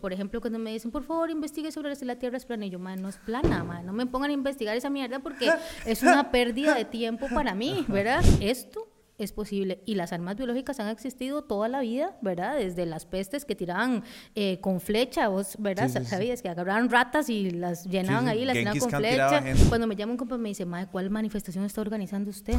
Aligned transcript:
Por 0.00 0.12
ejemplo, 0.12 0.40
cuando 0.40 0.60
me 0.60 0.70
dicen, 0.70 0.92
por 0.92 1.02
favor, 1.02 1.28
investigue 1.28 1.72
sobre 1.72 1.96
si 1.96 2.04
la 2.04 2.14
Tierra 2.20 2.36
es 2.36 2.46
plana, 2.46 2.64
y 2.64 2.70
yo, 2.70 2.78
no 2.78 3.08
es 3.08 3.16
plana, 3.16 3.64
man, 3.64 3.84
no 3.84 3.92
me 3.92 4.06
pongan 4.06 4.30
a 4.30 4.32
investigar 4.32 4.76
esa 4.76 4.90
mierda 4.90 5.18
porque 5.18 5.50
es 5.86 6.04
una 6.04 6.30
pérdida 6.30 6.76
de 6.76 6.84
tiempo 6.84 7.26
para 7.34 7.56
mí, 7.56 7.84
¿verdad? 7.88 8.24
Esto 8.40 8.86
es 9.18 9.32
posible. 9.32 9.82
Y 9.86 9.96
las 9.96 10.12
armas 10.12 10.36
biológicas 10.36 10.78
han 10.78 10.86
existido 10.86 11.42
toda 11.42 11.66
la 11.66 11.80
vida, 11.80 12.16
¿verdad? 12.22 12.56
Desde 12.56 12.86
las 12.86 13.06
pestes 13.06 13.44
que 13.44 13.56
tiraban 13.56 14.04
eh, 14.36 14.60
con 14.60 14.80
flecha, 14.80 15.26
vos, 15.26 15.56
¿verdad? 15.58 15.88
¿Sabías? 16.04 16.42
Que 16.42 16.48
agarraban 16.48 16.88
ratas 16.88 17.28
y 17.28 17.50
las 17.50 17.84
llenaban 17.84 18.28
ahí, 18.28 18.44
las 18.44 18.54
llenaban 18.54 18.78
con 18.78 18.90
flecha. 18.90 19.42
Cuando 19.68 19.88
me 19.88 19.96
llama 19.96 20.12
un 20.12 20.18
compa 20.18 20.38
me 20.38 20.50
dice, 20.50 20.64
madre, 20.64 20.86
¿cuál 20.92 21.10
manifestación 21.10 21.64
está 21.64 21.80
organizando 21.80 22.30
usted? 22.30 22.54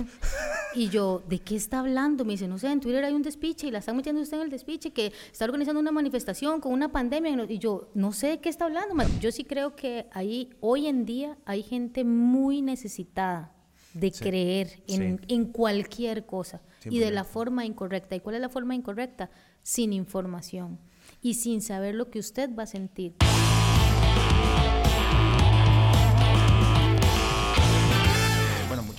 Y 0.76 0.90
yo, 0.90 1.24
¿de 1.28 1.40
qué 1.40 1.56
está 1.56 1.80
hablando? 1.80 2.26
Me 2.26 2.34
dice, 2.34 2.48
no 2.48 2.58
sé, 2.58 2.72
en 2.72 2.80
Twitter 2.80 3.04
hay 3.04 3.14
un 3.14 3.22
despiche 3.22 3.68
y 3.68 3.72
la 3.72 3.80
están 3.80 3.96
metiendo 3.96 4.22
usted 4.22 4.38
en 4.38 4.44
el 4.44 4.50
despiche, 4.50 4.92
que 4.92 5.12
está 5.32 5.46
organizando 5.46 5.80
una 5.80 5.92
manifestación 5.92 6.62
con 6.62 6.74
una 6.74 6.92
pandemia. 6.92 7.46
Y 7.50 7.58
yo, 7.58 7.90
no 7.94 8.12
sé 8.12 8.28
de 8.28 8.40
qué 8.40 8.50
está 8.50 8.66
hablando. 8.66 8.96
Yo 9.20 9.32
sí 9.32 9.44
creo 9.44 9.76
que 9.76 10.08
ahí, 10.12 10.50
hoy 10.60 10.88
en 10.88 11.06
día, 11.06 11.38
hay 11.46 11.64
gente 11.64 12.04
muy 12.04 12.62
necesitada 12.62 13.54
de 13.94 14.12
creer 14.12 14.84
en, 14.88 15.46
cualquier 15.48 16.26
cosa 16.26 16.62
y 16.86 17.00
de 17.00 17.12
la 17.12 17.24
forma 17.24 17.66
incorrecta. 17.66 18.16
¿Y 18.16 18.20
cuál 18.20 18.36
es 18.36 18.42
la 18.42 18.50
forma 18.50 18.76
incorrecta? 18.76 19.32
Sin 19.64 19.94
información 19.94 20.80
y 21.22 21.34
sin 21.36 21.62
saber 21.62 21.96
lo 21.96 22.10
que 22.10 22.20
usted 22.20 22.50
va 22.56 22.64
a 22.64 22.68
sentir. 22.68 23.16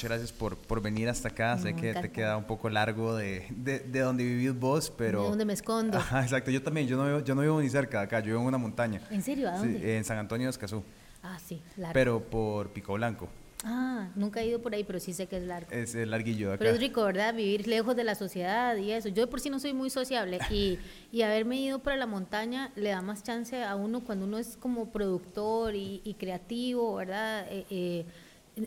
Muchas 0.01 0.11
gracias 0.19 0.33
por, 0.33 0.57
por 0.57 0.81
venir 0.81 1.11
hasta 1.11 1.29
acá. 1.29 1.59
sé 1.59 1.75
que 1.75 1.93
te 1.93 2.11
queda 2.11 2.39
un 2.39 2.45
poco 2.45 2.71
largo 2.71 3.15
de, 3.15 3.47
de, 3.51 4.01
donde 4.01 4.25
vivís 4.25 4.59
vos, 4.59 4.91
pero... 4.97 5.25
De 5.25 5.29
donde 5.29 5.45
me 5.45 5.53
escondo. 5.53 5.99
exacto. 6.23 6.51
Yo 6.51 6.63
también. 6.63 6.87
Yo 6.87 6.97
no, 6.97 7.05
vivo, 7.05 7.21
yo 7.21 7.35
no 7.35 7.43
vivo 7.43 7.61
ni 7.61 7.69
cerca 7.69 7.99
de 7.99 8.05
acá. 8.05 8.21
Yo 8.21 8.27
vivo 8.29 8.41
en 8.41 8.47
una 8.47 8.57
montaña. 8.57 9.03
¿En 9.11 9.23
serio? 9.23 9.51
¿A 9.51 9.59
dónde? 9.59 9.99
en 9.99 10.05
San 10.05 10.17
Antonio 10.17 10.47
de 10.47 10.53
Escazú. 10.53 10.83
Ah, 11.23 11.39
sí, 11.39 11.61
largo. 11.77 11.93
Pero 11.93 12.21
por 12.23 12.71
Pico 12.71 12.95
Blanco. 12.95 13.29
Ah, 13.63 14.09
nunca 14.15 14.41
he 14.41 14.47
ido 14.47 14.63
por 14.63 14.73
ahí, 14.73 14.85
pero 14.85 14.99
sí 15.01 15.13
sé 15.13 15.27
que 15.27 15.37
es 15.37 15.43
largo. 15.43 15.71
Es 15.71 15.95
larguillo 15.95 16.49
de 16.49 16.55
acá. 16.55 16.61
Pero 16.61 16.71
es 16.71 16.81
rico, 16.81 17.05
¿verdad? 17.05 17.35
Vivir 17.35 17.69
lejos 17.69 17.95
de 17.95 18.05
la 18.05 18.15
sociedad 18.15 18.75
y 18.77 18.93
eso. 18.93 19.11
Yo 19.11 19.29
por 19.29 19.41
sí 19.41 19.51
no 19.51 19.61
soy 19.61 19.75
muy 19.75 19.91
sociable 19.91 20.39
y, 20.49 20.79
y 21.13 21.21
haberme 21.21 21.61
ido 21.61 21.81
para 21.81 21.99
la 21.99 22.07
montaña 22.07 22.73
le 22.75 22.89
da 22.89 23.03
más 23.03 23.23
chance 23.23 23.63
a 23.63 23.77
uno 23.77 24.01
cuando 24.01 24.25
uno 24.25 24.39
es 24.39 24.57
como 24.57 24.91
productor 24.91 25.75
y, 25.75 26.17
creativo, 26.19 26.95
¿verdad? 26.95 27.47
Eh, 27.51 27.67
eh, 27.69 28.07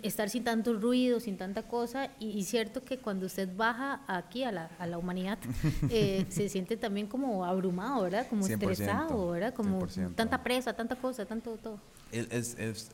estar 0.02 0.30
sin 0.30 0.44
tanto 0.44 0.74
ruido, 0.74 1.20
sin 1.20 1.38
tanta 1.38 1.64
cosa. 1.64 2.10
Y, 2.20 2.44
cierto 2.44 2.84
que 2.84 2.98
cuando 2.98 3.26
usted 3.26 3.50
baja 3.56 4.02
aquí 4.08 4.44
a 4.44 4.52
la, 4.52 4.70
a 4.80 4.88
la 4.88 4.98
humanidad, 4.98 5.38
eh, 5.90 6.26
se 6.30 6.50
siente 6.50 6.78
también 6.78 7.08
como 7.08 7.46
abrumado, 7.46 8.04
¿verdad? 8.04 8.28
Como 8.30 8.48
estresado, 8.48 9.30
¿verdad? 9.32 9.54
Como 9.54 9.86
tanta 10.16 10.44
presa, 10.44 10.74
tanta 10.74 10.96
cosa, 10.96 11.26
tanto 11.26 11.58
todo. 11.58 11.80
es, 12.12 12.58
es 12.58 12.92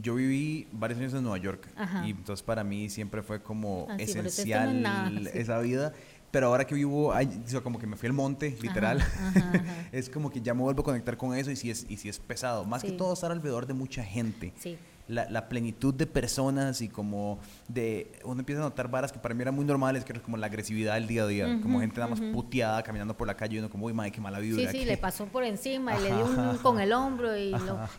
yo 0.00 0.14
viví 0.14 0.68
varios 0.72 1.00
años 1.00 1.14
en 1.14 1.22
Nueva 1.22 1.38
York 1.38 1.68
y 2.04 2.10
entonces 2.10 2.42
para 2.42 2.62
mí 2.62 2.88
siempre 2.88 3.22
fue 3.22 3.42
como 3.42 3.86
ah, 3.88 3.96
esencial 3.98 5.28
esa 5.34 5.58
vida. 5.60 5.92
Pero 6.30 6.48
ahora 6.48 6.66
que 6.66 6.74
vivo, 6.74 7.14
como 7.62 7.78
que 7.78 7.86
me 7.86 7.96
fui 7.96 8.06
al 8.06 8.12
monte, 8.12 8.56
literal. 8.60 9.02
es 9.92 10.10
como 10.10 10.30
que 10.30 10.42
ya 10.42 10.52
me 10.52 10.60
vuelvo 10.60 10.82
a 10.82 10.84
conectar 10.84 11.16
con 11.16 11.34
eso 11.34 11.50
y 11.50 11.56
si 11.56 11.70
es, 11.70 11.86
y 11.88 11.96
si 11.96 12.10
es 12.10 12.18
pesado. 12.18 12.66
Más 12.66 12.82
que 12.82 12.92
todo 12.92 13.14
estar 13.14 13.32
alrededor 13.32 13.66
de 13.66 13.72
mucha 13.72 14.04
gente. 14.04 14.52
Sí 14.58 14.76
la, 15.08 15.28
la, 15.28 15.48
plenitud 15.48 15.94
de 15.94 16.06
personas 16.06 16.80
y 16.80 16.88
como 16.88 17.38
de 17.66 18.12
uno 18.24 18.40
empieza 18.40 18.60
a 18.60 18.64
notar 18.64 18.90
varas 18.90 19.10
que 19.10 19.18
para 19.18 19.34
mí 19.34 19.42
eran 19.42 19.54
muy 19.54 19.64
normales, 19.64 20.04
que 20.04 20.12
era 20.12 20.22
como 20.22 20.36
la 20.36 20.46
agresividad 20.46 20.94
del 20.94 21.06
día 21.06 21.22
a 21.22 21.26
día, 21.26 21.58
como 21.62 21.80
gente 21.80 21.96
nada 21.98 22.10
más 22.10 22.20
puteada 22.20 22.82
caminando 22.82 23.16
por 23.16 23.26
la 23.26 23.34
calle 23.34 23.56
y 23.56 23.58
uno 23.58 23.70
como, 23.70 23.86
uy, 23.86 23.92
madre, 23.92 24.12
qué 24.12 24.20
mala 24.20 24.38
vida. 24.38 24.56
Sí, 24.56 24.78
sí, 24.78 24.84
le 24.84 24.96
pasó 24.96 25.26
por 25.26 25.44
encima 25.44 25.98
y 25.98 26.02
le 26.02 26.14
dio 26.14 26.24
un 26.24 26.58
con 26.58 26.80
el 26.80 26.92
hombro 26.92 27.36
y, 27.36 27.54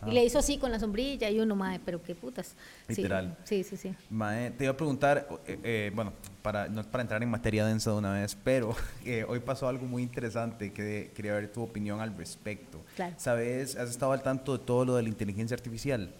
y, 0.06 0.10
le 0.10 0.24
hizo 0.24 0.38
así 0.38 0.58
con 0.58 0.70
la 0.70 0.78
sombrilla 0.78 1.28
y 1.30 1.40
uno, 1.40 1.56
madre, 1.56 1.80
pero 1.84 2.02
qué 2.02 2.14
putas. 2.14 2.54
Literal. 2.88 3.36
Sí, 3.44 3.64
sí, 3.64 3.76
sí. 3.76 3.94
Madre, 4.08 4.52
te 4.52 4.64
iba 4.64 4.72
a 4.72 4.76
preguntar, 4.76 5.26
eh, 5.46 5.58
eh, 5.62 5.92
bueno, 5.94 6.12
para, 6.42 6.68
no 6.68 6.80
es 6.80 6.86
para 6.86 7.02
entrar 7.02 7.22
en 7.22 7.30
materia 7.30 7.64
densa 7.64 7.90
de 7.90 7.96
una 7.96 8.12
vez, 8.12 8.36
pero 8.42 8.74
eh, 9.04 9.24
hoy 9.28 9.40
pasó 9.40 9.68
algo 9.68 9.86
muy 9.86 10.02
interesante 10.02 10.72
que 10.72 11.12
quería 11.14 11.34
ver 11.34 11.50
tu 11.52 11.62
opinión 11.62 12.00
al 12.00 12.16
respecto. 12.16 12.80
Claro. 12.96 13.14
¿Sabes? 13.18 13.76
¿Has 13.76 13.90
estado 13.90 14.12
al 14.12 14.22
tanto 14.22 14.56
de 14.56 14.64
todo 14.64 14.84
lo 14.84 14.96
de 14.96 15.02
la 15.02 15.08
inteligencia 15.08 15.54
artificial? 15.54 16.14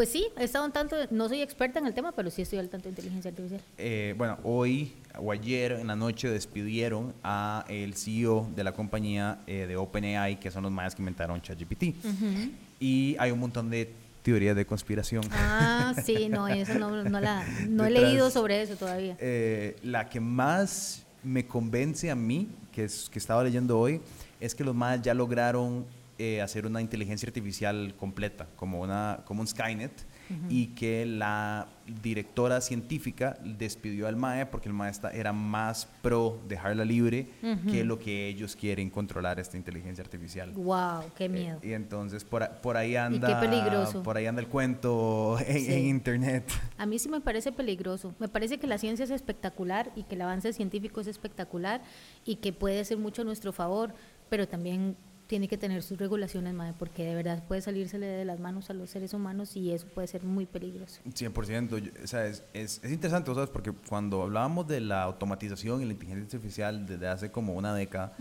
Pues 0.00 0.08
sí, 0.08 0.28
he 0.38 0.44
estado 0.44 0.64
un 0.64 0.72
tanto, 0.72 0.96
no 1.10 1.28
soy 1.28 1.42
experta 1.42 1.78
en 1.78 1.84
el 1.84 1.92
tema, 1.92 2.12
pero 2.12 2.30
sí 2.30 2.40
estoy 2.40 2.58
al 2.58 2.70
tanto 2.70 2.84
de 2.84 2.92
inteligencia 2.92 3.32
artificial. 3.32 3.60
Eh, 3.76 4.14
bueno, 4.16 4.38
hoy 4.44 4.94
o 5.18 5.30
ayer 5.30 5.72
en 5.72 5.88
la 5.88 5.94
noche 5.94 6.30
despidieron 6.30 7.12
a 7.22 7.66
el 7.68 7.92
CEO 7.92 8.48
de 8.56 8.64
la 8.64 8.72
compañía 8.72 9.40
eh, 9.46 9.66
de 9.68 9.76
OpenAI, 9.76 10.40
que 10.40 10.50
son 10.50 10.62
los 10.62 10.72
más 10.72 10.94
que 10.94 11.02
inventaron 11.02 11.42
ChatGPT. 11.42 11.82
Y 12.80 13.14
hay 13.18 13.30
un 13.30 13.40
montón 13.40 13.68
de 13.68 13.92
teorías 14.22 14.56
de 14.56 14.64
conspiración. 14.64 15.22
Ah, 15.32 15.92
sí, 16.02 16.30
no, 16.30 16.48
eso 16.48 16.78
no, 16.78 17.04
no, 17.04 17.20
la, 17.20 17.46
no 17.68 17.84
he 17.84 17.90
leído 17.90 18.30
sobre 18.30 18.62
eso 18.62 18.76
todavía. 18.76 19.18
Eh, 19.20 19.76
la 19.82 20.08
que 20.08 20.18
más 20.18 21.04
me 21.22 21.46
convence 21.46 22.10
a 22.10 22.14
mí, 22.14 22.48
que, 22.72 22.84
es, 22.84 23.10
que 23.10 23.18
estaba 23.18 23.44
leyendo 23.44 23.78
hoy, 23.78 24.00
es 24.40 24.54
que 24.54 24.64
los 24.64 24.74
más 24.74 25.02
ya 25.02 25.12
lograron 25.12 25.84
eh, 26.22 26.42
hacer 26.42 26.66
una 26.66 26.82
inteligencia 26.82 27.26
artificial 27.26 27.94
completa, 27.96 28.46
como, 28.54 28.82
una, 28.82 29.22
como 29.24 29.40
un 29.40 29.46
Skynet, 29.46 30.04
y 30.50 30.66
que 30.74 31.06
la 31.06 31.66
directora 32.02 32.60
científica 32.60 33.38
despidió 33.42 34.06
al 34.06 34.16
MAE 34.16 34.44
porque 34.44 34.68
el 34.68 34.74
MAE 34.74 34.92
era 35.14 35.32
más 35.32 35.88
pro 36.02 36.38
dejarla 36.46 36.84
libre 36.84 37.30
que 37.70 37.84
lo 37.84 37.98
que 37.98 38.28
ellos 38.28 38.54
quieren 38.54 38.90
controlar 38.90 39.40
esta 39.40 39.56
inteligencia 39.56 40.04
artificial. 40.04 40.52
¡Wow! 40.52 41.04
¡Qué 41.16 41.24
eh, 41.24 41.28
miedo! 41.30 41.58
y 41.62 41.72
entonces 41.72 42.22
por, 42.22 42.46
por 42.60 42.76
ahí 42.76 42.96
anda... 42.96 43.26
qué 43.26 43.46
peligroso. 43.46 44.02
Por 44.02 44.18
ahí 44.18 44.26
anda 44.26 44.42
el 44.42 44.48
cuento 44.48 45.38
en, 45.46 45.86
internet. 45.86 46.52
A 46.76 46.84
mí 46.84 46.98
sí 46.98 47.08
me 47.08 47.22
parece 47.22 47.50
peligroso. 47.50 48.14
Me 48.18 48.28
parece 48.28 48.58
que 48.58 48.66
la 48.66 48.76
ciencia 48.76 49.06
es 49.06 49.10
espectacular 49.10 49.90
y 49.96 50.02
que 50.02 50.16
el 50.16 50.20
avance 50.20 50.52
científico 50.52 51.00
es 51.00 51.06
espectacular 51.06 51.80
y 52.26 52.36
que 52.36 52.52
puede 52.52 52.84
ser 52.84 52.98
mucho 52.98 53.22
a 53.22 53.24
nuestro 53.24 53.54
favor, 53.54 53.94
pero 54.28 54.46
también 54.46 54.96
tiene 55.30 55.46
que 55.46 55.56
tener 55.56 55.84
sus 55.84 55.96
regulaciones, 55.96 56.52
madre, 56.54 56.74
porque 56.76 57.04
de 57.04 57.14
verdad 57.14 57.44
puede 57.46 57.60
salírsele 57.60 58.04
de 58.04 58.24
las 58.24 58.40
manos 58.40 58.68
a 58.68 58.74
los 58.74 58.90
seres 58.90 59.14
humanos 59.14 59.54
y 59.54 59.70
eso 59.70 59.86
puede 59.86 60.08
ser 60.08 60.24
muy 60.24 60.44
peligroso. 60.44 61.00
100%, 61.06 62.02
o 62.02 62.06
sea, 62.08 62.26
es, 62.26 62.42
es, 62.52 62.80
es 62.82 62.90
interesante, 62.90 63.32
¿sabes? 63.32 63.48
Porque 63.48 63.70
cuando 63.70 64.22
hablábamos 64.22 64.66
de 64.66 64.80
la 64.80 65.04
automatización 65.04 65.82
y 65.82 65.84
la 65.84 65.92
inteligencia 65.92 66.24
artificial 66.24 66.84
desde 66.84 67.06
hace 67.06 67.30
como 67.30 67.54
una 67.54 67.72
década, 67.72 68.12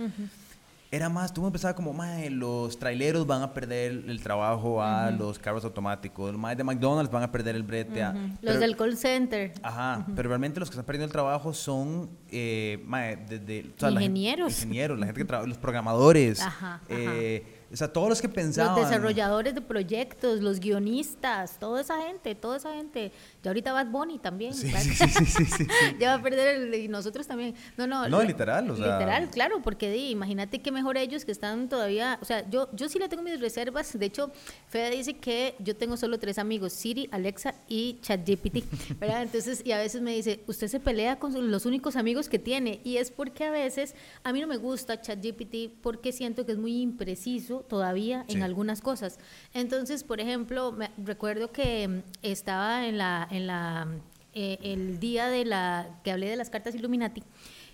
era 0.92 1.08
más, 1.08 1.32
tú 1.32 1.46
empezaba 1.46 1.76
como, 1.76 1.94
mae, 1.94 2.32
los 2.32 2.80
traileros 2.80 3.28
van 3.28 3.44
a 3.44 3.54
perder 3.54 4.04
el 4.08 4.24
trabajo 4.24 4.82
a 4.82 5.12
los 5.12 5.38
carros 5.38 5.64
automáticos, 5.64 6.34
los 6.34 6.58
de 6.58 6.64
McDonald's 6.64 7.12
van 7.12 7.22
a 7.22 7.32
perder 7.32 7.56
el 7.56 7.62
brete 7.62 8.02
a... 8.02 8.16
Los 8.42 8.60
del 8.60 8.76
call 8.76 8.98
center. 8.98 9.54
Ajá, 9.62 10.06
pero 10.16 10.30
realmente 10.30 10.60
los 10.60 10.70
que 10.70 10.74
están 10.74 10.86
perdiendo 10.86 11.06
el 11.06 11.12
trabajo 11.12 11.54
son, 11.54 12.10
eh, 12.32 12.84
mae, 12.88 13.18
desde... 13.18 13.72
ingenieros. 13.92 14.52
La 14.52 14.58
ingenieros, 14.58 15.00
la 15.00 15.06
gente 15.06 15.22
que 15.22 15.26
trabaja, 15.26 15.48
los 15.48 15.60
programadores. 15.60 16.42
Ajá, 16.42 16.82
eh, 16.90 17.58
o 17.72 17.76
sea, 17.76 17.94
todos 17.94 18.10
los 18.10 18.20
que 18.20 18.30
pensaban... 18.30 18.76
Los 18.76 18.90
desarrolladores 18.90 19.54
de 19.54 19.62
proyectos, 19.62 20.42
los 20.42 20.60
guionistas, 20.60 21.60
toda 21.60 21.82
esa 21.82 22.02
gente, 22.02 22.34
toda 22.34 22.58
esa 22.58 22.74
gente. 22.74 23.12
Y 23.44 23.48
ahorita 23.48 23.72
Bad 23.72 23.88
Bunny 23.88 24.20
también. 24.20 24.54
Sí, 24.54 24.70
sí, 24.70 24.96
sí, 24.96 25.26
sí, 25.26 25.46
sí, 25.46 25.68
Ya 26.00 26.10
va 26.10 26.16
a 26.16 26.22
perder 26.22 26.58
el, 26.58 26.76
y 26.76 26.88
nosotros 26.90 27.26
también. 27.26 27.56
No, 27.78 27.88
no. 27.88 28.08
No, 28.10 28.22
literal, 28.22 28.70
o 28.70 28.76
sea... 28.76 29.00
Literal, 29.00 29.30
claro, 29.30 29.62
porque 29.62 29.90
di, 29.90 30.10
imagínate 30.10 30.60
que 30.60 30.72
mejor 30.72 30.98
ellos 30.98 31.24
que 31.24 31.32
están 31.32 31.70
todavía... 31.70 32.20
O 32.22 32.26
sea, 32.26 32.50
yo, 32.50 32.70
yo 32.74 32.90
sí 32.90 33.00
le 33.00 33.08
tengo 33.08 33.24
mis 33.24 33.40
reservas. 33.40 33.98
De 33.98 34.06
hecho, 34.06 34.32
Fede 34.68 34.92
dice 34.92 35.14
que 35.18 35.56
yo 35.60 35.76
tengo 35.76 35.96
solo 35.96 36.20
tres 36.20 36.38
amigos, 36.38 36.74
Siri, 36.74 37.08
Alexa 37.12 37.56
y 37.70 38.00
ChatGPT, 38.02 38.66
¿verdad? 39.00 39.24
Entonces, 39.24 39.62
y 39.64 39.72
a 39.72 39.78
veces 39.78 40.02
me 40.02 40.14
dice, 40.14 40.44
usted 40.48 40.68
se 40.68 40.82
pelea 40.82 41.18
con 41.18 41.50
los 41.50 41.66
únicos 41.66 41.96
amigos 41.96 42.28
que 42.28 42.40
tiene. 42.40 42.82
Y 42.84 42.98
es 42.98 43.10
porque 43.10 43.46
a 43.46 43.52
veces 43.52 43.96
a 44.24 44.34
mí 44.34 44.42
no 44.42 44.48
me 44.48 44.58
gusta 44.58 45.00
ChatGPT 45.00 45.82
porque 45.82 46.12
siento 46.12 46.46
que 46.46 46.52
es 46.52 46.58
muy 46.58 46.82
impreciso 46.82 47.60
todavía 47.62 48.26
en 48.28 48.44
algunas 48.44 48.82
cosas. 48.82 49.18
Entonces, 49.54 50.04
por 50.04 50.20
ejemplo, 50.20 50.74
me, 50.74 50.92
recuerdo 50.98 51.52
que 51.52 52.04
estaba 52.22 52.86
en 52.86 52.98
la, 52.98 53.29
en 53.32 53.48
la 53.48 53.88
eh, 54.34 54.60
el 54.62 55.00
día 55.00 55.28
de 55.28 55.46
la 55.46 56.00
que 56.04 56.12
hablé 56.12 56.30
de 56.30 56.36
las 56.36 56.50
cartas 56.50 56.76
Illuminati 56.76 57.24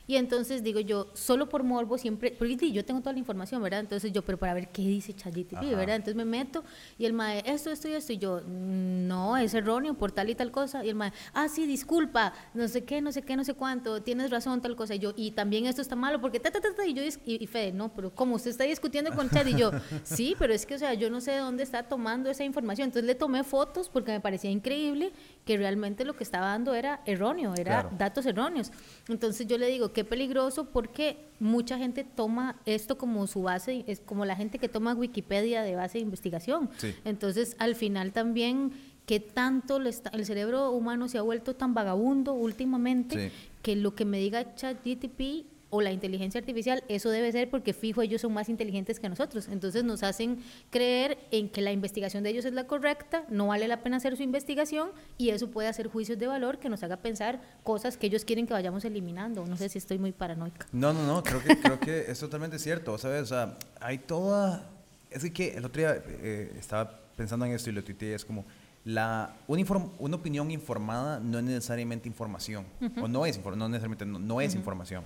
y 0.07 0.17
entonces 0.17 0.61
digo 0.63 0.79
yo, 0.79 1.07
solo 1.13 1.49
por 1.49 1.63
morbo 1.63 1.97
siempre, 1.97 2.31
porque 2.31 2.71
yo 2.71 2.85
tengo 2.85 2.99
toda 2.99 3.13
la 3.13 3.19
información, 3.19 3.61
¿verdad? 3.61 3.79
Entonces 3.79 4.11
yo, 4.11 4.21
pero 4.21 4.37
para 4.37 4.53
ver 4.53 4.69
qué 4.69 4.83
dice 4.83 5.13
ChatGPT, 5.13 5.61
¿verdad? 5.71 5.95
Entonces 5.95 6.15
me 6.15 6.25
meto 6.25 6.63
y 6.99 7.05
el 7.05 7.13
mae, 7.13 7.43
esto, 7.45 7.71
esto 7.71 7.87
y 7.87 7.93
esto, 7.93 8.13
y 8.13 8.19
yo, 8.19 8.41
no, 8.41 9.35
es 9.37 9.53
erróneo 9.55 9.95
por 9.95 10.11
tal 10.11 10.29
y 10.29 10.35
tal 10.35 10.51
cosa. 10.51 10.85
Y 10.85 10.89
el 10.89 10.95
mae, 10.95 11.11
ah, 11.33 11.47
sí, 11.49 11.65
disculpa, 11.65 12.33
no 12.53 12.67
sé 12.67 12.83
qué, 12.83 13.01
no 13.01 13.11
sé 13.11 13.23
qué, 13.23 13.35
no 13.35 13.43
sé 13.43 13.55
cuánto, 13.55 14.01
tienes 14.03 14.29
razón, 14.29 14.61
tal 14.61 14.75
cosa. 14.75 14.93
Y 14.93 14.99
yo, 14.99 15.13
y 15.15 15.31
también 15.31 15.65
esto 15.65 15.81
está 15.81 15.95
malo 15.95 16.21
porque 16.21 16.39
ta, 16.39 16.51
ta, 16.51 16.61
ta, 16.61 16.73
ta. 16.75 16.85
Y 16.85 16.93
yo, 16.93 17.01
y, 17.03 17.43
y 17.43 17.47
Fede, 17.47 17.71
no, 17.71 17.89
pero 17.89 18.13
como 18.13 18.35
usted 18.35 18.51
está 18.51 18.65
discutiendo 18.65 19.11
con 19.15 19.29
Chat, 19.31 19.47
y 19.47 19.55
yo, 19.55 19.71
sí, 20.03 20.35
pero 20.37 20.53
es 20.53 20.67
que, 20.67 20.75
o 20.75 20.79
sea, 20.79 20.93
yo 20.93 21.09
no 21.09 21.19
sé 21.19 21.31
de 21.31 21.37
dónde 21.39 21.63
está 21.63 21.81
tomando 21.81 22.29
esa 22.29 22.43
información. 22.43 22.89
Entonces 22.89 23.07
le 23.07 23.15
tomé 23.15 23.43
fotos 23.43 23.89
porque 23.89 24.11
me 24.11 24.19
parecía 24.19 24.51
increíble 24.51 25.11
que 25.45 25.57
realmente 25.57 26.05
lo 26.05 26.15
que 26.15 26.23
estaba 26.23 26.47
dando 26.47 26.73
era 26.73 27.01
erróneo, 27.05 27.53
era 27.55 27.89
datos 27.97 28.25
erróneos. 28.25 28.71
Entonces 29.07 29.45
yo 29.47 29.57
le 29.57 29.67
digo, 29.67 29.93
qué 29.93 30.03
peligroso? 30.03 30.65
Porque 30.65 31.17
mucha 31.39 31.77
gente 31.77 32.03
toma 32.03 32.59
esto 32.65 32.97
como 32.97 33.27
su 33.27 33.43
base, 33.43 33.83
es 33.87 33.99
como 33.99 34.25
la 34.25 34.35
gente 34.35 34.57
que 34.57 34.67
toma 34.67 34.93
Wikipedia 34.95 35.61
de 35.61 35.75
base 35.75 35.99
de 35.99 36.03
investigación. 36.03 36.69
Entonces, 37.05 37.55
al 37.59 37.75
final 37.75 38.11
también 38.11 38.73
qué 39.05 39.19
tanto 39.19 39.77
el 39.77 40.25
cerebro 40.25 40.71
humano 40.71 41.07
se 41.07 41.19
ha 41.19 41.21
vuelto 41.21 41.55
tan 41.55 41.75
vagabundo 41.75 42.33
últimamente 42.33 43.31
que 43.61 43.75
lo 43.75 43.93
que 43.93 44.05
me 44.05 44.17
diga 44.17 44.55
ChatGTP 44.55 45.45
o 45.69 45.81
la 45.81 45.91
inteligencia 45.91 46.39
artificial, 46.39 46.83
eso 46.87 47.09
debe 47.09 47.31
ser 47.31 47.49
porque 47.49 47.73
fijo 47.73 48.01
ellos 48.01 48.21
son 48.21 48.33
más 48.33 48.49
inteligentes 48.49 48.99
que 48.99 49.09
nosotros. 49.09 49.47
Entonces 49.49 49.83
nos 49.83 50.03
hacen 50.03 50.39
creer 50.69 51.17
en 51.31 51.49
que 51.49 51.61
la 51.61 51.71
investigación 51.71 52.23
de 52.23 52.29
ellos 52.29 52.45
es 52.45 52.53
la 52.53 52.65
correcta, 52.67 53.25
no 53.29 53.47
vale 53.47 53.67
la 53.67 53.81
pena 53.81 53.97
hacer 53.97 54.15
su 54.15 54.23
investigación 54.23 54.89
y 55.17 55.29
eso 55.29 55.49
puede 55.49 55.67
hacer 55.67 55.87
juicios 55.87 56.17
de 56.19 56.27
valor 56.27 56.59
que 56.59 56.69
nos 56.69 56.83
haga 56.83 56.97
pensar 56.97 57.41
cosas 57.63 57.97
que 57.97 58.07
ellos 58.07 58.25
quieren 58.25 58.47
que 58.47 58.53
vayamos 58.53 58.85
eliminando. 58.85 59.45
No 59.45 59.57
sé 59.57 59.69
si 59.69 59.77
estoy 59.77 59.97
muy 59.97 60.11
paranoica. 60.11 60.67
No, 60.71 60.93
no, 60.93 61.05
no, 61.05 61.23
creo 61.23 61.43
que, 61.43 61.59
creo 61.59 61.79
que 61.79 62.11
es 62.11 62.19
totalmente 62.19 62.59
cierto. 62.59 62.97
¿Sabes? 62.97 63.23
O 63.23 63.27
sea, 63.27 63.57
hay 63.79 63.99
toda... 63.99 64.69
Es 65.09 65.29
que 65.31 65.55
el 65.55 65.65
otro 65.65 65.81
día 65.81 66.03
eh, 66.07 66.55
estaba 66.59 66.99
pensando 67.15 67.45
en 67.45 67.53
esto 67.53 67.69
y 67.69 67.73
lo 67.73 67.83
tuiteé, 67.83 68.15
es 68.15 68.25
como 68.25 68.45
la, 68.85 69.35
una, 69.47 69.63
una, 69.97 70.15
opinión 70.15 70.51
informada 70.51 71.19
no 71.19 71.39
es 71.39 71.43
necesariamente 71.43 72.07
información, 72.07 72.65
o 73.01 73.07
no 73.07 73.25
es, 73.25 73.43
no 73.43 73.67
necesariamente 73.67 74.05
no, 74.05 74.41
es 74.41 74.53
información. 74.53 75.03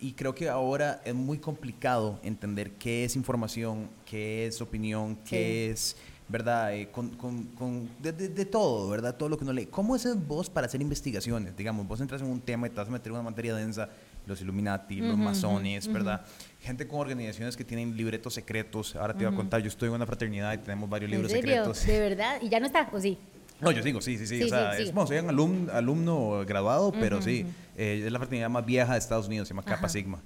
Y 0.00 0.12
creo 0.12 0.34
que 0.34 0.48
ahora 0.48 1.00
es 1.04 1.14
muy 1.14 1.38
complicado 1.38 2.18
entender 2.24 2.72
qué 2.72 3.04
es 3.04 3.14
información, 3.14 3.88
qué 4.04 4.46
es 4.46 4.60
opinión, 4.60 5.16
qué 5.24 5.70
es, 5.70 5.96
¿verdad? 6.28 6.74
Eh, 6.74 6.90
con, 6.90 7.10
con, 7.10 7.88
de, 8.02 8.12
de, 8.12 8.44
todo, 8.44 8.90
¿verdad? 8.90 9.16
Todo 9.16 9.28
lo 9.28 9.38
que 9.38 9.44
uno 9.44 9.52
lee. 9.52 9.66
¿Cómo 9.66 9.94
es 9.94 10.08
vos 10.26 10.50
para 10.50 10.66
hacer 10.66 10.82
investigaciones? 10.82 11.56
Digamos, 11.56 11.86
vos 11.86 12.00
entras 12.00 12.22
en 12.22 12.28
un 12.28 12.40
tema 12.40 12.66
y 12.66 12.70
te 12.70 12.76
vas 12.76 12.88
a 12.88 12.90
meter 12.90 13.12
una 13.12 13.22
materia 13.22 13.54
densa, 13.54 13.90
los 14.30 14.40
Illuminati, 14.40 15.00
los 15.00 15.18
masones, 15.18 15.92
¿verdad? 15.92 16.24
Gente 16.60 16.86
con 16.86 17.00
organizaciones 17.00 17.56
que 17.56 17.64
tienen 17.64 17.96
libretos 17.96 18.34
secretos. 18.34 18.96
Ahora 18.96 19.14
te 19.14 19.24
voy 19.24 19.34
a 19.34 19.36
contar, 19.36 19.60
yo 19.60 19.68
estoy 19.68 19.88
en 19.88 19.94
una 19.94 20.06
fraternidad 20.06 20.52
y 20.54 20.58
tenemos 20.58 20.88
varios 20.88 21.10
libros 21.10 21.30
secretos. 21.30 21.86
¿De 21.86 21.98
verdad? 21.98 22.38
¿Y 22.40 22.48
ya 22.48 22.60
no 22.60 22.66
está? 22.66 22.88
¿O 22.92 23.00
sí? 23.00 23.18
No, 23.60 23.70
yo 23.70 23.82
digo, 23.82 24.00
sí, 24.00 24.18
sí, 24.18 24.26
sí. 24.26 24.42
o 24.42 24.48
sea, 24.48 24.78
Es, 24.78 24.92
bueno, 24.92 25.06
soy 25.06 25.18
un 25.18 25.28
alumno, 25.28 25.72
alumno 25.72 26.44
graduado, 26.46 26.92
pero 26.92 27.20
sí. 27.22 27.46
Eh, 27.82 28.02
es 28.04 28.12
la 28.12 28.18
fraternidad 28.18 28.50
más 28.50 28.66
vieja 28.66 28.92
de 28.92 28.98
Estados 28.98 29.26
Unidos, 29.26 29.48
se 29.48 29.54
llama 29.54 29.62
Kappa 29.62 29.88
Sigma. 29.88 30.20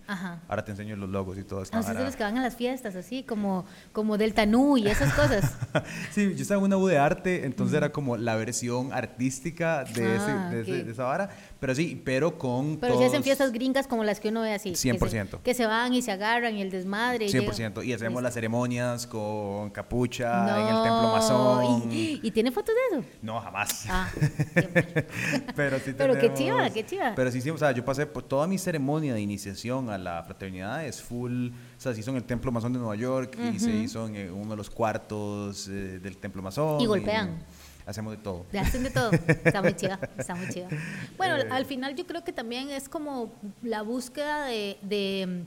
Ahora 0.49 0.65
te 0.65 0.73
enseño 0.73 0.97
los 0.97 1.09
logos 1.09 1.39
y 1.39 1.45
todo 1.45 1.63
esto. 1.63 1.77
Ah, 1.77 1.85
son 1.85 2.03
los 2.03 2.17
que 2.17 2.25
van 2.25 2.37
a 2.37 2.43
las 2.43 2.57
fiestas, 2.57 2.97
así 2.97 3.23
como, 3.23 3.65
como 3.93 4.19
Delta 4.19 4.45
Nu 4.45 4.77
y 4.77 4.89
esas 4.89 5.13
cosas. 5.15 5.53
sí, 6.11 6.35
yo 6.35 6.43
estaba 6.43 6.59
en 6.59 6.65
una 6.65 6.79
U 6.79 6.89
de 6.89 6.99
arte, 6.99 7.45
entonces 7.45 7.77
era 7.77 7.93
como 7.93 8.17
la 8.17 8.35
versión 8.35 8.93
artística 8.93 9.85
de, 9.85 10.17
ah, 10.19 10.51
de, 10.51 10.91
esa 10.91 11.05
vara. 11.05 11.31
Pero 11.61 11.77
sí, 11.77 12.03
pero 12.05 12.39
con. 12.39 12.79
Pero 12.79 12.99
si 12.99 13.05
hacen 13.05 13.23
fiestas 13.23 13.53
gringas 13.53 13.87
como 13.87 14.03
las 14.03 14.19
que 14.19 14.31
uno 14.31 14.41
ve 14.41 14.53
así. 14.53 14.73
100%. 14.73 14.99
Que 14.99 15.09
se, 15.09 15.39
que 15.45 15.55
se 15.55 15.67
van 15.67 15.95
y 15.95 16.03
se 16.03 16.11
agarran 16.11 16.57
y 16.57 16.63
el 16.63 16.73
desmadre. 16.73 17.27
100%. 17.29 17.85
Y, 17.85 17.93
hacemos 17.93 18.21
las 18.21 18.35
ceremonias 18.35 19.07
con 19.07 19.71
capucha 19.71 20.61
en 20.61 20.77
el 20.77 20.83
templo 20.83 21.13
masón. 21.13 21.89
¿Y, 21.93 22.31
tiene 22.33 22.51
fotos 22.51 22.75
de 22.75 22.99
eso? 22.99 23.07
No, 23.25 23.41
jamás. 23.41 23.87
Ah, 23.88 24.11
pero 25.56 25.79
sí 25.79 25.94
Pero 25.97 26.19
qué 26.19 26.35
chiva, 26.35 26.69
qué 26.69 26.85
chiva. 26.85 27.15
Pero 27.17 27.31
sí 27.32 27.49
o 27.49 27.56
sea, 27.56 27.73
yo 27.73 27.82
pasé 27.82 28.05
por 28.05 28.23
toda 28.23 28.47
mi 28.47 28.59
ceremonia 28.59 29.15
de 29.15 29.21
iniciación 29.23 29.88
a 29.88 29.97
la 29.97 30.23
fraternidad 30.25 30.85
es 30.85 31.00
full, 31.00 31.49
o 31.49 31.81
sea, 31.81 31.94
se 31.94 32.00
hizo 32.00 32.11
en 32.11 32.19
el 32.19 32.25
Templo 32.25 32.53
Masón 32.53 32.75
de 32.75 32.81
Nueva 32.81 32.97
York 32.97 33.38
y 33.55 33.59
se 33.59 33.71
hizo 33.71 34.06
en 34.09 34.31
uno 34.31 34.50
de 34.50 34.56
los 34.59 34.69
cuartos 34.69 35.69
eh, 35.69 36.00
del 36.00 36.19
Templo 36.19 36.43
Masón. 36.43 36.82
Y 36.82 36.87
golpean. 36.87 37.43
hacemos 37.87 38.15
de 38.15 38.19
todo. 38.19 38.44
Hacen 38.61 38.82
de 38.82 38.91
todo. 38.91 39.11
Está 39.12 39.62
muy 39.62 39.73
chida, 39.75 39.99
está 40.19 40.35
muy 40.35 40.49
chida. 40.50 40.69
Bueno, 41.17 41.38
eh. 41.38 41.49
al 41.50 41.65
final 41.65 41.97
yo 41.97 42.06
creo 42.06 42.25
que 42.25 42.32
también 42.35 42.69
es 42.69 42.91
como 42.91 43.32
la 43.62 43.81
búsqueda 43.81 44.44
de, 44.44 45.47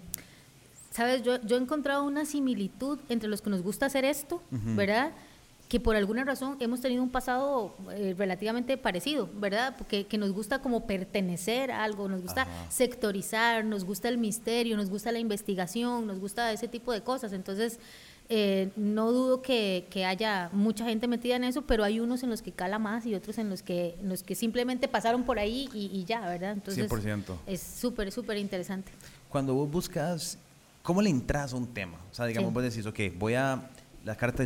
¿sabes? 0.89 1.21
Yo, 1.21 1.39
yo 1.43 1.57
he 1.57 1.61
encontrado 1.61 2.03
una 2.05 2.25
similitud 2.25 2.97
entre 3.07 3.29
los 3.29 3.43
que 3.43 3.51
nos 3.51 3.61
gusta 3.61 3.85
hacer 3.85 4.03
esto, 4.03 4.41
¿verdad? 4.49 5.11
Que 5.67 5.79
por 5.79 5.95
alguna 5.95 6.23
razón 6.23 6.55
hemos 6.59 6.79
tenido 6.79 7.03
un 7.03 7.09
pasado 7.09 7.75
eh, 7.91 8.15
relativamente 8.17 8.77
parecido, 8.77 9.29
¿verdad? 9.35 9.75
Porque 9.77 10.05
que 10.05 10.17
nos 10.17 10.31
gusta 10.31 10.59
como 10.59 10.87
pertenecer 10.87 11.71
a 11.71 11.83
algo, 11.83 12.07
nos 12.07 12.21
gusta 12.21 12.47
sectorizar, 12.69 13.65
nos 13.65 13.83
gusta 13.83 14.07
el 14.07 14.17
misterio, 14.17 14.77
nos 14.77 14.89
gusta 14.89 15.11
la 15.11 15.19
investigación, 15.19 16.07
nos 16.07 16.19
gusta 16.19 16.53
ese 16.53 16.69
tipo 16.69 16.93
de 16.93 17.01
cosas. 17.01 17.33
Entonces, 17.33 17.79
eh, 18.29 18.69
no 18.77 19.11
dudo 19.11 19.41
que, 19.41 19.87
que, 19.89 20.05
haya 20.05 20.49
mucha 20.53 20.85
gente 20.85 21.07
metida 21.07 21.35
en 21.35 21.43
eso, 21.43 21.61
pero 21.63 21.83
hay 21.83 21.99
unos 21.99 22.23
en 22.23 22.29
los 22.29 22.41
que 22.41 22.51
cala 22.51 22.79
más 22.79 23.05
y 23.05 23.13
otros 23.15 23.37
en 23.37 23.49
los 23.49 23.61
que, 23.61 23.97
los 24.01 24.23
que 24.23 24.35
simplemente 24.35 24.87
pasaron 24.87 25.23
por 25.23 25.39
ahí 25.39 25.69
y, 25.73 26.03
ya, 26.05 26.21
¿verdad? 26.21 26.51
Entonces, 26.51 26.89
100%. 26.89 27.23
Es 27.45 27.61
súper, 27.61 28.11
súper 28.11 28.37
interesante. 28.37 28.91
Cuando 29.29 29.53
vos 29.53 29.69
buscas, 29.69 30.37
¿cómo 30.81 31.01
le 31.01 31.09
entras 31.09 31.51
a 31.51 31.57
un 31.57 31.67
tema? 31.67 31.97
O 32.09 32.15
sea, 32.15 32.25
digamos, 32.25 32.53
vos 32.53 32.63
decís, 32.63 32.85
ok, 32.85 32.99
voy 33.17 33.33
a 33.33 33.69
la 34.05 34.15
carta 34.15 34.43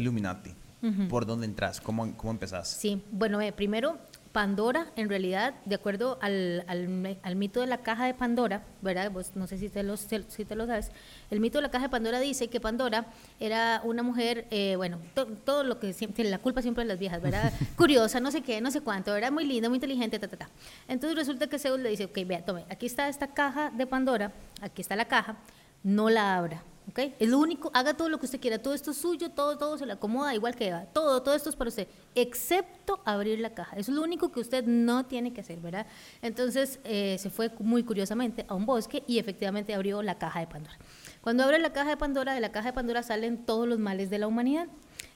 ¿Por 1.10 1.26
dónde 1.26 1.46
entras? 1.46 1.80
¿Cómo, 1.80 2.16
cómo 2.18 2.32
empezás? 2.32 2.68
Sí, 2.68 3.04
bueno, 3.12 3.40
eh, 3.40 3.52
primero, 3.52 4.00
Pandora, 4.32 4.88
en 4.96 5.10
realidad, 5.10 5.54
de 5.66 5.76
acuerdo 5.76 6.18
al, 6.22 6.64
al, 6.68 7.36
mito 7.36 7.60
de 7.60 7.68
la 7.68 7.80
caja 7.80 8.06
de 8.06 8.14
Pandora, 8.14 8.64
¿verdad? 8.82 9.12
no 9.36 9.46
sé 9.46 9.58
si 9.58 9.68
te, 9.68 9.84
lo, 9.84 9.98
si 9.98 10.46
te 10.46 10.56
lo 10.56 10.66
sabes, 10.66 10.92
el 11.30 11.40
mito 11.40 11.58
de 11.58 11.64
la 11.64 11.70
caja 11.70 11.86
de 11.86 11.90
Pandora 11.90 12.20
dice 12.20 12.48
que 12.48 12.62
Pandora 12.62 13.08
era 13.40 13.82
una 13.84 14.04
mujer, 14.04 14.48
eh, 14.50 14.76
bueno, 14.78 15.00
todo 15.44 15.64
lo 15.64 15.80
que 15.80 15.92
siempre, 15.92 16.24
la 16.24 16.40
culpa 16.40 16.62
siempre 16.62 16.84
de 16.84 16.88
las 16.88 16.98
viejas, 16.98 17.22
¿verdad? 17.22 17.52
Curiosa, 17.76 18.20
no 18.22 18.32
sé 18.32 18.42
qué, 18.42 18.62
no 18.62 18.72
sé 18.72 18.82
cuánto, 18.82 19.16
era 19.16 19.32
muy 19.32 19.46
linda, 19.46 19.68
muy 19.68 19.78
inteligente, 19.78 20.18
ta, 20.18 20.28
ta, 20.28 20.38
ta. 20.38 20.50
Entonces 20.88 21.18
resulta 21.18 21.48
que 21.48 21.60
Zeus 21.60 21.80
le 21.80 21.90
dice, 21.90 22.06
ok, 22.06 22.18
vea, 22.26 22.46
tome, 22.46 22.66
aquí 22.70 22.86
está 22.86 23.10
esta 23.10 23.28
caja 23.28 23.70
de 23.70 23.86
Pandora, 23.86 24.32
aquí 24.62 24.82
está 24.82 24.96
la 24.96 25.06
caja, 25.06 25.36
no 25.84 26.10
la 26.10 26.38
abra 26.38 26.64
¿ok? 26.90 27.00
Es 27.20 27.30
lo 27.30 27.40
único, 27.40 27.72
haga 27.74 27.94
todo 27.94 28.10
lo 28.10 28.20
que 28.20 28.26
usted 28.26 28.40
quiera, 28.40 28.60
todo 28.60 28.74
esto 28.74 28.92
es 28.92 28.98
suyo, 28.98 29.30
todo, 29.30 29.58
todo 29.58 29.78
se 29.78 29.86
le 29.86 29.94
acomoda 29.94 30.34
igual 30.34 30.56
que 30.56 30.68
Eva, 30.68 30.86
todo, 30.94 31.22
todo 31.22 31.36
esto 31.36 31.50
es 31.50 31.56
para 31.56 31.70
usted, 31.70 31.88
excepto 32.16 33.00
abrir 33.06 33.40
la 33.40 33.54
caja. 33.54 33.76
Eso 33.78 33.92
es 33.92 33.98
lo 33.98 34.04
único 34.04 34.32
que 34.32 34.40
usted 34.40 34.66
no 34.66 35.06
tiene 35.06 35.34
que 35.34 35.42
hacer, 35.42 35.60
¿verdad? 35.60 35.86
Entonces 36.22 36.80
eh, 36.84 37.18
se 37.20 37.30
fue 37.30 37.52
muy 37.60 37.84
curiosamente 37.84 38.46
a 38.48 38.56
un 38.56 38.66
bosque 38.66 39.04
y 39.08 39.20
efectivamente 39.20 39.74
abrió 39.74 40.02
la 40.02 40.18
caja 40.18 40.40
de 40.40 40.48
Pandora. 40.48 40.78
Cuando 41.22 41.44
abre 41.44 41.60
la 41.60 41.72
caja 41.72 41.92
de 41.92 41.98
Pandora, 41.98 42.34
de 42.34 42.40
la 42.40 42.52
caja 42.52 42.70
de 42.70 42.74
Pandora 42.74 43.04
salen 43.04 43.46
todos 43.46 43.68
los 43.68 43.78
males 43.78 44.10
de 44.10 44.18
la 44.18 44.28
humanidad. 44.28 44.68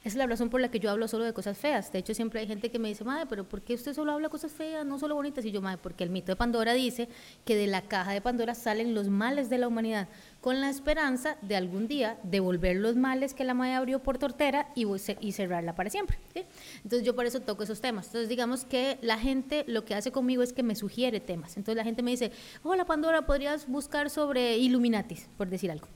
Esa 0.06 0.10
es 0.10 0.16
la 0.18 0.28
razón 0.28 0.52
por 0.52 0.62
la 0.62 0.70
que 0.70 0.80
yo 0.80 0.92
hablo 0.92 1.08
solo 1.08 1.26
de 1.26 1.34
cosas 1.34 1.58
feas. 1.58 1.92
De 1.92 1.98
hecho, 1.98 2.14
siempre 2.14 2.40
hay 2.40 2.46
gente 2.46 2.70
que 2.70 2.78
me 2.78 2.90
dice, 2.90 3.04
madre, 3.04 3.26
pero 3.28 3.44
¿por 3.44 3.64
qué 3.64 3.74
usted 3.74 3.92
solo 3.96 4.12
habla 4.12 4.30
cosas 4.30 4.52
feas, 4.52 4.86
no 4.86 5.00
solo 5.00 5.16
bonitas? 5.16 5.44
Y 5.46 5.52
yo, 5.52 5.64
madre, 5.64 5.80
porque 5.82 6.04
el 6.04 6.12
mito 6.12 6.32
de 6.32 6.36
Pandora 6.36 6.74
dice 6.74 7.10
que 7.44 7.56
de 7.56 7.66
la 7.66 7.82
caja 7.82 8.12
de 8.12 8.22
Pandora 8.22 8.54
salen 8.54 8.94
los 8.94 9.10
males 9.10 9.50
de 9.50 9.58
la 9.58 9.68
humanidad 9.68 10.08
con 10.46 10.62
la 10.62 10.70
esperanza 10.70 11.38
de 11.42 11.56
algún 11.56 11.88
día 11.88 12.20
devolver 12.22 12.76
los 12.76 12.96
males 12.96 13.34
que 13.34 13.44
la 13.44 13.56
madre 13.56 13.74
abrió 13.74 14.04
por 14.04 14.20
tortera 14.20 14.68
y, 14.76 14.86
y 15.20 15.32
cerrarla 15.32 15.74
para 15.74 15.90
siempre. 15.90 16.20
Entonces 16.84 17.04
yo 17.04 17.16
por 17.16 17.26
eso 17.26 17.40
toco 17.40 17.64
esos 17.64 17.82
temas. 17.82 18.06
Entonces 18.06 18.30
digamos 18.30 18.64
que 18.64 19.00
la 19.02 19.18
gente 19.18 19.66
lo 19.68 19.86
que 19.86 19.96
hace 19.96 20.12
conmigo 20.12 20.44
es 20.44 20.54
que 20.54 20.62
me 20.62 20.76
sugiere 20.76 21.20
temas. 21.20 21.58
Entonces 21.58 21.76
la 21.78 21.84
gente 21.84 22.04
me 22.04 22.12
dice, 22.12 22.32
hola 22.62 22.86
Pandora, 22.86 23.26
podrías 23.26 23.68
buscar 23.68 24.12
sobre 24.12 24.60
Illuminatis, 24.60 25.30
por 25.36 25.50
decir 25.50 25.72
algo. 25.72 25.88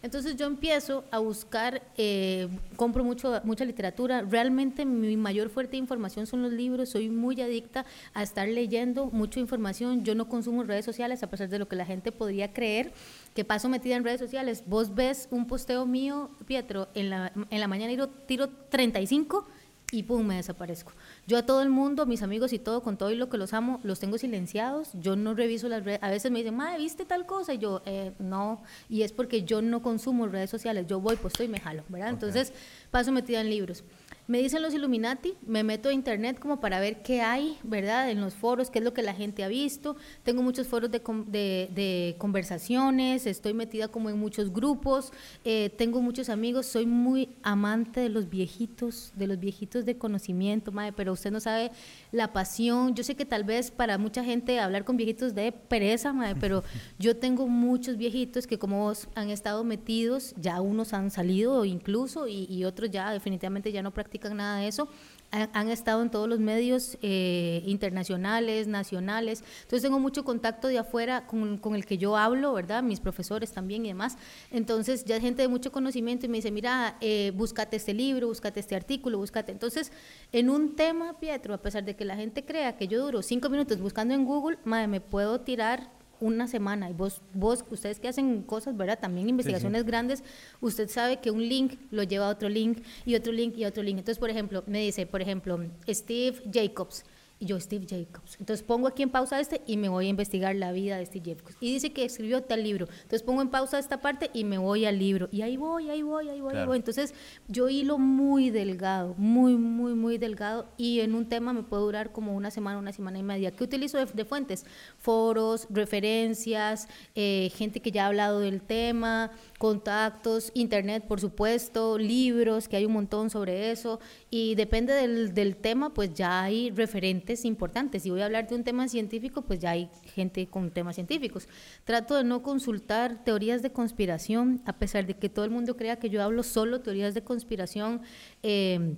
Entonces 0.00 0.36
yo 0.36 0.46
empiezo 0.46 1.04
a 1.10 1.18
buscar, 1.18 1.82
eh, 1.96 2.46
compro 2.76 3.02
mucho, 3.02 3.40
mucha 3.42 3.64
literatura. 3.64 4.22
Realmente 4.22 4.84
mi 4.84 5.16
mayor 5.16 5.50
fuerte 5.50 5.72
de 5.72 5.78
información 5.78 6.28
son 6.28 6.42
los 6.42 6.52
libros. 6.52 6.90
Soy 6.90 7.08
muy 7.08 7.40
adicta 7.40 7.84
a 8.14 8.22
estar 8.22 8.46
leyendo 8.46 9.06
mucha 9.06 9.40
información. 9.40 10.04
Yo 10.04 10.14
no 10.14 10.28
consumo 10.28 10.62
redes 10.62 10.84
sociales 10.84 11.24
a 11.24 11.30
pesar 11.30 11.48
de 11.48 11.58
lo 11.58 11.66
que 11.66 11.74
la 11.74 11.84
gente 11.84 12.12
podría 12.12 12.52
creer 12.52 12.92
que 13.34 13.44
paso 13.44 13.68
en 13.96 14.04
redes 14.04 14.20
sociales. 14.20 14.64
Vos 14.66 14.94
ves 14.94 15.28
un 15.30 15.46
posteo 15.46 15.86
mío, 15.86 16.30
Pietro, 16.46 16.88
en 16.94 17.10
la, 17.10 17.32
en 17.50 17.60
la 17.60 17.68
mañana 17.68 17.90
tiro, 17.90 18.08
tiro 18.08 18.48
35 18.48 19.46
y 19.90 20.02
pum, 20.02 20.26
me 20.26 20.36
desaparezco. 20.36 20.92
Yo 21.26 21.38
a 21.38 21.46
todo 21.46 21.62
el 21.62 21.70
mundo, 21.70 22.04
mis 22.04 22.22
amigos 22.22 22.52
y 22.52 22.58
todo, 22.58 22.82
con 22.82 22.98
todo 22.98 23.10
y 23.10 23.14
lo 23.16 23.30
que 23.30 23.38
los 23.38 23.54
amo, 23.54 23.80
los 23.82 23.98
tengo 23.98 24.18
silenciados. 24.18 24.90
Yo 24.94 25.16
no 25.16 25.32
reviso 25.32 25.66
las 25.68 25.82
redes. 25.82 26.00
A 26.02 26.10
veces 26.10 26.30
me 26.30 26.40
dicen, 26.40 26.56
madre, 26.56 26.78
¿viste 26.78 27.06
tal 27.06 27.24
cosa? 27.24 27.54
Y 27.54 27.58
yo, 27.58 27.80
eh, 27.86 28.12
no. 28.18 28.62
Y 28.90 29.02
es 29.02 29.12
porque 29.12 29.44
yo 29.44 29.62
no 29.62 29.80
consumo 29.80 30.26
redes 30.26 30.50
sociales. 30.50 30.86
Yo 30.86 31.00
voy, 31.00 31.16
pues 31.16 31.40
y 31.40 31.48
me 31.48 31.58
jalo, 31.58 31.84
¿verdad? 31.88 32.10
Entonces, 32.10 32.52
paso 32.90 33.12
metida 33.12 33.40
en 33.40 33.48
libros. 33.48 33.82
Me 34.28 34.42
dicen 34.42 34.60
los 34.60 34.74
Illuminati, 34.74 35.32
me 35.46 35.64
meto 35.64 35.88
a 35.88 35.92
internet 35.94 36.38
como 36.38 36.60
para 36.60 36.80
ver 36.80 37.00
qué 37.00 37.22
hay, 37.22 37.56
¿verdad? 37.62 38.10
En 38.10 38.20
los 38.20 38.34
foros, 38.34 38.68
qué 38.68 38.80
es 38.80 38.84
lo 38.84 38.92
que 38.92 39.00
la 39.00 39.14
gente 39.14 39.42
ha 39.42 39.48
visto. 39.48 39.96
Tengo 40.22 40.42
muchos 40.42 40.66
foros 40.66 40.90
de, 40.90 41.00
de, 41.00 42.14
conversaciones, 42.18 43.26
estoy 43.26 43.54
metida 43.54 43.88
como 43.88 44.10
en 44.10 44.18
muchos 44.18 44.52
grupos, 44.52 45.14
eh, 45.46 45.70
tengo 45.78 46.02
muchos 46.02 46.28
amigos, 46.28 46.66
soy 46.66 46.84
muy 46.84 47.36
amante 47.42 48.00
de 48.00 48.10
los 48.10 48.28
viejitos, 48.28 49.14
de 49.16 49.28
los 49.28 49.40
viejitos 49.40 49.86
de 49.86 49.96
conocimiento, 49.96 50.72
madre, 50.72 50.92
pero 50.92 51.14
usted 51.14 51.30
no 51.30 51.40
sabe 51.40 51.70
la 52.12 52.34
pasión. 52.34 52.94
Yo 52.94 53.04
sé 53.04 53.14
que 53.14 53.24
tal 53.24 53.44
vez 53.44 53.70
para 53.70 53.96
mucha 53.96 54.22
gente 54.22 54.60
hablar 54.60 54.84
con 54.84 54.98
viejitos 54.98 55.34
de 55.34 55.52
pereza, 55.52 56.12
madre, 56.12 56.36
pero 56.38 56.64
yo 56.98 57.16
tengo 57.16 57.48
muchos 57.48 57.96
viejitos 57.96 58.46
que 58.46 58.58
como 58.58 58.80
vos 58.80 59.08
han 59.14 59.30
estado 59.30 59.64
metidos, 59.64 60.34
ya 60.36 60.60
unos 60.60 60.92
han 60.92 61.10
salido 61.10 61.64
incluso 61.64 62.28
y, 62.28 62.44
y 62.50 62.66
otros 62.66 62.90
ya 62.90 63.10
definitivamente 63.10 63.72
ya 63.72 63.82
no 63.82 63.90
practican 63.94 64.17
practican 64.18 64.36
nada 64.36 64.58
de 64.58 64.68
eso, 64.68 64.88
han, 65.30 65.68
estado 65.68 66.00
en 66.02 66.10
todos 66.10 66.26
los 66.26 66.38
medios 66.38 66.96
eh, 67.02 67.62
internacionales, 67.66 68.66
nacionales. 68.66 69.44
Entonces 69.62 69.82
tengo 69.82 69.98
mucho 69.98 70.24
contacto 70.24 70.68
de 70.68 70.78
afuera 70.78 71.26
con, 71.26 71.58
con, 71.58 71.74
el 71.74 71.84
que 71.84 71.98
yo 71.98 72.16
hablo, 72.16 72.54
¿verdad? 72.54 72.82
Mis 72.82 72.98
profesores 72.98 73.52
también 73.52 73.84
y 73.84 73.88
demás. 73.88 74.16
Entonces 74.50 75.04
ya 75.04 75.20
gente 75.20 75.42
de 75.42 75.48
mucho 75.48 75.70
conocimiento 75.70 76.24
y 76.24 76.30
me 76.30 76.38
dice, 76.38 76.50
mira, 76.50 76.96
eh, 77.02 77.32
búscate 77.34 77.76
este 77.76 77.92
libro, 77.92 78.28
búscate 78.28 78.60
este 78.60 78.74
artículo, 78.74 79.18
búscate. 79.18 79.52
Entonces, 79.52 79.92
en 80.32 80.48
un 80.48 80.76
tema, 80.76 81.18
Pietro, 81.20 81.52
a 81.52 81.58
pesar 81.58 81.84
de 81.84 81.94
que 81.94 82.06
la 82.06 82.16
gente 82.16 82.44
crea 82.44 82.76
que 82.76 82.88
yo 82.88 83.04
duro 83.04 83.20
cinco 83.20 83.50
minutos 83.50 83.78
buscando 83.80 84.14
en 84.14 84.24
Google, 84.24 84.58
madre, 84.64 84.86
me 84.86 85.02
puedo 85.02 85.40
tirar 85.40 85.97
una 86.20 86.46
semana. 86.46 86.90
Y 86.90 86.92
vos, 86.92 87.22
vos, 87.34 87.64
ustedes 87.70 88.00
que 88.00 88.08
hacen 88.08 88.42
cosas, 88.42 88.76
¿verdad? 88.76 88.98
También 88.98 89.28
investigaciones 89.28 89.84
grandes, 89.84 90.22
usted 90.60 90.88
sabe 90.88 91.18
que 91.18 91.30
un 91.30 91.48
link 91.48 91.74
lo 91.90 92.02
lleva 92.02 92.26
a 92.26 92.30
otro 92.30 92.48
link 92.48 92.82
y 93.04 93.14
otro 93.14 93.32
link 93.32 93.56
y 93.56 93.64
otro 93.64 93.82
link. 93.82 93.98
Entonces, 93.98 94.18
por 94.18 94.30
ejemplo, 94.30 94.64
me 94.66 94.80
dice, 94.80 95.06
por 95.06 95.22
ejemplo, 95.22 95.58
Steve 95.88 96.42
Jacobs 96.52 97.04
y 97.40 97.46
yo 97.46 97.60
Steve 97.60 97.86
Jacobs. 97.88 98.36
Entonces 98.40 98.64
pongo 98.64 98.88
aquí 98.88 99.02
en 99.02 99.10
pausa 99.10 99.38
este 99.38 99.62
y 99.66 99.76
me 99.76 99.88
voy 99.88 100.06
a 100.06 100.08
investigar 100.08 100.54
la 100.56 100.72
vida 100.72 100.96
de 100.98 101.06
Steve 101.06 101.36
Jacobs. 101.36 101.56
Y 101.60 101.72
dice 101.72 101.92
que 101.92 102.04
escribió 102.04 102.42
tal 102.42 102.62
libro. 102.62 102.86
Entonces 102.90 103.22
pongo 103.22 103.42
en 103.42 103.48
pausa 103.48 103.78
esta 103.78 104.00
parte 104.00 104.30
y 104.32 104.44
me 104.44 104.58
voy 104.58 104.84
al 104.86 104.98
libro. 104.98 105.28
Y 105.30 105.42
ahí 105.42 105.56
voy, 105.56 105.88
ahí 105.88 106.02
voy, 106.02 106.28
ahí 106.28 106.40
voy, 106.40 106.56
ahí 106.56 106.66
voy. 106.66 106.76
Entonces 106.76 107.14
yo 107.46 107.68
hilo 107.68 107.98
muy 107.98 108.50
delgado, 108.50 109.14
muy, 109.16 109.56
muy, 109.56 109.94
muy 109.94 110.18
delgado. 110.18 110.66
Y 110.76 111.00
en 111.00 111.14
un 111.14 111.28
tema 111.28 111.52
me 111.52 111.62
puede 111.62 111.82
durar 111.82 112.12
como 112.12 112.34
una 112.34 112.50
semana, 112.50 112.78
una 112.78 112.92
semana 112.92 113.18
y 113.18 113.22
media. 113.22 113.52
¿Qué 113.52 113.64
utilizo 113.64 113.98
de, 114.04 114.24
fuentes? 114.24 114.64
Foros, 114.98 115.66
referencias, 115.70 116.88
eh, 117.14 117.52
gente 117.54 117.80
que 117.80 117.92
ya 117.92 118.04
ha 118.04 118.06
hablado 118.08 118.40
del 118.40 118.62
tema, 118.62 119.30
contactos, 119.58 120.50
internet, 120.54 121.04
por 121.06 121.20
supuesto, 121.20 121.98
libros, 121.98 122.66
que 122.68 122.76
hay 122.76 122.84
un 122.84 122.92
montón 122.92 123.30
sobre 123.30 123.70
eso. 123.70 124.00
Y 124.28 124.56
depende 124.56 124.92
del, 124.92 125.34
del 125.34 125.56
tema, 125.56 125.94
pues 125.94 126.12
ya 126.14 126.42
hay 126.42 126.70
referentes 126.70 127.27
importantes. 127.44 128.02
Si 128.02 128.10
voy 128.10 128.22
a 128.22 128.26
hablar 128.26 128.48
de 128.48 128.54
un 128.54 128.64
tema 128.64 128.88
científico, 128.88 129.42
pues 129.42 129.60
ya 129.60 129.70
hay 129.70 129.90
gente 130.14 130.46
con 130.46 130.70
temas 130.70 130.94
científicos. 130.96 131.48
Trato 131.84 132.16
de 132.16 132.24
no 132.24 132.42
consultar 132.42 133.24
teorías 133.24 133.62
de 133.62 133.72
conspiración, 133.72 134.62
a 134.64 134.78
pesar 134.78 135.06
de 135.06 135.14
que 135.14 135.28
todo 135.28 135.44
el 135.44 135.50
mundo 135.50 135.76
crea 135.76 135.98
que 135.98 136.10
yo 136.10 136.22
hablo 136.22 136.42
solo 136.42 136.80
teorías 136.80 137.14
de 137.14 137.22
conspiración. 137.22 138.02
Eh, 138.42 138.96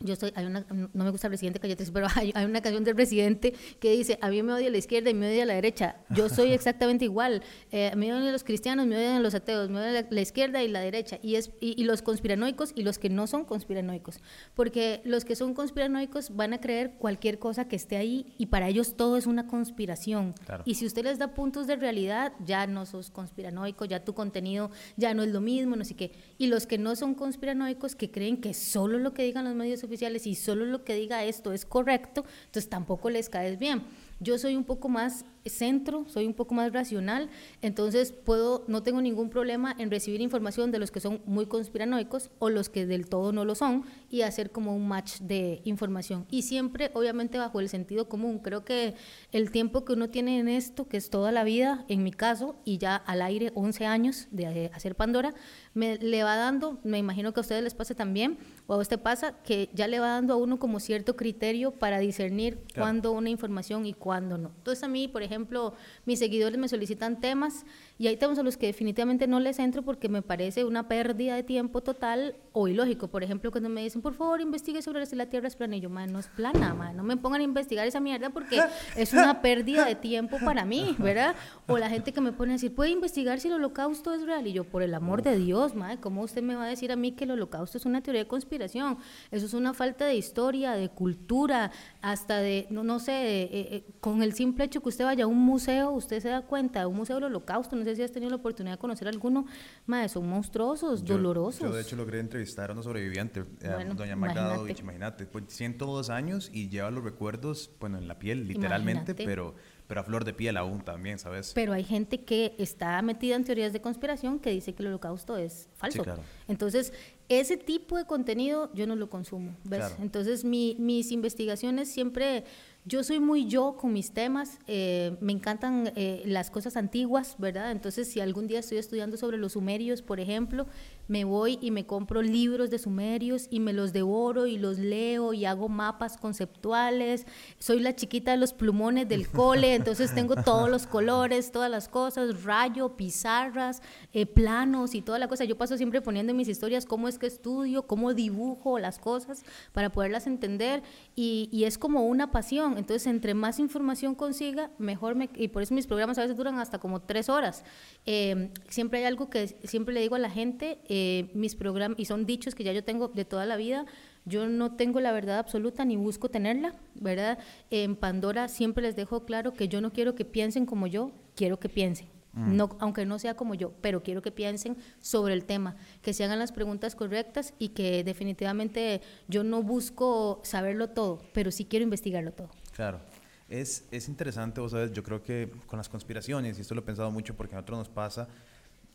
yo 0.00 0.12
estoy, 0.12 0.32
hay 0.34 0.44
una, 0.44 0.66
no 0.70 1.04
me 1.04 1.10
gusta 1.10 1.26
el 1.26 1.30
presidente 1.30 1.58
Cayetes, 1.58 1.90
pero 1.90 2.06
hay, 2.14 2.32
hay, 2.34 2.44
una 2.44 2.60
canción 2.60 2.84
del 2.84 2.94
presidente 2.94 3.54
que 3.80 3.92
dice, 3.92 4.18
a 4.20 4.28
mí 4.28 4.42
me 4.42 4.52
odia 4.52 4.70
la 4.70 4.78
izquierda 4.78 5.10
y 5.10 5.14
me 5.14 5.28
odia 5.28 5.46
la 5.46 5.54
derecha. 5.54 5.96
Yo 6.10 6.28
soy 6.30 6.52
exactamente 6.52 7.04
igual. 7.04 7.42
Eh, 7.72 7.92
me 7.96 8.12
odian 8.12 8.32
los 8.32 8.44
cristianos, 8.44 8.86
me 8.86 8.96
odian 8.96 9.22
los 9.22 9.34
ateos, 9.34 9.70
me 9.70 9.80
odian 9.80 10.06
la, 10.10 10.20
izquierda 10.20 10.62
y 10.62 10.68
la 10.68 10.80
derecha. 10.80 11.18
Y, 11.22 11.36
es, 11.36 11.50
y, 11.60 11.84
los 11.84 12.02
conspiranoicos 12.02 12.72
y 12.74 12.82
los 12.82 12.98
que 12.98 13.08
no 13.08 13.26
son 13.26 13.44
conspiranoicos. 13.44 14.20
Porque 14.54 15.00
los 15.04 15.24
que 15.24 15.36
son 15.36 15.54
conspiranoicos 15.54 16.34
van 16.34 16.52
a 16.52 16.60
creer 16.60 16.92
cualquier 16.98 17.38
cosa 17.38 17.68
que 17.68 17.76
esté 17.76 17.96
ahí 17.96 18.34
y 18.38 18.46
para 18.46 18.68
ellos 18.68 18.96
todo 18.96 19.16
es 19.16 19.26
una 19.26 19.46
conspiración. 19.46 20.34
Y 20.64 20.74
si 20.74 20.86
usted 20.86 21.04
les 21.04 21.18
da 21.18 21.34
puntos 21.34 21.66
de 21.66 21.76
realidad, 21.76 22.32
ya 22.44 22.66
no 22.66 22.86
sos 22.86 23.10
conspiranoico, 23.10 23.84
ya 23.84 24.04
tu 24.04 24.14
contenido 24.14 24.70
ya 24.96 25.14
no 25.14 25.22
es 25.22 25.30
lo 25.30 25.40
mismo, 25.40 25.76
no 25.76 25.84
sé 25.84 25.94
qué. 25.94 26.12
Y 26.38 26.48
los 26.48 26.66
que 26.66 26.78
no 26.78 26.96
son 26.96 27.14
conspiranoicos, 27.14 27.94
que 27.94 28.10
creen 28.10 28.40
que 28.40 28.54
solo 28.54 28.98
lo 28.98 29.14
que 29.14 29.22
digan 29.22 29.44
los 29.44 29.54
medios 29.54 29.82
oficiales 29.86 30.26
y 30.26 30.34
solo 30.34 30.66
lo 30.66 30.84
que 30.84 30.94
diga 30.94 31.24
esto 31.24 31.52
es 31.52 31.64
correcto, 31.64 32.24
entonces 32.46 32.68
tampoco 32.68 33.10
les 33.10 33.28
caes 33.28 33.58
bien. 33.58 33.82
Yo 34.18 34.38
soy 34.38 34.56
un 34.56 34.64
poco 34.64 34.88
más 34.88 35.26
centro, 35.44 36.06
soy 36.08 36.26
un 36.26 36.32
poco 36.32 36.54
más 36.54 36.72
racional, 36.72 37.28
entonces 37.60 38.12
puedo, 38.12 38.64
no 38.66 38.82
tengo 38.82 39.02
ningún 39.02 39.28
problema 39.28 39.74
en 39.78 39.90
recibir 39.90 40.20
información 40.20 40.70
de 40.70 40.78
los 40.78 40.90
que 40.90 41.00
son 41.00 41.20
muy 41.26 41.46
conspiranoicos 41.46 42.30
o 42.38 42.48
los 42.48 42.68
que 42.68 42.86
del 42.86 43.08
todo 43.08 43.32
no 43.32 43.44
lo 43.44 43.54
son 43.54 43.84
y 44.10 44.22
hacer 44.22 44.50
como 44.50 44.74
un 44.74 44.88
match 44.88 45.18
de 45.20 45.60
información. 45.64 46.26
Y 46.30 46.42
siempre, 46.42 46.90
obviamente, 46.94 47.38
bajo 47.38 47.60
el 47.60 47.68
sentido 47.68 48.08
común. 48.08 48.38
Creo 48.38 48.64
que 48.64 48.94
el 49.32 49.50
tiempo 49.50 49.84
que 49.84 49.92
uno 49.92 50.08
tiene 50.08 50.38
en 50.38 50.48
esto, 50.48 50.88
que 50.88 50.96
es 50.96 51.10
toda 51.10 51.30
la 51.30 51.44
vida, 51.44 51.84
en 51.88 52.02
mi 52.02 52.12
caso, 52.12 52.56
y 52.64 52.78
ya 52.78 52.96
al 52.96 53.22
aire 53.22 53.52
11 53.54 53.86
años 53.86 54.28
de 54.30 54.70
hacer 54.74 54.94
Pandora, 54.94 55.34
me 55.76 55.98
le 55.98 56.22
va 56.24 56.36
dando, 56.36 56.80
me 56.84 56.96
imagino 56.96 57.34
que 57.34 57.40
a 57.40 57.42
ustedes 57.42 57.62
les 57.62 57.74
pasa 57.74 57.94
también, 57.94 58.38
o 58.66 58.72
a 58.72 58.78
usted 58.78 58.98
pasa, 58.98 59.42
que 59.42 59.68
ya 59.74 59.86
le 59.86 60.00
va 60.00 60.08
dando 60.08 60.32
a 60.32 60.36
uno 60.38 60.58
como 60.58 60.80
cierto 60.80 61.16
criterio 61.16 61.70
para 61.70 61.98
discernir 61.98 62.58
cuándo 62.74 63.12
una 63.12 63.28
información 63.28 63.84
y 63.84 63.92
cuándo 63.92 64.38
no. 64.38 64.52
Entonces 64.56 64.82
a 64.82 64.88
mí, 64.88 65.06
por 65.06 65.22
ejemplo, 65.22 65.74
mis 66.06 66.18
seguidores 66.18 66.58
me 66.58 66.68
solicitan 66.68 67.20
temas 67.20 67.66
y 67.98 68.08
hay 68.08 68.16
temas 68.16 68.38
a 68.38 68.42
los 68.42 68.58
que 68.58 68.66
definitivamente 68.66 69.26
no 69.26 69.40
les 69.40 69.58
entro 69.58 69.82
porque 69.82 70.10
me 70.10 70.20
parece 70.20 70.64
una 70.64 70.86
pérdida 70.86 71.34
de 71.34 71.42
tiempo 71.42 71.80
total 71.80 72.36
o 72.52 72.68
ilógico. 72.68 73.08
Por 73.08 73.24
ejemplo, 73.24 73.50
cuando 73.50 73.70
me 73.70 73.82
dicen, 73.82 74.02
por 74.02 74.12
favor, 74.12 74.40
investigue 74.42 74.82
sobre 74.82 75.06
si 75.06 75.16
la 75.16 75.26
Tierra 75.26 75.48
es 75.48 75.56
plana. 75.56 75.76
Y 75.76 75.80
yo, 75.80 75.88
no 75.88 76.18
es 76.18 76.26
plana, 76.28 76.92
no 76.92 77.02
me 77.02 77.16
pongan 77.16 77.40
a 77.40 77.44
investigar 77.44 77.86
esa 77.86 78.00
mierda 78.00 78.30
porque 78.30 78.60
es 78.96 79.12
una 79.14 79.40
pérdida 79.40 79.86
de 79.86 79.94
tiempo 79.94 80.36
para 80.44 80.66
mí, 80.66 80.94
¿verdad? 80.98 81.34
O 81.66 81.78
la 81.78 81.88
gente 81.88 82.12
que 82.12 82.20
me 82.20 82.32
pone 82.32 82.52
a 82.52 82.56
decir, 82.56 82.74
¿puede 82.74 82.90
investigar 82.90 83.40
si 83.40 83.48
el 83.48 83.54
holocausto 83.54 84.12
es 84.12 84.22
real? 84.26 84.46
Y 84.46 84.52
yo, 84.52 84.64
por 84.64 84.82
el 84.82 84.92
amor 84.92 85.22
de 85.22 85.36
Dios, 85.38 85.74
madre, 85.74 85.98
¿cómo 85.98 86.22
usted 86.22 86.42
me 86.42 86.54
va 86.54 86.64
a 86.64 86.68
decir 86.68 86.92
a 86.92 86.96
mí 86.96 87.12
que 87.12 87.24
el 87.24 87.30
holocausto 87.30 87.78
es 87.78 87.86
una 87.86 88.02
teoría 88.02 88.24
de 88.24 88.28
conspiración? 88.28 88.98
Eso 89.30 89.46
es 89.46 89.54
una 89.54 89.72
falta 89.72 90.04
de 90.04 90.16
historia, 90.16 90.72
de 90.72 90.90
cultura, 90.90 91.70
hasta 92.02 92.38
de, 92.38 92.66
no, 92.68 92.84
no 92.84 92.98
sé, 92.98 93.12
eh, 93.12 93.48
eh, 93.52 93.84
con 94.00 94.22
el 94.22 94.34
simple 94.34 94.66
hecho 94.66 94.82
que 94.82 94.90
usted 94.90 95.04
vaya 95.06 95.24
a 95.24 95.26
un 95.26 95.38
museo, 95.38 95.92
usted 95.92 96.20
se 96.20 96.28
da 96.28 96.42
cuenta, 96.42 96.86
un 96.86 96.96
museo 96.96 97.16
del 97.16 97.24
holocausto, 97.24 97.74
no 97.74 97.85
sé 97.86 97.96
si 97.96 98.02
has 98.02 98.12
tenido 98.12 98.30
la 98.30 98.36
oportunidad 98.36 98.74
de 98.74 98.78
conocer 98.78 99.08
alguno, 99.08 99.46
madre, 99.86 100.08
son 100.08 100.28
monstruosos, 100.28 101.04
dolorosos. 101.04 101.68
Yo 101.68 101.74
de 101.74 101.82
hecho 101.82 101.96
logré 101.96 102.20
entrevistar 102.20 102.70
a 102.70 102.72
una 102.74 102.82
sobreviviente, 102.82 103.44
eh, 103.62 103.92
doña 103.94 104.16
Magda 104.16 104.56
imagínate, 104.78 105.26
pues 105.26 105.44
102 105.48 106.10
años 106.10 106.50
y 106.52 106.68
lleva 106.68 106.90
los 106.90 107.02
recuerdos, 107.02 107.70
bueno, 107.80 107.98
en 107.98 108.08
la 108.08 108.18
piel, 108.18 108.46
literalmente, 108.46 109.14
pero 109.14 109.54
pero 109.86 110.00
a 110.00 110.04
flor 110.04 110.24
de 110.24 110.32
piel 110.32 110.56
aún 110.56 110.80
también, 110.80 111.18
¿sabes? 111.18 111.52
Pero 111.54 111.72
hay 111.72 111.84
gente 111.84 112.24
que 112.24 112.54
está 112.58 113.00
metida 113.02 113.36
en 113.36 113.44
teorías 113.44 113.72
de 113.72 113.80
conspiración 113.80 114.38
que 114.38 114.50
dice 114.50 114.74
que 114.74 114.82
el 114.82 114.88
holocausto 114.88 115.36
es 115.36 115.68
falso. 115.74 116.04
Entonces, 116.48 116.92
ese 117.28 117.56
tipo 117.56 117.96
de 117.96 118.04
contenido 118.04 118.70
yo 118.74 118.86
no 118.86 118.96
lo 118.96 119.08
consumo, 119.08 119.56
¿ves? 119.64 119.94
Entonces, 120.00 120.44
mi, 120.44 120.76
mis 120.78 121.12
investigaciones 121.12 121.90
siempre 121.90 122.44
yo 122.86 123.02
soy 123.02 123.18
muy 123.18 123.46
yo 123.46 123.76
con 123.76 123.92
mis 123.92 124.12
temas, 124.12 124.60
eh, 124.68 125.16
me 125.20 125.32
encantan 125.32 125.92
eh, 125.96 126.22
las 126.24 126.50
cosas 126.50 126.76
antiguas, 126.76 127.34
¿verdad? 127.36 127.72
Entonces, 127.72 128.08
si 128.08 128.20
algún 128.20 128.46
día 128.46 128.60
estoy 128.60 128.78
estudiando 128.78 129.16
sobre 129.16 129.38
los 129.38 129.52
sumerios, 129.54 130.02
por 130.02 130.20
ejemplo, 130.20 130.66
me 131.08 131.24
voy 131.24 131.58
y 131.60 131.70
me 131.70 131.86
compro 131.86 132.22
libros 132.22 132.70
de 132.70 132.78
sumerios 132.78 133.46
y 133.50 133.60
me 133.60 133.72
los 133.72 133.92
devoro 133.92 134.46
y 134.46 134.58
los 134.58 134.78
leo 134.78 135.32
y 135.32 135.44
hago 135.44 135.68
mapas 135.68 136.16
conceptuales. 136.16 137.26
Soy 137.58 137.80
la 137.80 137.94
chiquita 137.94 138.32
de 138.32 138.36
los 138.36 138.52
plumones 138.52 139.08
del 139.08 139.28
cole, 139.28 139.74
entonces 139.76 140.14
tengo 140.14 140.36
todos 140.36 140.68
los 140.68 140.86
colores, 140.86 141.52
todas 141.52 141.70
las 141.70 141.88
cosas, 141.88 142.42
rayo, 142.44 142.96
pizarras, 142.96 143.82
eh, 144.12 144.26
planos 144.26 144.94
y 144.94 145.02
toda 145.02 145.18
la 145.18 145.28
cosa. 145.28 145.44
Yo 145.44 145.56
paso 145.56 145.76
siempre 145.76 146.00
poniendo 146.00 146.30
en 146.30 146.36
mis 146.36 146.48
historias 146.48 146.86
cómo 146.86 147.08
es 147.08 147.18
que 147.18 147.26
estudio, 147.26 147.86
cómo 147.86 148.14
dibujo 148.14 148.78
las 148.78 148.98
cosas 148.98 149.42
para 149.72 149.90
poderlas 149.90 150.26
entender 150.26 150.82
y, 151.14 151.48
y 151.52 151.64
es 151.64 151.78
como 151.78 152.06
una 152.06 152.30
pasión. 152.30 152.78
Entonces, 152.78 153.06
entre 153.06 153.34
más 153.34 153.58
información 153.58 154.14
consiga, 154.14 154.70
mejor 154.78 155.14
me... 155.14 155.28
Y 155.34 155.48
por 155.48 155.62
eso 155.62 155.74
mis 155.74 155.86
programas 155.86 156.18
a 156.18 156.22
veces 156.22 156.36
duran 156.36 156.58
hasta 156.58 156.78
como 156.78 157.00
tres 157.00 157.28
horas. 157.28 157.64
Eh, 158.04 158.50
siempre 158.68 159.00
hay 159.00 159.04
algo 159.04 159.30
que 159.30 159.48
siempre 159.64 159.94
le 159.94 160.00
digo 160.00 160.16
a 160.16 160.18
la 160.18 160.30
gente, 160.30 160.78
eh, 160.88 160.95
mis 161.34 161.54
programas, 161.54 161.98
y 161.98 162.04
son 162.04 162.26
dichos 162.26 162.54
que 162.54 162.64
ya 162.64 162.72
yo 162.72 162.84
tengo 162.84 163.08
de 163.08 163.24
toda 163.24 163.46
la 163.46 163.56
vida, 163.56 163.86
yo 164.24 164.48
no 164.48 164.74
tengo 164.74 165.00
la 165.00 165.12
verdad 165.12 165.38
absoluta 165.38 165.84
ni 165.84 165.96
busco 165.96 166.28
tenerla, 166.28 166.74
¿verdad? 166.94 167.38
En 167.70 167.96
Pandora 167.96 168.48
siempre 168.48 168.82
les 168.82 168.96
dejo 168.96 169.24
claro 169.24 169.52
que 169.52 169.68
yo 169.68 169.80
no 169.80 169.92
quiero 169.92 170.14
que 170.14 170.24
piensen 170.24 170.66
como 170.66 170.86
yo, 170.86 171.12
quiero 171.34 171.58
que 171.60 171.68
piensen. 171.68 172.08
Mm. 172.32 172.56
No, 172.56 172.76
aunque 172.80 173.06
no 173.06 173.18
sea 173.18 173.34
como 173.34 173.54
yo, 173.54 173.72
pero 173.80 174.02
quiero 174.02 174.20
que 174.20 174.30
piensen 174.30 174.76
sobre 175.00 175.32
el 175.32 175.44
tema, 175.44 175.76
que 176.02 176.12
se 176.12 176.22
hagan 176.22 176.38
las 176.38 176.52
preguntas 176.52 176.94
correctas 176.94 177.54
y 177.58 177.70
que 177.70 178.04
definitivamente 178.04 179.00
yo 179.26 179.42
no 179.42 179.62
busco 179.62 180.40
saberlo 180.44 180.90
todo, 180.90 181.22
pero 181.32 181.50
sí 181.50 181.64
quiero 181.64 181.84
investigarlo 181.84 182.32
todo. 182.32 182.50
Claro. 182.74 183.00
Es, 183.48 183.86
es 183.92 184.08
interesante, 184.08 184.60
vos 184.60 184.72
sabes, 184.72 184.90
yo 184.92 185.04
creo 185.04 185.22
que 185.22 185.48
con 185.66 185.76
las 185.76 185.88
conspiraciones, 185.88 186.58
y 186.58 186.62
esto 186.62 186.74
lo 186.74 186.80
he 186.80 186.84
pensado 186.84 187.12
mucho 187.12 187.36
porque 187.36 187.54
a 187.54 187.58
nosotros 187.58 187.78
nos 187.78 187.88
pasa, 187.88 188.28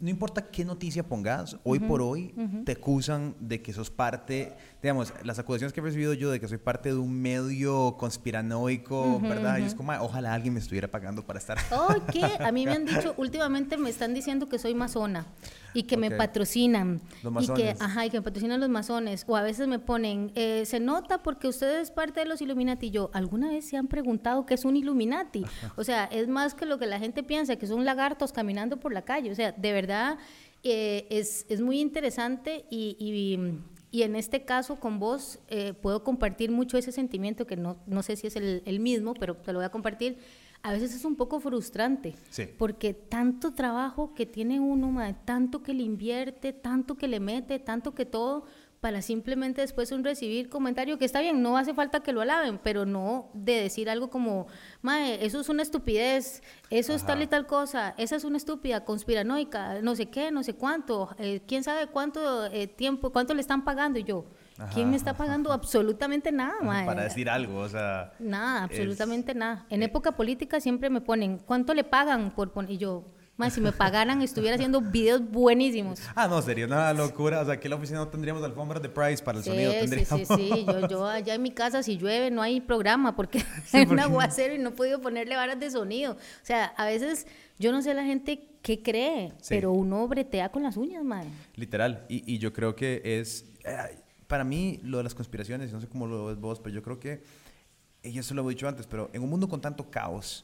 no 0.01 0.09
importa 0.09 0.49
qué 0.49 0.65
noticia 0.65 1.03
pongas, 1.03 1.57
hoy 1.63 1.79
por 1.79 2.01
hoy 2.01 2.33
te 2.65 2.73
acusan 2.73 3.35
de 3.39 3.61
que 3.61 3.71
sos 3.71 3.91
parte, 3.91 4.53
digamos, 4.81 5.13
las 5.23 5.37
acusaciones 5.37 5.73
que 5.73 5.79
he 5.79 5.83
recibido 5.83 6.13
yo 6.13 6.31
de 6.31 6.39
que 6.39 6.47
soy 6.47 6.57
parte 6.57 6.89
de 6.89 6.95
un 6.95 7.21
medio 7.21 7.95
conspiranoico, 7.97 9.19
¿verdad? 9.19 9.59
Y 9.59 9.63
es 9.63 9.75
como, 9.75 9.93
ojalá 9.93 10.33
alguien 10.33 10.55
me 10.55 10.59
estuviera 10.59 10.89
pagando 10.89 11.25
para 11.25 11.39
estar. 11.39 11.57
Oh, 11.71 11.95
¿qué? 12.11 12.25
A 12.39 12.51
mí 12.51 12.65
me 12.65 12.73
han 12.73 12.85
dicho, 12.85 13.13
últimamente 13.17 13.77
me 13.77 13.89
están 13.89 14.13
diciendo 14.13 14.49
que 14.49 14.57
soy 14.57 14.73
masona 14.73 15.27
y 15.73 15.83
que 15.83 15.97
me 15.97 16.11
patrocinan. 16.11 17.01
Los 17.23 17.33
masones. 17.33 17.59
Y 17.59 17.63
que, 17.63 17.83
ajá, 17.83 18.05
y 18.05 18.09
que 18.09 18.17
me 18.17 18.23
patrocinan 18.23 18.59
los 18.59 18.69
masones. 18.69 19.25
O 19.27 19.35
a 19.35 19.41
veces 19.41 19.67
me 19.67 19.79
ponen, 19.79 20.31
eh, 20.35 20.63
se 20.65 20.79
nota 20.79 21.23
porque 21.23 21.47
usted 21.47 21.79
es 21.79 21.91
parte 21.91 22.19
de 22.19 22.25
los 22.25 22.41
Illuminati. 22.41 22.87
Y 22.87 22.91
yo, 22.91 23.09
¿alguna 23.13 23.49
vez 23.49 23.65
se 23.65 23.77
han 23.77 23.87
preguntado 23.87 24.45
qué 24.45 24.55
es 24.55 24.65
un 24.65 24.75
Illuminati? 24.75 25.43
O 25.75 25.83
sea, 25.83 26.05
es 26.05 26.27
más 26.27 26.53
que 26.53 26.65
lo 26.65 26.77
que 26.77 26.85
la 26.85 26.99
gente 26.99 27.23
piensa, 27.23 27.55
que 27.55 27.67
son 27.67 27.85
lagartos 27.85 28.31
caminando 28.31 28.77
por 28.77 28.93
la 28.93 29.03
calle. 29.03 29.31
O 29.31 29.35
sea, 29.35 29.51
de 29.51 29.71
verdad 29.71 30.17
eh, 30.63 31.07
es, 31.09 31.45
es, 31.49 31.61
muy 31.61 31.79
interesante 31.79 32.65
y, 32.69 33.37
Y 33.91 34.03
en 34.03 34.15
este 34.15 34.45
caso 34.45 34.79
con 34.79 34.99
vos 34.99 35.39
eh, 35.47 35.73
puedo 35.73 36.03
compartir 36.03 36.51
mucho 36.51 36.77
ese 36.77 36.91
sentimiento, 36.91 37.45
que 37.45 37.57
no, 37.57 37.77
no 37.87 38.03
sé 38.03 38.15
si 38.15 38.27
es 38.27 38.35
el, 38.35 38.61
el, 38.65 38.79
mismo, 38.79 39.13
pero 39.13 39.35
te 39.35 39.51
lo 39.51 39.59
voy 39.59 39.65
a 39.65 39.69
compartir. 39.69 40.17
A 40.63 40.73
veces 40.73 40.93
es 40.93 41.05
un 41.05 41.15
poco 41.15 41.39
frustrante, 41.39 42.15
porque 42.59 42.93
tanto 42.93 43.53
trabajo 43.53 44.13
que 44.13 44.27
tiene 44.27 44.59
uno, 44.59 44.95
tanto 45.25 45.63
que 45.63 45.73
le 45.73 45.81
invierte, 45.81 46.53
tanto 46.53 46.95
que 46.95 47.07
le 47.07 47.19
mete, 47.19 47.57
tanto 47.57 47.95
que 47.95 48.05
todo, 48.05 48.45
para 48.81 49.03
simplemente 49.03 49.61
después 49.61 49.91
un 49.91 50.03
recibir 50.03 50.49
comentario 50.49 50.97
que 50.97 51.05
está 51.05 51.21
bien, 51.21 51.43
no 51.43 51.55
hace 51.55 51.75
falta 51.75 52.01
que 52.01 52.11
lo 52.11 52.21
alaben, 52.21 52.59
pero 52.61 52.87
no 52.87 53.29
de 53.35 53.61
decir 53.61 53.91
algo 53.91 54.09
como, 54.09 54.47
mae, 54.81 55.23
eso 55.23 55.39
es 55.39 55.49
una 55.49 55.61
estupidez, 55.61 56.41
eso 56.71 56.93
es 56.95 57.05
tal 57.05 57.21
y 57.21 57.27
tal 57.27 57.45
cosa, 57.45 57.93
esa 57.99 58.15
es 58.15 58.23
una 58.23 58.37
estúpida, 58.37 58.83
conspiranoica, 58.83 59.81
no 59.83 59.95
sé 59.95 60.07
qué, 60.07 60.31
no 60.31 60.41
sé 60.41 60.55
cuánto, 60.55 61.15
eh, 61.19 61.43
quién 61.47 61.63
sabe 61.63 61.87
cuánto 61.87 62.47
eh, 62.47 62.65
tiempo, 62.65 63.11
cuánto 63.11 63.35
le 63.35 63.41
están 63.41 63.63
pagando 63.63 63.99
y 63.99 64.03
yo. 64.03 64.25
¿Quién 64.73 64.91
me 64.91 64.95
está 64.95 65.15
pagando? 65.15 65.51
Absolutamente 65.51 66.31
nada, 66.31 66.53
mae. 66.61 66.85
Para 66.85 67.03
decir 67.03 67.27
algo, 67.31 67.61
o 67.61 67.69
sea. 67.69 68.13
Nada, 68.19 68.63
absolutamente 68.63 69.33
nada. 69.33 69.65
En 69.71 69.81
eh, 69.81 69.85
época 69.85 70.11
política 70.11 70.59
siempre 70.59 70.91
me 70.91 71.01
ponen, 71.01 71.39
¿cuánto 71.39 71.73
le 71.73 71.83
pagan 71.83 72.29
por 72.29 72.51
poner? 72.51 72.71
Y 72.71 72.77
yo, 72.77 73.05
si 73.49 73.61
me 73.61 73.71
pagaran, 73.71 74.21
estuviera 74.21 74.55
haciendo 74.55 74.81
videos 74.81 75.21
buenísimos. 75.29 75.99
Ah, 76.15 76.27
no, 76.27 76.41
sería 76.41 76.65
una 76.65 76.93
locura. 76.93 77.41
O 77.41 77.45
sea, 77.45 77.55
aquí 77.55 77.67
en 77.67 77.71
la 77.71 77.75
oficina 77.77 77.99
no 77.99 78.07
tendríamos 78.07 78.43
alfombras 78.43 78.81
de 78.81 78.89
Price 78.89 79.23
para 79.23 79.39
el 79.39 79.43
sonido. 79.43 79.71
Sí, 79.71 80.05
sí, 80.05 80.25
sí. 80.25 80.65
Yo, 80.67 80.87
yo, 80.87 81.05
allá 81.07 81.33
en 81.33 81.41
mi 81.41 81.51
casa, 81.51 81.81
si 81.81 81.97
llueve, 81.97 82.29
no 82.29 82.41
hay 82.41 82.61
programa 82.61 83.15
porque 83.15 83.43
hay 83.73 83.85
un 83.89 83.99
aguacero 83.99 84.53
y 84.53 84.59
no 84.59 84.69
he 84.69 84.73
podido 84.73 85.01
ponerle 85.01 85.35
varas 85.35 85.59
de 85.59 85.71
sonido. 85.71 86.13
O 86.13 86.45
sea, 86.45 86.65
a 86.65 86.85
veces 86.85 87.25
yo 87.57 87.71
no 87.71 87.81
sé 87.81 87.93
la 87.93 88.03
gente 88.03 88.47
qué 88.61 88.83
cree, 88.83 89.33
pero 89.49 89.71
uno 89.71 90.07
bretea 90.07 90.49
con 90.49 90.63
las 90.63 90.77
uñas, 90.77 91.03
madre. 91.03 91.29
Literal. 91.55 92.05
Y, 92.09 92.31
y 92.31 92.37
yo 92.37 92.53
creo 92.53 92.75
que 92.75 93.01
es. 93.03 93.45
Eh, 93.63 93.97
para 94.27 94.43
mí, 94.43 94.79
lo 94.83 94.97
de 94.97 95.03
las 95.03 95.15
conspiraciones, 95.15 95.73
no 95.73 95.81
sé 95.81 95.87
cómo 95.87 96.07
lo 96.07 96.27
ves 96.27 96.37
vos, 96.37 96.59
pero 96.59 96.75
yo 96.75 96.83
creo 96.83 96.99
que. 96.99 97.23
Y 98.03 98.17
eso 98.17 98.33
lo 98.33 98.47
he 98.47 98.53
dicho 98.53 98.67
antes, 98.67 98.87
pero 98.87 99.09
en 99.13 99.21
un 99.21 99.29
mundo 99.29 99.47
con 99.47 99.61
tanto 99.61 99.91
caos, 99.91 100.43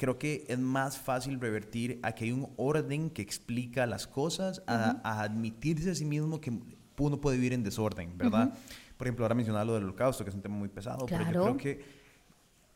creo 0.00 0.18
que 0.18 0.46
es 0.48 0.58
más 0.58 0.98
fácil 0.98 1.38
revertir 1.38 2.00
a 2.02 2.12
que 2.12 2.24
hay 2.24 2.32
un 2.32 2.48
orden 2.56 3.10
que 3.10 3.20
explica 3.20 3.84
las 3.84 4.06
cosas, 4.06 4.62
a, 4.66 4.98
admitirse 5.20 5.90
a 5.90 5.94
sí 5.94 6.06
mismo 6.06 6.40
que 6.40 6.58
uno 6.96 7.20
puede 7.20 7.36
vivir 7.36 7.52
en 7.52 7.62
desorden, 7.62 8.16
¿verdad? 8.16 8.54
Por 8.96 9.06
ejemplo, 9.06 9.26
ahora 9.26 9.34
mencionaba 9.34 9.66
lo 9.66 9.74
del 9.74 9.84
holocausto, 9.84 10.24
que 10.24 10.30
es 10.30 10.36
un 10.36 10.40
tema 10.40 10.56
muy 10.56 10.70
pesado, 10.70 11.04
pero 11.04 11.24
yo 11.24 11.42
creo 11.42 11.56
que 11.58 11.99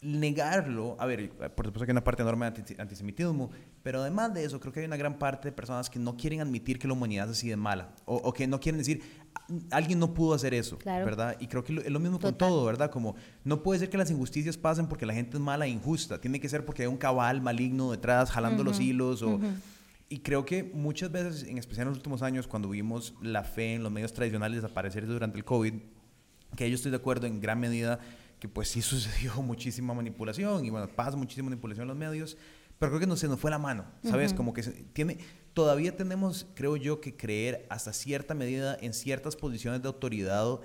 negarlo, 0.05 0.97
a 0.99 1.07
ver, 1.07 1.31
por 1.31 1.65
supuesto 1.65 1.87
que 1.87 1.91
hay 1.91 1.95
una 1.95 2.05
parte 2.05 2.21
enorme 2.21 2.51
de 2.51 2.77
antisemitismo, 2.79 3.51
pero 3.83 4.03
además 4.03 4.35
de 4.35 4.45
eso, 4.45 4.61
creo 4.61 4.71
que 4.71 4.81
hay 4.81 4.87
una 4.87 4.99
gran 4.99 5.19
parte 5.19 5.49
de 5.49 5.53
personas 5.53 5.89
que 5.89 5.99
no 5.99 6.15
quieren 6.15 6.43
admitir 6.43 6.79
que 6.79 6.87
la 6.87 6.93
humanidad 6.93 7.31
es 7.31 7.39
así 7.39 7.49
de 7.49 7.57
mala, 7.57 7.95
o, 8.05 8.31
que 8.35 8.47
no 8.47 8.61
quieren 8.61 8.79
decir, 8.79 9.03
alguien 9.71 9.99
no 9.99 10.13
pudo 10.13 10.35
hacer 10.35 10.53
eso, 10.53 10.77
¿verdad? 10.85 11.37
Y 11.41 11.47
creo 11.47 11.65
que 11.65 11.73
es 11.73 11.91
lo 11.91 12.01
mismo 12.01 12.21
con 12.21 12.37
todo, 12.37 12.67
¿verdad? 12.67 12.91
Como 12.91 13.17
no 13.45 13.63
puede 13.63 13.81
ser 13.81 13.89
que 13.89 13.97
las 13.97 14.11
injusticias 14.11 14.59
pasen 14.59 14.89
porque 14.89 15.07
la 15.07 15.15
gente 15.15 15.39
es 15.39 15.43
mala 15.43 15.65
e 15.65 15.71
injusta, 15.71 16.21
tiene 16.21 16.39
que 16.39 16.51
ser 16.51 16.67
porque 16.67 16.83
hay 16.83 16.89
un 16.89 16.99
cabal 16.99 17.41
maligno 17.41 17.91
detrás 17.91 18.31
jalando 18.31 18.63
los 18.63 18.79
hilos 18.81 19.23
o... 19.23 19.41
Y 20.11 20.19
creo 20.19 20.45
que 20.45 20.63
muchas 20.63 21.11
veces, 21.11 21.45
en 21.45 21.57
especial 21.57 21.87
en 21.87 21.89
los 21.89 21.97
últimos 21.97 22.21
años, 22.21 22.47
cuando 22.47 22.69
vimos 22.69 23.15
la 23.23 23.43
fe 23.43 23.75
en 23.75 23.83
los 23.83 23.91
medios 23.91 24.13
tradicionales 24.13 24.61
desaparecer 24.61 25.07
durante 25.07 25.39
el 25.39 25.45
COVID, 25.45 25.73
que 26.55 26.69
yo 26.69 26.75
estoy 26.75 26.91
de 26.91 26.99
acuerdo 26.99 27.27
en 27.27 27.41
gran 27.41 27.59
medida 27.59 27.99
que 28.45 28.49
pues 28.51 28.69
sí 28.69 28.83
sucedió 28.83 29.33
muchísima 29.43 29.95
manipulación 29.95 30.67
y 30.67 30.69
bueno, 30.69 30.87
pasa 30.87 31.17
muchísima 31.17 31.49
manipulación 31.49 31.85
en 31.85 31.89
los 31.89 31.97
medios, 31.97 32.37
pero 32.79 32.91
creo 32.91 33.01
que 33.01 33.07
no 33.07 33.17
se 33.17 33.27
nos 33.27 33.41
fue 33.41 33.51
la 33.51 33.57
mano, 33.59 33.87
¿sabes? 34.03 34.35
Como 34.35 34.53
que 34.53 34.63
tiene, 34.93 35.17
todavía 35.55 35.97
tenemos, 35.97 36.47
creo 36.55 36.77
yo, 36.77 37.01
que 37.01 37.17
creer 37.17 37.67
hasta 37.71 37.95
cierta 37.95 38.35
medida 38.35 38.77
en 38.83 38.93
ciertas 38.93 39.35
posiciones 39.35 39.81
de 39.81 39.89
autoridad 39.89 40.61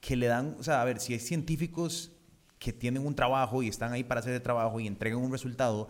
que 0.00 0.14
le 0.14 0.28
dan, 0.28 0.54
o 0.60 0.62
sea, 0.62 0.80
a 0.80 0.84
ver, 0.84 1.00
si 1.00 1.14
hay 1.14 1.18
científicos 1.18 2.12
que 2.60 2.72
tienen 2.72 3.04
un 3.04 3.16
trabajo 3.16 3.60
y 3.60 3.66
están 3.66 3.92
ahí 3.92 4.04
para 4.04 4.20
hacer 4.20 4.34
el 4.34 4.42
trabajo 4.42 4.78
y 4.78 4.86
entregan 4.86 5.18
un 5.18 5.32
resultado, 5.32 5.88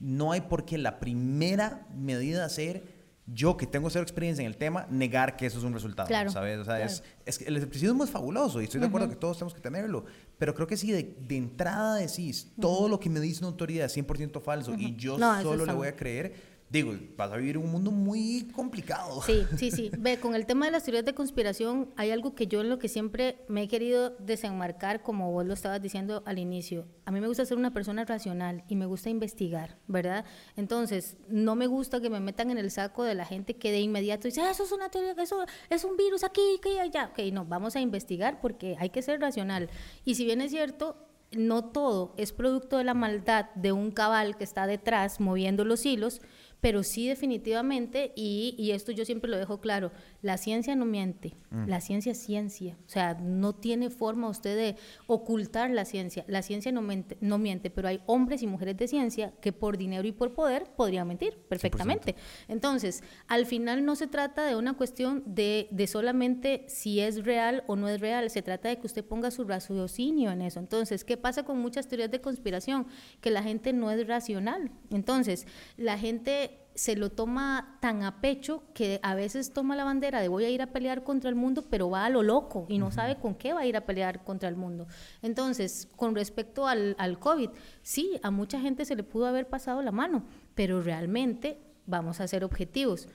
no 0.00 0.32
hay 0.32 0.40
por 0.40 0.64
qué 0.64 0.78
la 0.78 0.98
primera 0.98 1.86
medida 1.94 2.48
ser 2.48 3.02
yo 3.26 3.56
que 3.56 3.66
tengo 3.66 3.88
cero 3.88 4.02
experiencia 4.02 4.42
en 4.42 4.48
el 4.48 4.56
tema, 4.56 4.86
negar 4.90 5.36
que 5.36 5.46
eso 5.46 5.58
es 5.58 5.64
un 5.64 5.72
resultado, 5.72 6.08
¿sabes? 6.30 6.58
O 6.58 6.64
sea, 6.64 6.84
es, 6.84 7.04
es, 7.24 7.40
el 7.42 7.56
escepticismo 7.56 8.02
es 8.02 8.10
fabuloso 8.10 8.60
y 8.60 8.64
estoy 8.64 8.80
de 8.80 8.86
acuerdo 8.86 9.08
que 9.08 9.16
todos 9.16 9.38
tenemos 9.38 9.54
que 9.54 9.60
tenerlo, 9.60 10.04
pero 10.42 10.56
creo 10.56 10.66
que 10.66 10.76
si 10.76 10.90
de, 10.90 11.14
de 11.20 11.36
entrada 11.36 11.94
decís 11.94 12.48
todo 12.60 12.88
lo 12.88 12.98
que 12.98 13.08
me 13.08 13.20
dice 13.20 13.44
una 13.44 13.50
autoridad 13.50 13.86
es 13.86 13.96
100% 13.96 14.42
falso 14.42 14.74
y 14.74 14.96
yo 14.96 15.16
solo 15.16 15.64
le 15.64 15.72
voy 15.72 15.86
a 15.86 15.94
creer, 15.94 16.34
digo, 16.72 16.94
vas 17.18 17.30
a 17.30 17.36
vivir 17.36 17.58
un 17.58 17.70
mundo 17.70 17.90
muy 17.90 18.48
complicado. 18.54 19.20
Sí, 19.22 19.44
sí, 19.58 19.70
sí. 19.70 19.90
Ve, 19.98 20.18
con 20.18 20.34
el 20.34 20.46
tema 20.46 20.64
de 20.64 20.72
las 20.72 20.84
teorías 20.84 21.04
de 21.04 21.14
conspiración, 21.14 21.92
hay 21.96 22.10
algo 22.10 22.34
que 22.34 22.46
yo 22.46 22.62
en 22.62 22.70
lo 22.70 22.78
que 22.78 22.88
siempre 22.88 23.44
me 23.46 23.64
he 23.64 23.68
querido 23.68 24.16
desenmarcar, 24.18 25.02
como 25.02 25.30
vos 25.30 25.44
lo 25.44 25.52
estabas 25.52 25.82
diciendo 25.82 26.22
al 26.24 26.38
inicio. 26.38 26.86
A 27.04 27.10
mí 27.10 27.20
me 27.20 27.28
gusta 27.28 27.44
ser 27.44 27.58
una 27.58 27.74
persona 27.74 28.06
racional 28.06 28.64
y 28.68 28.76
me 28.76 28.86
gusta 28.86 29.10
investigar, 29.10 29.76
¿verdad? 29.86 30.24
Entonces, 30.56 31.18
no 31.28 31.56
me 31.56 31.66
gusta 31.66 32.00
que 32.00 32.08
me 32.08 32.20
metan 32.20 32.50
en 32.50 32.56
el 32.56 32.70
saco 32.70 33.04
de 33.04 33.14
la 33.14 33.26
gente 33.26 33.54
que 33.54 33.70
de 33.70 33.80
inmediato 33.80 34.28
dice, 34.28 34.40
ah, 34.40 34.50
eso 34.50 34.64
es 34.64 34.72
una 34.72 34.88
teoría, 34.88 35.14
eso 35.18 35.44
es 35.68 35.84
un 35.84 35.98
virus 35.98 36.24
aquí, 36.24 36.58
que 36.62 36.80
allá. 36.80 37.10
Ok, 37.12 37.18
no, 37.32 37.44
vamos 37.44 37.76
a 37.76 37.80
investigar 37.80 38.40
porque 38.40 38.76
hay 38.78 38.88
que 38.88 39.02
ser 39.02 39.20
racional. 39.20 39.68
Y 40.06 40.14
si 40.14 40.24
bien 40.24 40.40
es 40.40 40.50
cierto, 40.50 40.96
no 41.36 41.64
todo 41.64 42.14
es 42.16 42.32
producto 42.32 42.78
de 42.78 42.84
la 42.84 42.94
maldad 42.94 43.46
de 43.54 43.72
un 43.72 43.90
cabal 43.90 44.36
que 44.36 44.44
está 44.44 44.66
detrás 44.66 45.20
moviendo 45.20 45.64
los 45.64 45.84
hilos, 45.84 46.20
pero 46.62 46.84
sí 46.84 47.08
definitivamente, 47.08 48.12
y, 48.14 48.54
y, 48.56 48.70
esto 48.70 48.92
yo 48.92 49.04
siempre 49.04 49.28
lo 49.28 49.36
dejo 49.36 49.60
claro, 49.60 49.90
la 50.22 50.38
ciencia 50.38 50.76
no 50.76 50.86
miente, 50.86 51.34
mm. 51.50 51.66
la 51.66 51.80
ciencia 51.80 52.12
es 52.12 52.18
ciencia, 52.18 52.78
o 52.86 52.88
sea, 52.88 53.14
no 53.14 53.52
tiene 53.52 53.90
forma 53.90 54.28
usted 54.28 54.56
de 54.56 54.76
ocultar 55.08 55.70
la 55.70 55.84
ciencia, 55.84 56.24
la 56.28 56.40
ciencia 56.40 56.70
no 56.70 56.80
miente, 56.80 57.18
no 57.20 57.38
miente 57.38 57.68
pero 57.68 57.88
hay 57.88 58.00
hombres 58.06 58.42
y 58.42 58.46
mujeres 58.46 58.76
de 58.76 58.86
ciencia 58.86 59.32
que 59.40 59.52
por 59.52 59.76
dinero 59.76 60.06
y 60.06 60.12
por 60.12 60.34
poder 60.34 60.70
podrían 60.76 61.08
mentir 61.08 61.36
perfectamente. 61.48 62.14
Entonces, 62.46 63.02
al 63.26 63.44
final 63.44 63.84
no 63.84 63.96
se 63.96 64.06
trata 64.06 64.46
de 64.46 64.54
una 64.54 64.74
cuestión 64.74 65.24
de, 65.26 65.66
de 65.72 65.88
solamente 65.88 66.64
si 66.68 67.00
es 67.00 67.24
real 67.24 67.64
o 67.66 67.74
no 67.74 67.88
es 67.88 68.00
real, 68.00 68.30
se 68.30 68.40
trata 68.40 68.68
de 68.68 68.78
que 68.78 68.86
usted 68.86 69.04
ponga 69.04 69.32
su 69.32 69.42
raciocinio 69.42 70.30
en 70.30 70.42
eso. 70.42 70.60
Entonces, 70.60 71.02
¿qué 71.02 71.16
pasa 71.16 71.42
con 71.42 71.58
muchas 71.58 71.88
teorías 71.88 72.12
de 72.12 72.20
conspiración? 72.20 72.86
Que 73.20 73.32
la 73.32 73.42
gente 73.42 73.72
no 73.72 73.90
es 73.90 74.06
racional. 74.06 74.70
Entonces, 74.90 75.46
la 75.76 75.98
gente 75.98 76.51
se 76.74 76.96
lo 76.96 77.10
toma 77.10 77.76
tan 77.80 78.02
a 78.02 78.20
pecho 78.20 78.62
que 78.74 78.98
a 79.02 79.14
veces 79.14 79.52
toma 79.52 79.76
la 79.76 79.84
bandera 79.84 80.20
de 80.20 80.28
voy 80.28 80.44
a 80.44 80.50
ir 80.50 80.62
a 80.62 80.68
pelear 80.68 81.04
contra 81.04 81.28
el 81.28 81.36
mundo, 81.36 81.64
pero 81.68 81.90
va 81.90 82.04
a 82.04 82.10
lo 82.10 82.22
loco 82.22 82.66
y 82.68 82.78
no 82.78 82.90
sabe 82.90 83.16
con 83.16 83.34
qué 83.34 83.52
va 83.52 83.60
a 83.60 83.66
ir 83.66 83.76
a 83.76 83.86
pelear 83.86 84.24
contra 84.24 84.48
el 84.48 84.56
mundo. 84.56 84.86
Entonces, 85.20 85.88
con 85.96 86.14
respecto 86.14 86.66
al, 86.66 86.96
al 86.98 87.18
COVID, 87.18 87.50
sí, 87.82 88.18
a 88.22 88.30
mucha 88.30 88.60
gente 88.60 88.84
se 88.84 88.96
le 88.96 89.02
pudo 89.02 89.26
haber 89.26 89.48
pasado 89.48 89.82
la 89.82 89.92
mano, 89.92 90.24
pero 90.54 90.82
realmente 90.82 91.58
vamos 91.86 92.20
a 92.20 92.28
ser 92.28 92.44
objetivos. 92.44 93.08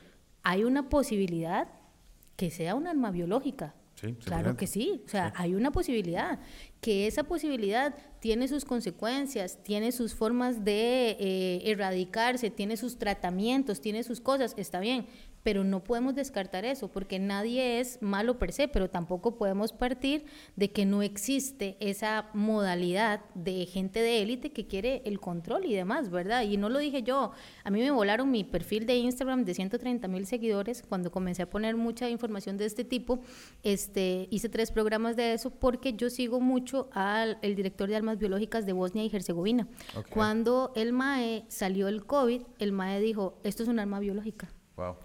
Hay 0.43 0.63
una 0.63 0.89
posibilidad 0.89 1.67
que 2.36 2.52
sea 2.52 2.76
un 2.76 2.88
arma 2.88 3.12
biológica, 3.12 3.74
claro 4.23 4.55
que 4.57 4.67
sí, 4.67 5.01
o 5.05 5.10
sea, 5.10 5.33
hay 5.36 5.55
una 5.55 5.71
posibilidad, 5.71 6.39
que 6.81 7.07
esa 7.07 7.23
posibilidad 7.23 7.95
tiene 8.19 8.47
sus 8.47 8.65
consecuencias, 8.65 9.63
tiene 9.63 9.91
sus 9.91 10.13
formas 10.13 10.63
de 10.63 11.17
eh, 11.19 11.62
erradicarse, 11.65 12.49
tiene 12.49 12.77
sus 12.77 12.97
tratamientos, 12.97 13.81
tiene 13.81 14.03
sus 14.03 14.21
cosas, 14.21 14.53
está 14.57 14.79
bien, 14.79 15.07
pero 15.47 15.63
no 15.63 15.81
podemos 15.81 16.13
descartar 16.13 16.65
eso, 16.65 16.89
porque 16.89 17.19
nadie 17.19 17.79
es 17.79 18.01
malo 18.01 18.38
per 18.38 18.51
se, 18.51 18.67
pero 18.67 18.89
tampoco 18.89 19.38
podemos 19.38 19.71
partir 19.71 20.25
de 20.57 20.73
que 20.73 20.86
no 20.86 21.03
existe 21.03 21.77
esa 21.79 22.25
modalidad 22.33 23.21
de 23.33 23.65
gente 23.65 24.01
de 24.01 24.21
élite 24.21 24.51
que 24.51 24.67
quiere 24.67 25.01
el 25.05 25.21
control 25.21 25.63
y 25.63 25.73
demás, 25.73 26.10
¿verdad? 26.10 26.43
Y 26.43 26.57
no 26.57 26.67
lo 26.67 26.79
dije 26.79 27.01
yo, 27.01 27.31
a 27.63 27.69
mí 27.69 27.79
me 27.79 27.91
volaron 27.91 28.29
mi 28.29 28.43
perfil 28.43 28.86
de 28.86 28.97
Instagram 28.97 29.45
de 29.45 29.53
130 29.53 30.05
mil 30.10 30.25
seguidores 30.25 30.83
cuando 30.83 31.13
comencé 31.13 31.43
a 31.43 31.49
poner 31.49 31.77
mucha 31.77 32.10
información 32.10 32.57
de 32.57 32.65
este 32.65 32.83
tipo, 32.83 33.21
este, 33.63 34.27
hice 34.29 34.49
tres 34.49 34.71
programas 34.71 35.15
de 35.15 35.31
eso 35.31 35.49
porque 35.49 35.93
yo 35.93 36.10
sigo 36.10 36.41
mucho 36.41 36.89
al 36.91 37.38
el 37.41 37.55
director 37.55 37.88
de 37.88 37.95
armas 37.95 38.17
biológicas 38.17 38.65
de 38.65 38.73
Bosnia 38.73 39.05
y 39.05 39.15
Herzegovina. 39.15 39.65
Cuando 40.10 40.73
el 40.75 40.91
MAE 40.91 41.45
salió 41.47 41.88
el 41.88 42.05
COVID, 42.05 42.41
el 42.60 42.73
MAE 42.73 42.99
dijo, 42.99 43.39
esto 43.45 43.63
es 43.63 43.69
un 43.69 43.79
arma 43.79 44.01
biológica. 44.01 44.49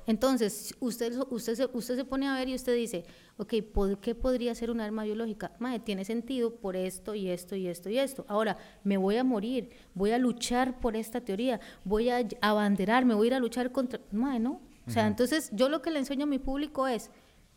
Entonces, 0.06 0.74
usted, 0.80 1.12
usted, 1.30 1.54
se, 1.54 1.66
usted 1.72 1.96
se 1.96 2.04
pone 2.04 2.28
a 2.28 2.34
ver 2.34 2.48
y 2.48 2.54
usted 2.54 2.74
dice, 2.74 3.04
ok, 3.38 3.54
¿qué 4.00 4.14
podría 4.14 4.54
ser 4.54 4.70
un 4.70 4.80
arma 4.80 5.04
biológica? 5.04 5.52
Madre, 5.58 5.80
tiene 5.80 6.04
sentido 6.04 6.56
por 6.56 6.76
esto 6.76 7.14
y 7.14 7.28
esto 7.30 7.56
y 7.56 7.66
esto 7.66 7.88
y 7.88 7.98
esto. 7.98 8.24
Ahora, 8.28 8.58
me 8.84 8.96
voy 8.96 9.16
a 9.16 9.24
morir, 9.24 9.70
voy 9.94 10.10
a 10.10 10.18
luchar 10.18 10.78
por 10.78 10.94
esta 10.96 11.20
teoría, 11.20 11.60
voy 11.84 12.10
a 12.10 12.26
abanderarme, 12.40 13.14
voy 13.14 13.26
a 13.26 13.28
ir 13.28 13.34
a 13.34 13.40
luchar 13.40 13.72
contra... 13.72 14.00
Madre, 14.10 14.40
no. 14.40 14.60
O 14.86 14.90
sea, 14.90 15.06
entonces 15.06 15.50
yo 15.52 15.68
lo 15.68 15.80
que 15.80 15.90
le 15.90 16.00
enseño 16.00 16.24
a 16.24 16.26
mi 16.26 16.40
público 16.40 16.88
es, 16.88 17.10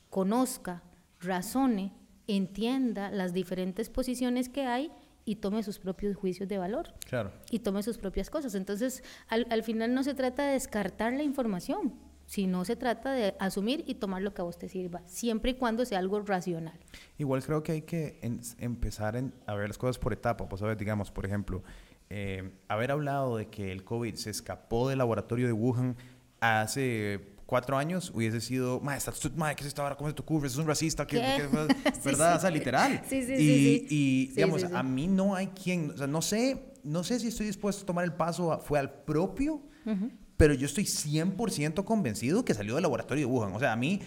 conozca, 0.10 0.84
razone, 1.20 1.92
entienda 2.28 3.10
las 3.10 3.34
diferentes 3.34 3.90
posiciones 3.90 4.48
que 4.48 4.66
hay 4.66 4.92
y 5.26 5.38
tome 5.38 5.64
sus 5.64 5.80
propios 5.80 6.16
juicios 6.16 6.48
de 6.48 6.60
valor. 6.60 6.94
Claro. 7.08 7.32
Y 7.50 7.60
tome 7.60 7.82
sus 7.82 7.98
propias 7.98 8.30
cosas. 8.30 8.54
Entonces, 8.54 9.04
al, 9.28 9.48
al 9.50 9.64
final 9.64 9.94
no 9.94 10.04
se 10.04 10.14
trata 10.14 10.46
de 10.46 10.54
descartar 10.54 11.14
la 11.14 11.24
información, 11.24 11.96
si 12.26 12.48
no 12.48 12.66
se 12.66 12.76
trata 12.76 13.12
de 13.12 13.36
asumir 13.40 13.84
y 13.88 13.96
tomar 13.96 14.22
lo 14.22 14.34
que 14.34 14.42
a 14.42 14.46
vos 14.46 14.58
te 14.58 14.70
sirva, 14.70 15.02
siempre 15.06 15.52
y 15.52 15.54
cuando 15.56 15.86
sea 15.86 16.00
algo 16.00 16.20
racional. 16.22 16.80
Igual 17.18 17.44
creo 17.44 17.64
que 17.64 17.72
hay 17.74 17.82
que 17.84 18.20
empezar 18.60 19.22
a 19.46 19.54
ver 19.56 19.68
las 19.68 19.78
cosas 19.78 20.00
por 20.00 20.14
etapas, 20.14 20.48
pues, 20.50 20.60
¿sabes? 20.60 20.78
digamos, 20.78 21.12
por 21.12 21.26
ejemplo, 21.26 21.64
eh, 22.10 22.52
haber 22.68 22.92
hablado 22.92 23.38
de 23.38 23.48
que 23.48 23.72
el 23.72 23.84
COVID 23.84 24.16
se 24.16 24.30
escapó 24.30 24.90
del 24.90 25.00
laboratorio 25.00 25.48
de 25.48 25.54
Wuhan 25.54 25.96
hace 26.40 27.36
cuatro 27.46 27.78
años 27.78 28.12
hubiese 28.14 28.42
sido, 28.42 28.80
ma, 28.80 28.96
estás 28.96 29.20
¿qué 29.20 29.62
es 29.62 29.68
esta? 29.68 29.96
¿Cómo 29.96 30.10
se 30.10 30.16
te 30.16 30.22
ocurre? 30.22 30.48
Es 30.48 30.56
un 30.58 30.68
racista, 30.68 31.06
¿qué, 31.06 31.18
¿verdad? 32.04 32.38
O 32.38 32.40
sea, 32.40 32.50
literal. 32.50 33.02
Sí, 33.08 33.24
sí, 33.24 33.34
y, 33.38 33.88
y 33.90 34.28
digamos, 34.28 34.64
a 34.64 34.84
mí 34.84 35.08
no 35.08 35.36
hay 35.36 35.48
quien, 35.48 35.92
o 35.92 35.98
sea, 35.98 36.08
no 36.08 36.22
sé, 36.22 36.74
no 36.84 37.04
sé 37.04 37.20
si 37.20 37.28
estoy 37.28 37.48
dispuesto 37.48 37.84
a 37.84 37.86
tomar 37.86 38.06
el 38.06 38.14
paso, 38.14 38.60
fue 38.60 38.80
al 38.80 38.92
propio, 38.92 39.62
pero 40.38 40.54
yo 40.54 40.66
estoy 40.66 40.86
100% 40.86 41.84
convencido 41.86 42.44
que 42.44 42.54
salió 42.54 42.76
del 42.76 42.84
laboratorio 42.84 43.28
de 43.28 43.34
Wuhan. 43.34 43.54
O 43.54 43.60
sea, 43.60 43.72
a 43.72 43.76
mí 43.76 44.02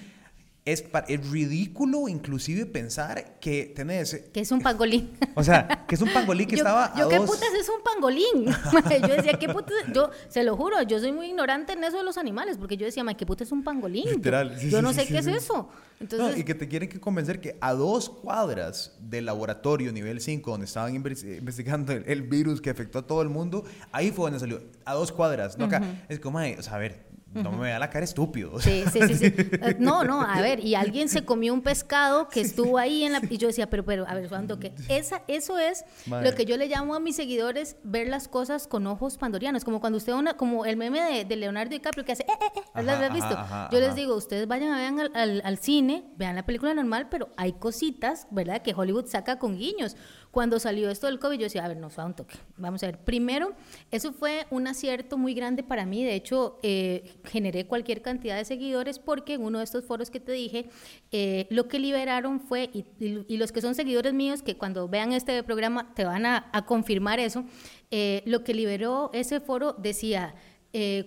es, 0.73 0.85
es 1.09 1.31
ridículo 1.31 2.09
inclusive 2.09 2.67
pensar 2.67 3.39
que 3.41 3.73
tenés... 3.75 4.25
Que 4.33 4.41
es 4.41 4.53
un 4.53 4.61
pangolín. 4.61 5.17
O 5.35 5.43
sea, 5.43 5.67
que 5.89 5.95
es 5.95 6.03
un 6.03 6.13
pangolín 6.13 6.47
que 6.47 6.57
estaba 6.57 6.93
Yo, 6.97 7.09
¿qué 7.09 7.21
putas 7.21 7.49
es 7.59 7.69
un 7.69 7.83
pangolín? 7.83 8.47
yo 9.09 9.15
decía, 9.17 9.39
¿qué 9.39 9.49
putas? 9.49 9.75
Yo, 9.95 10.11
se 10.29 10.43
lo 10.43 10.57
juro, 10.57 10.83
yo 10.83 10.99
soy 10.99 11.13
muy 11.13 11.29
ignorante 11.29 11.73
en 11.73 11.85
eso 11.85 11.97
de 11.97 12.05
los 12.05 12.19
animales, 12.19 12.59
porque 12.59 12.77
yo 12.77 12.85
decía, 12.85 13.05
¿qué 13.17 13.25
putas 13.25 13.49
es 13.49 13.53
un 13.53 13.65
pangolín? 13.65 14.11
Literal. 14.11 14.59
yo 14.59 14.83
no 14.83 14.93
sé 14.93 15.07
qué 15.07 15.19
es 15.19 15.27
eso. 15.27 15.71
Entonces, 16.01 16.39
y 16.39 16.45
que 16.45 16.55
te 16.55 16.69
quieren 16.69 16.89
que 16.89 17.01
convencer 17.01 17.41
que 17.41 17.57
a 17.61 17.73
dos 17.73 18.09
cuadras 18.09 18.95
del 19.01 19.27
laboratorio 19.27 19.91
nivel 19.91 20.21
5, 20.21 20.51
donde 20.51 20.67
estaban 20.67 20.95
investigando 20.95 21.93
el, 21.93 22.23
virus 22.23 22.61
que 22.61 22.71
afectó 22.71 23.01
a 23.01 23.07
todo 23.07 23.23
el 23.23 23.29
mundo, 23.29 23.65
ahí 23.91 24.13
fue 24.13 24.27
donde 24.27 24.39
salió. 24.39 24.61
A 24.85 24.95
dos 24.95 25.11
cuadras, 25.13 25.59
¿no? 25.59 25.65
Acá. 25.65 25.83
Es 26.09 26.21
como, 26.21 26.39
o 26.39 26.63
sea, 26.63 26.75
a 26.75 26.79
ver, 26.79 27.08
no 27.35 27.53
me 27.53 27.67
vea 27.67 27.79
la 27.79 27.91
cara 27.91 28.05
estúpido. 28.05 28.61
Sí, 28.61 28.85
sí, 28.93 29.01
sí, 29.09 29.15
sí. 29.15 29.35
Eh, 29.61 29.77
no, 29.79 30.05
no, 30.05 30.23
a 30.23 30.41
ver, 30.41 30.65
y 30.65 30.75
alguien 30.75 31.09
se 31.09 31.25
comió 31.25 31.53
un 31.53 31.63
pescado 31.63 32.29
que 32.29 32.41
estuvo 32.41 32.79
ahí 32.79 33.05
en 33.05 33.13
la... 33.13 33.21
Y 33.29 33.39
yo 33.39 33.49
decía, 33.49 33.69
pero, 33.69 33.85
pero, 33.85 34.07
a 34.07 34.15
ver, 34.15 34.29
cuando 34.29 34.59
que 34.59 34.73
esa, 34.89 35.23
eso 35.27 35.59
es 35.59 35.85
lo 36.07 36.35
que 36.35 36.45
yo 36.45 36.57
le 36.57 36.69
llamo 36.69 36.95
a 36.95 37.01
mis 37.01 37.17
seguidores 37.17 37.77
ver 37.83 38.09
las 38.09 38.29
cosas 38.29 38.67
con 38.67 38.87
ojos 38.87 39.19
pandorianos, 39.19 39.65
como 39.65 39.81
cuando 39.81 39.99
usted, 39.99 40.13
una, 40.13 40.35
como 40.35 40.65
el 40.65 40.77
meme 40.77 41.25
de, 41.25 41.37
Leonardo 41.37 41.71
DiCaprio 41.71 42.05
que 42.05 42.13
hace, 42.13 42.25
eh, 42.25 42.33
eh, 42.41 42.61
eh, 42.75 42.83
¿lo 42.83 42.93
has 42.93 43.13
visto? 43.13 43.39
yo 43.71 43.81
les 43.81 43.95
digo, 43.95 44.15
ustedes 44.17 44.47
vayan 44.49 44.73
a 44.73 44.79
vean 44.79 45.01
al, 45.15 45.43
al, 45.45 45.59
cine, 45.59 46.05
vean 46.17 46.35
la 46.35 46.45
película 46.47 46.75
normal, 46.75 47.09
pero 47.11 47.31
hay 47.37 47.53
cositas, 47.55 48.27
¿verdad? 48.31 48.63
Que 48.63 48.75
Hollywood 48.75 49.07
saca 49.07 49.39
con 49.39 49.57
guiños. 49.57 49.97
Cuando 50.31 50.59
salió 50.59 50.91
esto 50.91 51.07
del 51.07 51.19
COVID, 51.19 51.39
yo 51.39 51.45
decía, 51.45 51.65
a 51.65 51.69
ver, 51.69 51.79
nos 51.79 51.99
va 51.99 52.05
un 52.05 52.15
toque. 52.15 52.37
Vamos 52.57 52.83
a 52.83 52.87
ver. 52.87 52.99
Primero, 52.99 53.55
eso 53.91 54.13
fue 54.13 54.47
un 54.51 54.67
acierto 54.67 55.17
muy 55.17 55.33
grande 55.33 55.63
para 55.63 55.87
mí. 55.87 56.05
De 56.05 56.15
hecho, 56.15 56.59
eh, 56.63 57.19
generé 57.25 57.67
cualquier 57.67 58.03
cantidad 58.03 58.37
de 58.37 58.45
seguidores 58.45 58.99
porque 58.99 59.35
en 59.35 59.43
uno 59.43 59.59
de 59.59 59.65
estos 59.65 59.85
foros 59.85 60.11
que 60.11 60.21
te 60.21 60.33
dije, 60.33 60.69
eh, 61.13 61.47
lo 61.51 61.67
que 61.69 61.79
liberaron 61.79 62.41
fue, 62.41 62.71
y, 62.73 63.37
los 63.37 63.53
que 63.53 63.63
son 63.63 63.75
seguidores 63.75 64.13
míos, 64.13 64.43
que 64.43 64.57
cuando 64.57 64.89
vean 64.89 65.13
este 65.13 65.43
programa 65.43 65.95
te 65.95 66.05
van 66.05 66.27
a, 66.27 66.51
confirmar 66.67 67.21
eso, 67.21 67.45
eh, 67.91 68.23
lo 68.27 68.45
que 68.45 68.53
liberó 68.53 69.11
ese 69.15 69.41
foro 69.41 69.73
decía, 69.73 70.35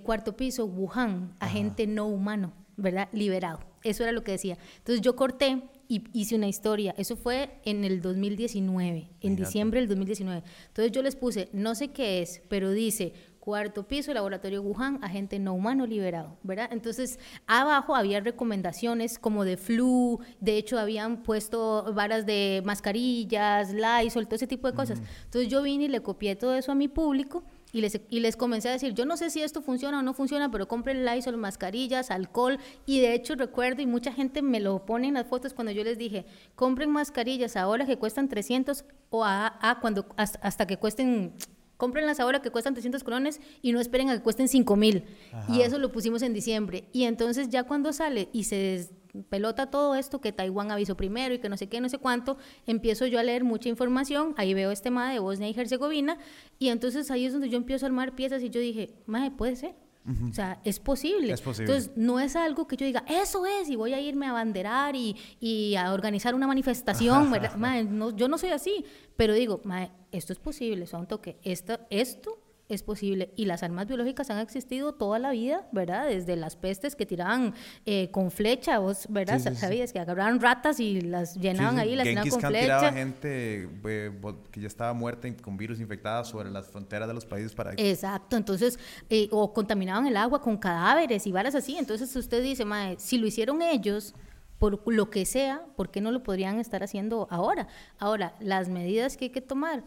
cuarto 0.03 0.36
piso, 0.36 0.65
Wuhan, 0.65 1.36
agente 1.39 1.86
no 1.86 2.07
humano, 2.07 2.53
¿verdad? 2.77 3.10
Liberado. 3.12 3.60
Eso 3.84 4.03
era 4.03 4.12
lo 4.12 4.23
que 4.23 4.31
decía. 4.31 4.57
Entonces 4.77 5.01
yo 5.01 5.15
corté 5.15 5.62
y 5.91 6.06
hice 6.13 6.36
una 6.36 6.47
historia. 6.47 6.95
Eso 6.97 7.17
fue 7.17 7.60
en 7.65 7.84
el 7.84 8.01
2019, 8.01 9.10
en 9.19 9.36
diciembre 9.36 9.82
del 9.82 9.89
2019. 9.89 10.41
Entonces 10.67 10.89
yo 10.93 11.01
les 11.01 11.17
puse, 11.17 11.49
no 11.51 11.75
sé 11.75 11.89
qué 11.89 12.21
es, 12.21 12.41
pero 12.47 12.71
dice 12.71 13.12
cuarto 13.41 13.86
piso, 13.86 14.13
laboratorio 14.13 14.62
Wuhan, 14.62 15.04
agente 15.04 15.38
no 15.38 15.54
humano 15.54 15.86
liberado, 15.86 16.38
¿verdad? 16.43 16.69
Entonces, 16.71 17.19
abajo 17.45 17.93
había 17.95 18.21
recomendaciones 18.21 19.19
como 19.19 19.43
de 19.43 19.58
flu, 19.58 20.21
de 20.39 20.56
hecho 20.58 20.80
habían 20.80 21.23
puesto 21.23 21.91
varas 21.93 22.25
de 22.25 22.62
mascarillas, 22.63 23.73
Lysol, 23.73 24.27
todo 24.27 24.36
ese 24.36 24.47
tipo 24.47 24.67
de 24.67 24.73
cosas. 24.73 25.01
Entonces 25.25 25.51
yo 25.51 25.62
vine 25.62 25.86
y 25.86 25.88
le 25.89 26.01
copié 26.01 26.38
todo 26.38 26.56
eso 26.56 26.71
a 26.71 26.75
mi 26.75 26.88
público 26.88 27.43
y 27.71 27.81
les, 27.81 28.01
y 28.10 28.19
les 28.19 28.36
comencé 28.36 28.69
a 28.69 28.73
decir, 28.73 28.93
yo 28.93 29.05
no 29.05 29.17
sé 29.17 29.29
si 29.29 29.41
esto 29.41 29.62
funciona 29.62 29.99
o 29.99 30.01
no 30.01 30.13
funciona, 30.13 30.51
pero 30.51 30.67
compren 30.67 31.05
Lysol, 31.05 31.38
mascarillas, 31.38 32.12
alcohol. 32.12 32.60
Y 32.86 32.99
de 32.99 33.13
hecho 33.13 33.36
recuerdo, 33.36 33.81
y 33.81 33.86
mucha 33.86 34.12
gente 34.12 34.41
me 34.41 34.60
lo 34.60 34.86
pone 34.86 35.07
en 35.07 35.13
las 35.13 35.27
fotos 35.27 35.53
cuando 35.53 35.71
yo 35.71 35.84
les 35.84 35.97
dije, 35.97 36.25
compren 36.55 36.89
mascarillas 36.89 37.55
ahora 37.55 37.86
que 37.86 37.97
cuestan 37.97 38.27
300 38.27 38.86
o 39.10 39.23
a, 39.25 39.77
cuando, 39.81 40.05
hasta, 40.17 40.67
que 40.67 40.77
cuesten 40.77 41.34
cómprenlas 41.77 42.19
ahora 42.19 42.41
que 42.41 42.51
cuestan 42.51 42.73
300 42.75 43.03
colones 43.03 43.41
y 43.62 43.71
no 43.71 43.79
esperen 43.79 44.10
a 44.10 44.17
que 44.17 44.21
cuesten 44.21 44.47
5 44.47 44.75
mil. 44.75 45.03
Y 45.49 45.62
eso 45.62 45.79
lo 45.79 45.91
pusimos 45.91 46.21
en 46.21 46.34
diciembre. 46.34 46.88
Y 46.91 47.05
entonces 47.05 47.49
ya 47.49 47.63
cuando 47.63 47.91
sale 47.93 48.29
y 48.34 48.43
se 48.43 48.89
pelota 49.30 49.69
todo 49.69 49.95
esto, 49.95 50.21
que 50.21 50.32
Taiwán 50.32 50.71
avisó 50.71 50.95
primero 50.95 51.34
y 51.34 51.39
que 51.39 51.50
no 51.50 51.58
sé 51.58 51.67
qué, 51.67 51.82
no 51.82 51.89
sé 51.89 51.97
cuánto, 51.97 52.38
empiezo 52.65 53.06
yo 53.08 53.19
a 53.19 53.24
leer 53.24 53.43
mucha 53.43 53.69
información, 53.69 54.34
ahí 54.38 54.54
veo 54.54 54.71
este 54.71 54.86
tema 54.86 55.12
de 55.12 55.19
Bosnia 55.19 55.50
y 55.50 55.60
Herzegovina, 55.60 56.17
y 56.60 56.69
entonces 56.69 57.12
ahí 57.12 57.26
es 57.26 57.34
donde 57.34 57.50
yo 57.50 57.58
empiezo 57.58 57.86
a 57.86 57.88
armar 57.88 58.15
piezas 58.15 58.41
y 58.41 58.50
yo 58.50 58.60
dije, 58.60 58.93
madre, 59.06 59.32
puede 59.32 59.56
ser. 59.56 59.76
O 60.30 60.34
sea, 60.34 60.60
es 60.63 60.80
posible. 60.80 61.32
Entonces, 61.32 61.91
no 61.95 62.19
es 62.19 62.36
algo 62.36 62.67
que 62.67 62.76
yo 62.76 62.88
diga, 62.88 63.04
eso 63.08 63.45
es, 63.45 63.69
y 63.69 63.76
voy 63.76 63.93
a 63.93 64.02
irme 64.02 64.26
a 64.26 64.34
banderar 64.34 64.95
y, 64.95 65.15
y 65.39 65.76
a 65.76 65.93
organizar 65.93 66.34
una 66.34 66.47
manifestación. 66.47 67.32
no, 67.91 68.10
yo 68.10 68.28
no 68.28 68.39
soy 68.39 68.50
así, 68.50 68.84
pero 69.15 69.36
digo, 69.36 69.62
esto 70.12 70.34
es 70.34 70.39
posible, 70.39 70.88
son 70.88 71.08
toque. 71.08 71.38
Esto, 71.43 71.80
esto 71.91 72.40
es 72.73 72.84
posible. 72.84 73.31
Y 73.36 73.45
las 73.45 73.63
armas 73.63 73.88
biológicas 73.88 74.29
han 74.29 74.39
existido 74.39 74.93
toda 74.93 75.19
la 75.19 75.31
vida, 75.31 75.67
¿verdad? 75.71 76.07
Desde 76.07 76.36
las 76.36 76.55
pestes 76.55 76.95
que 76.95 77.05
tiraban 77.05 77.53
eh, 77.86 78.10
con 78.12 78.31
flecha, 78.31 78.79
vos, 78.79 79.05
¿verdad? 79.10 79.39
¿Sabías? 79.39 79.93
Que 79.93 79.99
agarraban 79.99 80.39
ratas 80.39 80.79
y 80.79 81.01
las 81.01 81.36
llenaban 81.36 81.79
ahí, 81.79 81.95
las 81.95 82.05
llenaban 82.05 82.29
con 82.29 82.41
flecha. 82.41 82.62
tiraba 82.62 82.93
gente 82.93 83.69
eh, 83.86 84.12
que 84.51 84.62
ya 84.62 84.67
estaba 84.67 84.93
muerta 84.93 85.27
con 85.41 85.57
virus 85.57 85.79
infectados 85.79 86.29
sobre 86.29 86.49
las 86.49 86.67
fronteras 86.67 87.07
de 87.07 87.13
los 87.13 87.25
países 87.25 87.53
para... 87.53 87.73
Exacto, 87.77 88.36
entonces, 88.36 88.79
eh, 89.10 89.27
o 89.31 89.53
contaminaban 89.53 90.07
el 90.07 90.17
agua 90.17 90.41
con 90.41 90.57
cadáveres 90.57 91.27
y 91.27 91.31
varas 91.31 91.55
así. 91.55 91.77
Entonces 91.77 92.15
usted 92.15 92.41
dice, 92.41 92.65
mae, 92.65 92.95
si 92.99 93.17
lo 93.17 93.27
hicieron 93.27 93.62
ellos 93.62 94.13
por 94.62 94.79
lo 94.93 95.10
que 95.10 95.25
sea, 95.25 95.65
¿por 95.75 95.89
qué 95.89 96.01
no 96.01 96.12
lo 96.12 96.21
podrían 96.21 96.60
estar 96.60 96.84
haciendo 96.84 97.27
ahora? 97.31 97.67
Ahora, 97.97 98.36
las 98.39 98.69
medidas 98.69 99.17
que 99.17 99.25
hay 99.25 99.31
que 99.31 99.41
tomar 99.41 99.84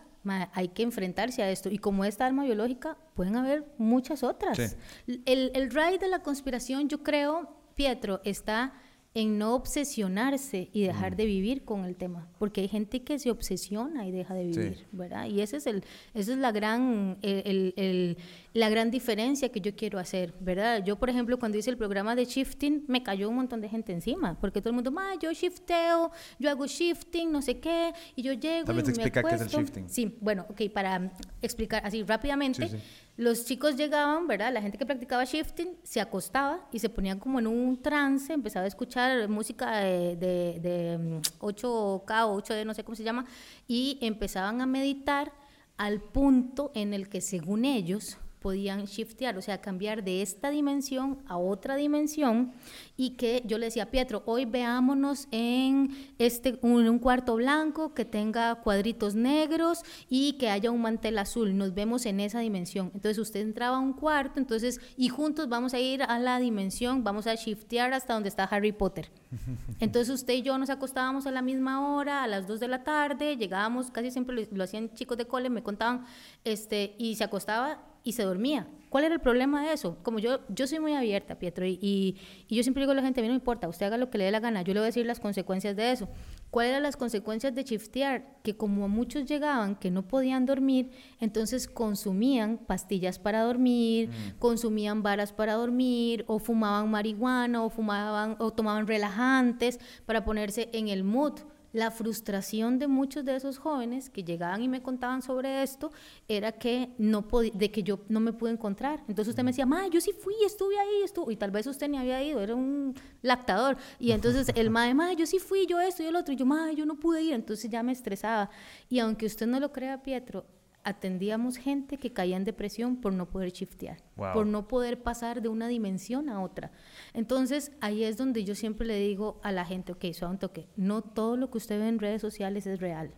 hay 0.52 0.68
que 0.68 0.82
enfrentarse 0.82 1.42
a 1.42 1.50
esto. 1.50 1.68
Y 1.70 1.78
como 1.78 2.04
esta 2.04 2.26
arma 2.26 2.44
biológica, 2.44 2.96
pueden 3.14 3.36
haber 3.36 3.64
muchas 3.78 4.22
otras. 4.22 4.76
El, 5.06 5.50
el 5.54 5.70
raid 5.70 6.00
de 6.00 6.08
la 6.08 6.20
conspiración, 6.20 6.88
yo 6.88 7.02
creo, 7.02 7.48
Pietro, 7.74 8.20
está 8.24 8.72
en 9.14 9.38
no 9.38 9.54
obsesionarse 9.54 10.70
y 10.72 10.82
dejar 10.82 11.14
de 11.14 11.24
vivir 11.24 11.64
con 11.64 11.84
el 11.84 11.94
tema, 11.94 12.28
porque 12.38 12.62
hay 12.62 12.68
gente 12.68 13.02
que 13.04 13.20
se 13.20 13.30
obsesiona 13.30 14.06
y 14.06 14.10
deja 14.10 14.34
de 14.34 14.44
vivir, 14.44 14.86
¿verdad? 14.90 15.26
Y 15.26 15.40
ese 15.40 15.58
es 15.58 15.68
el, 15.68 15.84
esa 16.14 16.32
es 16.32 16.38
la 16.38 16.50
gran, 16.50 17.16
el, 17.22 17.74
el, 17.76 18.18
la 18.54 18.68
gran 18.68 18.92
diferencia 18.92 19.48
que 19.50 19.60
yo 19.60 19.74
quiero 19.74 19.98
hacer, 19.98 20.32
¿verdad? 20.38 20.84
Yo, 20.84 20.96
por 20.96 21.10
ejemplo, 21.10 21.40
cuando 21.40 21.58
hice 21.58 21.70
el 21.70 21.76
programa 21.76 22.14
de 22.14 22.24
shifting, 22.24 22.84
me 22.86 23.02
cayó 23.02 23.28
un 23.28 23.34
montón 23.34 23.60
de 23.60 23.68
gente 23.68 23.92
encima, 23.92 24.38
porque 24.40 24.60
todo 24.60 24.70
el 24.70 24.76
mundo, 24.76 24.92
ma, 24.92 25.16
yo 25.20 25.32
shifteo, 25.32 26.12
yo 26.38 26.50
hago 26.50 26.64
shifting, 26.64 27.32
no 27.32 27.42
sé 27.42 27.58
qué, 27.58 27.92
y 28.14 28.22
yo 28.22 28.32
llego 28.32 28.70
y 28.70 28.74
me 28.76 28.80
explica 28.82 29.24
qué 29.24 29.34
es 29.34 29.40
el 29.40 29.48
shifting. 29.48 29.90
Sí, 29.90 30.16
bueno, 30.20 30.46
ok, 30.48 30.70
para 30.72 31.10
explicar 31.42 31.84
así 31.84 32.04
rápidamente, 32.04 32.70
los 33.16 33.44
chicos 33.44 33.76
llegaban, 33.76 34.28
¿verdad? 34.28 34.52
La 34.52 34.62
gente 34.62 34.78
que 34.78 34.86
practicaba 34.86 35.24
shifting 35.24 35.76
se 35.82 36.00
acostaba 36.00 36.68
y 36.70 36.78
se 36.78 36.88
ponían 36.88 37.18
como 37.18 37.40
en 37.40 37.48
un 37.48 37.82
trance, 37.82 38.32
empezaba 38.32 38.66
a 38.66 38.68
escuchar 38.68 39.28
música 39.28 39.78
de, 39.78 40.14
de, 40.14 41.20
8K 41.40 42.26
o 42.26 42.40
8D, 42.40 42.64
no 42.64 42.72
sé 42.72 42.84
cómo 42.84 42.94
se 42.94 43.02
llama, 43.02 43.26
y 43.66 43.98
empezaban 44.00 44.60
a 44.60 44.66
meditar 44.66 45.32
al 45.76 46.00
punto 46.00 46.70
en 46.76 46.94
el 46.94 47.08
que 47.08 47.20
según 47.20 47.64
ellos 47.64 48.18
podían 48.44 48.84
shiftear, 48.84 49.38
o 49.38 49.40
sea, 49.40 49.62
cambiar 49.62 50.04
de 50.04 50.20
esta 50.20 50.50
dimensión 50.50 51.16
a 51.26 51.38
otra 51.38 51.76
dimensión 51.76 52.52
y 52.94 53.16
que 53.16 53.42
yo 53.46 53.56
le 53.56 53.64
decía 53.64 53.84
a 53.84 53.90
Pietro, 53.90 54.22
hoy 54.26 54.44
veámonos 54.44 55.28
en 55.30 55.96
este, 56.18 56.58
un, 56.60 56.98
cuarto 56.98 57.36
blanco 57.36 57.94
que 57.94 58.04
tenga 58.04 58.54
cuadritos 58.56 59.14
negros 59.14 59.80
y 60.10 60.34
que 60.34 60.50
haya 60.50 60.70
un 60.70 60.82
mantel 60.82 61.16
azul, 61.16 61.56
nos 61.56 61.72
vemos 61.72 62.04
en 62.04 62.20
esa 62.20 62.40
dimensión. 62.40 62.90
Entonces 62.92 63.16
usted 63.16 63.40
entraba 63.40 63.78
a 63.78 63.80
un 63.80 63.94
cuarto, 63.94 64.38
entonces, 64.38 64.78
y 64.94 65.08
juntos 65.08 65.48
vamos 65.48 65.72
a 65.72 65.80
ir 65.80 66.02
a 66.02 66.18
la 66.18 66.38
dimensión, 66.38 67.02
vamos 67.02 67.26
a 67.26 67.36
shiftear 67.36 67.94
hasta 67.94 68.12
donde 68.12 68.28
está 68.28 68.44
Harry 68.44 68.72
Potter. 68.72 69.10
Entonces 69.80 70.14
usted 70.14 70.34
y 70.34 70.42
yo 70.42 70.58
nos 70.58 70.68
acostábamos 70.68 71.26
a 71.26 71.30
la 71.30 71.40
misma 71.40 71.94
hora, 71.94 72.22
a 72.22 72.26
las 72.26 72.46
2 72.46 72.60
de 72.60 72.68
la 72.68 72.84
tarde, 72.84 73.38
llegábamos, 73.38 73.90
casi 73.90 74.10
siempre 74.10 74.36
lo, 74.36 74.42
lo 74.54 74.64
hacían 74.64 74.92
chicos 74.92 75.16
de 75.16 75.24
cole, 75.24 75.48
me 75.48 75.62
contaban, 75.62 76.04
este, 76.44 76.94
y 76.98 77.16
se 77.16 77.24
acostaba 77.24 77.93
y 78.04 78.12
se 78.12 78.22
dormía. 78.22 78.68
¿Cuál 78.94 79.02
era 79.02 79.14
el 79.14 79.20
problema 79.20 79.66
de 79.66 79.72
eso? 79.72 79.98
Como 80.04 80.20
yo, 80.20 80.38
yo 80.48 80.68
soy 80.68 80.78
muy 80.78 80.92
abierta, 80.92 81.36
Pietro, 81.36 81.66
y, 81.66 81.80
y, 81.80 82.16
yo 82.54 82.62
siempre 82.62 82.82
digo 82.82 82.92
a 82.92 82.94
la 82.94 83.02
gente, 83.02 83.18
a 83.18 83.22
mí 83.22 83.26
no 83.26 83.32
me 83.32 83.38
importa, 83.38 83.66
usted 83.66 83.86
haga 83.86 83.96
lo 83.96 84.08
que 84.08 84.18
le 84.18 84.24
dé 84.26 84.30
la 84.30 84.38
gana, 84.38 84.62
yo 84.62 84.72
le 84.72 84.78
voy 84.78 84.84
a 84.84 84.86
decir 84.86 85.04
las 85.04 85.18
consecuencias 85.18 85.74
de 85.74 85.90
eso. 85.90 86.08
¿Cuáles 86.50 86.70
eran 86.70 86.84
las 86.84 86.96
consecuencias 86.96 87.52
de 87.56 87.64
shiftear? 87.64 88.40
Que 88.44 88.56
como 88.56 88.88
muchos 88.88 89.24
llegaban 89.24 89.74
que 89.74 89.90
no 89.90 90.06
podían 90.06 90.46
dormir, 90.46 90.92
entonces 91.18 91.66
consumían 91.66 92.58
pastillas 92.58 93.18
para 93.18 93.42
dormir, 93.42 94.10
mm. 94.10 94.38
consumían 94.38 95.02
varas 95.02 95.32
para 95.32 95.54
dormir, 95.54 96.24
o 96.28 96.38
fumaban 96.38 96.88
marihuana, 96.88 97.64
o 97.64 97.70
fumaban, 97.70 98.36
o 98.38 98.52
tomaban 98.52 98.86
relajantes 98.86 99.80
para 100.06 100.24
ponerse 100.24 100.68
en 100.72 100.86
el 100.86 101.02
mood 101.02 101.40
la 101.74 101.90
frustración 101.90 102.78
de 102.78 102.86
muchos 102.86 103.24
de 103.24 103.34
esos 103.34 103.58
jóvenes 103.58 104.08
que 104.08 104.22
llegaban 104.22 104.62
y 104.62 104.68
me 104.68 104.80
contaban 104.80 105.22
sobre 105.22 105.62
esto 105.64 105.90
era 106.28 106.52
que 106.52 106.94
no 106.98 107.26
de 107.52 107.70
que 107.72 107.82
yo 107.82 107.98
no 108.08 108.20
me 108.20 108.32
pude 108.32 108.52
encontrar. 108.52 109.00
Entonces 109.08 109.30
usted 109.30 109.42
me 109.42 109.50
decía, 109.50 109.66
ma, 109.66 109.88
yo 109.88 110.00
sí 110.00 110.12
fui, 110.12 110.34
estuve 110.46 110.78
ahí, 110.78 111.02
estuve, 111.04 111.32
y 111.32 111.36
tal 111.36 111.50
vez 111.50 111.66
usted 111.66 111.88
ni 111.88 111.98
había 111.98 112.22
ido, 112.22 112.40
era 112.40 112.54
un 112.54 112.94
lactador. 113.22 113.76
Y 113.98 114.12
entonces 114.12 114.52
el 114.54 114.70
ma, 114.70 114.94
ma, 114.94 115.12
yo 115.14 115.26
sí 115.26 115.40
fui, 115.40 115.66
yo 115.66 115.80
esto 115.80 116.04
y 116.04 116.06
el 116.06 116.14
otro, 116.14 116.32
y 116.32 116.36
yo, 116.36 116.46
ma, 116.46 116.70
yo 116.72 116.86
no 116.86 116.94
pude 116.94 117.22
ir, 117.22 117.32
entonces 117.32 117.68
ya 117.68 117.82
me 117.82 117.90
estresaba. 117.90 118.50
Y 118.88 119.00
aunque 119.00 119.26
usted 119.26 119.48
no 119.48 119.58
lo 119.58 119.72
crea, 119.72 120.00
Pietro, 120.00 120.46
atendíamos 120.84 121.56
gente 121.56 121.98
que 121.98 122.12
caía 122.12 122.36
en 122.36 122.44
depresión 122.44 122.96
por 122.96 123.12
no 123.12 123.28
poder 123.28 123.50
shiftear, 123.52 124.02
por 124.16 124.46
no 124.46 124.68
poder 124.68 125.02
pasar 125.02 125.42
de 125.42 125.48
una 125.48 125.66
dimensión 125.66 126.28
a 126.28 126.42
otra. 126.42 126.70
Entonces, 127.14 127.72
ahí 127.80 128.04
es 128.04 128.16
donde 128.16 128.44
yo 128.44 128.54
siempre 128.54 128.86
le 128.86 128.98
digo 128.98 129.40
a 129.42 129.50
la 129.50 129.64
gente, 129.64 129.92
ok, 129.92 130.04
suave 130.12 130.34
un 130.34 130.38
toque, 130.38 130.68
no 130.76 131.02
todo 131.02 131.36
lo 131.36 131.50
que 131.50 131.58
usted 131.58 131.80
ve 131.80 131.88
en 131.88 131.98
redes 131.98 132.20
sociales 132.20 132.66
es 132.66 132.80
real. 132.80 133.14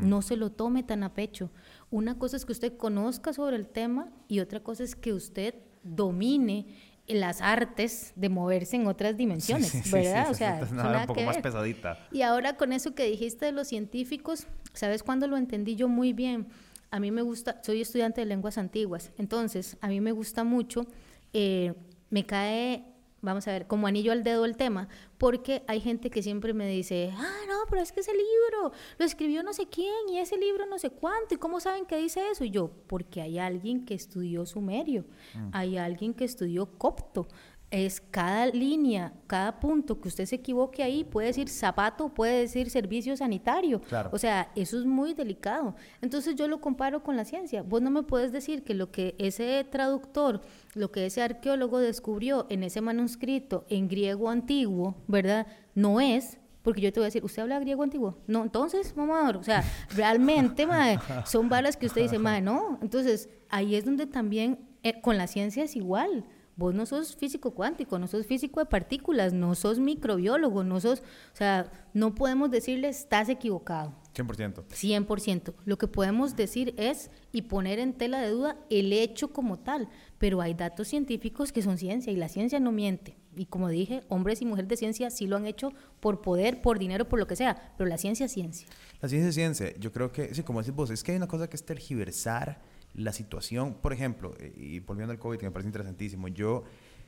No 0.00 0.22
se 0.22 0.36
lo 0.36 0.50
tome 0.50 0.82
tan 0.82 1.02
a 1.02 1.12
pecho. 1.12 1.50
Una 1.90 2.18
cosa 2.18 2.38
es 2.38 2.46
que 2.46 2.52
usted 2.52 2.74
conozca 2.78 3.34
sobre 3.34 3.56
el 3.56 3.66
tema 3.66 4.10
y 4.28 4.40
otra 4.40 4.60
cosa 4.60 4.82
es 4.82 4.96
que 4.96 5.12
usted 5.12 5.56
domine 5.82 6.66
las 7.06 7.42
artes 7.42 8.14
de 8.16 8.30
moverse 8.30 8.76
en 8.76 8.86
otras 8.86 9.16
dimensiones, 9.16 9.90
¿verdad? 9.90 10.30
o 10.30 10.34
sea, 10.34 10.60
es 10.60 10.70
un 10.70 11.06
poco 11.06 11.20
más 11.20 11.36
pesadita. 11.38 11.98
Y 12.10 12.22
ahora 12.22 12.56
con 12.56 12.72
eso 12.72 12.94
que 12.94 13.04
dijiste 13.04 13.44
de 13.44 13.52
los 13.52 13.68
científicos, 13.68 14.46
¿sabes 14.72 15.02
cuándo 15.02 15.26
lo 15.26 15.36
entendí 15.36 15.76
yo 15.76 15.86
muy 15.86 16.14
bien? 16.14 16.48
A 16.94 17.00
mí 17.00 17.10
me 17.10 17.22
gusta, 17.22 17.60
soy 17.64 17.80
estudiante 17.80 18.20
de 18.20 18.26
lenguas 18.26 18.56
antiguas, 18.56 19.10
entonces 19.18 19.76
a 19.80 19.88
mí 19.88 20.00
me 20.00 20.12
gusta 20.12 20.44
mucho, 20.44 20.86
eh, 21.32 21.74
me 22.10 22.24
cae 22.24 22.84
vamos 23.24 23.48
a 23.48 23.52
ver, 23.52 23.66
como 23.66 23.86
anillo 23.86 24.12
al 24.12 24.22
dedo 24.22 24.44
el 24.44 24.56
tema, 24.56 24.88
porque 25.18 25.64
hay 25.66 25.80
gente 25.80 26.10
que 26.10 26.22
siempre 26.22 26.52
me 26.52 26.68
dice, 26.68 27.12
ah, 27.16 27.38
no, 27.48 27.54
pero 27.68 27.82
es 27.82 27.90
que 27.90 28.00
ese 28.00 28.12
libro 28.12 28.72
lo 28.98 29.04
escribió 29.04 29.42
no 29.42 29.52
sé 29.52 29.66
quién 29.66 30.08
y 30.08 30.18
ese 30.18 30.36
libro 30.36 30.66
no 30.66 30.78
sé 30.78 30.90
cuánto, 30.90 31.34
¿y 31.34 31.38
cómo 31.38 31.58
saben 31.60 31.86
que 31.86 31.96
dice 31.96 32.30
eso? 32.30 32.44
Y 32.44 32.50
yo, 32.50 32.70
porque 32.86 33.22
hay 33.22 33.38
alguien 33.38 33.84
que 33.84 33.94
estudió 33.94 34.46
sumerio, 34.46 35.04
mm. 35.34 35.48
hay 35.52 35.78
alguien 35.78 36.14
que 36.14 36.24
estudió 36.24 36.66
copto, 36.78 37.26
es 37.70 38.00
cada 38.00 38.46
línea, 38.46 39.12
cada 39.26 39.58
punto 39.58 40.00
que 40.00 40.08
usted 40.08 40.26
se 40.26 40.36
equivoque 40.36 40.82
ahí, 40.82 41.02
puede 41.02 41.28
decir 41.28 41.48
zapato, 41.48 42.08
puede 42.08 42.40
decir 42.40 42.70
servicio 42.70 43.16
sanitario. 43.16 43.80
O 44.12 44.18
sea, 44.18 44.50
eso 44.54 44.78
es 44.78 44.84
muy 44.84 45.12
delicado. 45.12 45.74
Entonces 46.00 46.36
yo 46.36 46.46
lo 46.46 46.60
comparo 46.60 47.02
con 47.02 47.16
la 47.16 47.24
ciencia. 47.24 47.62
Vos 47.62 47.82
no 47.82 47.90
me 47.90 48.04
puedes 48.04 48.30
decir 48.30 48.62
que 48.62 48.74
lo 48.74 48.92
que 48.92 49.16
ese 49.18 49.66
traductor, 49.68 50.40
lo 50.74 50.92
que 50.92 51.06
ese 51.06 51.22
arqueólogo 51.22 51.80
descubrió 51.80 52.46
en 52.48 52.62
ese 52.62 52.80
manuscrito 52.80 53.64
en 53.68 53.88
griego 53.88 54.30
antiguo, 54.30 54.94
¿verdad? 55.08 55.46
No 55.74 56.00
es, 56.00 56.38
porque 56.62 56.80
yo 56.80 56.92
te 56.92 57.00
voy 57.00 57.04
a 57.04 57.08
decir, 57.08 57.24
¿usted 57.24 57.42
habla 57.42 57.58
griego 57.58 57.82
antiguo? 57.82 58.16
No, 58.26 58.42
entonces, 58.42 58.96
mamá, 58.96 59.30
o 59.38 59.42
sea, 59.42 59.64
realmente, 59.94 60.66
madre, 60.66 60.98
son 61.26 61.48
balas 61.48 61.76
que 61.76 61.86
usted 61.86 62.02
dice, 62.02 62.18
madre, 62.18 62.40
no. 62.40 62.78
Entonces, 62.80 63.28
ahí 63.50 63.74
es 63.74 63.84
donde 63.84 64.06
también 64.06 64.60
eh, 64.82 65.00
con 65.00 65.18
la 65.18 65.26
ciencia 65.26 65.64
es 65.64 65.76
igual. 65.76 66.24
Vos 66.56 66.74
no 66.74 66.86
sos 66.86 67.16
físico 67.16 67.52
cuántico, 67.52 67.98
no 67.98 68.06
sos 68.06 68.26
físico 68.26 68.60
de 68.60 68.66
partículas, 68.66 69.32
no 69.32 69.54
sos 69.54 69.78
microbiólogo, 69.78 70.62
no 70.62 70.80
sos, 70.80 71.00
o 71.00 71.36
sea, 71.36 71.70
no 71.92 72.14
podemos 72.14 72.50
decirle 72.50 72.88
estás 72.88 73.28
equivocado. 73.28 73.94
100%. 74.14 74.64
100%. 74.68 75.54
Lo 75.64 75.76
que 75.76 75.88
podemos 75.88 76.36
decir 76.36 76.72
es 76.76 77.10
y 77.32 77.42
poner 77.42 77.80
en 77.80 77.94
tela 77.94 78.20
de 78.20 78.30
duda 78.30 78.56
el 78.70 78.92
hecho 78.92 79.32
como 79.32 79.58
tal, 79.58 79.88
pero 80.18 80.40
hay 80.40 80.54
datos 80.54 80.88
científicos 80.88 81.50
que 81.50 81.62
son 81.62 81.78
ciencia 81.78 82.12
y 82.12 82.16
la 82.16 82.28
ciencia 82.28 82.60
no 82.60 82.70
miente. 82.70 83.16
Y 83.36 83.46
como 83.46 83.68
dije, 83.68 84.02
hombres 84.08 84.40
y 84.40 84.46
mujeres 84.46 84.68
de 84.68 84.76
ciencia 84.76 85.10
sí 85.10 85.26
lo 85.26 85.36
han 85.36 85.46
hecho 85.46 85.72
por 85.98 86.20
poder, 86.20 86.62
por 86.62 86.78
dinero, 86.78 87.08
por 87.08 87.18
lo 87.18 87.26
que 87.26 87.34
sea, 87.34 87.74
pero 87.76 87.88
la 87.88 87.98
ciencia 87.98 88.26
es 88.26 88.32
ciencia. 88.32 88.68
La 89.00 89.08
ciencia 89.08 89.28
es 89.28 89.34
ciencia. 89.34 89.76
Yo 89.78 89.90
creo 89.90 90.12
que, 90.12 90.32
sí, 90.34 90.44
como 90.44 90.60
decís 90.60 90.74
vos, 90.74 90.90
es 90.90 91.02
que 91.02 91.10
hay 91.12 91.16
una 91.16 91.26
cosa 91.26 91.48
que 91.48 91.56
es 91.56 91.64
tergiversar 91.64 92.60
la 92.94 93.12
situación, 93.12 93.74
por 93.74 93.92
ejemplo, 93.92 94.34
eh, 94.38 94.52
y 94.56 94.80
volviendo 94.80 95.12
al 95.12 95.18
COVID, 95.18 95.38
que 95.38 95.46
me 95.46 95.52
parece 95.52 95.68
interesantísimo, 95.68 96.28
yo 96.28 96.64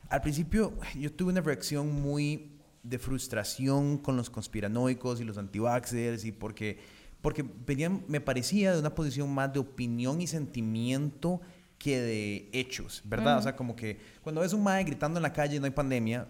al 0.08 0.20
principio 0.20 0.72
yo 0.98 1.12
tuve 1.12 1.32
una 1.32 1.40
reacción 1.40 1.90
muy 1.90 2.52
de 2.82 2.98
frustración 2.98 3.98
con 3.98 4.16
los 4.16 4.30
conspiranoicos 4.30 5.20
y 5.20 5.24
los 5.24 5.38
antivaxxers 5.38 6.24
y 6.24 6.32
porque, 6.32 6.78
porque 7.20 7.44
venían, 7.66 8.04
me 8.06 8.20
parecía 8.20 8.72
de 8.72 8.78
una 8.78 8.94
posición 8.94 9.32
más 9.32 9.52
de 9.52 9.58
opinión 9.58 10.20
y 10.20 10.26
sentimiento 10.26 11.40
que 11.78 12.00
de 12.00 12.48
hechos, 12.52 13.02
¿verdad? 13.04 13.38
O 13.38 13.42
sea, 13.42 13.54
como 13.54 13.76
que 13.76 13.98
cuando 14.22 14.40
ves 14.40 14.52
un 14.52 14.62
mae 14.62 14.82
gritando 14.84 15.18
en 15.18 15.22
la 15.22 15.32
calle 15.32 15.56
y 15.56 15.58
no 15.58 15.66
hay 15.66 15.72
pandemia, 15.72 16.28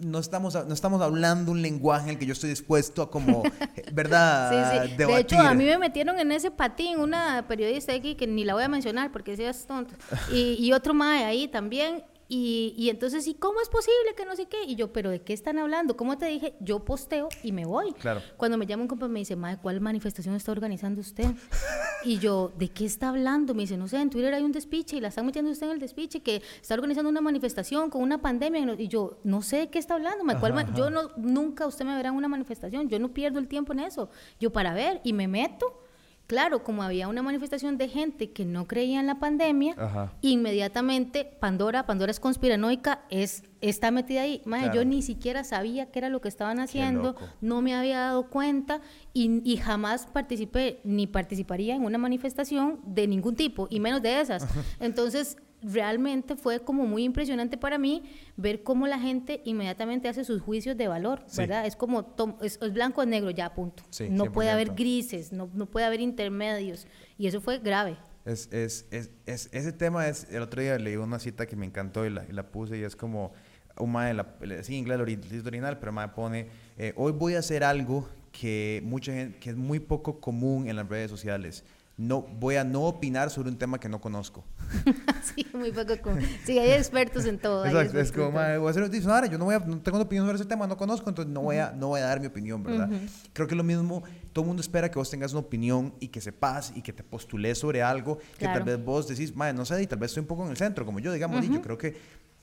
no 0.00 0.18
estamos, 0.18 0.54
no 0.54 0.74
estamos 0.74 1.00
hablando 1.02 1.52
un 1.52 1.62
lenguaje 1.62 2.04
en 2.04 2.10
el 2.10 2.18
que 2.18 2.26
yo 2.26 2.32
estoy 2.32 2.50
dispuesto 2.50 3.02
a 3.02 3.10
como, 3.10 3.42
¿verdad? 3.92 4.80
Sí, 4.82 4.88
sí. 4.88 4.96
De 4.96 5.18
hecho, 5.18 5.38
a 5.38 5.54
mí 5.54 5.64
me 5.64 5.78
metieron 5.78 6.18
en 6.18 6.32
ese 6.32 6.50
patín 6.50 6.98
una 6.98 7.46
periodista 7.48 7.92
aquí 7.92 8.14
que 8.14 8.26
ni 8.26 8.44
la 8.44 8.54
voy 8.54 8.64
a 8.64 8.68
mencionar 8.68 9.12
porque 9.12 9.36
si 9.36 9.44
es 9.44 9.66
tonto. 9.66 9.94
Y, 10.32 10.56
y 10.58 10.72
otro 10.72 10.94
mae 10.94 11.24
ahí 11.24 11.48
también. 11.48 12.04
Y, 12.28 12.74
y, 12.76 12.90
entonces, 12.90 13.26
¿y 13.28 13.34
cómo 13.34 13.60
es 13.60 13.68
posible 13.68 14.14
que 14.16 14.24
no 14.24 14.34
sé 14.34 14.46
qué? 14.46 14.64
Y 14.64 14.74
yo, 14.74 14.92
¿pero 14.92 15.10
de 15.10 15.22
qué 15.22 15.32
están 15.32 15.58
hablando? 15.58 15.96
¿Cómo 15.96 16.18
te 16.18 16.26
dije? 16.26 16.56
Yo 16.58 16.84
posteo 16.84 17.28
y 17.44 17.52
me 17.52 17.64
voy. 17.66 17.92
Claro. 17.92 18.20
Cuando 18.36 18.58
me 18.58 18.66
llama 18.66 18.82
un 18.82 18.88
compa 18.88 19.06
me 19.06 19.20
dice, 19.20 19.36
Madre, 19.36 19.58
¿cuál 19.62 19.80
manifestación 19.80 20.34
está 20.34 20.50
organizando 20.50 21.00
usted? 21.00 21.26
y 22.06 22.18
yo, 22.20 22.52
¿de 22.56 22.68
qué 22.68 22.84
está 22.84 23.08
hablando? 23.08 23.52
Me 23.52 23.62
dice, 23.62 23.76
no 23.76 23.88
sé, 23.88 24.00
en 24.00 24.10
Twitter 24.10 24.32
hay 24.32 24.44
un 24.44 24.52
despiche 24.52 24.96
y 24.96 25.00
la 25.00 25.08
están 25.08 25.26
metiendo 25.26 25.50
usted 25.50 25.66
en 25.66 25.72
el 25.72 25.80
despiche 25.80 26.20
que 26.20 26.40
está 26.60 26.74
organizando 26.74 27.10
una 27.10 27.20
manifestación 27.20 27.90
con 27.90 28.00
una 28.00 28.18
pandemia. 28.22 28.76
Y 28.78 28.86
yo, 28.86 29.18
no 29.24 29.42
sé 29.42 29.56
de 29.56 29.70
qué 29.70 29.80
está 29.80 29.94
hablando. 29.94 30.24
¿cuál 30.38 30.72
Yo 30.74 30.88
no, 30.88 31.10
nunca 31.16 31.66
usted 31.66 31.84
me 31.84 31.96
verá 31.96 32.10
en 32.10 32.14
una 32.14 32.28
manifestación. 32.28 32.88
Yo 32.88 33.00
no 33.00 33.12
pierdo 33.12 33.40
el 33.40 33.48
tiempo 33.48 33.72
en 33.72 33.80
eso. 33.80 34.08
Yo 34.38 34.52
para 34.52 34.72
ver 34.72 35.00
y 35.02 35.12
me 35.12 35.26
meto 35.26 35.82
Claro, 36.26 36.64
como 36.64 36.82
había 36.82 37.06
una 37.06 37.22
manifestación 37.22 37.78
de 37.78 37.88
gente 37.88 38.32
que 38.32 38.44
no 38.44 38.66
creía 38.66 38.98
en 38.98 39.06
la 39.06 39.20
pandemia, 39.20 40.10
inmediatamente 40.22 41.24
Pandora, 41.24 41.86
Pandora 41.86 42.10
es 42.10 42.18
conspiranoica, 42.18 43.04
es, 43.10 43.44
está 43.60 43.90
metida 43.90 44.22
ahí. 44.22 44.42
Yo 44.74 44.84
ni 44.84 45.02
siquiera 45.02 45.44
sabía 45.44 45.90
qué 45.90 45.98
era 45.98 46.08
lo 46.08 46.20
que 46.20 46.28
estaban 46.28 46.60
haciendo, 46.60 47.16
no 47.40 47.62
me 47.62 47.74
había 47.74 47.98
dado 47.98 48.28
cuenta 48.28 48.80
y, 49.12 49.40
y, 49.44 49.56
jamás 49.56 50.06
participé 50.06 50.80
ni 50.84 51.06
participaría 51.06 51.74
en 51.74 51.84
una 51.84 51.98
manifestación 51.98 52.80
de 52.84 53.06
ningún 53.06 53.34
tipo, 53.34 53.66
y 53.70 53.80
menos 53.80 54.02
de 54.02 54.20
esas. 54.20 54.46
Entonces, 54.80 55.36
realmente 55.62 56.36
fue 56.36 56.60
como 56.60 56.86
muy 56.86 57.04
impresionante 57.04 57.56
para 57.56 57.78
mí 57.78 58.02
ver 58.36 58.62
cómo 58.62 58.86
la 58.86 58.98
gente 58.98 59.40
inmediatamente 59.44 60.08
hace 60.08 60.24
sus 60.24 60.40
juicios 60.40 60.76
de 60.76 60.88
valor, 60.88 61.24
¿verdad? 61.36 61.66
Es 61.66 61.76
como, 61.76 62.14
es, 62.40 62.58
blanco 62.72 63.02
o 63.02 63.06
negro, 63.06 63.30
ya, 63.30 63.52
punto. 63.54 63.82
no 64.10 64.32
puede 64.32 64.50
haber 64.50 64.74
grises, 64.74 65.32
no, 65.32 65.50
no, 65.54 65.66
puede 65.66 65.86
haber 65.86 66.00
intermedios. 66.00 66.86
Y 67.18 67.26
eso 67.26 67.40
fue 67.40 67.58
grave. 67.58 67.96
Es, 68.24 68.48
es, 68.52 68.86
es, 68.90 69.10
ese 69.52 69.72
tema 69.72 70.08
es, 70.08 70.26
el 70.30 70.42
otro 70.42 70.60
día 70.60 70.78
leí 70.78 70.96
una 70.96 71.18
cita 71.18 71.46
que 71.46 71.56
me 71.56 71.64
encantó 71.64 72.04
y 72.04 72.10
la, 72.10 72.24
y 72.28 72.32
la 72.32 72.50
puse 72.50 72.76
y 72.76 72.82
es 72.82 72.96
como, 72.96 73.32
un 73.78 73.92
de 73.92 74.14
la, 74.14 74.62
sí, 74.62 74.76
inglés 74.76 74.98
original, 74.98 75.78
pero 75.78 75.92
me 75.92 76.06
pone, 76.08 76.48
eh, 76.78 76.92
hoy 76.96 77.12
voy 77.12 77.34
a 77.34 77.40
hacer 77.40 77.64
algo 77.64 78.08
que, 78.32 78.82
mucha 78.84 79.12
gente, 79.12 79.38
que 79.38 79.50
es 79.50 79.56
muy 79.56 79.80
poco 79.80 80.20
común 80.20 80.68
en 80.68 80.76
las 80.76 80.88
redes 80.88 81.10
sociales 81.10 81.64
no 81.98 82.20
voy 82.20 82.56
a 82.56 82.64
no 82.64 82.82
opinar 82.82 83.30
sobre 83.30 83.48
un 83.48 83.56
tema 83.56 83.80
que 83.80 83.88
no 83.88 84.00
conozco. 84.00 84.44
sí, 85.34 85.46
muy 85.54 85.72
poco 85.72 85.98
común. 86.02 86.20
Sí, 86.44 86.58
hay 86.58 86.72
expertos 86.72 87.24
en 87.24 87.38
todo. 87.38 87.64
Exacto, 87.64 87.98
es 87.98 88.12
como, 88.12 88.32
voy 88.32 88.40
a 88.42 88.70
hacer 88.70 88.82
un 88.82 88.90
diccionario, 88.90 89.30
yo 89.30 89.38
no, 89.38 89.46
voy 89.46 89.54
a, 89.54 89.58
no 89.60 89.80
tengo 89.80 89.98
opinión 89.98 90.26
sobre 90.26 90.36
ese 90.36 90.44
tema, 90.44 90.66
no 90.66 90.76
conozco, 90.76 91.08
entonces 91.08 91.32
no 91.32 91.40
voy 91.40 91.56
a, 91.56 91.72
no 91.72 91.88
voy 91.88 92.00
a 92.00 92.04
dar 92.04 92.20
mi 92.20 92.26
opinión, 92.26 92.62
¿verdad? 92.62 92.90
Creo 93.32 93.48
que 93.48 93.54
lo 93.54 93.64
mismo, 93.64 94.02
todo 94.32 94.42
el 94.44 94.48
mundo 94.48 94.60
espera 94.60 94.90
que 94.90 94.98
vos 94.98 95.08
tengas 95.08 95.32
una 95.32 95.40
opinión 95.40 95.94
y 95.98 96.08
que 96.08 96.20
sepas 96.20 96.72
y 96.74 96.82
que 96.82 96.92
te 96.92 97.02
postules 97.02 97.58
sobre 97.58 97.82
algo 97.82 98.18
que 98.38 98.44
tal 98.44 98.62
vez 98.62 98.82
vos 98.82 99.08
decís, 99.08 99.34
madre, 99.34 99.54
no 99.54 99.64
sé, 99.64 99.82
y 99.82 99.86
tal 99.86 99.98
vez 99.98 100.10
estoy 100.10 100.20
un 100.20 100.26
poco 100.26 100.44
en 100.44 100.50
el 100.50 100.56
centro, 100.56 100.84
como 100.84 100.98
yo, 101.00 101.12
digamos, 101.12 101.42
y 101.44 101.52
yo 101.52 101.62
creo 101.62 101.78
que 101.78 101.96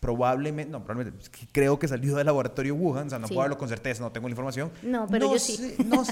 probablemente, 0.03 0.69
no, 0.69 0.83
probablemente, 0.83 1.29
creo 1.53 1.79
que 1.79 1.87
salió 1.87 2.17
del 2.17 2.25
laboratorio 2.25 2.75
Wuhan, 2.75 3.07
o 3.07 3.09
sea, 3.09 3.19
no 3.19 3.27
puedo 3.29 3.39
hablarlo 3.39 3.57
con 3.57 3.69
certeza, 3.69 4.03
no 4.03 4.11
tengo 4.11 4.27
la 4.27 4.31
información. 4.31 4.69
No, 4.81 5.07
pero 5.07 5.31
yo 5.31 5.39
sí. 5.39 5.75
No, 5.85 6.03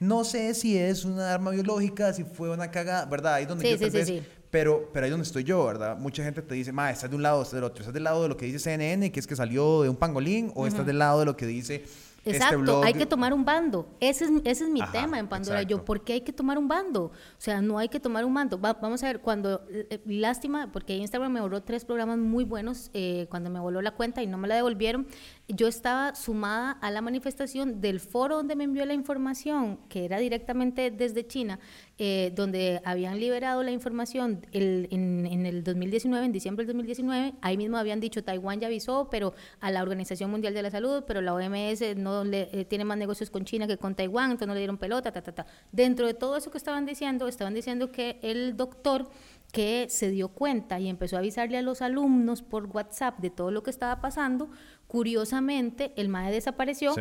no, 0.00 0.22
sé 0.22 0.52
si 0.52 0.76
es 0.76 1.06
una 1.06 1.32
arma 1.32 1.52
biológica, 1.52 2.12
si 2.12 2.24
fue 2.24 2.50
una 2.50 2.70
cagada, 2.70 3.06
¿verdad? 3.06 3.34
Ahí 3.34 3.46
donde 3.46 3.70
yo 3.70 3.78
tal 3.78 3.88
vez, 3.88 4.22
Pero, 4.50 4.90
pero 4.92 5.04
ahí 5.06 5.10
donde 5.10 5.24
estoy 5.24 5.44
yo, 5.44 5.64
¿verdad? 5.64 5.96
Mucha 5.96 6.22
gente 6.22 6.42
te 6.42 6.54
dice, 6.54 6.72
ma, 6.72 6.90
estás 6.90 7.08
de 7.08 7.16
un 7.16 7.22
lado, 7.22 7.40
estás 7.40 7.54
del 7.54 7.64
otro, 7.64 7.80
estás 7.80 7.94
del 7.94 8.04
lado 8.04 8.22
de 8.22 8.28
lo 8.28 8.36
que 8.36 8.44
dice 8.44 8.58
CNN, 8.58 9.10
que 9.10 9.18
es 9.18 9.26
que 9.26 9.34
salió 9.34 9.82
de 9.82 9.88
un 9.88 9.96
pangolín, 9.96 10.52
o 10.54 10.66
estás 10.66 10.84
del 10.84 10.98
lado 10.98 11.20
de 11.20 11.24
lo 11.24 11.34
que 11.34 11.46
dice 11.46 11.84
este 12.30 12.44
Exacto, 12.44 12.82
hay 12.82 12.94
que 12.94 13.06
tomar 13.06 13.32
un 13.32 13.44
bando. 13.44 13.88
Ese 14.00 14.24
es, 14.24 14.30
ese 14.44 14.64
es 14.64 14.70
mi 14.70 14.80
tema 14.92 15.18
en 15.18 15.28
Pandora. 15.28 15.62
Yo, 15.62 15.84
¿por 15.84 16.02
qué 16.02 16.14
hay 16.14 16.20
que 16.20 16.32
tomar 16.32 16.58
un 16.58 16.68
bando? 16.68 17.04
O 17.04 17.12
sea, 17.38 17.60
no 17.60 17.78
hay 17.78 17.88
que 17.88 18.00
tomar 18.00 18.24
un 18.24 18.34
bando. 18.34 18.58
vamos 18.58 19.02
a 19.02 19.06
ver, 19.06 19.20
cuando, 19.20 19.64
eh, 19.70 20.00
lástima, 20.06 20.70
porque 20.72 20.96
Instagram 20.96 21.32
me 21.32 21.40
borró 21.40 21.62
tres 21.62 21.84
programas 21.84 22.18
muy 22.18 22.44
buenos 22.44 22.90
eh, 22.94 23.26
cuando 23.30 23.50
me 23.50 23.60
voló 23.60 23.82
la 23.82 23.92
cuenta 23.92 24.22
y 24.22 24.26
no 24.26 24.38
me 24.38 24.48
la 24.48 24.54
devolvieron. 24.54 25.06
Yo 25.50 25.66
estaba 25.66 26.14
sumada 26.14 26.72
a 26.72 26.90
la 26.90 27.00
manifestación 27.00 27.80
del 27.80 28.00
foro 28.00 28.36
donde 28.36 28.54
me 28.54 28.64
envió 28.64 28.84
la 28.84 28.92
información, 28.92 29.80
que 29.88 30.04
era 30.04 30.18
directamente 30.18 30.90
desde 30.90 31.26
China, 31.26 31.58
eh, 31.96 32.32
donde 32.36 32.82
habían 32.84 33.18
liberado 33.18 33.62
la 33.62 33.70
información 33.70 34.46
en, 34.52 34.86
en, 34.90 35.46
el 35.46 35.64
2019, 35.64 36.26
en 36.26 36.32
diciembre 36.32 36.66
del 36.66 36.74
2019. 36.74 37.32
Ahí 37.40 37.56
mismo 37.56 37.78
habían 37.78 37.98
dicho, 37.98 38.22
Taiwán 38.22 38.60
ya 38.60 38.66
avisó, 38.66 39.08
pero 39.10 39.32
a 39.60 39.70
la 39.70 39.80
Organización 39.80 40.30
Mundial 40.30 40.52
de 40.52 40.60
la 40.60 40.70
Salud, 40.70 41.04
pero 41.06 41.22
la 41.22 41.32
OMS 41.32 41.96
no 41.96 42.24
le, 42.24 42.50
eh, 42.52 42.66
tiene 42.66 42.84
más 42.84 42.98
negocios 42.98 43.30
con 43.30 43.46
China 43.46 43.66
que 43.66 43.78
con 43.78 43.94
Taiwán, 43.94 44.32
entonces 44.32 44.48
no 44.48 44.54
le 44.54 44.60
dieron 44.60 44.76
pelota, 44.76 45.12
ta, 45.12 45.22
ta, 45.22 45.32
ta. 45.32 45.46
Dentro 45.72 46.06
de 46.06 46.12
todo 46.12 46.36
eso 46.36 46.50
que 46.50 46.58
estaban 46.58 46.84
diciendo, 46.84 47.26
estaban 47.26 47.54
diciendo 47.54 47.90
que 47.90 48.18
el 48.20 48.54
doctor 48.54 49.08
que 49.52 49.86
se 49.88 50.10
dio 50.10 50.28
cuenta 50.28 50.78
y 50.78 50.88
empezó 50.88 51.16
a 51.16 51.20
avisarle 51.20 51.56
a 51.56 51.62
los 51.62 51.80
alumnos 51.80 52.42
por 52.42 52.66
WhatsApp 52.66 53.18
de 53.18 53.30
todo 53.30 53.50
lo 53.50 53.62
que 53.62 53.70
estaba 53.70 54.00
pasando, 54.00 54.50
curiosamente 54.88 55.92
el 55.96 56.08
MAE 56.08 56.32
desapareció. 56.32 56.94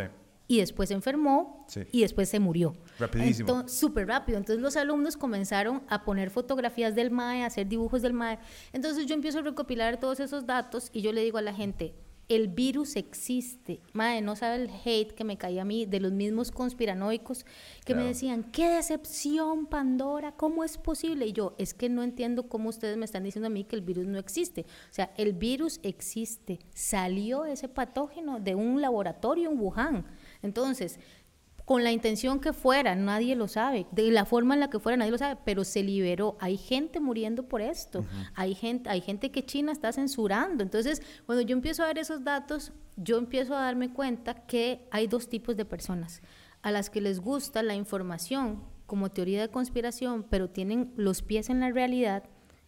Y 0.50 0.60
después 0.60 0.88
se 0.88 0.96
enfermó 0.96 1.66
y 1.92 2.02
después 2.02 2.30
se 2.30 2.40
murió. 2.40 2.78
Rapidísimo. 3.00 3.68
Súper 3.68 4.08
rápido. 4.08 4.38
Entonces 4.38 4.62
los 4.62 4.78
alumnos 4.78 5.18
comenzaron 5.18 5.84
a 5.90 6.06
poner 6.06 6.30
fotografías 6.30 6.96
del 6.96 7.12
MAE, 7.12 7.44
a 7.44 7.48
hacer 7.48 7.68
dibujos 7.68 8.02
del 8.02 8.14
MAE. 8.14 8.40
Entonces 8.72 9.08
yo 9.08 9.14
empiezo 9.14 9.40
a 9.40 9.42
recopilar 9.42 10.00
todos 10.00 10.22
esos 10.22 10.46
datos 10.46 10.90
y 10.94 11.02
yo 11.02 11.12
le 11.12 11.22
digo 11.22 11.38
a 11.38 11.42
la 11.42 11.54
gente, 11.54 11.96
el 12.30 12.50
virus 12.50 12.96
existe. 12.98 13.80
Madre, 13.94 14.22
no 14.22 14.36
sabe 14.36 14.56
el 14.56 14.70
hate 14.70 15.14
que 15.14 15.24
me 15.24 15.38
caía 15.38 15.62
a 15.62 15.66
mí 15.66 15.86
de 15.86 16.00
los 16.00 16.12
mismos 16.12 16.52
conspiranoicos 16.52 17.46
que 17.86 17.96
me 17.96 18.04
decían, 18.04 18.44
qué 18.52 18.68
decepción, 18.68 19.66
Pandora, 19.66 20.34
¿cómo 20.34 20.64
es 20.64 20.78
posible? 20.78 21.26
Y 21.28 21.34
yo, 21.34 21.56
es 21.58 21.74
que 21.74 21.88
no 21.88 22.04
entiendo 22.04 22.50
cómo 22.50 22.70
ustedes 22.70 22.98
me 22.98 23.06
están 23.06 23.24
diciendo 23.24 23.48
a 23.48 23.50
mí 23.50 23.64
que 23.64 23.78
el 23.78 23.82
virus 23.82 24.08
no 24.08 24.20
existe. 24.20 24.66
O 24.90 24.94
sea, 24.94 25.14
el 25.16 25.34
virus 25.34 25.80
existe. 25.84 26.60
Salió 26.74 27.46
ese 27.46 27.70
patógeno 27.70 28.40
de 28.40 28.56
un 28.56 28.82
laboratorio 28.82 29.50
en 29.50 29.60
Wuhan. 29.60 30.06
Entonces, 30.42 31.00
con 31.68 31.84
la 31.84 31.92
intención 31.92 32.40
que 32.40 32.54
fuera, 32.54 32.96
nadie 32.96 33.36
lo 33.36 33.50
sabe, 33.50 33.88
de 33.92 34.10
la 34.10 34.24
forma 34.24 34.54
en 34.54 34.62
la 34.62 34.70
que 34.70 34.80
fuera, 34.80 34.96
nadie 34.96 35.12
lo 35.12 35.18
sabe, 35.18 35.38
pero 35.44 35.66
se 35.66 35.84
liberó. 35.84 36.38
Hay 36.40 36.56
gente 36.56 37.02
muriendo 37.02 37.44
por 37.44 37.60
esto, 37.60 38.06
hay, 38.36 38.56
gente, 38.56 38.90
hay 38.90 39.02
gente 39.02 39.32
que 39.32 39.46
China 39.46 39.74
está 39.74 39.92
censurando. 39.92 40.64
Entonces, 40.64 41.02
cuando 41.26 41.42
yo 41.42 41.54
empiezo 41.54 41.84
a 41.84 41.88
ver 41.88 41.98
esos 41.98 42.24
datos, 42.24 42.72
yo 42.96 43.18
empiezo 43.18 43.54
a 43.54 43.64
darme 43.64 43.92
cuenta 43.92 44.46
que 44.46 44.88
hay 44.92 45.08
dos 45.08 45.28
tipos 45.28 45.58
de 45.58 45.66
personas, 45.66 46.22
a 46.62 46.72
las 46.72 46.90
que 46.90 47.02
les 47.02 47.20
gusta 47.20 47.62
la 47.64 47.76
información 47.76 48.64
como 48.86 49.12
teoría 49.12 49.42
de 49.42 49.50
conspiración, 49.52 50.24
pero 50.24 50.50
tienen 50.50 50.94
los 50.96 51.22
pies 51.22 51.50
en 51.50 51.60
la 51.60 51.70
realidad, 51.70 52.24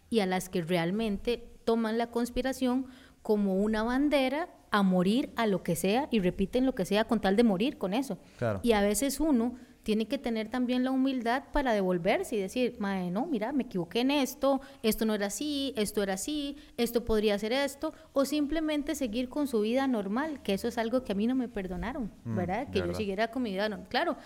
y 0.10 0.20
a 0.20 0.26
las 0.26 0.50
que 0.50 0.62
realmente 0.62 1.50
toman 1.64 1.98
la 1.98 2.12
conspiración 2.12 2.88
como 3.22 3.56
una 3.62 3.82
bandera 3.82 4.50
a 4.72 4.84
morir 4.84 5.32
a 5.36 5.48
lo 5.48 5.64
que 5.64 5.76
sea 5.76 6.08
y 6.12 6.20
repiten 6.20 6.66
lo 6.66 6.76
que 6.76 6.86
sea 6.86 7.06
con 7.06 7.20
tal 7.20 7.36
de 7.36 7.44
morir 7.44 7.78
con 7.78 7.94
eso. 7.94 8.18
Y 8.62 8.74
a 8.74 8.82
veces 8.82 9.20
uno 9.20 9.56
tiene 9.84 10.08
que 10.08 10.18
tener 10.18 10.50
también 10.50 10.84
la 10.84 10.92
humildad 10.92 11.46
para 11.52 11.74
devolverse 11.74 12.36
y 12.36 12.40
decir, 12.40 12.76
Mae, 12.80 13.10
no, 13.10 13.26
mira, 13.26 13.52
me 13.54 13.64
equivoqué 13.64 14.02
en 14.02 14.12
esto, 14.12 14.62
esto 14.84 15.06
no 15.06 15.16
era 15.16 15.28
así, 15.28 15.74
esto 15.78 16.04
era 16.04 16.14
así, 16.14 16.58
esto 16.78 17.06
podría 17.06 17.40
ser 17.40 17.54
esto, 17.54 17.94
o 18.14 18.26
simplemente 18.26 18.94
seguir 18.94 19.30
con 19.30 19.48
su 19.48 19.62
vida 19.62 19.88
normal, 19.88 20.42
que 20.44 20.54
eso 20.54 20.68
es 20.68 20.78
algo 20.78 21.04
que 21.04 21.14
a 21.14 21.16
mí 21.16 21.28
no 21.28 21.34
me 21.34 21.48
perdonaron, 21.48 22.12
mm, 22.24 22.36
¿verdad? 22.36 22.70
Que 22.70 22.80
yo 22.80 22.94
siguiera 22.94 23.32
con 23.32 23.42
mi 23.42 23.52
vida 23.52 23.70
normal. 23.70 23.88
Claro, 23.90 24.18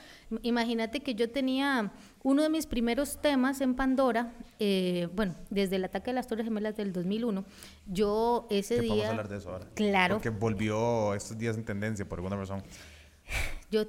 imagínate 0.42 1.00
que 1.02 1.16
yo 1.16 1.30
tenía 1.30 1.94
uno 2.24 2.42
de 2.42 2.50
mis 2.50 2.66
primeros 2.66 3.22
temas 3.22 3.62
en 3.62 3.76
Pandora, 3.76 4.34
eh, 4.60 5.10
bueno, 5.14 5.36
desde 5.50 5.76
el 5.76 5.86
ataque 5.86 6.12
de 6.12 6.16
las 6.16 6.28
Torres 6.28 6.46
Gemelas 6.46 6.76
del 6.76 6.94
2001, 6.94 7.46
yo 7.86 8.48
ese 8.50 8.80
día... 8.80 8.90
Vamos 8.90 9.06
a 9.06 9.10
hablar 9.10 9.30
de 9.30 9.38
eso 9.38 9.52
ahora. 9.52 9.68
Claro. 9.76 10.16
Porque 10.16 10.30
volvió 10.30 11.14
estos 11.14 11.38
días 11.38 11.58
en 11.58 11.66
tendencia 11.66 12.08
por 12.08 12.20
alguna 12.20 12.38
razón. 12.38 12.64
Yo 13.70 13.86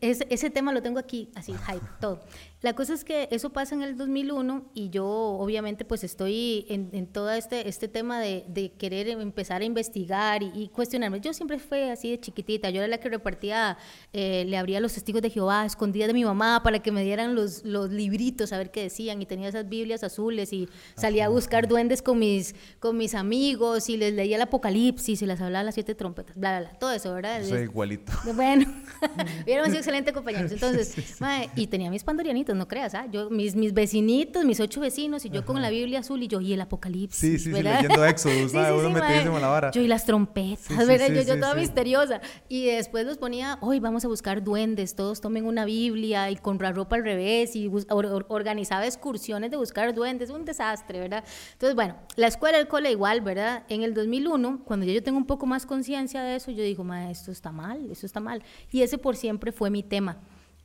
ese, 0.00 0.26
ese 0.30 0.50
tema 0.50 0.72
lo 0.72 0.82
tengo 0.82 0.98
aquí, 0.98 1.30
así, 1.34 1.52
hype, 1.52 1.86
todo. 2.00 2.20
La 2.64 2.72
cosa 2.72 2.94
es 2.94 3.04
que 3.04 3.28
eso 3.30 3.50
pasa 3.50 3.74
en 3.74 3.82
el 3.82 3.94
2001 3.98 4.70
y 4.72 4.88
yo 4.88 5.06
obviamente 5.06 5.84
pues 5.84 6.02
estoy 6.02 6.64
en, 6.70 6.88
en 6.92 7.06
todo 7.06 7.30
este, 7.30 7.68
este 7.68 7.88
tema 7.88 8.18
de, 8.20 8.46
de 8.48 8.72
querer 8.72 9.06
empezar 9.08 9.60
a 9.60 9.66
investigar 9.66 10.42
y, 10.42 10.68
cuestionarme. 10.68 11.20
Yo 11.20 11.34
siempre 11.34 11.58
fui 11.58 11.82
así 11.82 12.12
de 12.12 12.18
chiquitita, 12.18 12.70
yo 12.70 12.78
era 12.78 12.88
la 12.88 12.96
que 12.96 13.10
repartía, 13.10 13.76
eh, 14.14 14.46
le 14.46 14.56
abría 14.56 14.80
los 14.80 14.94
testigos 14.94 15.20
de 15.20 15.28
Jehová, 15.28 15.66
escondida 15.66 16.06
de 16.06 16.14
mi 16.14 16.24
mamá 16.24 16.62
para 16.62 16.78
que 16.78 16.90
me 16.90 17.04
dieran 17.04 17.34
los, 17.34 17.66
los 17.66 17.90
libritos 17.90 18.50
a 18.54 18.56
ver 18.56 18.70
qué 18.70 18.84
decían 18.84 19.20
y 19.20 19.26
tenía 19.26 19.50
esas 19.50 19.68
Biblias 19.68 20.02
azules 20.02 20.50
y 20.54 20.66
salía 20.96 21.26
a 21.26 21.28
buscar 21.28 21.68
duendes 21.68 22.00
con 22.00 22.18
mis, 22.18 22.54
con 22.80 22.96
mis 22.96 23.14
amigos 23.14 23.90
y 23.90 23.98
les 23.98 24.14
leía 24.14 24.36
el 24.36 24.42
Apocalipsis 24.42 25.20
y 25.20 25.26
les 25.26 25.38
hablaba 25.42 25.64
las 25.64 25.74
siete 25.74 25.94
trompetas, 25.94 26.34
bla, 26.34 26.60
bla, 26.60 26.70
bla, 26.70 26.78
todo 26.78 26.92
eso, 26.92 27.12
¿verdad? 27.12 27.44
Soy 27.44 27.64
igualito. 27.64 28.10
Bueno, 28.34 28.64
hubiéramos 29.44 29.68
sido 29.68 29.80
excelentes 29.80 30.14
compañeros. 30.14 30.50
Entonces, 30.50 30.96
y 31.56 31.66
tenía 31.66 31.90
mis 31.90 32.04
pandorianitos 32.04 32.53
no 32.54 32.68
creas, 32.68 32.94
¿ah? 32.94 33.06
Yo, 33.10 33.30
mis, 33.30 33.54
mis 33.56 33.74
vecinitos, 33.74 34.44
mis 34.44 34.60
ocho 34.60 34.80
vecinos, 34.80 35.24
y 35.24 35.30
yo 35.30 35.44
con 35.44 35.60
la 35.60 35.70
Biblia 35.70 36.00
azul, 36.00 36.22
y 36.22 36.28
yo, 36.28 36.40
y 36.40 36.52
el 36.52 36.60
Apocalipsis. 36.60 37.18
Sí, 37.18 37.38
sí, 37.38 37.52
sí 37.52 37.62
leyendo 37.62 38.04
Éxodo, 38.06 38.48
sí, 38.48 38.56
la 38.56 39.48
vara. 39.48 39.70
Yo 39.70 39.80
y 39.80 39.86
las 39.86 40.04
trompetas, 40.04 40.86
¿verdad? 40.86 41.08
yo, 41.08 41.22
yo 41.22 41.38
toda 41.38 41.54
misteriosa. 41.54 42.20
Y 42.48 42.66
después 42.66 43.06
nos 43.06 43.18
ponía, 43.18 43.58
hoy 43.60 43.80
vamos 43.80 44.04
a 44.04 44.08
buscar 44.08 44.42
duendes, 44.42 44.94
todos 44.94 45.20
tomen 45.20 45.46
una 45.46 45.64
Biblia, 45.64 46.30
y 46.30 46.36
con 46.36 46.58
la 46.58 46.72
ropa 46.72 46.96
al 46.96 47.04
revés, 47.04 47.56
y 47.56 47.70
organizaba 48.28 48.86
excursiones 48.86 49.50
de 49.50 49.56
buscar 49.56 49.94
duendes, 49.94 50.30
un 50.30 50.44
desastre, 50.44 51.00
¿verdad? 51.00 51.24
Entonces, 51.52 51.74
bueno, 51.74 51.96
la 52.16 52.26
escuela, 52.26 52.58
el 52.58 52.68
cole 52.68 52.90
igual, 52.90 53.20
¿verdad? 53.20 53.64
En 53.68 53.82
el 53.82 53.94
2001, 53.94 54.62
cuando 54.64 54.86
yo 54.86 55.02
tengo 55.02 55.18
un 55.18 55.26
poco 55.26 55.46
más 55.46 55.66
conciencia 55.66 56.22
de 56.22 56.36
eso, 56.36 56.50
yo 56.50 56.62
digo, 56.62 56.84
ma, 56.84 57.10
esto 57.10 57.30
está 57.30 57.52
mal, 57.52 57.90
esto 57.90 58.06
está 58.06 58.20
mal. 58.20 58.42
Y 58.70 58.82
ese 58.82 58.98
por 58.98 59.16
siempre 59.16 59.52
fue 59.52 59.70
mi 59.70 59.82
tema 59.82 60.18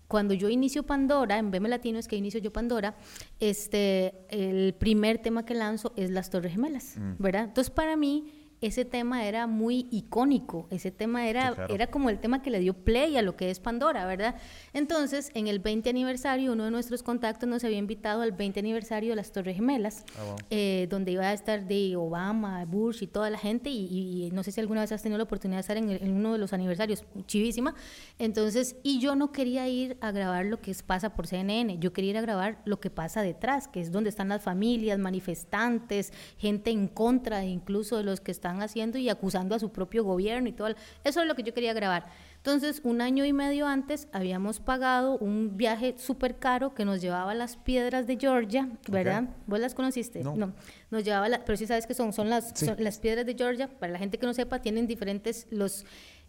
cuando 0.09 0.33
yo 0.33 0.49
inicio 0.49 0.83
Pandora, 0.83 1.37
en 1.37 1.51
BM 1.51 1.69
Latino 1.69 1.99
es 1.99 2.07
que 2.07 2.15
inicio 2.15 2.39
yo 2.39 2.51
Pandora, 2.51 2.97
este, 3.39 4.25
el 4.29 4.73
primer 4.73 5.19
tema 5.19 5.45
que 5.45 5.53
lanzo 5.53 5.93
es 5.95 6.09
las 6.09 6.31
Torres 6.31 6.51
Gemelas, 6.51 6.97
mm. 6.97 7.21
¿verdad? 7.21 7.43
Entonces, 7.43 7.69
para 7.69 7.95
mí, 7.95 8.38
ese 8.61 8.83
tema 8.83 9.25
era 9.25 9.47
muy 9.47 9.87
icónico, 9.89 10.67
ese 10.69 10.91
tema 10.91 11.27
era, 11.29 11.67
era 11.69 11.87
como 11.87 12.09
el 12.09 12.19
tema 12.19 12.41
que 12.41 12.49
le 12.49 12.59
dio 12.59 12.73
play 12.73 13.15
a 13.15 13.21
lo 13.21 13.35
que 13.37 13.49
es 13.49 13.59
Pandora, 13.59 14.05
¿verdad? 14.05 14.35
Entonces, 14.73 15.31
en 15.33 15.47
el 15.47 15.59
20 15.59 15.89
aniversario, 15.89 16.51
uno 16.51 16.65
de 16.65 16.71
nuestros 16.71 17.01
contactos 17.01 17.47
nos 17.47 17.63
había 17.63 17.77
invitado 17.77 18.21
al 18.21 18.33
20 18.33 18.59
aniversario 18.59 19.11
de 19.11 19.15
las 19.15 19.31
Torres 19.31 19.55
Gemelas, 19.55 20.03
ah, 20.17 20.35
eh, 20.49 20.87
donde 20.89 21.13
iba 21.13 21.23
a 21.23 21.33
estar 21.33 21.67
de 21.67 21.95
Obama, 21.95 22.65
Bush 22.65 23.01
y 23.01 23.07
toda 23.07 23.29
la 23.29 23.37
gente, 23.37 23.69
y, 23.69 24.29
no 24.33 24.43
sé 24.43 24.51
si 24.51 24.59
alguna 24.59 24.81
vez 24.81 24.91
has 24.91 25.01
tenido 25.01 25.17
la 25.17 25.23
oportunidad 25.23 25.57
de 25.57 25.61
estar 25.61 25.77
en, 25.77 26.15
uno 26.15 26.33
de 26.33 26.39
los 26.39 26.51
aniversarios, 26.51 27.05
chivísima. 27.27 27.75
Entonces, 28.17 28.75
y 28.83 28.99
yo 28.99 29.15
no 29.15 29.31
quería 29.31 29.67
ir 29.69 29.97
a 30.01 30.11
grabar 30.11 30.45
lo 30.45 30.59
que 30.61 30.75
pasa 30.85 31.15
por 31.15 31.27
CNN, 31.27 31.79
yo 31.79 31.93
quería 31.93 32.11
ir 32.11 32.17
a 32.17 32.21
grabar 32.21 32.61
lo 32.65 32.79
que 32.79 32.89
pasa 32.89 33.21
detrás, 33.21 33.67
que 33.67 33.79
es 33.79 33.91
donde 33.91 34.09
están 34.09 34.27
las 34.27 34.41
familias, 34.41 34.99
manifestantes, 34.99 36.11
gente 36.37 36.71
en 36.71 36.87
contra 36.87 37.45
incluso 37.45 37.97
de 37.97 38.03
los 38.03 38.19
que 38.19 38.31
están 38.31 38.48
haciendo 38.57 38.97
y 38.97 39.09
acusando 39.09 39.55
a 39.55 39.59
su 39.59 39.71
propio 39.71 40.03
gobierno 40.03 40.49
y 40.49 40.51
todo. 40.51 40.69
Eso 41.03 41.21
es 41.21 41.27
lo 41.27 41.35
que 41.35 41.43
yo 41.43 41.53
quería 41.53 41.73
grabar. 41.73 42.07
Entonces, 42.37 42.81
un 42.83 43.01
año 43.01 43.25
y 43.25 43.33
medio 43.33 43.67
antes 43.67 44.07
habíamos 44.13 44.59
pagado 44.59 45.17
un 45.17 45.57
viaje 45.57 45.95
súper 45.97 46.37
caro 46.37 46.73
que 46.73 46.85
nos 46.85 47.01
llevaba 47.01 47.31
a 47.31 47.35
las 47.35 47.57
piedras 47.57 48.07
de 48.07 48.17
Georgia, 48.17 48.69
¿verdad? 48.87 49.25
¿Vos 49.45 49.59
las 49.59 49.75
conociste? 49.75 50.23
No. 50.23 50.53
Nos 50.89 51.03
llevaba, 51.03 51.27
pero 51.45 51.57
sí 51.57 51.67
sabes 51.67 51.85
que 51.85 51.93
son, 51.93 52.13
son 52.13 52.29
las, 52.29 52.57
son 52.57 52.77
las 52.79 52.99
piedras 52.99 53.25
de 53.25 53.35
Georgia. 53.35 53.67
Para 53.67 53.91
la 53.91 53.99
gente 53.99 54.17
que 54.17 54.25
no 54.25 54.33
sepa, 54.33 54.59
tienen 54.59 54.87
diferentes, 54.87 55.47
los 55.51 55.85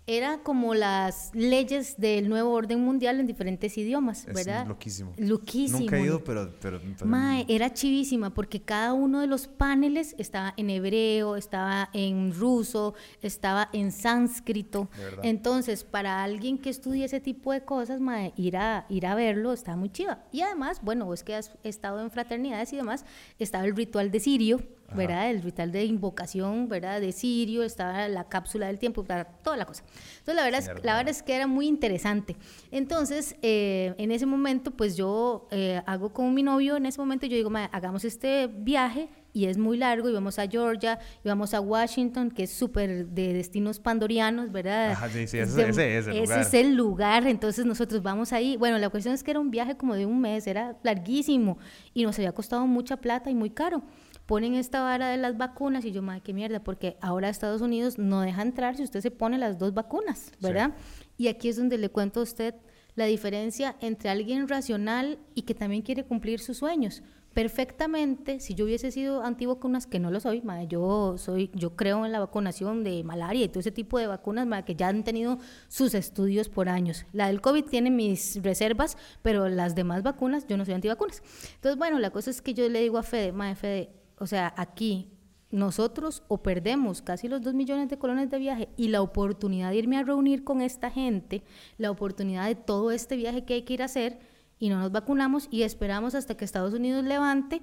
era 0.06 0.38
como 0.38 0.74
las 0.74 1.30
leyes 1.34 1.94
del 1.98 2.28
nuevo 2.28 2.50
orden 2.50 2.80
mundial 2.80 3.20
en 3.20 3.26
diferentes 3.26 3.78
idiomas, 3.78 4.26
¿verdad? 4.26 4.62
Es 4.62 4.68
loquísimo. 4.68 5.12
Loquísimo. 5.16 5.80
Nunca 5.80 5.98
he 5.98 6.02
ido, 6.02 6.24
pero... 6.24 6.52
pero, 6.60 6.80
Mae, 7.04 7.44
era 7.48 7.72
chivísima 7.72 8.30
porque 8.30 8.60
cada 8.60 8.92
uno 8.92 9.20
de 9.20 9.26
los 9.26 9.46
paneles 9.46 10.14
estaba 10.18 10.54
en 10.56 10.70
hebreo, 10.70 11.36
estaba 11.36 11.90
en 11.92 12.34
ruso, 12.34 12.94
estaba 13.22 13.68
en 13.72 13.92
sánscrito. 13.92 14.88
Entonces, 15.22 15.84
para 15.84 16.22
alguien 16.22 16.58
que 16.58 16.70
estudie 16.70 17.04
ese 17.04 17.20
tipo 17.20 17.52
de 17.52 17.64
cosas, 17.64 18.00
mae, 18.00 18.32
ir 18.36 18.56
a, 18.56 18.86
ir 18.88 19.06
a 19.06 19.14
verlo 19.14 19.52
está 19.52 19.76
muy 19.76 19.90
chiva. 19.90 20.24
Y 20.32 20.40
además, 20.40 20.80
bueno, 20.82 21.12
es 21.14 21.22
que 21.22 21.36
has 21.36 21.52
estado 21.62 22.00
en 22.00 22.10
fraternidades 22.10 22.72
y 22.72 22.76
demás, 22.76 23.04
estaba 23.38 23.64
el 23.64 23.76
ritual 23.76 24.10
de 24.10 24.20
Sirio, 24.20 24.60
¿verdad? 24.94 25.30
El 25.30 25.42
ritual 25.42 25.72
de 25.72 25.84
invocación, 25.84 26.68
¿verdad? 26.68 27.00
De 27.00 27.12
Sirio, 27.12 27.62
estaba 27.62 28.08
la 28.08 28.24
cápsula 28.24 28.66
del 28.66 28.78
tiempo, 28.78 29.04
toda 29.42 29.56
la 29.56 29.64
cosa. 29.64 29.82
Entonces, 30.18 30.34
la 30.34 30.44
verdad, 30.44 30.60
es, 30.60 30.84
la 30.84 30.96
verdad 30.96 31.08
es 31.08 31.22
que 31.22 31.34
era 31.34 31.46
muy 31.46 31.66
interesante. 31.66 32.36
Entonces, 32.70 33.36
eh, 33.42 33.94
en 33.98 34.10
ese 34.10 34.26
momento, 34.26 34.70
pues 34.70 34.96
yo 34.96 35.48
eh, 35.50 35.82
hago 35.86 36.12
con 36.12 36.32
mi 36.34 36.42
novio, 36.42 36.76
en 36.76 36.86
ese 36.86 37.00
momento 37.00 37.26
yo 37.26 37.36
digo, 37.36 37.50
hagamos 37.72 38.04
este 38.04 38.48
viaje 38.48 39.08
y 39.32 39.46
es 39.46 39.58
muy 39.58 39.76
largo, 39.76 40.08
y 40.08 40.12
vamos 40.12 40.38
a 40.38 40.48
Georgia, 40.48 40.98
y 41.24 41.28
vamos 41.28 41.54
a 41.54 41.60
Washington, 41.60 42.30
que 42.30 42.44
es 42.44 42.52
súper 42.52 43.06
de 43.06 43.32
destinos 43.32 43.78
pandorianos, 43.78 44.50
¿verdad? 44.50 44.92
Ajá, 44.92 45.08
sí, 45.08 45.26
sí, 45.26 45.38
ese, 45.38 45.68
ese, 45.68 45.98
es 45.98 46.06
el 46.06 46.16
ese 46.16 46.20
lugar. 46.20 46.40
es 46.40 46.54
el 46.54 46.74
lugar, 46.74 47.26
entonces 47.26 47.64
nosotros 47.64 48.02
vamos 48.02 48.32
ahí. 48.32 48.56
Bueno, 48.56 48.78
la 48.78 48.90
cuestión 48.90 49.14
es 49.14 49.22
que 49.22 49.30
era 49.30 49.40
un 49.40 49.50
viaje 49.50 49.76
como 49.76 49.94
de 49.94 50.06
un 50.06 50.20
mes, 50.20 50.46
era 50.46 50.76
larguísimo, 50.82 51.58
y 51.94 52.02
nos 52.02 52.18
había 52.18 52.32
costado 52.32 52.66
mucha 52.66 52.96
plata 52.96 53.30
y 53.30 53.34
muy 53.34 53.50
caro. 53.50 53.82
Ponen 54.30 54.54
esta 54.54 54.80
vara 54.80 55.08
de 55.08 55.16
las 55.16 55.36
vacunas 55.36 55.84
y 55.84 55.90
yo, 55.90 56.02
madre, 56.02 56.20
qué 56.20 56.32
mierda, 56.32 56.62
porque 56.62 56.96
ahora 57.00 57.28
Estados 57.28 57.62
Unidos 57.62 57.98
no 57.98 58.20
deja 58.20 58.42
entrar 58.42 58.76
si 58.76 58.84
usted 58.84 59.00
se 59.00 59.10
pone 59.10 59.38
las 59.38 59.58
dos 59.58 59.74
vacunas, 59.74 60.30
¿verdad? 60.40 60.76
Y 61.18 61.26
aquí 61.26 61.48
es 61.48 61.56
donde 61.56 61.78
le 61.78 61.88
cuento 61.88 62.20
a 62.20 62.22
usted 62.22 62.54
la 62.94 63.06
diferencia 63.06 63.74
entre 63.80 64.08
alguien 64.08 64.46
racional 64.46 65.18
y 65.34 65.42
que 65.42 65.56
también 65.56 65.82
quiere 65.82 66.04
cumplir 66.04 66.38
sus 66.38 66.58
sueños 66.58 67.02
perfectamente, 67.34 68.40
si 68.40 68.54
yo 68.54 68.64
hubiese 68.64 68.90
sido 68.90 69.22
antivacunas, 69.22 69.86
que 69.86 70.00
no 70.00 70.10
lo 70.10 70.20
soy, 70.20 70.42
madre, 70.42 70.66
yo 70.66 71.16
soy, 71.16 71.50
yo 71.54 71.76
creo 71.76 72.04
en 72.04 72.12
la 72.12 72.18
vacunación 72.18 72.82
de 72.82 73.04
malaria 73.04 73.44
y 73.44 73.48
todo 73.48 73.60
ese 73.60 73.70
tipo 73.70 73.98
de 73.98 74.06
vacunas, 74.06 74.46
madre, 74.46 74.64
que 74.64 74.74
ya 74.74 74.88
han 74.88 75.04
tenido 75.04 75.38
sus 75.68 75.94
estudios 75.94 76.48
por 76.48 76.68
años. 76.68 77.06
La 77.12 77.28
del 77.28 77.40
COVID 77.40 77.64
tiene 77.64 77.90
mis 77.90 78.40
reservas, 78.42 78.96
pero 79.22 79.48
las 79.48 79.74
demás 79.74 80.02
vacunas, 80.02 80.46
yo 80.48 80.56
no 80.56 80.64
soy 80.64 80.74
antivacunas. 80.74 81.22
Entonces, 81.54 81.78
bueno, 81.78 81.98
la 81.98 82.10
cosa 82.10 82.30
es 82.30 82.42
que 82.42 82.54
yo 82.54 82.68
le 82.68 82.80
digo 82.80 82.98
a 82.98 83.02
Fede, 83.02 83.32
madre, 83.32 83.54
Fede, 83.54 83.99
o 84.20 84.26
sea, 84.26 84.54
aquí 84.56 85.08
nosotros 85.50 86.22
o 86.28 86.42
perdemos 86.42 87.02
casi 87.02 87.26
los 87.26 87.42
dos 87.42 87.54
millones 87.54 87.88
de 87.88 87.98
colones 87.98 88.30
de 88.30 88.38
viaje 88.38 88.68
y 88.76 88.88
la 88.88 89.02
oportunidad 89.02 89.70
de 89.70 89.76
irme 89.76 89.96
a 89.96 90.04
reunir 90.04 90.44
con 90.44 90.60
esta 90.60 90.90
gente, 90.90 91.42
la 91.78 91.90
oportunidad 91.90 92.46
de 92.46 92.54
todo 92.54 92.92
este 92.92 93.16
viaje 93.16 93.44
que 93.44 93.54
hay 93.54 93.62
que 93.62 93.74
ir 93.74 93.82
a 93.82 93.86
hacer, 93.86 94.20
y 94.58 94.68
no 94.68 94.78
nos 94.78 94.92
vacunamos 94.92 95.48
y 95.50 95.62
esperamos 95.62 96.14
hasta 96.14 96.36
que 96.36 96.44
Estados 96.44 96.74
Unidos 96.74 97.02
levante 97.04 97.62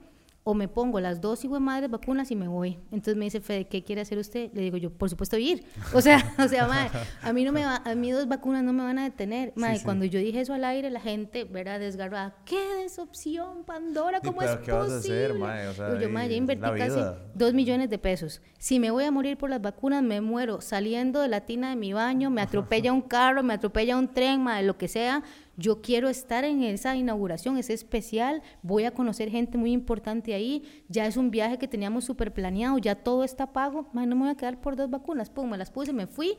o 0.50 0.54
me 0.54 0.70
pongo 0.70 1.02
las 1.02 1.20
dos 1.20 1.41
de 1.41 1.60
madres 1.60 1.91
vacunas 1.91 2.32
y 2.32 2.36
me 2.38 2.48
voy. 2.48 2.80
Entonces 2.89 3.18
me 3.18 3.26
dice, 3.26 3.41
Fede, 3.41 3.68
¿qué 3.68 3.84
quiere 3.84 4.00
hacer 4.00 4.18
usted? 4.18 4.50
Le 4.54 4.62
digo 4.62 4.78
yo, 4.78 4.89
por 4.89 5.10
supuesto, 5.10 5.38
ir. 5.38 5.66
O 5.93 6.00
sea, 6.00 6.24
o 6.39 6.48
sea, 6.48 6.68
madre, 6.68 6.89
a 7.22 7.34
mí 7.34 7.43
no 7.43 7.52
me 7.52 7.66
va, 7.66 7.82
a 7.84 7.95
mí 7.95 8.12
dos 8.12 8.30
vacunas 8.30 8.64
no 8.64 8.72
me 8.72 8.84
van 8.84 8.98
a 8.98 9.04
detener. 9.04 9.52
Madre, 9.56 9.82
cuando 9.84 10.06
yo 10.06 10.20
dije 10.20 10.39
eso 10.39 10.54
al 10.54 10.64
aire, 10.64 10.89
la 10.89 11.02
gente, 11.02 11.43
verá, 11.43 11.80
desgarrada, 11.80 12.36
¿qué 12.45 12.60
desopción, 12.82 13.66
Pandora? 13.66 14.22
¿Cómo 14.22 14.41
es 14.41 14.56
¿qué 14.58 14.72
Vas 14.72 14.89
a 14.89 14.98
hacer, 14.98 15.34
madre? 15.34 15.68
O 15.68 15.74
sea, 15.74 16.00
yo, 16.00 16.10
madre, 16.10 16.30
ya 16.30 16.36
invertí 16.36 16.64
casi 16.78 17.02
dos 17.34 17.54
millones 17.54 17.89
de 17.89 17.98
pesos. 17.98 18.41
Si 18.58 18.80
me 18.80 18.89
voy 18.89 19.04
a 19.04 19.12
morir 19.12 19.38
por 19.38 19.50
las 19.50 19.62
vacunas, 19.62 20.02
me 20.02 20.22
muero 20.22 20.62
saliendo 20.62 21.20
de 21.22 21.28
la 21.28 21.41
tina 21.41 21.72
de 21.72 21.76
mi 21.76 21.91
baño, 21.91 22.30
me 22.30 22.41
atropella 22.43 22.93
un 22.93 23.02
carro, 23.02 23.43
me 23.43 23.54
atropella 23.54 23.98
un 23.98 24.14
tren, 24.14 24.43
madre, 24.43 24.66
lo 24.66 24.78
que 24.78 24.88
sea 24.88 25.24
yo 25.58 25.82
quiero 25.82 26.08
estar 26.08 26.43
en 26.45 26.64
esa 26.64 26.95
inauguración, 26.95 27.58
es 27.58 27.70
especial, 27.70 28.41
voy 28.62 28.86
a 28.86 28.91
conocer 28.91 29.30
gente 29.30 29.58
muy 29.58 29.74
importante 29.74 30.34
ahí, 30.34 30.64
ya 30.88 31.05
es 31.08 31.18
un 31.18 31.32
viaje 31.32 31.58
que 31.58 31.68
teníamos 31.68 32.05
súper 32.05 32.34
planeado, 32.34 32.78
ya 32.78 32.95
todo 32.95 33.24
está 33.24 33.51
pago, 33.51 33.89
no 33.93 34.05
me 34.05 34.16
voy 34.16 34.30
a 34.30 34.36
quedar 34.36 34.62
por 34.62 34.76
dos 34.76 34.89
vacunas, 34.89 35.30
pum, 35.30 35.49
me 35.49 35.58
las 35.58 35.72
puse, 35.72 35.91
me 35.93 36.08
fui 36.08 36.38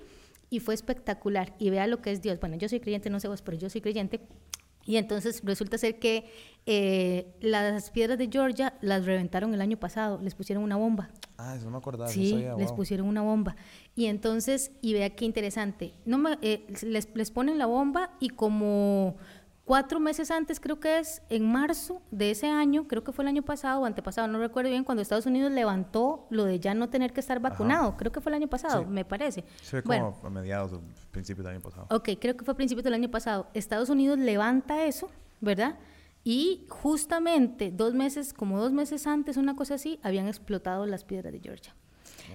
y 0.50 0.60
fue 0.60 0.74
espectacular. 0.74 1.54
Y 1.58 1.70
vea 1.70 1.86
lo 1.86 2.00
que 2.00 2.10
es 2.10 2.22
Dios. 2.22 2.40
Bueno, 2.40 2.56
yo 2.56 2.68
soy 2.68 2.80
creyente, 2.80 3.10
no 3.10 3.20
sé 3.20 3.28
vos, 3.28 3.42
pero 3.42 3.58
yo 3.58 3.68
soy 3.68 3.80
creyente. 3.80 4.20
Y 4.84 4.96
entonces 4.96 5.42
resulta 5.44 5.76
ser 5.76 5.98
que 5.98 6.30
eh, 6.64 7.34
las 7.40 7.90
piedras 7.90 8.16
de 8.16 8.30
Georgia 8.32 8.72
las 8.80 9.04
reventaron 9.04 9.52
el 9.52 9.60
año 9.60 9.76
pasado, 9.76 10.18
les 10.22 10.34
pusieron 10.34 10.64
una 10.64 10.76
bomba. 10.76 11.10
Ah, 11.36 11.54
eso 11.56 11.66
no 11.66 11.72
me 11.72 11.76
acordaba. 11.76 12.10
Sí, 12.10 12.42
les 12.56 12.72
pusieron 12.72 13.06
una 13.06 13.20
bomba. 13.20 13.54
Y 13.98 14.06
entonces, 14.06 14.70
y 14.80 14.92
vea 14.92 15.10
qué 15.10 15.24
interesante, 15.24 15.92
no 16.04 16.18
me, 16.18 16.38
eh, 16.40 16.64
les, 16.82 17.08
les 17.16 17.32
ponen 17.32 17.58
la 17.58 17.66
bomba 17.66 18.12
y 18.20 18.28
como 18.28 19.16
cuatro 19.64 19.98
meses 19.98 20.30
antes, 20.30 20.60
creo 20.60 20.78
que 20.78 21.00
es 21.00 21.20
en 21.30 21.50
marzo 21.50 22.00
de 22.12 22.30
ese 22.30 22.46
año, 22.46 22.86
creo 22.86 23.02
que 23.02 23.10
fue 23.10 23.24
el 23.24 23.28
año 23.30 23.42
pasado 23.42 23.80
o 23.80 23.86
antepasado, 23.86 24.28
no 24.28 24.38
recuerdo 24.38 24.70
bien, 24.70 24.84
cuando 24.84 25.02
Estados 25.02 25.26
Unidos 25.26 25.50
levantó 25.50 26.28
lo 26.30 26.44
de 26.44 26.60
ya 26.60 26.74
no 26.74 26.88
tener 26.90 27.12
que 27.12 27.18
estar 27.18 27.40
vacunado, 27.40 27.96
creo 27.96 28.12
que 28.12 28.20
fue 28.20 28.30
el 28.30 28.36
año 28.36 28.46
pasado, 28.46 28.86
me 28.86 29.04
parece. 29.04 29.42
Sí, 29.62 29.82
como 29.82 30.16
a 30.22 30.30
mediados 30.30 30.74
o 30.74 30.80
principios 31.10 31.44
del 31.44 31.54
año 31.56 31.62
pasado. 31.62 31.88
Ok, 31.90 32.10
creo 32.20 32.36
que 32.36 32.44
fue 32.44 32.54
a 32.54 32.56
principios 32.56 32.84
del 32.84 32.94
año 32.94 33.10
pasado. 33.10 33.48
Estados 33.52 33.88
Unidos 33.88 34.16
levanta 34.20 34.84
eso, 34.84 35.10
¿verdad? 35.40 35.76
Y 36.22 36.66
justamente 36.68 37.72
dos 37.72 37.94
meses, 37.94 38.32
como 38.32 38.60
dos 38.60 38.70
meses 38.70 39.08
antes, 39.08 39.36
una 39.36 39.56
cosa 39.56 39.74
así, 39.74 39.98
habían 40.04 40.28
explotado 40.28 40.86
las 40.86 41.02
piedras 41.02 41.32
de 41.32 41.40
Georgia. 41.40 41.74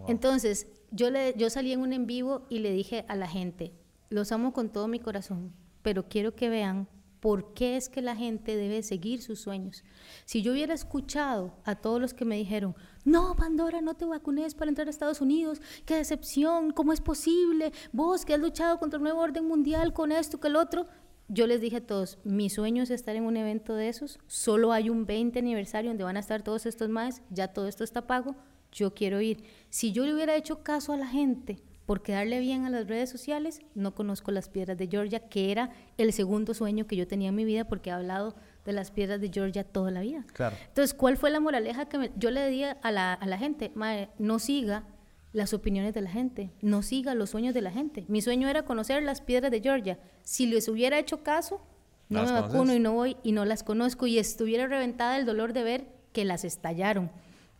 Entonces, 0.07 0.68
yo, 0.94 1.50
salí 1.50 1.72
en 1.72 1.82
un 1.82 1.91
en 1.91 2.06
vivo 2.06 2.46
y 2.50 2.60
le 2.60 2.72
dije 2.72 3.04
a 3.08 3.16
la 3.16 3.28
gente, 3.28 3.74
los 4.10 4.32
amo 4.32 4.54
con 4.54 4.70
todo 4.70 4.88
mi 4.88 5.00
corazón, 5.00 5.52
pero 5.82 6.08
quiero 6.08 6.36
que 6.36 6.50
vean 6.50 6.88
por 7.20 7.54
qué 7.54 7.78
es 7.78 7.89
que 7.89 8.02
la 8.02 8.16
gente 8.16 8.56
debe 8.56 8.84
seguir 8.84 9.22
sus 9.22 9.39
sueños. 9.39 9.84
Si 10.26 10.41
yo 10.41 10.52
hubiera 10.52 10.74
escuchado 10.74 11.56
a 11.64 11.76
todos 11.76 12.00
los 12.00 12.14
que 12.14 12.26
me 12.26 12.36
dijeron, 12.36 12.76
no, 13.06 13.36
Pandora, 13.36 13.82
no 13.82 13.96
te 13.96 14.06
vacunes 14.06 14.54
para 14.54 14.70
entrar 14.70 14.88
a 14.88 14.91
Estados 14.91 15.22
Unidos, 15.22 15.62
qué 15.86 15.96
decepción, 15.96 16.72
¿cómo 16.72 16.94
es 16.94 17.02
posible? 17.02 17.72
Vos 17.91 18.24
que 18.24 18.36
has 18.36 18.39
luchado 18.39 18.78
contra 18.78 18.98
el 18.98 19.04
nuevo 19.04 19.22
orden 19.22 19.48
mundial 19.48 19.94
con 19.94 20.12
esto, 20.12 20.39
que 20.39 20.50
el 20.50 20.58
otro. 20.58 20.86
Yo 21.30 21.48
les 21.48 21.62
dije 21.62 21.78
a 21.78 21.88
todos, 21.88 22.20
mi 22.26 22.50
sueño 22.50 22.84
es 22.84 22.91
estar 22.91 23.16
en 23.16 23.24
un 23.24 23.38
evento 23.38 23.74
de 23.74 23.88
esos, 23.88 24.20
solo 24.28 24.74
hay 24.74 24.89
un 24.89 25.06
20 25.06 25.39
aniversario 25.39 25.89
donde 25.89 26.04
van 26.04 26.18
a 26.18 26.20
estar 26.20 26.44
todos 26.44 26.66
estos 26.66 26.89
más, 26.89 27.24
ya 27.30 27.48
todo 27.48 27.70
esto 27.70 27.86
está 27.86 28.06
pago, 28.06 28.36
yo 28.74 28.94
quiero 28.94 29.22
ir. 29.22 29.44
Si 29.70 29.92
yo 29.92 30.06
le 30.06 30.14
hubiera 30.14 30.36
hecho 30.36 30.64
caso 30.64 30.94
a 30.94 30.98
la 30.98 31.08
gente, 31.08 31.60
por 31.86 32.02
quedarle 32.02 32.40
bien 32.40 32.66
a 32.66 32.70
las 32.70 32.88
redes 32.88 33.10
sociales, 33.10 33.62
no 33.76 33.94
conozco 33.94 34.32
las 34.32 34.50
piedras 34.50 34.78
de 34.78 34.88
Georgia, 34.88 35.20
que 35.28 35.52
era 35.52 35.72
el 35.98 36.14
segundo 36.14 36.54
sueño 36.54 36.88
que 36.88 36.96
yo 36.96 37.08
tenía 37.08 37.30
en 37.30 37.36
mi 37.36 37.46
vida 37.46 37.66
porque 37.66 37.90
he 37.90 37.94
hablado 37.94 38.36
de 38.66 38.74
las 38.74 38.92
piedras 38.92 39.20
de 39.20 39.30
Georgia 39.30 39.64
toda 39.64 39.92
la 39.92 40.02
vida. 40.02 40.26
Claro. 40.34 40.56
Entonces, 40.68 40.94
¿cuál 40.94 41.18
fue 41.18 41.30
la 41.30 41.40
moraleja 41.40 41.86
que 41.90 42.12
yo 42.18 42.32
le 42.32 42.48
di 42.50 42.64
a 42.64 42.92
la, 42.92 43.14
a 43.14 43.26
la 43.26 43.38
gente? 43.38 43.72
no 44.18 44.40
siga 44.40 44.86
las 45.34 45.54
opiniones 45.54 45.94
de 45.94 46.02
la 46.02 46.12
gente, 46.12 46.52
no 46.62 46.84
siga 46.84 47.16
los 47.16 47.32
sueños 47.32 47.54
de 47.54 47.62
la 47.62 47.72
gente. 47.72 48.06
Mi 48.08 48.22
sueño 48.22 48.48
era 48.48 48.64
conocer 48.64 49.04
las 49.04 49.22
piedras 49.22 49.52
de 49.52 49.62
Georgia. 49.62 50.00
Si 50.22 50.46
les 50.46 50.68
hubiera 50.68 51.00
hecho 51.00 51.24
caso, 51.24 51.62
no 52.08 52.24
me 52.24 52.32
vacuno 52.32 52.74
y 52.74 52.80
no 52.80 52.94
voy 52.94 53.18
y 53.24 53.32
no 53.32 53.44
las 53.44 53.64
conozco 53.64 54.08
y 54.08 54.20
estuviera 54.20 54.68
reventada 54.68 55.18
el 55.18 55.26
dolor 55.26 55.52
de 55.52 55.64
ver 55.64 55.88
que 56.14 56.24
las 56.24 56.46
estallaron. 56.46 57.12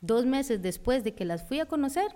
Dos 0.03 0.25
meses 0.25 0.61
después 0.61 1.05
de 1.05 1.13
que 1.15 1.23
las 1.23 1.47
fui 1.47 1.61
a 1.61 1.65
conocer, 1.65 2.07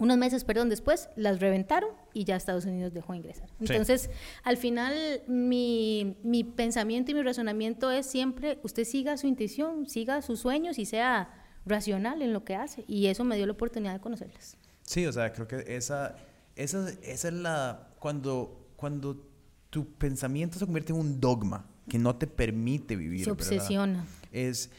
unos 0.00 0.18
meses, 0.18 0.42
perdón, 0.42 0.68
después 0.68 1.08
las 1.14 1.38
reventaron 1.38 1.90
y 2.12 2.24
ya 2.24 2.34
Estados 2.34 2.64
Unidos 2.64 2.92
dejó 2.92 3.14
ingresar. 3.14 3.48
Entonces, 3.60 4.10
al 4.42 4.56
final, 4.56 4.92
mi, 5.28 6.16
mi, 6.24 6.42
pensamiento 6.42 7.12
y 7.12 7.14
mi 7.14 7.22
razonamiento 7.22 7.92
es 7.92 8.06
siempre, 8.06 8.58
usted 8.64 8.84
siga 8.84 9.16
su 9.16 9.28
intuición, 9.28 9.88
siga 9.88 10.20
sus 10.20 10.40
sueños 10.40 10.80
y 10.80 10.84
sea 10.84 11.30
racional 11.64 12.22
en 12.22 12.32
lo 12.32 12.44
que 12.44 12.56
hace. 12.56 12.84
Y 12.88 13.06
eso 13.06 13.22
me 13.22 13.36
dio 13.36 13.46
la 13.46 13.52
oportunidad 13.52 13.94
de 13.94 14.00
conocerlas. 14.00 14.56
Sí, 14.82 15.06
o 15.06 15.12
sea, 15.12 15.32
creo 15.32 15.46
que 15.46 15.64
esa, 15.76 16.16
esa, 16.56 16.90
esa 17.02 17.28
es 17.28 17.34
la... 17.34 17.88
Cuando, 18.00 18.66
cuando 18.74 19.24
tu 19.70 19.94
pensamiento 19.94 20.58
se 20.58 20.64
convierte 20.64 20.92
en 20.92 20.98
un 20.98 21.20
dogma 21.20 21.66
que 21.88 21.98
no 21.98 22.16
te 22.16 22.26
permite 22.26 22.96
vivir. 22.96 23.24
Se 23.24 23.30
obsesiona. 23.30 24.04
Es 24.32 24.70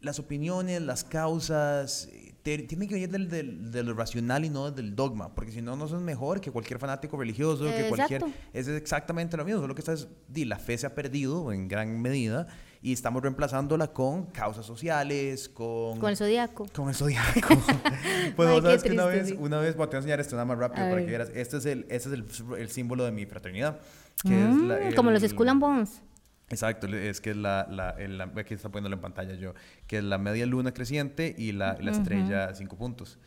las 0.00 0.18
opiniones, 0.18 0.82
las 0.82 1.04
causas, 1.04 2.08
tiene 2.42 2.86
que 2.86 2.94
venir 2.94 3.10
del, 3.10 3.28
del, 3.28 3.72
de 3.72 3.82
lo 3.82 3.94
racional 3.94 4.44
y 4.44 4.50
no 4.50 4.70
del 4.70 4.94
dogma, 4.94 5.34
porque 5.34 5.50
si 5.50 5.60
no, 5.60 5.74
no 5.74 5.88
sos 5.88 6.00
mejor 6.00 6.40
que 6.40 6.52
cualquier 6.52 6.78
fanático 6.78 7.16
religioso, 7.16 7.64
que 7.64 7.88
cualquier... 7.88 8.24
Es 8.52 8.68
exactamente 8.68 9.36
lo 9.36 9.44
mismo, 9.44 9.60
solo 9.60 9.74
que 9.74 9.80
estás, 9.80 10.08
di, 10.28 10.44
la 10.44 10.58
fe 10.58 10.78
se 10.78 10.86
ha 10.86 10.94
perdido 10.94 11.52
en 11.52 11.66
gran 11.66 12.00
medida 12.00 12.46
y 12.82 12.92
estamos 12.92 13.22
reemplazándola 13.22 13.88
con 13.88 14.26
causas 14.26 14.64
sociales, 14.64 15.48
con... 15.48 15.98
Con 15.98 16.10
el 16.10 16.16
zodiaco. 16.16 16.66
Con 16.72 16.88
el 16.88 16.94
zodiaco. 16.94 17.48
pues 18.36 18.48
vos 18.48 18.62
sabes 18.62 18.82
que 18.84 18.92
una 18.92 19.06
vez, 19.06 19.34
una 19.36 19.58
vez, 19.58 19.76
voy 19.76 19.88
a 19.92 19.96
enseñar 19.96 20.20
esto 20.20 20.36
nada 20.36 20.44
más 20.44 20.58
rápido 20.58 20.88
para 20.88 21.04
que 21.04 21.10
veas, 21.10 21.30
este 21.34 21.56
es, 21.56 21.66
el, 21.66 21.86
este 21.88 22.10
es 22.10 22.14
el, 22.14 22.26
el 22.58 22.68
símbolo 22.70 23.04
de 23.04 23.10
mi 23.10 23.26
fraternidad. 23.26 23.80
Que 24.22 24.40
es 24.40 24.54
mm, 24.54 24.68
la, 24.68 24.94
como 24.94 25.10
los 25.10 25.22
Skull 25.22 25.48
and 25.48 25.60
Bones. 25.60 26.02
Exacto, 26.48 26.86
es 26.86 27.20
que 27.20 27.34
la, 27.34 27.66
la, 27.68 27.90
el, 27.98 28.20
aquí 28.20 28.54
está 28.54 28.68
poniéndolo 28.68 28.94
en 28.94 29.00
pantalla 29.00 29.34
yo, 29.34 29.54
que 29.88 29.98
es 29.98 30.04
la 30.04 30.16
media 30.16 30.46
luna 30.46 30.72
creciente 30.72 31.34
y 31.36 31.52
la, 31.52 31.76
la 31.80 31.90
estrella 31.90 32.54
cinco 32.54 32.76
puntos. 32.76 33.18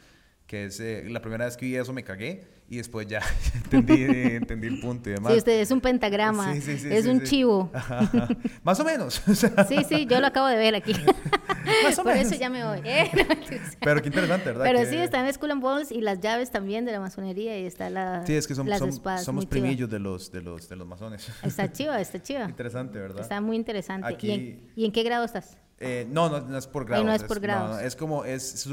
Que 0.47 0.65
es 0.65 0.79
eh, 0.79 1.03
la 1.09 1.21
primera 1.21 1.45
vez 1.45 1.57
que 1.57 1.65
vi 1.65 1.75
eso 1.75 1.91
me 1.93 2.03
cagué 2.03 2.47
y 2.69 2.77
después 2.77 3.07
ya 3.09 3.21
entendí, 3.55 4.03
entendí 4.03 4.67
el 4.67 4.79
punto 4.79 5.09
y 5.09 5.13
demás. 5.13 5.31
Sí, 5.33 5.37
usted 5.39 5.59
es 5.59 5.71
un 5.71 5.81
pentagrama, 5.81 6.53
sí, 6.53 6.61
sí, 6.61 6.77
sí, 6.77 6.87
es 6.91 7.05
un 7.07 7.23
chivo. 7.23 7.71
Más 8.63 8.79
o 8.79 8.83
menos. 8.83 9.21
sí, 9.67 9.77
sí, 9.87 10.05
yo 10.05 10.19
lo 10.21 10.27
acabo 10.27 10.47
de 10.47 10.57
ver 10.57 10.75
aquí. 10.75 10.93
Más 11.83 11.97
o 11.97 12.03
Por 12.03 12.15
eso 12.15 12.35
ya 12.35 12.49
me 12.49 12.63
voy. 12.63 12.81
¿eh? 12.83 13.11
Pero 13.79 14.01
qué 14.01 14.07
interesante, 14.07 14.45
¿verdad? 14.45 14.65
Pero 14.65 14.89
sí, 14.89 14.97
están 14.97 15.25
en 15.25 15.33
Skull 15.33 15.51
and 15.51 15.61
Bones 15.61 15.91
y 15.91 16.01
las 16.01 16.19
llaves 16.19 16.51
también 16.51 16.85
de 16.85 16.91
la 16.91 16.99
masonería 16.99 17.59
y 17.59 17.65
está 17.65 17.89
la 17.89 18.25
Sí, 18.25 18.33
es 18.33 18.47
que 18.47 18.55
son, 18.55 18.69
las 18.69 18.81
espadas, 18.81 19.23
somos 19.23 19.45
primillos 19.45 19.89
de 19.89 19.99
los, 19.99 20.31
de, 20.31 20.41
los, 20.41 20.69
de 20.69 20.75
los 20.75 20.87
masones. 20.87 21.29
Está 21.43 21.71
chiva, 21.71 21.99
está 21.99 22.21
chiva. 22.21 22.45
Interesante, 22.45 22.99
¿verdad? 22.99 23.21
Está 23.21 23.41
muy 23.41 23.55
interesante. 23.55 24.15
¿Y, 24.21 24.31
en, 24.31 24.71
¿Y 24.75 24.85
en 24.85 24.91
qué 24.91 25.03
grado 25.03 25.25
estás? 25.25 25.57
Eh, 25.81 26.05
no, 26.09 26.29
no, 26.41 26.57
es 26.57 26.67
por 26.67 26.85
grados. 26.85 27.05
no 27.05 27.13
es 27.13 27.23
por 27.23 27.39
grados. 27.39 27.77
No, 27.77 27.79
es 27.79 27.95
como, 27.95 28.25
es, 28.25 28.67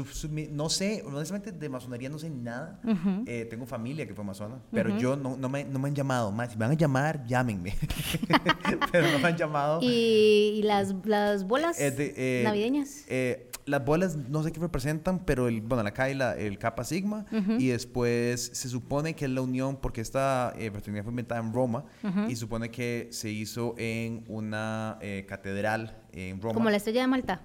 no 0.51 0.69
sé, 0.69 1.03
honestamente 1.05 1.51
de 1.51 1.69
masonería 1.69 2.09
no 2.09 2.19
sé 2.19 2.29
nada. 2.29 2.81
eh, 3.25 3.45
tengo 3.49 3.65
familia 3.65 4.05
que 4.05 4.13
fue 4.13 4.25
masona, 4.25 4.59
pero 4.71 4.97
yo 4.97 5.15
no, 5.15 5.37
no, 5.37 5.47
me, 5.47 5.63
no 5.63 5.79
me 5.79 5.87
han 5.87 5.95
llamado. 5.95 6.31
Más, 6.31 6.51
si 6.51 6.57
me 6.57 6.65
van 6.65 6.71
a 6.71 6.77
llamar, 6.77 7.25
llámenme. 7.25 7.75
pero 8.91 9.09
no 9.11 9.19
me 9.19 9.27
han 9.29 9.37
llamado. 9.37 9.79
¿Y, 9.81 10.61
las, 10.63 10.93
las 11.05 11.45
bolas 11.45 11.79
eh, 11.79 11.91
de, 11.91 12.13
eh, 12.17 12.43
navideñas? 12.43 13.05
Las 13.67 13.85
bolas 13.85 14.15
no 14.15 14.41
sé 14.43 14.51
qué 14.51 14.59
representan, 14.59 15.19
pero 15.19 15.47
el, 15.47 15.61
bueno, 15.61 15.87
acá 15.87 16.03
hay 16.03 16.15
la, 16.15 16.35
el 16.35 16.57
Kappa 16.57 16.83
Sigma 16.83 17.25
y 17.59 17.67
después 17.67 18.49
se 18.53 18.69
supone 18.69 19.13
que 19.13 19.25
es 19.25 19.31
la 19.31 19.41
unión 19.41 19.77
porque 19.77 20.01
esta 20.01 20.53
eh, 20.57 20.71
fraternidad 20.71 21.03
fue 21.03 21.11
inventada 21.11 21.41
en 21.41 21.53
Roma 21.53 21.85
y 22.27 22.35
supone 22.35 22.71
que 22.71 23.09
se 23.11 23.29
hizo 23.29 23.75
en 23.77 24.23
una 24.27 24.97
eh, 25.01 25.25
catedral 25.27 26.01
en 26.13 26.41
Roma. 26.41 26.55
Como 26.55 26.69
la 26.69 26.77
estrella 26.77 27.01
de 27.01 27.07
Malta. 27.07 27.41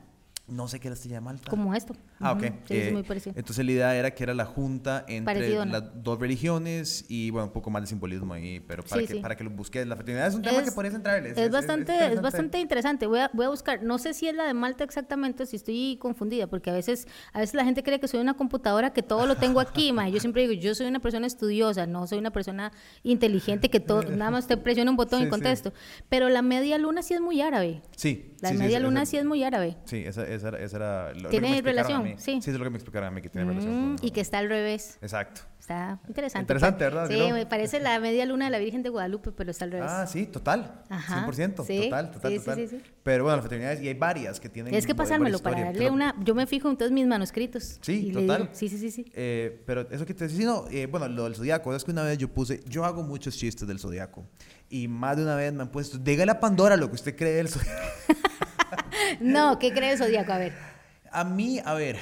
No 0.48 0.68
sé 0.68 0.80
qué 0.80 0.88
la 0.88 0.94
estrella 0.94 1.16
de 1.16 1.22
Malta. 1.22 1.50
Como 1.50 1.74
esto. 1.74 1.94
Ah, 2.22 2.32
ok. 2.32 2.42
Sí, 2.64 2.76
es 2.76 2.88
eh, 2.88 2.92
muy 2.92 3.02
parecido. 3.02 3.34
Entonces 3.36 3.64
la 3.64 3.72
idea 3.72 3.96
era 3.96 4.12
que 4.12 4.22
era 4.22 4.34
la 4.34 4.44
junta 4.44 5.04
entre 5.08 5.64
las 5.66 6.02
dos 6.02 6.18
religiones 6.18 7.04
y 7.08 7.30
bueno, 7.30 7.46
un 7.46 7.52
poco 7.52 7.70
más 7.70 7.82
de 7.82 7.88
simbolismo 7.88 8.34
ahí, 8.34 8.60
pero 8.60 8.82
para, 8.84 9.06
que, 9.06 9.16
para 9.16 9.36
que 9.36 9.44
lo 9.44 9.50
busques. 9.50 9.86
La 9.86 9.96
fraternidad 9.96 10.28
es 10.28 10.34
un 10.34 10.42
tema 10.42 10.62
que 10.62 10.72
podrías 10.72 10.94
entrar. 10.94 11.26
Es, 11.26 11.36
es, 11.36 11.50
bastante, 11.50 12.12
es, 12.12 12.20
bastante 12.20 12.58
interesante. 12.60 13.06
Voy 13.06 13.20
a, 13.20 13.30
voy 13.32 13.46
a 13.46 13.48
buscar, 13.48 13.82
no 13.82 13.98
sé 13.98 14.14
si 14.14 14.28
es 14.28 14.34
la 14.34 14.46
de 14.46 14.54
Malta 14.54 14.84
exactamente, 14.84 15.46
si 15.46 15.56
estoy 15.56 15.96
confundida, 16.00 16.46
porque 16.46 16.70
a 16.70 16.74
veces, 16.74 17.06
a 17.32 17.40
veces 17.40 17.54
la 17.54 17.64
gente 17.64 17.82
cree 17.82 18.00
que 18.00 18.08
soy 18.08 18.20
una 18.20 18.34
computadora, 18.34 18.92
que 18.92 19.02
todo 19.02 19.26
lo 19.26 19.36
tengo 19.36 19.60
aquí, 19.60 19.92
ma. 19.92 20.08
Yo 20.08 20.20
siempre 20.20 20.46
digo, 20.46 20.60
yo 20.60 20.74
soy 20.74 20.86
una 20.86 21.00
persona 21.00 21.26
estudiosa, 21.26 21.86
no 21.86 22.06
soy 22.06 22.18
una 22.18 22.30
persona 22.30 22.72
inteligente 23.02 23.70
que 23.70 23.80
todo, 23.80 24.02
nada 24.02 24.30
más 24.30 24.46
te 24.46 24.56
presiona 24.56 24.90
un 24.90 24.96
botón 24.96 25.22
y 25.22 25.28
contesto. 25.28 25.72
Pero 26.08 26.28
la 26.28 26.42
media 26.42 26.78
luna 26.78 27.02
sí 27.02 27.14
es 27.14 27.20
muy 27.20 27.40
árabe. 27.40 27.82
Sí. 27.96 28.32
La 28.40 28.52
media 28.52 28.80
luna 28.80 29.06
sí 29.06 29.16
es 29.16 29.24
muy 29.24 29.44
árabe. 29.44 29.76
Sí, 29.84 29.98
esa, 30.04 30.26
esa, 30.26 30.48
esa 30.50 30.76
era... 30.76 31.14
Lo, 31.14 31.28
¿Tiene 31.28 31.62
relación? 31.62 32.11
Sí. 32.18 32.40
Sí, 32.42 32.50
es 32.50 32.56
lo 32.56 32.64
que 32.64 32.70
me 32.70 32.76
explicaron 32.76 33.08
a 33.08 33.10
mí, 33.10 33.20
que 33.20 33.28
tiene 33.28 33.48
relación. 33.48 33.94
Mm, 33.94 33.96
y 34.02 34.10
que 34.10 34.20
está 34.20 34.38
al 34.38 34.48
revés. 34.48 34.98
Exacto. 35.00 35.42
Está 35.62 36.00
interesante. 36.08 36.42
Interesante, 36.42 36.84
¿verdad? 36.84 37.08
Sí, 37.08 37.32
me 37.32 37.46
parece 37.46 37.78
la 37.78 38.00
media 38.00 38.26
luna 38.26 38.46
de 38.46 38.50
la 38.50 38.58
Virgen 38.58 38.82
de 38.82 38.88
Guadalupe, 38.88 39.30
pero 39.30 39.52
está 39.52 39.64
al 39.64 39.70
revés. 39.70 39.90
Ah, 39.92 40.08
sí, 40.08 40.26
total. 40.26 40.82
Ajá. 40.88 41.24
100%. 41.24 41.54
Total, 41.54 42.10
total, 42.10 42.36
total. 42.36 42.68
Sí, 42.68 42.80
Pero 43.04 43.22
bueno, 43.22 43.36
las 43.36 43.44
fraternidades, 43.44 43.80
y 43.80 43.86
hay 43.86 43.94
varias 43.94 44.40
que 44.40 44.48
tienen. 44.48 44.74
Es 44.74 44.86
que 44.86 44.94
pasármelo 44.96 45.38
para 45.38 45.66
darle 45.66 45.88
una. 45.88 46.16
Yo 46.24 46.34
me 46.34 46.48
fijo 46.48 46.68
en 46.68 46.76
todos 46.76 46.90
mis 46.90 47.06
manuscritos. 47.06 47.78
Sí, 47.80 48.10
total. 48.12 48.50
sí, 48.52 48.68
sí, 48.68 48.76
sí. 48.76 48.90
sí. 48.90 49.12
Eh, 49.14 49.62
pero 49.64 49.88
eso 49.88 50.04
que 50.04 50.14
te 50.14 50.26
decía, 50.26 50.46
no, 50.46 50.64
eh, 50.68 50.86
bueno, 50.86 51.06
lo 51.06 51.24
del 51.24 51.36
zodiaco, 51.36 51.72
es 51.76 51.84
que 51.84 51.92
una 51.92 52.02
vez 52.02 52.18
yo 52.18 52.26
puse. 52.26 52.60
Yo 52.66 52.84
hago 52.84 53.04
muchos 53.04 53.36
chistes 53.36 53.68
del 53.68 53.78
zodiaco. 53.78 54.26
Y 54.68 54.88
más 54.88 55.16
de 55.16 55.22
una 55.22 55.36
vez 55.36 55.52
me 55.52 55.62
han 55.62 55.70
puesto. 55.70 55.96
Dígale 55.96 56.32
a 56.32 56.40
Pandora 56.40 56.76
lo 56.76 56.88
que 56.88 56.96
usted 56.96 57.14
cree 57.14 57.34
del 57.34 57.48
zodiaco. 57.48 57.80
no, 59.20 59.60
¿qué 59.60 59.72
cree 59.72 59.92
el 59.92 59.98
zodiaco? 59.98 60.32
A 60.32 60.38
ver. 60.38 60.71
A 61.12 61.24
mí, 61.24 61.60
a 61.64 61.74
ver, 61.74 61.98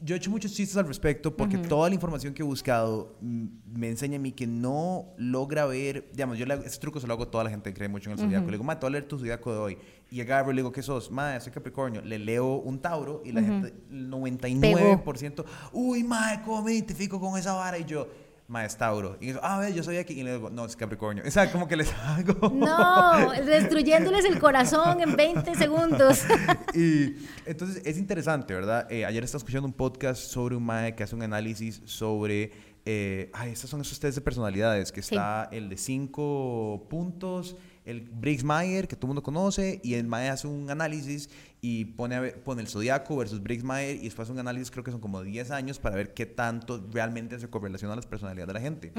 yo 0.00 0.14
he 0.14 0.18
hecho 0.18 0.30
muchos 0.30 0.52
chistes 0.52 0.76
al 0.76 0.86
respecto 0.86 1.36
porque 1.36 1.58
toda 1.58 1.88
la 1.88 1.94
información 1.94 2.32
que 2.32 2.42
he 2.42 2.44
buscado 2.44 3.16
me 3.20 3.88
enseña 3.88 4.16
a 4.16 4.20
mí 4.20 4.32
que 4.32 4.46
no 4.46 5.06
logra 5.16 5.66
ver, 5.66 6.08
digamos, 6.12 6.38
yo 6.38 6.46
le, 6.46 6.54
ese 6.54 6.78
truco 6.78 7.00
se 7.00 7.06
lo 7.06 7.14
hago 7.14 7.24
a 7.24 7.30
toda 7.30 7.44
la 7.44 7.50
gente 7.50 7.70
que 7.70 7.76
cree 7.76 7.88
mucho 7.88 8.10
en 8.10 8.18
el 8.18 8.24
zodiaco. 8.24 8.46
Le 8.46 8.52
digo, 8.52 8.64
ma, 8.64 8.78
te 8.78 8.86
voy 8.86 8.90
a 8.90 8.92
leer 8.92 9.08
tu 9.08 9.18
zodiaco 9.18 9.52
de 9.52 9.58
hoy. 9.58 9.78
Y 10.10 10.20
agarro 10.20 10.52
y 10.52 10.54
le 10.54 10.62
digo, 10.62 10.72
¿qué 10.72 10.82
sos? 10.82 11.10
Ma, 11.10 11.38
soy 11.40 11.52
Capricornio. 11.52 12.00
Le 12.02 12.18
leo 12.18 12.56
un 12.56 12.80
Tauro 12.80 13.22
y 13.24 13.32
la 13.32 13.42
gente, 13.42 13.74
el 13.90 14.10
99%, 14.10 15.44
uy, 15.72 16.04
ma, 16.04 16.42
¿cómo 16.44 16.62
me 16.62 16.74
identifico 16.74 17.20
con 17.20 17.38
esa 17.38 17.54
vara? 17.54 17.78
Y 17.78 17.84
yo, 17.84 18.08
Maestauro. 18.48 19.18
Y 19.20 19.26
digo, 19.26 19.40
ah, 19.42 19.68
yo 19.68 19.82
soy 19.82 19.98
aquí. 19.98 20.14
Y 20.14 20.22
le 20.22 20.32
digo, 20.32 20.48
no, 20.50 20.64
es 20.64 20.74
Capricornio. 20.74 21.22
O 21.26 21.30
sea, 21.30 21.52
como 21.52 21.68
que 21.68 21.76
les 21.76 21.92
hago. 22.02 22.48
No, 22.48 23.30
destruyéndoles 23.44 24.24
el 24.24 24.38
corazón 24.38 25.00
en 25.00 25.14
20 25.14 25.54
segundos. 25.54 26.24
y 26.74 27.14
entonces 27.44 27.82
es 27.84 27.98
interesante, 27.98 28.54
¿verdad? 28.54 28.90
Eh, 28.90 29.04
ayer 29.04 29.22
estaba 29.22 29.38
escuchando 29.38 29.66
un 29.66 29.74
podcast 29.74 30.20
sobre 30.20 30.56
un 30.56 30.64
mae 30.64 30.96
que 30.96 31.02
hace 31.04 31.14
un 31.14 31.22
análisis 31.22 31.82
sobre. 31.84 32.50
Eh, 32.86 33.30
ay, 33.34 33.52
estos 33.52 33.68
son 33.68 33.82
esos 33.82 34.00
test 34.00 34.16
de 34.16 34.22
personalidades, 34.22 34.90
que 34.92 35.00
está 35.00 35.50
el 35.52 35.68
de 35.68 35.76
cinco 35.76 36.86
puntos 36.88 37.54
el 37.88 38.02
Briggs 38.02 38.44
Mayer, 38.44 38.86
que 38.86 38.96
todo 38.96 39.06
el 39.06 39.08
mundo 39.08 39.22
conoce, 39.22 39.80
y 39.82 39.94
el 39.94 40.06
Mayer 40.06 40.32
hace 40.32 40.46
un 40.46 40.70
análisis 40.70 41.30
y 41.60 41.86
pone, 41.86 42.32
pone 42.32 42.62
el 42.62 42.68
Zodiaco 42.68 43.16
versus 43.16 43.42
Briggs 43.42 43.64
Mayer, 43.64 43.96
y 43.96 44.04
después 44.04 44.26
hace 44.26 44.32
un 44.32 44.38
análisis, 44.38 44.70
creo 44.70 44.84
que 44.84 44.90
son 44.90 45.00
como 45.00 45.22
10 45.22 45.50
años, 45.50 45.78
para 45.78 45.96
ver 45.96 46.14
qué 46.14 46.26
tanto 46.26 46.86
realmente 46.92 47.38
se 47.38 47.48
correlaciona 47.48 47.94
a 47.94 47.96
las 47.96 48.06
personalidades 48.06 48.48
de 48.48 48.54
la 48.54 48.60
gente. 48.60 48.92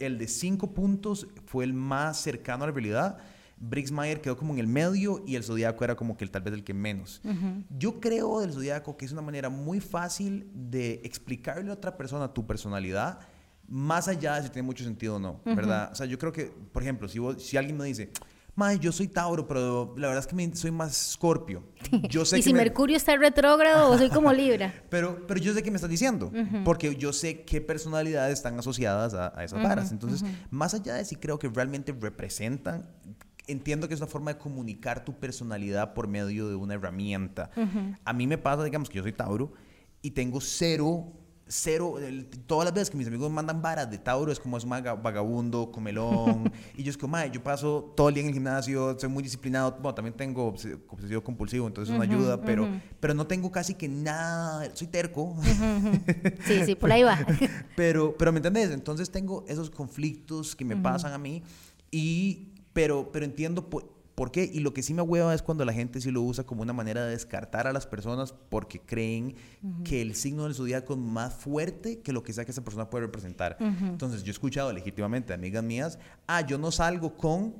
El 0.00 0.18
de 0.18 0.28
5 0.28 0.72
puntos 0.72 1.26
fue 1.44 1.64
el 1.64 1.74
más 1.74 2.18
cercano 2.18 2.64
a 2.64 2.68
la 2.68 2.72
realidad. 2.72 3.18
Briggs 3.58 3.90
Mayer 3.90 4.20
quedó 4.20 4.36
como 4.36 4.52
en 4.52 4.60
el 4.60 4.66
medio 4.66 5.22
y 5.26 5.36
el 5.36 5.42
Zodiaco 5.42 5.82
era 5.82 5.96
como 5.96 6.16
que 6.16 6.24
el, 6.24 6.30
tal 6.30 6.42
vez 6.42 6.54
el 6.54 6.64
que 6.64 6.74
menos. 6.74 7.22
Yo 7.70 8.00
creo 8.00 8.40
del 8.40 8.52
Zodiaco 8.52 8.96
que 8.96 9.04
es 9.04 9.12
una 9.12 9.22
manera 9.22 9.48
muy 9.48 9.80
fácil 9.80 10.50
de 10.54 11.00
explicarle 11.04 11.70
a 11.70 11.74
otra 11.74 11.96
persona 11.96 12.32
tu 12.32 12.46
personalidad 12.46 13.20
más 13.68 14.08
allá 14.08 14.36
de 14.36 14.44
si 14.44 14.50
tiene 14.50 14.66
mucho 14.66 14.84
sentido 14.84 15.16
o 15.16 15.18
no, 15.18 15.40
¿verdad? 15.44 15.90
O 15.92 15.94
sea, 15.94 16.06
yo 16.06 16.18
creo 16.18 16.32
que, 16.32 16.52
por 16.72 16.82
ejemplo, 16.82 17.08
si, 17.08 17.18
si 17.38 17.56
alguien 17.56 17.76
me 17.76 17.84
dice, 17.84 18.10
Mae, 18.56 18.78
yo 18.78 18.90
soy 18.90 19.06
Tauro, 19.06 19.46
pero 19.46 19.94
la 19.98 20.08
verdad 20.08 20.24
es 20.24 20.26
que 20.26 20.56
soy 20.56 20.70
más 20.70 20.96
Scorpio. 21.12 21.62
Yo 22.08 22.24
sé 22.24 22.38
¿Y 22.38 22.42
si 22.42 22.54
Mercurio 22.54 22.96
está 22.96 23.14
retrógrado 23.16 23.90
o 23.90 23.98
soy 23.98 24.08
como 24.08 24.32
Libra? 24.34 24.72
pero, 24.88 25.26
pero 25.26 25.38
yo 25.38 25.52
sé 25.52 25.62
qué 25.62 25.70
me 25.70 25.76
estás 25.76 25.90
diciendo, 25.90 26.32
porque 26.64 26.96
yo 26.96 27.12
sé 27.12 27.44
qué 27.44 27.60
personalidades 27.60 28.32
están 28.32 28.58
asociadas 28.58 29.12
a, 29.12 29.44
esas 29.44 29.62
varas. 29.62 29.92
Entonces, 29.92 30.24
más 30.50 30.72
allá 30.72 30.94
de 30.94 31.04
si 31.04 31.16
creo 31.16 31.38
que 31.38 31.48
realmente 31.48 31.94
representan, 32.00 32.88
entiendo 33.46 33.88
que 33.88 33.94
es 33.94 34.00
una 34.00 34.08
forma 34.08 34.32
de 34.32 34.38
comunicar 34.38 35.04
tu 35.04 35.12
personalidad 35.12 35.92
por 35.92 36.08
medio 36.08 36.48
de 36.48 36.54
una 36.54 36.74
herramienta. 36.74 37.50
A 38.04 38.12
mí 38.14 38.26
me 38.26 38.38
pasa, 38.38 38.64
digamos, 38.64 38.88
que 38.88 38.96
yo 38.96 39.02
soy 39.02 39.12
Tauro 39.12 39.52
y 40.00 40.12
tengo 40.12 40.40
cero 40.40 41.12
cero, 41.48 41.94
todas 42.46 42.64
las 42.64 42.74
veces 42.74 42.90
que 42.90 42.96
mis 42.96 43.06
amigos 43.06 43.30
mandan 43.30 43.62
varas 43.62 43.88
de 43.90 43.98
Tauro 43.98 44.32
es 44.32 44.40
como 44.40 44.56
es 44.56 44.64
un 44.64 44.70
vagabundo, 44.70 45.70
comelón, 45.70 46.52
y 46.76 46.82
yo 46.82 46.90
es 46.90 46.98
como, 46.98 47.24
yo 47.26 47.42
paso 47.42 47.92
todo 47.96 48.08
el 48.08 48.14
día 48.14 48.22
en 48.22 48.28
el 48.28 48.34
gimnasio, 48.34 48.98
soy 48.98 49.08
muy 49.08 49.22
disciplinado, 49.22 49.72
bueno, 49.80 49.94
también 49.94 50.16
tengo 50.16 50.46
obsesivo 50.46 51.22
compulsivo, 51.22 51.66
entonces 51.66 51.94
eso 51.94 51.98
no 51.98 52.02
ayuda, 52.02 52.40
pero, 52.40 52.68
pero 52.98 53.14
no 53.14 53.26
tengo 53.26 53.50
casi 53.52 53.74
que 53.74 53.88
nada, 53.88 54.74
soy 54.74 54.88
terco. 54.88 55.36
sí, 56.44 56.64
sí, 56.64 56.74
por 56.74 56.90
ahí 56.90 57.04
va. 57.04 57.18
pero, 57.76 58.16
pero, 58.16 58.32
¿me 58.32 58.38
entiendes? 58.38 58.70
Entonces 58.72 59.10
tengo 59.10 59.44
esos 59.46 59.70
conflictos 59.70 60.56
que 60.56 60.64
me 60.64 60.76
pasan 60.76 61.12
a 61.12 61.18
mí, 61.18 61.42
y, 61.90 62.54
pero, 62.72 63.10
pero 63.12 63.24
entiendo... 63.24 63.68
¿Por 64.16 64.32
qué? 64.32 64.50
Y 64.50 64.60
lo 64.60 64.72
que 64.72 64.82
sí 64.82 64.94
me 64.94 65.02
hueva 65.02 65.34
es 65.34 65.42
cuando 65.42 65.66
la 65.66 65.74
gente 65.74 66.00
sí 66.00 66.10
lo 66.10 66.22
usa 66.22 66.44
como 66.44 66.62
una 66.62 66.72
manera 66.72 67.04
de 67.04 67.10
descartar 67.10 67.66
a 67.66 67.72
las 67.74 67.86
personas 67.86 68.32
porque 68.32 68.80
creen 68.80 69.36
que 69.84 70.00
el 70.00 70.14
signo 70.14 70.44
del 70.44 70.54
zodiaco 70.54 70.94
es 70.94 70.98
más 70.98 71.34
fuerte 71.34 72.00
que 72.00 72.14
lo 72.14 72.22
que 72.22 72.32
sea 72.32 72.46
que 72.46 72.50
esa 72.50 72.64
persona 72.64 72.88
puede 72.88 73.04
representar. 73.04 73.58
Entonces, 73.60 74.22
yo 74.22 74.30
he 74.30 74.32
escuchado 74.32 74.72
legítimamente 74.72 75.34
amigas 75.34 75.62
mías, 75.62 75.98
ah, 76.26 76.40
yo 76.40 76.56
no 76.56 76.72
salgo 76.72 77.14
con 77.14 77.54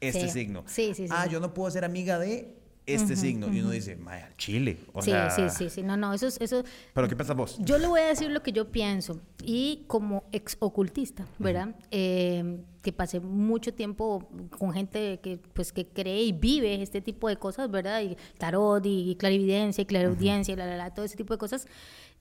este 0.00 0.30
signo. 0.30 0.64
Sí, 0.66 0.94
sí, 0.94 1.06
sí. 1.08 1.14
Ah, 1.14 1.26
yo 1.26 1.40
no 1.40 1.52
puedo 1.52 1.70
ser 1.70 1.84
amiga 1.84 2.18
de 2.18 2.61
este 2.86 3.16
signo. 3.16 3.52
Y 3.52 3.60
uno 3.60 3.70
dice, 3.70 3.96
Maya, 3.96 4.32
Chile. 4.36 4.78
O 4.92 5.02
sí, 5.02 5.12
sí, 5.34 5.42
sí, 5.50 5.70
sí. 5.70 5.82
No, 5.82 5.96
no, 5.96 6.12
eso 6.12 6.26
es. 6.26 6.40
Eso... 6.40 6.64
¿Pero 6.92 7.08
qué 7.08 7.16
piensas 7.16 7.36
vos? 7.36 7.56
Yo 7.60 7.78
le 7.78 7.86
voy 7.86 8.00
a 8.00 8.06
decir 8.06 8.30
lo 8.30 8.42
que 8.42 8.52
yo 8.52 8.70
pienso. 8.70 9.20
Y 9.42 9.84
como 9.86 10.24
ex 10.32 10.56
ocultista, 10.60 11.26
¿verdad? 11.38 11.74
Eh, 11.90 12.60
que 12.82 12.92
pasé 12.92 13.20
mucho 13.20 13.72
tiempo 13.72 14.28
con 14.58 14.72
gente 14.72 15.20
que, 15.22 15.38
pues, 15.52 15.72
que 15.72 15.86
cree 15.86 16.22
y 16.24 16.32
vive 16.32 16.82
este 16.82 17.00
tipo 17.00 17.28
de 17.28 17.36
cosas, 17.36 17.70
¿verdad? 17.70 18.02
Y 18.02 18.16
tarot 18.38 18.84
y 18.84 19.16
clarividencia 19.16 19.82
y 19.82 19.86
claraudiencia 19.86 20.52
y 20.52 20.56
la, 20.56 20.66
la, 20.66 20.76
la, 20.76 20.94
todo 20.94 21.04
ese 21.04 21.16
tipo 21.16 21.34
de 21.34 21.38
cosas. 21.38 21.66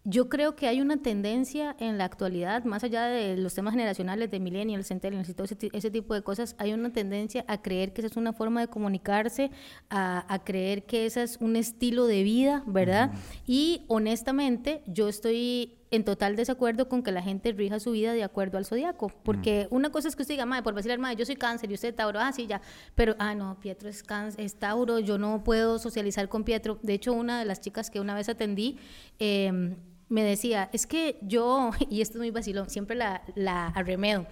Yo 0.03 0.29
creo 0.29 0.55
que 0.55 0.67
hay 0.67 0.81
una 0.81 0.97
tendencia 0.97 1.75
en 1.79 1.99
la 1.99 2.05
actualidad, 2.05 2.63
más 2.63 2.83
allá 2.83 3.05
de 3.05 3.37
los 3.37 3.53
temas 3.53 3.73
generacionales 3.73 4.31
de 4.31 4.39
millennials, 4.39 4.87
centennials 4.87 5.29
y 5.29 5.35
todo 5.35 5.45
ese, 5.45 5.91
tipo 5.91 6.15
de 6.15 6.23
cosas, 6.23 6.55
hay 6.57 6.73
una 6.73 6.91
tendencia 6.91 7.45
a 7.47 7.61
creer 7.61 7.93
que 7.93 8.01
esa 8.01 8.07
es 8.07 8.17
una 8.17 8.33
forma 8.33 8.61
de 8.61 8.67
comunicarse, 8.67 9.51
a, 9.91 10.41
creer 10.43 10.85
que 10.85 11.05
ese 11.05 11.21
es 11.21 11.37
un 11.39 11.55
estilo 11.55 12.07
de 12.07 12.23
vida, 12.23 12.63
¿verdad? 12.65 13.11
Y 13.45 13.85
honestamente, 13.89 14.81
yo 14.87 15.07
estoy 15.07 15.77
en 15.91 16.03
total 16.03 16.35
desacuerdo 16.35 16.89
con 16.89 17.03
que 17.03 17.11
la 17.11 17.21
gente 17.21 17.51
rija 17.51 17.79
su 17.79 17.91
vida 17.91 18.13
de 18.13 18.23
acuerdo 18.23 18.57
al 18.57 18.65
zodiaco. 18.65 19.11
Porque 19.23 19.67
una 19.69 19.91
cosa 19.91 20.07
es 20.07 20.15
que 20.15 20.23
usted 20.23 20.33
diga, 20.33 20.45
madre, 20.47 20.63
por 20.63 20.73
decir, 20.73 20.97
madre, 20.97 21.17
yo 21.17 21.25
soy 21.25 21.35
cáncer 21.35 21.69
y 21.69 21.75
usted 21.75 21.93
Tauro, 21.93 22.19
ah, 22.19 22.31
sí, 22.31 22.47
ya. 22.47 22.61
Pero, 22.95 23.15
ah, 23.19 23.35
no, 23.35 23.59
Pietro 23.59 23.87
es, 23.87 24.01
cáncer, 24.01 24.43
es 24.43 24.55
Tauro, 24.55 24.99
yo 24.99 25.19
no 25.19 25.43
puedo 25.43 25.77
socializar 25.77 26.27
con 26.27 26.43
Pietro. 26.43 26.79
De 26.81 26.93
hecho, 26.93 27.13
una 27.13 27.37
de 27.37 27.45
las 27.45 27.61
chicas 27.61 27.91
que 27.91 27.99
una 27.99 28.15
vez 28.15 28.29
atendí, 28.29 28.79
eh, 29.19 29.75
me 30.12 30.24
decía, 30.24 30.70
es 30.74 30.86
que 30.86 31.18
yo, 31.22 31.72
y 31.89 32.01
esto 32.01 32.18
es 32.18 32.20
muy 32.20 32.32
vacilón, 32.32 32.70
siempre 32.70 32.95
la, 32.95 33.24
la 33.36 33.68
arremedo. 33.68 34.28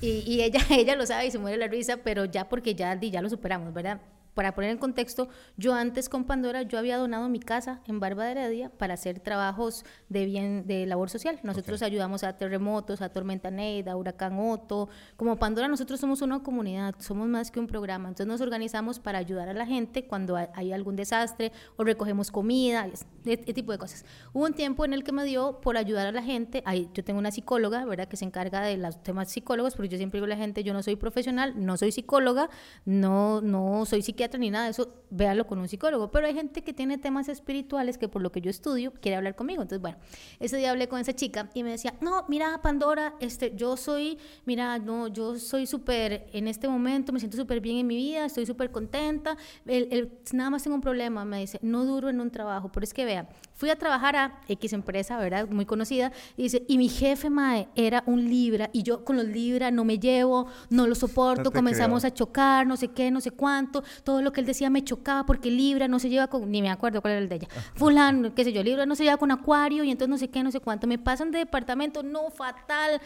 Y, 0.00 0.22
y, 0.26 0.42
ella, 0.42 0.60
ella 0.70 0.96
lo 0.96 1.06
sabe 1.06 1.26
y 1.26 1.30
se 1.30 1.38
muere 1.38 1.56
la 1.56 1.66
risa, 1.66 1.98
pero 1.98 2.24
ya 2.24 2.48
porque 2.48 2.74
ya, 2.74 2.98
ya 2.98 3.20
lo 3.20 3.28
superamos, 3.28 3.74
¿verdad? 3.74 4.00
Para 4.34 4.54
poner 4.54 4.70
en 4.70 4.78
contexto, 4.78 5.28
yo 5.56 5.74
antes 5.74 6.08
con 6.08 6.24
Pandora, 6.24 6.62
yo 6.62 6.78
había 6.78 6.98
donado 6.98 7.28
mi 7.28 7.40
casa 7.40 7.80
en 7.86 8.00
Barba 8.00 8.24
de 8.24 8.32
Heredia 8.32 8.70
para 8.70 8.94
hacer 8.94 9.20
trabajos 9.20 9.84
de 10.08 10.24
bien, 10.24 10.66
de 10.66 10.86
labor 10.86 11.08
social. 11.08 11.38
Nosotros 11.44 11.82
ayudamos 11.82 12.24
a 12.24 12.36
terremotos, 12.36 13.00
a 13.00 13.10
tormenta 13.10 13.50
Neida, 13.50 13.96
huracán 13.96 14.38
Otto. 14.38 14.88
Como 15.16 15.36
Pandora, 15.36 15.68
nosotros 15.68 16.00
somos 16.00 16.20
una 16.20 16.42
comunidad, 16.42 16.96
somos 16.98 17.28
más 17.28 17.50
que 17.50 17.60
un 17.60 17.68
programa. 17.68 18.08
Entonces 18.08 18.26
nos 18.26 18.40
organizamos 18.40 18.98
para 18.98 19.18
ayudar 19.18 19.48
a 19.48 19.54
la 19.54 19.66
gente 19.66 20.06
cuando 20.06 20.36
hay 20.36 20.72
algún 20.72 20.96
desastre 20.96 21.52
o 21.76 21.84
recogemos 21.84 22.30
comida, 22.32 22.88
ese 23.24 23.52
tipo 23.52 23.70
de 23.70 23.78
cosas. 23.78 24.04
Hubo 24.32 24.44
un 24.44 24.54
tiempo 24.54 24.84
en 24.84 24.94
el 24.94 25.04
que 25.04 25.12
me 25.12 25.24
dio 25.24 25.60
por 25.60 25.76
ayudar 25.76 26.08
a 26.08 26.12
la 26.12 26.22
gente. 26.22 26.62
Ahí, 26.66 26.90
yo 26.92 27.04
tengo 27.04 27.20
una 27.20 27.30
psicóloga, 27.30 27.84
¿verdad?, 27.84 28.08
que 28.08 28.16
se 28.16 28.24
encarga 28.24 28.62
de 28.62 28.76
los 28.76 29.00
temas 29.02 29.30
psicólogos, 29.30 29.74
pero 29.76 29.88
yo 29.88 29.96
siempre 29.96 30.18
digo 30.18 30.26
a 30.26 30.30
la 30.30 30.36
gente, 30.36 30.64
yo 30.64 30.72
no 30.72 30.82
soy 30.82 30.96
profesional, 30.96 31.54
no 31.56 31.76
soy 31.76 31.92
psicóloga, 31.92 32.50
no, 32.84 33.40
no 33.40 33.84
soy 33.86 34.02
psiquiatra 34.02 34.23
ni 34.38 34.50
nada 34.50 34.64
de 34.64 34.70
eso, 34.72 35.04
véalo 35.10 35.46
con 35.46 35.58
un 35.58 35.68
psicólogo. 35.68 36.10
Pero 36.10 36.26
hay 36.26 36.34
gente 36.34 36.62
que 36.62 36.72
tiene 36.72 36.98
temas 36.98 37.28
espirituales 37.28 37.98
que 37.98 38.08
por 38.08 38.22
lo 38.22 38.32
que 38.32 38.40
yo 38.40 38.50
estudio 38.50 38.92
quiere 38.92 39.16
hablar 39.16 39.34
conmigo. 39.34 39.62
Entonces, 39.62 39.80
bueno, 39.80 39.98
ese 40.40 40.56
día 40.56 40.70
hablé 40.70 40.88
con 40.88 41.00
esa 41.00 41.12
chica 41.12 41.50
y 41.54 41.62
me 41.62 41.70
decía, 41.70 41.94
no, 42.00 42.24
mira, 42.28 42.60
Pandora, 42.62 43.14
este, 43.20 43.52
yo 43.54 43.76
soy, 43.76 44.18
mira, 44.44 44.78
no, 44.78 45.08
yo 45.08 45.38
soy 45.38 45.66
súper, 45.66 46.26
en 46.32 46.48
este 46.48 46.68
momento 46.68 47.12
me 47.12 47.20
siento 47.20 47.36
súper 47.36 47.60
bien 47.60 47.78
en 47.78 47.86
mi 47.86 47.96
vida, 47.96 48.24
estoy 48.24 48.46
súper 48.46 48.70
contenta. 48.70 49.36
El, 49.66 50.12
nada 50.32 50.50
más 50.50 50.62
tengo 50.62 50.76
un 50.76 50.82
problema, 50.82 51.24
me 51.24 51.40
dice, 51.40 51.58
no 51.62 51.84
duro 51.84 52.08
en 52.08 52.20
un 52.20 52.30
trabajo. 52.30 52.70
Pero 52.72 52.84
es 52.84 52.94
que 52.94 53.04
vea, 53.04 53.28
fui 53.54 53.70
a 53.70 53.76
trabajar 53.76 54.16
a 54.16 54.40
X 54.48 54.72
empresa, 54.72 55.16
¿verdad? 55.18 55.48
Muy 55.48 55.64
conocida, 55.64 56.12
y 56.36 56.44
dice, 56.44 56.64
y 56.68 56.76
mi 56.76 56.88
jefe, 56.88 57.30
mae, 57.30 57.68
era 57.74 58.02
un 58.06 58.28
Libra, 58.28 58.68
y 58.72 58.82
yo 58.82 59.04
con 59.04 59.16
los 59.16 59.26
Libra 59.26 59.70
no 59.70 59.84
me 59.84 59.98
llevo, 59.98 60.48
no 60.70 60.86
lo 60.86 60.94
soporto, 60.94 61.52
comenzamos 61.52 62.04
a 62.04 62.12
chocar, 62.12 62.66
no 62.66 62.76
sé 62.76 62.88
qué, 62.88 63.10
no 63.10 63.20
sé 63.20 63.30
cuánto, 63.30 63.84
todo 64.02 64.22
lo 64.22 64.32
que 64.32 64.40
él 64.40 64.46
decía 64.46 64.70
me 64.70 64.82
chocaba 64.82 65.24
porque 65.24 65.50
Libra 65.50 65.88
no 65.88 65.98
se 65.98 66.08
lleva 66.08 66.26
con, 66.26 66.50
ni 66.50 66.62
me 66.62 66.70
acuerdo 66.70 67.00
cuál 67.00 67.12
era 67.12 67.22
el 67.22 67.28
de 67.28 67.36
ella, 67.36 67.48
fulano, 67.74 68.34
qué 68.34 68.44
sé 68.44 68.52
yo, 68.52 68.62
Libra 68.62 68.86
no 68.86 68.96
se 68.96 69.04
lleva 69.04 69.16
con 69.16 69.30
Acuario, 69.30 69.84
y 69.84 69.90
entonces 69.90 70.10
no 70.10 70.18
sé 70.18 70.28
qué, 70.28 70.42
no 70.42 70.50
sé 70.50 70.60
cuánto, 70.60 70.86
me 70.86 70.98
pasan 70.98 71.30
de 71.30 71.38
departamento, 71.38 72.02
no, 72.02 72.30
fatal, 72.30 73.00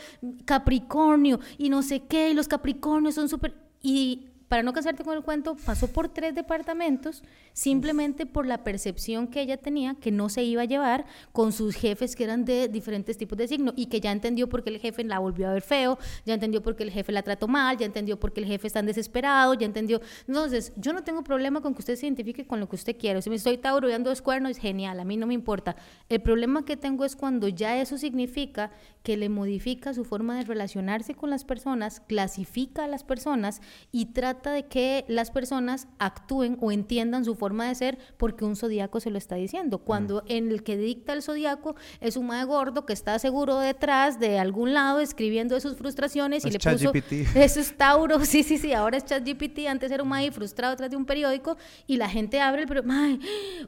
Capricornio, 0.44 1.40
y 1.58 1.68
no 1.68 1.82
sé 1.82 2.00
qué, 2.00 2.30
y 2.30 2.34
los 2.34 2.48
Capricornios 2.48 3.14
son 3.14 3.28
súper, 3.28 3.54
y 3.82 4.27
para 4.48 4.62
no 4.62 4.72
casarte 4.72 5.04
con 5.04 5.16
el 5.16 5.22
cuento, 5.22 5.56
pasó 5.64 5.88
por 5.88 6.08
tres 6.08 6.34
departamentos 6.34 7.22
simplemente 7.52 8.24
por 8.24 8.46
la 8.46 8.64
percepción 8.64 9.28
que 9.28 9.42
ella 9.42 9.56
tenía 9.56 9.94
que 9.94 10.10
no 10.10 10.28
se 10.28 10.42
iba 10.42 10.62
a 10.62 10.64
llevar 10.64 11.04
con 11.32 11.52
sus 11.52 11.74
jefes 11.74 12.16
que 12.16 12.24
eran 12.24 12.44
de 12.44 12.68
diferentes 12.68 13.18
tipos 13.18 13.36
de 13.36 13.48
signo 13.48 13.72
y 13.76 13.86
que 13.86 14.00
ya 14.00 14.10
entendió 14.10 14.48
por 14.48 14.64
qué 14.64 14.70
el 14.70 14.78
jefe 14.78 15.04
la 15.04 15.18
volvió 15.18 15.48
a 15.48 15.52
ver 15.52 15.62
feo, 15.62 15.98
ya 16.24 16.34
entendió 16.34 16.62
por 16.62 16.76
qué 16.76 16.84
el 16.84 16.90
jefe 16.90 17.12
la 17.12 17.22
trató 17.22 17.46
mal, 17.46 17.76
ya 17.76 17.84
entendió 17.84 18.18
por 18.18 18.32
qué 18.32 18.40
el 18.40 18.46
jefe 18.46 18.66
está 18.66 18.82
desesperado, 18.82 19.54
ya 19.54 19.66
entendió. 19.66 20.00
Entonces, 20.26 20.72
yo 20.76 20.92
no 20.92 21.02
tengo 21.02 21.22
problema 21.22 21.60
con 21.60 21.74
que 21.74 21.80
usted 21.80 21.96
se 21.96 22.06
identifique 22.06 22.46
con 22.46 22.60
lo 22.60 22.68
que 22.68 22.76
usted 22.76 22.96
quiera. 22.96 23.20
Si 23.20 23.28
me 23.28 23.36
estoy 23.36 23.58
Tauro 23.58 23.88
y 23.90 23.92
ando 23.92 24.10
dos 24.10 24.22
cuernos, 24.22 24.52
es 24.52 24.58
genial, 24.58 25.00
a 25.00 25.04
mí 25.04 25.16
no 25.16 25.26
me 25.26 25.34
importa. 25.34 25.76
El 26.08 26.22
problema 26.22 26.64
que 26.64 26.76
tengo 26.76 27.04
es 27.04 27.16
cuando 27.16 27.48
ya 27.48 27.80
eso 27.80 27.98
significa 27.98 28.70
que 29.02 29.16
le 29.16 29.28
modifica 29.28 29.94
su 29.94 30.04
forma 30.04 30.36
de 30.36 30.44
relacionarse 30.44 31.14
con 31.14 31.30
las 31.30 31.44
personas, 31.44 32.00
clasifica 32.00 32.84
a 32.84 32.88
las 32.88 33.04
personas 33.04 33.60
y 33.92 34.06
trata 34.06 34.37
de 34.46 34.66
que 34.66 35.04
las 35.08 35.30
personas 35.30 35.88
actúen 35.98 36.56
o 36.60 36.72
entiendan 36.72 37.24
su 37.24 37.34
forma 37.34 37.66
de 37.66 37.74
ser 37.74 37.98
porque 38.16 38.44
un 38.44 38.56
zodiaco 38.56 39.00
se 39.00 39.10
lo 39.10 39.18
está 39.18 39.36
diciendo. 39.36 39.78
Cuando 39.78 40.22
en 40.26 40.50
el 40.50 40.62
que 40.62 40.76
dicta 40.76 41.12
el 41.12 41.22
zodiaco 41.22 41.76
es 42.00 42.16
un 42.16 42.26
mae 42.26 42.44
gordo 42.44 42.86
que 42.86 42.92
está 42.92 43.18
seguro 43.18 43.58
detrás 43.58 44.18
de 44.18 44.38
algún 44.38 44.72
lado 44.74 45.00
escribiendo 45.00 45.54
de 45.54 45.60
sus 45.60 45.76
frustraciones 45.76 46.44
y 46.44 46.50
le 46.50 46.58
puso 46.58 46.92
eso 47.34 47.60
es 47.60 47.76
Tauro, 47.76 48.20
sí, 48.24 48.42
sí, 48.42 48.58
sí, 48.58 48.72
ahora 48.72 48.96
es 48.96 49.04
ChatGPT, 49.04 49.66
antes 49.68 49.90
era 49.90 50.02
un 50.02 50.08
mae 50.08 50.30
frustrado 50.30 50.72
detrás 50.72 50.90
de 50.90 50.96
un 50.96 51.04
periódico 51.04 51.56
y 51.86 51.96
la 51.96 52.08
gente 52.08 52.40
abre 52.40 52.62
el 52.62 52.68
periódico, 52.68 52.92
mae, 52.92 53.18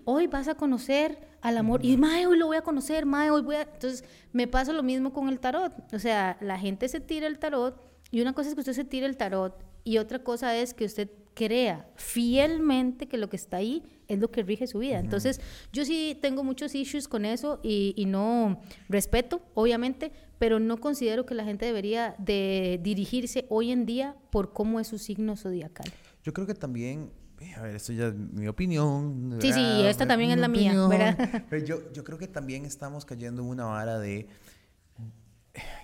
hoy 0.04 0.26
vas 0.26 0.48
a 0.48 0.54
conocer 0.54 1.30
al 1.42 1.56
amor. 1.56 1.84
Y 1.84 1.96
mae, 1.96 2.26
hoy 2.26 2.38
lo 2.38 2.46
voy 2.46 2.56
a 2.56 2.62
conocer, 2.62 3.06
mae, 3.06 3.30
hoy 3.30 3.42
voy 3.42 3.56
a. 3.56 3.62
Entonces, 3.62 4.04
me 4.32 4.46
pasa 4.46 4.72
lo 4.72 4.82
mismo 4.82 5.12
con 5.12 5.28
el 5.28 5.40
tarot. 5.40 5.72
O 5.92 5.98
sea, 5.98 6.36
la 6.40 6.58
gente 6.58 6.88
se 6.88 7.00
tira 7.00 7.26
el 7.26 7.38
tarot 7.38 7.80
y 8.10 8.20
una 8.20 8.32
cosa 8.32 8.48
es 8.48 8.54
que 8.54 8.60
usted 8.60 8.72
se 8.72 8.84
tire 8.84 9.06
el 9.06 9.16
tarot 9.16 9.69
y 9.84 9.98
otra 9.98 10.20
cosa 10.20 10.56
es 10.56 10.74
que 10.74 10.84
usted 10.84 11.10
crea 11.34 11.88
fielmente 11.96 13.06
que 13.06 13.16
lo 13.16 13.30
que 13.30 13.36
está 13.36 13.58
ahí 13.58 13.82
es 14.08 14.18
lo 14.18 14.30
que 14.30 14.42
rige 14.42 14.66
su 14.66 14.80
vida. 14.80 14.98
Entonces, 14.98 15.40
yo 15.72 15.84
sí 15.84 16.18
tengo 16.20 16.42
muchos 16.44 16.74
issues 16.74 17.08
con 17.08 17.24
eso 17.24 17.60
y, 17.62 17.94
y, 17.96 18.06
no 18.06 18.60
respeto, 18.88 19.40
obviamente, 19.54 20.12
pero 20.38 20.58
no 20.58 20.78
considero 20.78 21.24
que 21.24 21.34
la 21.34 21.44
gente 21.44 21.64
debería 21.64 22.14
de 22.18 22.80
dirigirse 22.82 23.46
hoy 23.48 23.70
en 23.70 23.86
día 23.86 24.16
por 24.30 24.52
cómo 24.52 24.80
es 24.80 24.88
su 24.88 24.98
signo 24.98 25.36
zodiacal. 25.36 25.86
Yo 26.24 26.32
creo 26.32 26.46
que 26.46 26.54
también 26.54 27.10
eh, 27.40 27.54
a 27.56 27.62
ver, 27.62 27.76
esto 27.76 27.92
ya 27.94 28.08
es 28.08 28.14
mi 28.14 28.48
opinión. 28.48 29.38
Sí, 29.40 29.52
sí, 29.52 29.82
esta 29.84 30.06
también 30.06 30.30
es 30.32 30.38
la 30.38 30.48
mía, 30.48 30.74
¿verdad? 30.86 31.44
Pero 31.48 31.64
yo, 31.64 31.92
yo 31.92 32.04
creo 32.04 32.18
que 32.18 32.28
también 32.28 32.66
estamos 32.66 33.06
cayendo 33.06 33.40
en 33.40 33.48
una 33.48 33.64
vara 33.64 33.98
de 33.98 34.28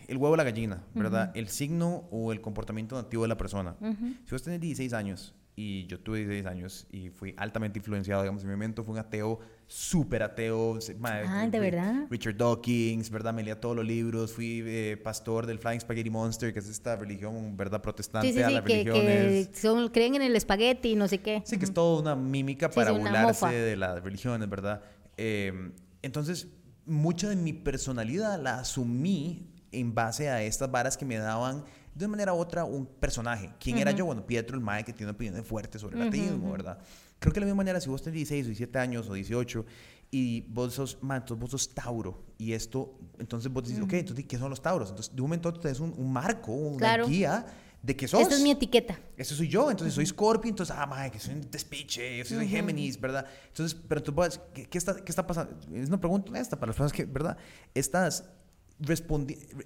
el 0.08 0.16
huevo 0.16 0.34
o 0.34 0.36
la 0.36 0.44
gallina, 0.44 0.82
¿verdad? 0.94 1.32
El 1.34 1.48
signo 1.48 2.08
o 2.10 2.32
el 2.32 2.40
comportamiento 2.40 2.96
nativo 2.96 3.22
de 3.22 3.28
la 3.28 3.36
persona. 3.36 3.76
Si 4.24 4.30
vos 4.30 4.42
tenés 4.42 4.60
16 4.60 4.92
años 4.92 5.34
y 5.58 5.86
yo 5.86 5.98
tuve 5.98 6.18
16 6.18 6.46
años 6.46 6.86
y 6.92 7.08
fui 7.08 7.34
altamente 7.38 7.78
influenciado, 7.78 8.22
digamos, 8.22 8.42
en 8.42 8.48
mi 8.48 8.54
momento 8.54 8.84
fue 8.84 8.92
un 8.92 8.98
ateo, 8.98 9.40
súper 9.66 10.22
ateo. 10.22 10.78
Ah, 11.02 11.48
¿de 11.50 11.58
verdad? 11.58 12.06
Richard 12.10 12.36
Dawkins, 12.36 13.08
¿verdad? 13.08 13.32
Me 13.32 13.42
leía 13.42 13.58
todos 13.58 13.74
los 13.74 13.86
libros, 13.86 14.34
fui 14.34 14.62
eh, 14.66 15.00
pastor 15.02 15.46
del 15.46 15.58
Flying 15.58 15.80
Spaghetti 15.80 16.10
Monster, 16.10 16.52
que 16.52 16.58
es 16.58 16.68
esta 16.68 16.96
religión, 16.96 17.56
¿verdad? 17.56 17.80
Protestante 17.80 18.28
sí, 18.28 18.34
sí, 18.34 18.42
a 18.42 18.50
las 18.50 18.62
que, 18.64 18.84
religiones. 18.84 19.48
Que 19.48 19.56
son, 19.56 19.88
creen 19.88 20.16
en 20.16 20.22
el 20.22 20.36
espagueti 20.36 20.90
y 20.90 20.94
no 20.94 21.08
sé 21.08 21.22
qué. 21.22 21.42
Sí, 21.46 21.56
que 21.56 21.64
es 21.64 21.72
toda 21.72 22.02
una 22.02 22.14
mímica 22.14 22.70
para 22.70 22.90
burlarse 22.90 23.46
de 23.46 23.76
las 23.76 24.02
religiones, 24.04 24.46
¿verdad? 24.50 24.82
Eh, 25.16 25.72
entonces, 26.02 26.48
mucha 26.84 27.30
de 27.30 27.36
mi 27.36 27.54
personalidad 27.54 28.38
la 28.42 28.60
asumí 28.60 29.55
en 29.80 29.94
base 29.94 30.28
a 30.28 30.42
estas 30.42 30.70
varas 30.70 30.96
que 30.96 31.04
me 31.04 31.16
daban 31.16 31.64
de 31.94 32.04
una 32.04 32.12
manera 32.12 32.34
u 32.34 32.38
otra 32.38 32.64
un 32.64 32.86
personaje. 32.86 33.52
¿Quién 33.58 33.78
era 33.78 33.90
yo? 33.90 34.04
Bueno, 34.04 34.26
Pietro, 34.26 34.56
el 34.56 34.62
mae 34.62 34.84
que 34.84 34.92
tiene 34.92 35.12
opiniones 35.12 35.46
fuertes 35.46 35.80
sobre 35.80 36.00
el 36.00 36.08
ateísmo, 36.08 36.52
¿verdad? 36.52 36.78
Creo 37.18 37.32
que 37.32 37.40
de 37.40 37.40
la 37.40 37.46
misma 37.46 37.58
manera, 37.58 37.80
si 37.80 37.88
vos 37.88 38.02
tenés 38.02 38.16
16 38.16 38.44
o 38.44 38.48
17 38.48 38.78
años 38.78 39.08
o 39.08 39.14
18 39.14 39.64
y 40.10 40.42
vos 40.42 40.74
sos, 40.74 40.98
man, 41.02 41.24
vos 41.38 41.50
sos 41.50 41.74
Tauro 41.74 42.22
y 42.36 42.52
esto, 42.52 42.98
entonces 43.18 43.50
vos 43.50 43.64
decís, 43.64 43.82
ok, 43.82 43.94
entonces, 43.94 44.26
¿qué 44.26 44.36
son 44.36 44.50
los 44.50 44.60
Tauros? 44.60 44.90
Entonces, 44.90 45.14
de 45.14 45.22
un 45.22 45.28
momento 45.28 45.48
a 45.48 45.50
otro 45.50 45.62
tenés 45.62 45.80
un, 45.80 45.94
un 45.96 46.12
marco, 46.12 46.52
una 46.52 46.98
guía 47.04 47.46
de 47.82 47.96
que 47.96 48.08
sos. 48.08 48.20
Esa 48.20 48.34
es 48.34 48.42
mi 48.42 48.50
etiqueta. 48.50 48.98
Eso 49.16 49.34
soy 49.34 49.48
yo. 49.48 49.70
Entonces 49.70 49.94
soy 49.94 50.04
Scorpio. 50.04 50.48
Entonces, 50.48 50.74
ah, 50.76 50.86
madre, 50.86 51.10
que 51.12 51.20
soy 51.20 51.34
un 51.34 51.50
despiche. 51.50 52.18
Yo 52.18 52.24
soy 52.24 52.48
Géminis, 52.48 53.00
¿verdad? 53.00 53.24
Entonces, 53.48 53.78
pero 53.88 54.02
tú 54.02 54.14
puedes, 54.14 54.40
¿qué, 54.52 54.66
¿qué, 54.66 54.76
está, 54.76 54.96
¿qué 54.96 55.10
está 55.10 55.26
pasando? 55.26 55.56
Es 55.72 55.88
una 55.88 56.00
pregunta 56.00 56.30
honesta 56.30 56.56
para 56.56 56.70
las 56.70 56.76
personas 56.76 56.92
que, 56.92 57.04
¿verdad? 57.04 57.36
Estás 57.74 58.24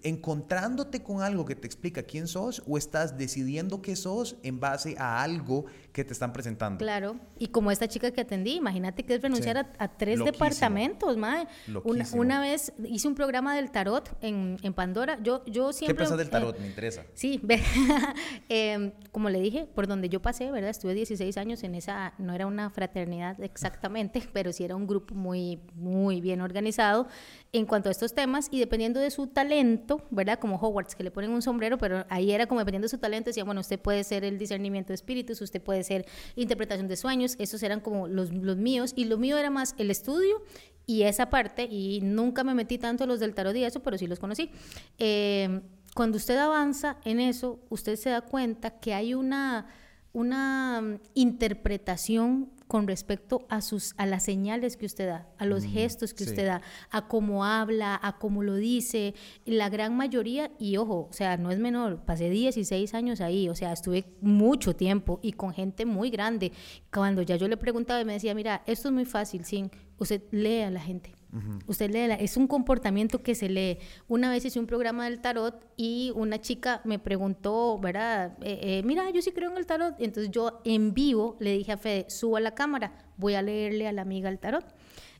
encontrándote 0.03 1.03
con 1.03 1.23
algo 1.23 1.45
que 1.45 1.57
te 1.57 1.67
explica 1.67 2.05
quién 2.05 2.29
sos 2.29 2.63
o 2.67 2.79
estás 2.79 3.19
decidiendo 3.19 3.83
qué 3.83 3.97
sos 3.97 4.37
en 4.45 4.61
base 4.61 4.95
a 4.99 5.21
algo 5.23 5.65
que 5.93 6.05
te 6.05 6.13
están 6.13 6.33
presentando. 6.33 6.79
Claro, 6.79 7.17
y 7.37 7.49
como 7.49 7.73
esta 7.73 7.89
chica 7.89 8.13
que 8.13 8.21
atendí, 8.21 8.53
imagínate 8.53 9.03
que 9.05 9.15
es 9.17 9.23
renunciar 9.23 9.69
a, 9.79 9.89
tres 9.89 10.25
departamentos, 10.25 11.17
madre. 11.17 11.49
Una, 11.83 12.07
una, 12.15 12.41
vez 12.41 12.73
hice 12.85 13.09
un 13.09 13.17
programa 13.17 13.57
del 13.57 13.73
tarot 13.73 14.17
en, 14.21 14.57
en 14.63 14.75
Pandora, 14.75 15.19
yo, 15.23 15.45
yo 15.47 15.73
siempre... 15.73 15.95
¿Qué 15.95 15.99
piensas 15.99 16.19
del 16.19 16.31
tarot? 16.31 16.57
Me 16.61 16.69
interesa. 16.69 17.05
Sí, 17.15 17.43
eh, 18.49 18.93
como 19.11 19.29
le 19.29 19.41
dije, 19.41 19.67
por 19.75 19.89
donde 19.89 20.09
yo 20.09 20.23
pasé, 20.23 20.53
¿verdad? 20.53 20.71
Estuve 20.71 20.95
16 20.95 21.37
años 21.37 21.65
en 21.65 21.75
esa, 21.75 22.15
no 22.19 22.33
era 22.33 22.47
una 22.47 22.71
fraternidad 22.71 23.41
exactamente, 23.43 24.23
pero 24.33 24.53
sí 24.53 24.63
era 24.63 24.77
un 24.77 24.87
grupo 24.87 25.17
muy, 25.17 25.59
muy 25.75 26.21
bien 26.21 26.41
organizado 26.41 27.09
en 27.53 27.67
cuanto 27.67 27.89
a 27.89 27.93
estos 27.93 28.15
temas 28.15 28.49
y 28.53 28.61
dependiendo 28.61 29.00
de 29.01 29.11
su 29.11 29.27
talento, 29.27 30.07
¿verdad? 30.11 30.39
Como 30.39 30.57
Hogwarts, 30.57 30.95
que 30.95 31.03
le 31.03 31.11
ponen 31.11 31.31
un 31.31 31.43
sombrero, 31.43 31.79
pero 31.79 32.05
ahí 32.09 32.31
era 32.31 32.47
como 32.47 32.61
dependiendo 32.61 32.87
de 32.87 32.91
su 32.91 32.99
talento, 32.99 33.31
decía, 33.31 33.45
bueno, 33.45 33.61
usted 33.61 33.81
puede 33.81 34.05
ser 34.05 34.25
el 34.25 34.39
discernimiento 34.39 34.89
de 34.89 34.95
espíritus, 34.95 35.41
usted 35.41 35.61
puede 35.61 35.83
ser 35.83 36.07
interpretación 36.37 36.89
de 36.89 36.97
sueños, 36.97 37.37
esos 37.39 37.63
eran 37.63 37.81
como 37.81 38.07
los, 38.07 38.33
los 38.33 38.57
míos, 38.57 38.93
y 38.95 39.07
lo 39.07 39.19
mío 39.19 39.37
era 39.39 39.51
más 39.51 39.75
el 39.79 39.91
estudio 39.91 40.43
y 40.87 41.03
esa 41.03 41.31
parte, 41.31 41.65
y 41.71 42.01
nunca 42.03 42.45
me 42.45 42.55
metí 42.55 42.79
tanto 42.79 43.05
a 43.05 43.07
los 43.07 43.21
del 43.21 43.35
tarot 43.35 43.55
y 43.57 43.65
eso, 43.65 43.81
pero 43.81 43.99
sí 43.99 44.07
los 44.07 44.19
conocí. 44.19 44.51
Eh, 44.99 45.61
cuando 45.95 46.17
usted 46.17 46.37
avanza 46.37 46.99
en 47.05 47.21
eso, 47.21 47.61
usted 47.69 47.97
se 47.97 48.11
da 48.11 48.21
cuenta 48.21 48.79
que 48.79 48.95
hay 48.95 49.15
una, 49.15 49.67
una 50.13 51.01
interpretación 51.15 52.51
con 52.71 52.87
respecto 52.87 53.47
a, 53.49 53.63
sus, 53.63 53.95
a 53.97 54.07
las 54.07 54.23
señales 54.23 54.77
que 54.77 54.87
usted 54.87 55.09
da, 55.09 55.27
a 55.39 55.45
los 55.45 55.65
gestos 55.65 56.15
que 56.15 56.23
usted 56.23 56.47
da, 56.47 56.63
a 56.93 57.09
cómo 57.09 57.45
habla, 57.45 57.99
a 58.01 58.17
cómo 58.17 58.45
lo 58.45 58.55
dice. 58.55 59.17
La 59.45 59.69
gran 59.69 59.97
mayoría, 59.97 60.53
y 60.57 60.77
ojo, 60.77 61.09
o 61.11 61.13
sea, 61.13 61.37
no 61.37 61.51
es 61.51 61.59
menor, 61.59 62.05
pasé 62.05 62.31
16 62.31 62.95
años 62.95 63.21
ahí, 63.21 63.49
o 63.49 63.57
sea, 63.57 63.73
estuve 63.73 64.05
mucho 64.21 64.77
tiempo 64.77 65.19
y 65.21 65.33
con 65.33 65.53
gente 65.53 65.85
muy 65.85 66.11
grande. 66.11 66.53
Cuando 66.93 67.23
ya 67.23 67.35
yo 67.35 67.49
le 67.49 67.57
preguntaba 67.57 68.03
y 68.03 68.05
me 68.05 68.13
decía, 68.13 68.37
mira, 68.37 68.63
esto 68.67 68.87
es 68.87 68.95
muy 68.95 69.05
fácil, 69.05 69.45
sí, 69.45 69.69
usted 69.99 70.23
lee 70.31 70.61
a 70.61 70.71
la 70.71 70.81
gente. 70.81 71.20
Usted 71.67 71.91
lee, 71.91 72.17
es 72.19 72.37
un 72.37 72.47
comportamiento 72.47 73.23
que 73.23 73.35
se 73.35 73.49
lee. 73.49 73.79
Una 74.09 74.31
vez 74.31 74.45
hice 74.45 74.59
un 74.59 74.67
programa 74.67 75.05
del 75.05 75.21
tarot 75.21 75.65
y 75.77 76.13
una 76.17 76.41
chica 76.41 76.81
me 76.85 76.99
preguntó, 76.99 77.79
¿verdad? 77.79 78.37
Eh, 78.43 78.59
eh, 78.63 78.83
mira, 78.85 79.09
yo 79.11 79.23
sí 79.23 79.31
creo 79.31 79.51
en 79.51 79.57
el 79.57 79.67
tarot. 79.67 79.95
Entonces 79.99 80.31
yo 80.33 80.61
en 80.65 80.93
vivo 80.93 81.37
le 81.39 81.57
dije 81.57 81.73
a 81.73 81.77
Fede, 81.77 82.07
suba 82.09 82.41
la 82.41 82.55
cámara, 82.55 82.93
voy 83.17 83.35
a 83.35 83.43
leerle 83.43 83.87
a 83.87 83.93
la 83.93 84.03
amiga 84.03 84.29
el 84.29 84.39
tarot. 84.39 84.65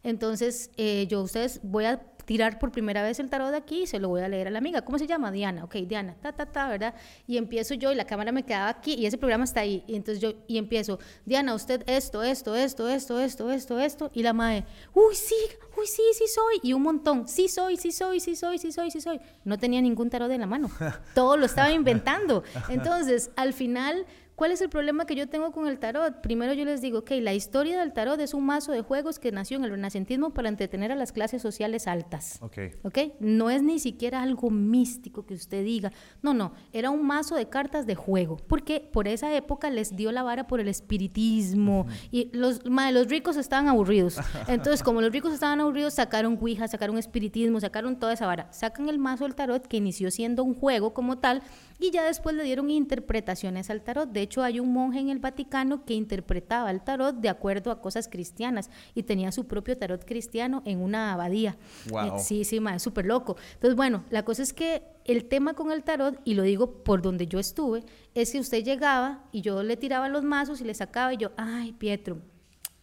Entonces 0.03 0.71
eh, 0.77 1.07
yo, 1.09 1.23
ustedes, 1.23 1.61
voy 1.63 1.85
a 1.85 2.01
tirar 2.31 2.61
por 2.61 2.71
primera 2.71 3.03
vez 3.03 3.19
el 3.19 3.29
tarot 3.29 3.51
de 3.51 3.57
aquí 3.57 3.83
y 3.83 3.87
se 3.89 3.99
lo 3.99 4.09
voy 4.09 4.23
a 4.23 4.29
leer 4.29 4.47
a 4.47 4.51
la 4.53 4.59
amiga. 4.59 4.83
¿Cómo 4.83 5.01
se 5.01 5.09
llama? 5.09 5.33
Diana. 5.33 5.65
Ok, 5.65 5.75
Diana, 5.79 6.15
ta, 6.23 6.31
ta, 6.31 6.47
ta, 6.47 6.69
¿verdad? 6.69 6.95
Y 7.27 7.39
empiezo 7.39 7.75
yo 7.75 7.91
y 7.91 7.97
la 7.97 8.05
cámara 8.05 8.31
me 8.31 8.45
quedaba 8.45 8.69
aquí 8.69 8.95
y 8.95 9.05
ese 9.05 9.19
programa 9.19 9.43
está 9.43 9.63
ahí. 9.63 9.83
Y 9.89 9.97
entonces 9.97 10.23
yo, 10.23 10.35
y 10.47 10.57
empiezo, 10.57 11.01
Diana, 11.27 11.57
usted 11.57 11.83
esto, 11.89 12.23
esto, 12.23 12.55
esto, 12.55 12.89
esto, 12.89 13.19
esto, 13.19 13.51
esto, 13.51 13.81
esto. 13.81 14.11
Y 14.15 14.23
la 14.23 14.33
madre, 14.33 14.65
uy, 14.95 15.17
sí, 15.17 15.35
uy, 15.77 15.89
sí, 15.89 16.03
sí 16.13 16.27
soy. 16.33 16.61
Y 16.63 16.73
un 16.73 16.83
montón, 16.83 17.27
sí 17.27 17.49
soy, 17.49 17.77
sí 17.77 17.91
soy, 17.91 18.21
sí 18.21 18.37
soy, 18.37 18.59
sí 18.59 18.71
soy, 18.71 18.93
sí 18.93 19.01
soy. 19.01 19.21
No 19.43 19.59
tenía 19.59 19.83
ningún 19.83 20.09
tarot 20.09 20.31
en 20.31 20.43
la 20.43 20.47
mano. 20.47 20.71
Todo 21.17 21.37
lo 21.37 21.47
estaba 21.47 21.73
inventando. 21.73 22.45
Entonces, 22.69 23.33
al 23.35 23.53
final 23.53 24.07
¿Cuál 24.41 24.53
es 24.53 24.63
el 24.63 24.71
problema 24.71 25.05
que 25.05 25.15
yo 25.15 25.29
tengo 25.29 25.53
con 25.53 25.69
el 25.69 25.79
tarot? 25.79 26.23
Primero 26.23 26.55
yo 26.55 26.65
les 26.65 26.81
digo, 26.81 27.01
ok, 27.01 27.11
la 27.21 27.35
historia 27.35 27.79
del 27.79 27.93
tarot 27.93 28.19
es 28.21 28.33
un 28.33 28.47
mazo 28.47 28.73
de 28.73 28.81
juegos 28.81 29.19
que 29.19 29.33
nació 29.33 29.59
en 29.59 29.65
el 29.65 29.71
renacentismo 29.71 30.33
para 30.33 30.49
entretener 30.49 30.91
a 30.91 30.95
las 30.95 31.13
clases 31.13 31.43
sociales 31.43 31.87
altas. 31.87 32.39
Ok. 32.41 32.57
¿Ok? 32.83 32.99
No 33.21 33.51
es 33.51 33.63
ni 33.63 33.79
siquiera 33.79 34.23
algo 34.23 34.49
místico 34.49 35.27
que 35.27 35.35
usted 35.35 35.63
diga. 35.63 35.93
No, 36.23 36.33
no, 36.33 36.55
era 36.73 36.89
un 36.89 37.07
mazo 37.07 37.35
de 37.35 37.51
cartas 37.51 37.87
de 37.87 37.95
juego, 37.97 38.39
porque 38.49 38.81
por 38.81 39.09
esa 39.09 39.31
época 39.37 39.69
les 39.69 39.95
dio 39.95 40.11
la 40.11 40.23
vara 40.23 40.47
por 40.47 40.59
el 40.59 40.69
espiritismo 40.69 41.87
y 42.11 42.31
los, 42.35 42.63
los 42.65 43.09
ricos 43.09 43.37
estaban 43.37 43.69
aburridos. 43.69 44.17
Entonces, 44.49 44.83
como 44.83 45.03
los 45.03 45.13
ricos 45.13 45.35
estaban 45.35 45.61
aburridos, 45.61 45.93
sacaron 45.93 46.39
Ouija, 46.41 46.67
sacaron 46.67 46.97
espiritismo, 46.97 47.61
sacaron 47.61 47.99
toda 47.99 48.15
esa 48.15 48.27
vara. 48.27 48.51
Sacan 48.55 48.89
el 48.89 48.99
mazo 48.99 49.25
del 49.25 49.35
tarot 49.35 49.67
que 49.67 49.77
inició 49.77 50.11
siendo 50.11 50.45
un 50.45 50.55
juego 50.55 50.95
como 50.95 51.19
tal 51.19 51.43
y 51.81 51.91
ya 51.91 52.05
después 52.05 52.37
le 52.37 52.45
dieron 52.45 52.71
interpretaciones 52.71 53.71
al 53.71 53.83
tarot. 53.83 54.11
De 54.11 54.21
hecho, 54.21 54.43
hay 54.43 54.61
un 54.61 54.73
monje 54.73 55.01
en 55.01 55.09
el 55.09 55.19
Vaticano 55.19 55.85
que 55.85 55.95
interpretaba 55.95 56.71
el 56.71 56.83
tarot 56.83 57.17
de 57.17 57.31
acuerdo 57.31 57.71
a 57.71 57.81
cosas 57.81 58.07
cristianas 58.07 58.71
y 58.95 59.05
tenía 59.05 59.33
su 59.33 59.47
propio 59.47 59.79
tarot 59.79 60.05
cristiano 60.05 60.63
en 60.67 60.81
una 60.81 61.13
abadía. 61.13 61.57
Wow. 61.89 62.19
Sí, 62.19 62.45
sí, 62.45 62.61
es 62.75 62.83
súper 62.83 63.07
loco. 63.07 63.37
Entonces, 63.55 63.77
bueno, 63.77 64.05
la 64.11 64.25
cosa 64.25 64.43
es 64.43 64.53
que 64.53 64.83
el 65.07 65.25
tema 65.25 65.55
con 65.55 65.73
el 65.73 65.83
tarot, 65.83 66.21
y 66.25 66.35
lo 66.35 66.43
digo 66.43 66.85
por 66.85 67.01
donde 67.01 67.27
yo 67.27 67.39
estuve, 67.39 67.83
es 68.15 68.33
que 68.33 68.39
usted 68.39 68.63
llegaba 68.63 69.25
y 69.33 69.41
yo 69.41 69.63
le 69.63 69.77
tiraba 69.79 70.09
los 70.09 70.23
mazos 70.23 70.61
y 70.61 70.65
le 70.65 70.75
sacaba 70.75 71.15
y 71.15 71.17
yo, 71.17 71.33
ay, 71.39 71.73
Pietro, 71.73 72.19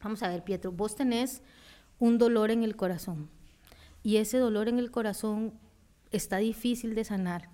vamos 0.03 0.23
a 0.23 0.27
ver, 0.27 0.43
Pietro, 0.43 0.71
vos 0.71 0.95
tenés 0.95 1.43
un 1.99 2.17
dolor 2.17 2.49
en 2.49 2.63
el 2.63 2.75
corazón 2.75 3.29
y 4.03 4.17
ese 4.17 4.37
dolor 4.37 4.69
en 4.69 4.79
el 4.79 4.89
corazón 4.89 5.53
está 6.11 6.37
difícil 6.37 6.95
de 6.95 7.03
sanar 7.03 7.49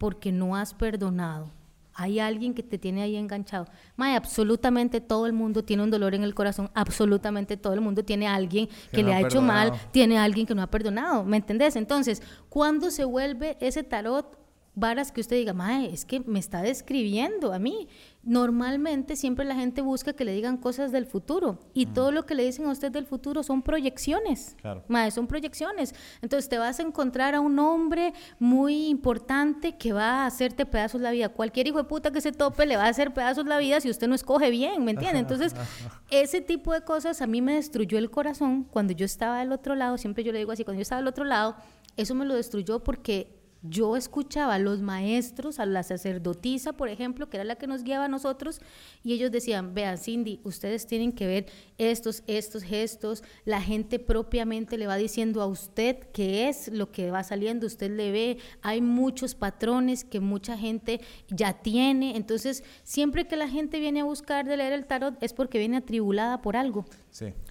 porque 0.00 0.32
no 0.32 0.56
has 0.56 0.72
perdonado. 0.72 1.50
Hay 1.92 2.20
alguien 2.20 2.54
que 2.54 2.62
te 2.62 2.78
tiene 2.78 3.02
ahí 3.02 3.16
enganchado. 3.16 3.66
May, 3.96 4.14
absolutamente 4.14 5.02
todo 5.02 5.26
el 5.26 5.34
mundo 5.34 5.62
tiene 5.62 5.82
un 5.82 5.90
dolor 5.90 6.14
en 6.14 6.22
el 6.22 6.34
corazón. 6.34 6.70
Absolutamente 6.72 7.58
todo 7.58 7.74
el 7.74 7.82
mundo 7.82 8.02
tiene 8.02 8.26
alguien 8.26 8.70
que, 8.90 9.02
le 9.02 9.12
ha, 9.12 9.20
hecho 9.20 9.42
mal, 9.42 9.74
tiene 9.90 10.16
alguien 10.16 10.46
que 10.46 10.54
no 10.54 10.62
ha 10.62 10.68
perdonado. 10.68 11.22
¿Me 11.22 11.36
entendés? 11.36 11.76
Entonces, 11.76 12.22
¿cuándo 12.48 12.90
se 12.90 13.04
vuelve 13.04 13.58
ese 13.60 13.82
tarot 13.84 14.39
varas 14.74 15.12
que 15.12 15.20
usted 15.20 15.36
diga, 15.36 15.52
mae, 15.52 15.92
es 15.92 16.04
que 16.04 16.20
me 16.20 16.38
está 16.38 16.62
describiendo 16.62 17.52
a 17.52 17.58
mí. 17.58 17.88
Normalmente 18.22 19.16
siempre 19.16 19.44
la 19.44 19.54
gente 19.54 19.80
busca 19.80 20.12
que 20.12 20.24
le 20.24 20.32
digan 20.32 20.58
cosas 20.58 20.92
del 20.92 21.06
futuro 21.06 21.58
y 21.72 21.86
todo 21.86 22.12
lo 22.12 22.26
que 22.26 22.34
le 22.34 22.44
dicen 22.44 22.66
a 22.66 22.70
usted 22.70 22.92
del 22.92 23.06
futuro 23.06 23.42
son 23.42 23.62
proyecciones. 23.62 24.56
Claro. 24.60 24.84
Mae, 24.88 25.10
son 25.10 25.26
proyecciones. 25.26 25.94
Entonces 26.20 26.48
te 26.48 26.58
vas 26.58 26.78
a 26.78 26.82
encontrar 26.82 27.34
a 27.34 27.40
un 27.40 27.58
hombre 27.58 28.12
muy 28.38 28.88
importante 28.88 29.76
que 29.76 29.92
va 29.92 30.22
a 30.22 30.26
hacerte 30.26 30.66
pedazos 30.66 31.00
la 31.00 31.10
vida. 31.10 31.30
Cualquier 31.30 31.66
hijo 31.66 31.78
de 31.78 31.84
puta 31.84 32.10
que 32.10 32.20
se 32.20 32.32
tope 32.32 32.66
le 32.66 32.76
va 32.76 32.84
a 32.84 32.88
hacer 32.88 33.14
pedazos 33.14 33.46
la 33.46 33.58
vida 33.58 33.80
si 33.80 33.88
usted 33.88 34.06
no 34.06 34.14
escoge 34.14 34.50
bien, 34.50 34.84
¿me 34.84 34.92
entiende? 34.92 35.18
Entonces, 35.18 35.54
ese 36.10 36.42
tipo 36.42 36.74
de 36.74 36.82
cosas 36.82 37.22
a 37.22 37.26
mí 37.26 37.40
me 37.40 37.54
destruyó 37.54 37.98
el 37.98 38.10
corazón 38.10 38.64
cuando 38.64 38.92
yo 38.92 39.06
estaba 39.06 39.38
del 39.40 39.52
otro 39.52 39.74
lado. 39.74 39.96
Siempre 39.96 40.24
yo 40.24 40.32
le 40.32 40.38
digo 40.38 40.52
así, 40.52 40.64
cuando 40.64 40.78
yo 40.78 40.82
estaba 40.82 41.00
del 41.00 41.08
otro 41.08 41.24
lado, 41.24 41.56
eso 41.96 42.14
me 42.14 42.26
lo 42.26 42.34
destruyó 42.34 42.84
porque 42.84 43.39
yo 43.62 43.96
escuchaba 43.96 44.54
a 44.54 44.58
los 44.58 44.80
maestros, 44.80 45.58
a 45.58 45.66
la 45.66 45.82
sacerdotisa, 45.82 46.72
por 46.72 46.88
ejemplo, 46.88 47.28
que 47.28 47.36
era 47.36 47.44
la 47.44 47.56
que 47.56 47.66
nos 47.66 47.82
guiaba 47.82 48.06
a 48.06 48.08
nosotros, 48.08 48.60
y 49.02 49.12
ellos 49.12 49.30
decían, 49.30 49.74
vean, 49.74 49.98
Cindy, 49.98 50.40
ustedes 50.44 50.86
tienen 50.86 51.12
que 51.12 51.26
ver 51.26 51.46
estos, 51.78 52.22
estos 52.26 52.62
gestos, 52.62 53.22
la 53.44 53.60
gente 53.60 53.98
propiamente 53.98 54.78
le 54.78 54.86
va 54.86 54.96
diciendo 54.96 55.42
a 55.42 55.46
usted 55.46 55.98
qué 56.12 56.48
es 56.48 56.68
lo 56.68 56.90
que 56.90 57.10
va 57.10 57.22
saliendo, 57.22 57.66
usted 57.66 57.90
le 57.90 58.10
ve, 58.12 58.38
hay 58.62 58.80
muchos 58.80 59.34
patrones 59.34 60.04
que 60.04 60.20
mucha 60.20 60.56
gente 60.56 61.00
ya 61.28 61.54
tiene, 61.54 62.16
entonces 62.16 62.64
siempre 62.82 63.26
que 63.26 63.36
la 63.36 63.48
gente 63.48 63.80
viene 63.80 64.00
a 64.00 64.04
buscar 64.04 64.46
de 64.46 64.56
leer 64.56 64.72
el 64.72 64.86
tarot 64.86 65.22
es 65.22 65.32
porque 65.32 65.58
viene 65.58 65.78
atribulada 65.78 66.40
por 66.40 66.56
algo. 66.56 66.86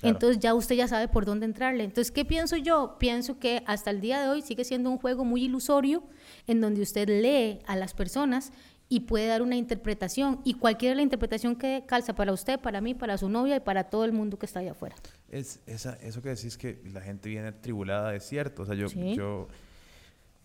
Entonces 0.01 0.39
ya 0.39 0.53
usted 0.53 0.75
ya 0.75 0.87
sabe 0.87 1.07
por 1.07 1.25
dónde 1.25 1.45
entrarle. 1.45 1.83
Entonces, 1.83 2.11
¿qué 2.11 2.25
pienso 2.25 2.55
yo? 2.57 2.95
Pienso 2.99 3.39
que 3.39 3.63
hasta 3.65 3.91
el 3.91 4.01
día 4.01 4.21
de 4.21 4.29
hoy 4.29 4.41
sigue 4.41 4.63
siendo 4.63 4.89
un 4.89 4.97
juego 4.97 5.25
muy 5.25 5.43
ilusorio 5.43 6.03
en 6.47 6.61
donde 6.61 6.81
usted 6.81 7.07
lee 7.07 7.59
a 7.65 7.75
las 7.75 7.93
personas 7.93 8.51
y 8.89 9.01
puede 9.01 9.27
dar 9.27 9.41
una 9.43 9.55
interpretación 9.55 10.41
y 10.43 10.55
cualquiera 10.55 10.95
la 10.95 11.03
interpretación 11.03 11.55
que 11.55 11.83
calza 11.85 12.15
para 12.15 12.33
usted, 12.33 12.59
para 12.59 12.81
mí, 12.81 12.95
para 12.95 13.17
su 13.17 13.29
novia 13.29 13.57
y 13.57 13.59
para 13.59 13.85
todo 13.85 14.03
el 14.03 14.11
mundo 14.11 14.39
que 14.39 14.47
está 14.47 14.61
allá 14.61 14.71
afuera. 14.71 14.95
Es, 15.29 15.59
esa, 15.67 15.93
eso 16.01 16.21
que 16.23 16.29
decís 16.29 16.57
que 16.57 16.81
la 16.91 17.01
gente 17.01 17.29
viene 17.29 17.49
atribulada 17.49 18.15
es 18.15 18.27
cierto. 18.27 18.63
O 18.63 18.65
sea, 18.65 18.73
yo, 18.73 18.87
yo 18.87 19.47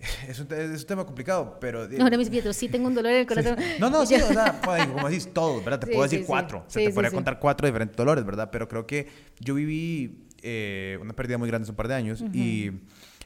es 0.29 0.39
un, 0.39 0.53
es 0.53 0.81
un, 0.81 0.87
tema 0.87 1.05
complicado, 1.05 1.59
pero... 1.61 1.89
No, 1.89 2.09
no, 2.09 2.19
mis 2.19 2.31
Pietro, 2.31 2.53
sí 2.53 2.69
tengo 2.69 2.87
un 2.87 2.95
dolor 2.95 3.13
en 3.13 3.21
el 3.21 3.27
corazón. 3.27 3.57
No, 3.79 3.91
no, 3.91 4.05
sí, 4.07 4.15
o 4.15 4.33
sea, 4.33 4.61
como 4.95 5.09
decís, 5.09 5.29
todos, 5.33 5.65
¿verdad? 5.65 5.81
Te 5.81 5.87
puedo 5.87 6.03
decir 6.03 6.25
cuatro. 6.27 6.65
se 6.69 6.85
te 6.85 6.93
podría 6.93 7.11
contar 7.11 7.39
cuatro 7.39 7.67
diferentes 7.67 7.97
dolores, 7.97 8.25
¿verdad? 8.25 8.51
Pero 8.51 8.69
creo 8.69 8.87
que 8.87 9.09
yo 9.41 9.55
viví 9.55 10.29
eh, 10.43 10.99
una 11.01 11.15
pérdida 11.15 11.39
muy 11.39 11.49
grande 11.49 11.65
hace 11.65 11.73
un 11.73 11.77
par 11.77 11.89
de 11.89 11.95
años 11.95 12.23
y 12.33 12.71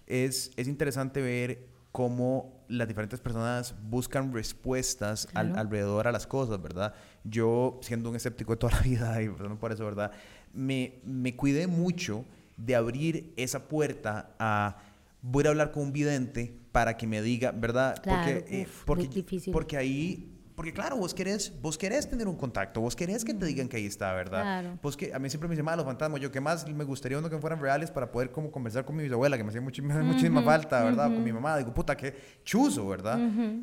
es, 0.07 0.53
es 0.57 0.69
interesante 0.69 1.21
ver 1.21 1.67
cómo 1.93 2.65
las 2.69 2.87
diferentes 2.87 3.21
personas 3.21 3.75
buscan 3.83 4.33
respuestas 4.33 5.29
alrededor 5.35 6.07
a 6.07 6.13
las 6.13 6.27
cosas, 6.27 6.61
¿verdad? 6.63 6.95
Yo, 7.25 7.81
siendo 7.83 8.11
un 8.11 8.17
escéptico 8.17 8.53
de 8.53 8.59
toda 8.59 8.75
la 8.75 8.81
vida, 8.85 9.23
y 9.23 9.29
perdón 9.29 9.59
por 9.59 9.73
eso, 9.73 9.85
¿verdad? 9.85 10.13
Me, 10.53 11.01
me 11.05 11.35
cuidé 11.35 11.67
mucho 11.67 12.25
de 12.57 12.75
abrir 12.75 13.33
esa 13.37 13.69
puerta 13.69 14.35
a 14.39 14.77
voy 15.23 15.47
a 15.47 15.51
hablar 15.51 15.71
con 15.73 15.85
un 15.85 15.93
vidente 15.93 16.59
para 16.73 16.97
que 16.97 17.07
me 17.07 17.23
diga, 17.23 17.53
¿verdad? 17.53 18.01
Claro, 18.03 18.41
porque, 18.41 18.63
eh, 18.63 18.67
porque, 18.85 19.51
porque 19.53 19.77
ahí 19.77 20.39
porque 20.59 20.73
claro, 20.73 20.97
vos 20.97 21.15
querés, 21.15 21.53
vos 21.63 21.79
querés 21.79 22.11
tener 22.11 22.27
un 22.27 22.35
contacto, 22.35 22.81
vos 22.81 22.97
querés 22.97 23.25
que 23.25 23.33
te 23.33 23.47
digan 23.47 23.69
que 23.69 23.77
ahí 23.77 23.87
está, 23.87 24.13
¿verdad? 24.13 24.43
Claro. 24.43 24.79
Pues 24.83 24.97
que 24.97 25.15
a 25.15 25.19
mí 25.21 25.31
siempre 25.31 25.49
me 25.49 25.55
dicen, 25.55 25.65
los 25.77 25.85
fantasmas, 25.85 26.21
yo 26.21 26.33
que 26.33 26.41
más 26.41 26.69
me 26.69 26.83
gustaría 26.83 27.17
uno 27.17 27.31
que 27.31 27.39
fueran 27.39 27.61
reales 27.61 27.93
para 27.93 28.11
poder 28.11 28.33
como 28.33 28.51
conversar 28.51 28.85
con 28.85 28.97
mi 28.97 29.05
bisabuela, 29.05 29.37
que 29.37 29.45
me 29.45 29.51
hacía 29.51 29.61
muchísima, 29.61 30.03
muchísima 30.03 30.43
falta, 30.43 30.83
¿verdad? 30.83 31.15
Con 31.15 31.23
mi 31.23 31.33
mamá, 31.33 31.57
digo, 31.59 31.73
puta, 31.73 31.97
qué 31.97 32.13
chuzo, 32.43 32.89
¿verdad? 32.89 33.21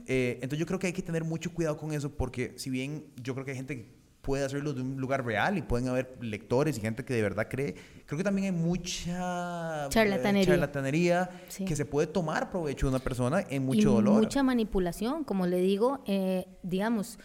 Eh, 0.08 0.36
entonces 0.36 0.58
yo 0.58 0.66
creo 0.66 0.80
que 0.80 0.88
hay 0.88 0.94
que 0.94 1.02
tener 1.02 1.26
mucho 1.26 1.54
cuidado 1.54 1.76
con 1.76 1.92
eso 1.92 2.16
porque 2.16 2.54
si 2.56 2.70
bien 2.70 3.08
yo 3.22 3.34
creo 3.34 3.44
que 3.44 3.52
hay 3.52 3.58
gente 3.58 3.76
que 3.76 4.05
puede 4.26 4.44
hacerlo 4.44 4.74
de 4.74 4.82
un 4.82 5.00
lugar 5.00 5.24
real 5.24 5.58
y 5.58 5.62
pueden 5.62 5.88
haber 5.88 6.18
lectores 6.20 6.78
y 6.78 6.82
gente 6.82 7.06
que 7.06 7.14
de 7.14 7.22
verdad 7.22 7.48
cree. 7.48 7.76
Creo 8.08 8.18
que 8.18 8.24
también 8.24 8.46
hay 8.46 8.60
mucha 8.60 9.86
eh, 9.86 9.90
charlatanería, 9.90 10.46
charlatanería 10.54 11.30
que 11.66 11.76
se 11.76 11.86
puede 11.86 12.08
tomar 12.08 12.50
provecho 12.50 12.88
de 12.88 12.96
una 12.96 13.04
persona 13.04 13.46
en 13.48 13.64
mucho 13.64 13.80
y 13.80 13.94
dolor. 13.94 14.24
Mucha 14.24 14.42
manipulación, 14.42 15.24
como 15.24 15.46
le 15.46 15.62
digo, 15.62 16.04
eh, 16.08 16.48
digamos, 16.64 17.20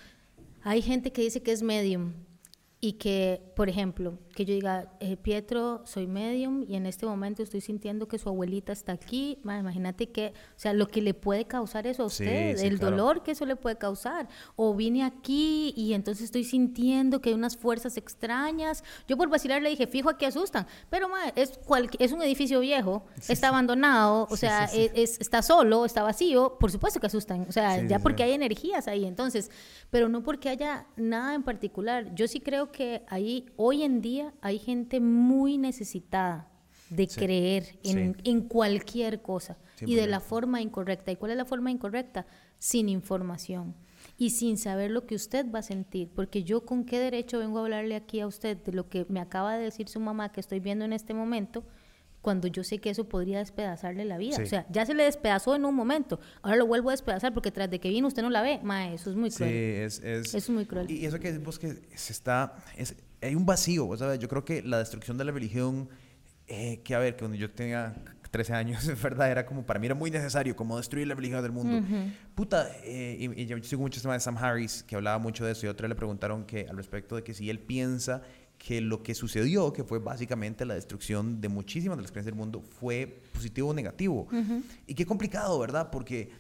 hay 0.63 0.83
gente 0.83 1.11
que 1.11 1.23
dice 1.23 1.43
que 1.43 1.53
es 1.53 1.63
medium 1.63 2.13
y 2.83 2.95
que, 2.95 3.43
por 3.57 3.69
ejemplo, 3.69 4.19
que 4.35 4.47
yo 4.47 4.55
diga, 4.55 4.91
eh, 5.01 5.19
Pietro, 5.19 5.83
soy 5.85 6.07
medium 6.07 6.65
y 6.67 6.77
en 6.77 6.87
este 6.87 7.05
momento 7.05 7.43
estoy 7.43 7.61
sintiendo 7.61 8.09
que 8.09 8.19
su 8.19 8.31
abuelita 8.31 8.73
está 8.73 8.93
aquí. 8.93 9.39
imagínate 9.45 10.09
que, 10.09 10.29
o 10.29 10.59
sea, 10.59 10.73
lo 10.73 10.89
que 10.89 11.03
le 11.03 11.13
puede 11.13 11.45
causar 11.45 11.87
eso 11.87 12.05
a 12.05 12.07
usted, 12.07 12.59
el 12.59 12.79
dolor 12.79 13.23
que 13.23 13.33
eso 13.33 13.45
le 13.45 13.57
puede 13.57 13.77
causar. 13.77 14.29
O 14.57 14.75
vine 14.75 15.05
aquí 15.05 15.75
y 15.77 15.93
entonces 15.93 16.25
estoy 16.25 16.45
sintiendo 16.45 17.21
que 17.21 17.29
hay 17.29 17.35
unas 17.35 17.55
fuerzas 17.55 17.99
extrañas. 17.99 18.83
Yo 19.07 19.19
por 19.19 19.29
vacilar 19.29 19.61
le 19.61 19.69
dije, 19.69 19.87
fijo, 19.87 20.09
aquí 20.09 20.25
asustan. 20.25 20.67
Pero 20.89 21.11
es, 21.37 21.61
es 21.99 22.13
un 22.13 22.23
edificio 22.23 22.61
viejo, 22.61 23.05
está 23.29 23.49
abandonado, 23.49 24.27
o 24.31 24.37
sea, 24.39 24.65
es, 24.73 25.21
está 25.21 25.43
solo, 25.43 25.85
está 25.85 26.03
vacío. 26.03 26.57
Por 26.59 26.71
supuesto 26.71 26.99
que 26.99 27.09
asustan, 27.09 27.45
o 27.47 27.53
sea, 27.53 27.87
ya 27.87 27.99
porque 27.99 28.23
hay 28.23 28.33
energías 28.33 28.89
ahí. 28.89 29.05
Entonces, 29.05 29.51
pero 29.91 30.09
no 30.09 30.23
porque 30.23 30.49
haya 30.49 30.87
nada 30.97 31.35
en 31.35 31.43
particular. 31.43 32.15
Yo 32.15 32.27
sí 32.27 32.41
creo 32.41 32.70
que 32.73 33.03
ahí, 33.09 33.47
hoy 33.57 33.83
en 33.83 34.01
día, 34.01 34.35
hay 34.41 34.59
gente 34.59 35.01
muy 35.01 35.59
necesitada 35.59 36.49
de 36.91 37.07
creer 37.07 37.79
en, 37.85 38.43
cualquier 38.43 39.23
cosa 39.23 39.57
y 39.81 39.95
de 39.95 40.07
la 40.07 40.21
forma 40.21 40.61
incorrecta. 40.61 41.13
¿Y 41.13 41.17
cuál 41.17 41.33
es 41.33 41.37
la 41.37 41.45
forma 41.45 41.71
incorrecta? 41.71 42.27
Sin 42.59 42.89
información 42.89 43.75
y 44.19 44.31
sin 44.31 44.59
saber 44.59 44.91
lo 44.91 45.07
que 45.07 45.15
usted 45.15 45.47
va 45.51 45.61
a 45.61 45.63
sentir. 45.63 46.11
Porque 46.15 46.43
yo 46.43 46.67
con 46.67 46.85
qué 46.85 46.99
derecho 46.99 47.39
vengo 47.39 47.59
a 47.59 47.63
hablarle 47.63 47.95
aquí 47.95 48.21
a 48.21 48.27
usted 48.27 48.57
de 48.57 48.73
lo 48.73 48.89
que 48.89 49.07
me 49.09 49.21
acaba 49.21 49.57
de 49.57 49.65
decir 49.65 49.89
su 49.89 50.01
mamá 50.01 50.33
que 50.33 50.41
estoy 50.41 50.61
viendo 50.61 50.85
en 50.85 50.93
este 50.93 51.15
momento 51.15 51.65
cuando 52.23 52.49
yo 52.49 52.65
sé 52.65 52.79
que 52.79 52.91
eso 52.91 53.09
podría 53.09 53.39
despedazarle 53.39 54.05
la 54.05 54.19
vida. 54.19 54.37
O 54.43 54.47
sea, 54.47 54.67
ya 54.71 54.85
se 54.85 54.95
le 54.95 55.05
despedazó 55.05 55.55
en 55.55 55.65
un 55.65 55.75
momento, 55.75 56.21
ahora 56.43 56.57
lo 56.57 56.67
vuelvo 56.67 56.91
a 56.91 56.93
despedazar 56.93 57.33
porque 57.33 57.51
tras 57.51 57.71
de 57.71 57.81
que 57.81 57.89
viene 57.89 58.07
usted 58.07 58.23
no 58.23 58.31
la 58.31 58.43
ve. 58.43 58.61
Ma, 58.63 58.93
eso 58.93 59.11
es 59.11 59.17
muy 59.17 59.31
cruel. 59.31 59.51
Sí, 59.51 59.57
es, 59.57 60.27
Eso 60.27 60.39
es 60.39 60.51
muy 60.51 60.67
cruel. 60.67 60.91
Y 60.91 61.07
eso 61.07 61.19
que 61.19 61.33
decimos 61.33 61.59
que 61.59 61.81
se 61.95 62.13
está... 62.13 62.55
Es, 62.77 62.95
hay 63.23 63.35
un 63.35 63.47
vacío, 63.47 63.97
¿sabes? 63.97 64.19
Yo 64.19 64.29
creo 64.29 64.45
que 64.45 64.63
la 64.63 64.79
destrucción 64.79 65.19
de 65.19 65.25
la 65.25 65.33
religión, 65.33 65.89
eh, 66.47 66.81
que 66.83 66.95
a 66.95 66.99
ver, 66.99 67.17
que 67.17 67.21
cuando 67.21 67.37
yo 67.37 67.51
tenía 67.51 67.95
13 68.31 68.55
años, 68.55 68.85
es 68.89 69.03
verdad, 69.03 69.31
era 69.31 69.47
como, 69.47 69.65
para 69.65 69.79
mí 69.81 69.87
era 69.87 69.95
muy 69.95 70.11
necesario, 70.11 70.57
como 70.57 70.77
destruir 70.77 71.07
la 71.07 71.15
religión 71.15 71.43
del 71.43 71.53
mundo. 71.53 71.87
Puta, 72.35 72.71
eh, 72.85 73.17
y, 73.37 73.47
yo 73.47 73.63
sigo 73.63 73.83
mucho 73.83 73.99
el 73.99 74.03
tema 74.03 74.15
de 74.15 74.21
Sam 74.21 74.37
Harris, 74.39 74.83
que 74.83 74.97
hablaba 74.97 75.19
mucho 75.19 75.45
de 75.45 75.53
eso, 75.53 75.67
y 75.67 75.69
otra 75.69 75.89
le 75.89 75.95
preguntaron 75.95 76.45
que 76.45 76.67
al 76.69 76.77
respecto 76.77 77.17
de 77.17 77.23
que 77.23 77.35
si 77.35 77.51
él 77.51 77.59
piensa 77.59 78.23
que 78.61 78.83
lo 78.83 79.03
que 79.03 79.15
sucedió, 79.15 79.73
que 79.73 79.85
fue 79.85 80.01
básicamente 80.01 80.67
la 80.67 80.75
destrucción 80.75 81.41
de 81.41 81.49
muchísimas 81.49 81.97
de 81.97 82.03
las 82.03 82.13
creencias 82.13 82.37
del 82.37 82.39
mundo, 82.39 82.61
fue 82.61 83.23
positivo 83.33 83.71
o 83.71 83.75
negativo. 83.75 84.29
Y 84.87 84.95
qué 84.95 85.07
complicado, 85.07 85.59
¿verdad? 85.59 85.89
Porque 85.91 86.31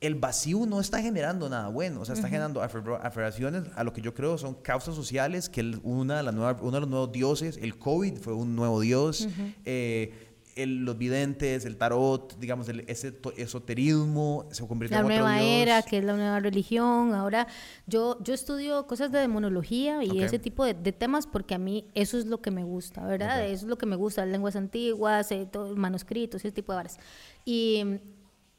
el 0.00 0.16
vacío 0.16 0.66
no 0.66 0.80
está 0.80 1.00
generando 1.00 1.48
nada 1.48 1.68
bueno, 1.68 2.00
o 2.00 2.04
sea, 2.04 2.16
está 2.16 2.26
generando 2.26 2.60
afirmaciones 2.62 3.62
a 3.76 3.84
lo 3.84 3.92
que 3.92 4.00
yo 4.00 4.12
creo 4.12 4.36
son 4.38 4.54
causas 4.54 4.96
sociales, 4.96 5.48
que 5.48 5.78
una 5.84 6.16
de 6.16 6.24
las 6.24 6.34
nuevas, 6.34 6.56
uno 6.60 6.72
de 6.72 6.80
los 6.80 6.88
nuevos 6.88 7.12
dioses, 7.12 7.56
el 7.62 7.78
COVID 7.78 8.16
fue 8.16 8.34
un 8.34 8.56
nuevo 8.56 8.80
dios, 8.80 9.28
eh, 9.64 10.31
los 10.56 10.98
videntes, 10.98 11.64
el 11.64 11.76
tarot, 11.76 12.38
digamos, 12.38 12.68
el, 12.68 12.80
ese 12.86 13.18
esoterismo 13.36 14.46
se 14.50 14.66
convirtió 14.66 14.98
en 14.98 15.04
otro 15.04 15.16
nueva 15.16 15.40
era, 15.40 15.82
que 15.82 15.98
es 15.98 16.04
la 16.04 16.14
nueva 16.14 16.40
religión. 16.40 17.14
Ahora, 17.14 17.46
yo, 17.86 18.22
yo 18.22 18.34
estudio 18.34 18.86
cosas 18.86 19.10
de 19.12 19.18
demonología 19.18 20.04
y 20.04 20.22
ese 20.22 20.38
tipo 20.38 20.64
de, 20.64 20.74
temas 20.92 21.26
porque 21.26 21.54
a 21.54 21.58
mí 21.58 21.86
eso 21.94 22.18
es 22.18 22.26
lo 22.26 22.42
que 22.42 22.50
me 22.50 22.64
gusta, 22.64 23.04
¿verdad? 23.06 23.46
Eso 23.46 23.64
es 23.64 23.68
lo 23.68 23.78
que 23.78 23.86
me 23.86 23.96
gusta, 23.96 24.26
lenguas 24.26 24.56
antiguas, 24.56 25.32
eh, 25.32 25.48
manuscritos, 25.74 26.44
ese 26.44 26.52
tipo 26.52 26.72
de 26.72 26.76
varas. 26.76 26.98
Y 27.44 28.00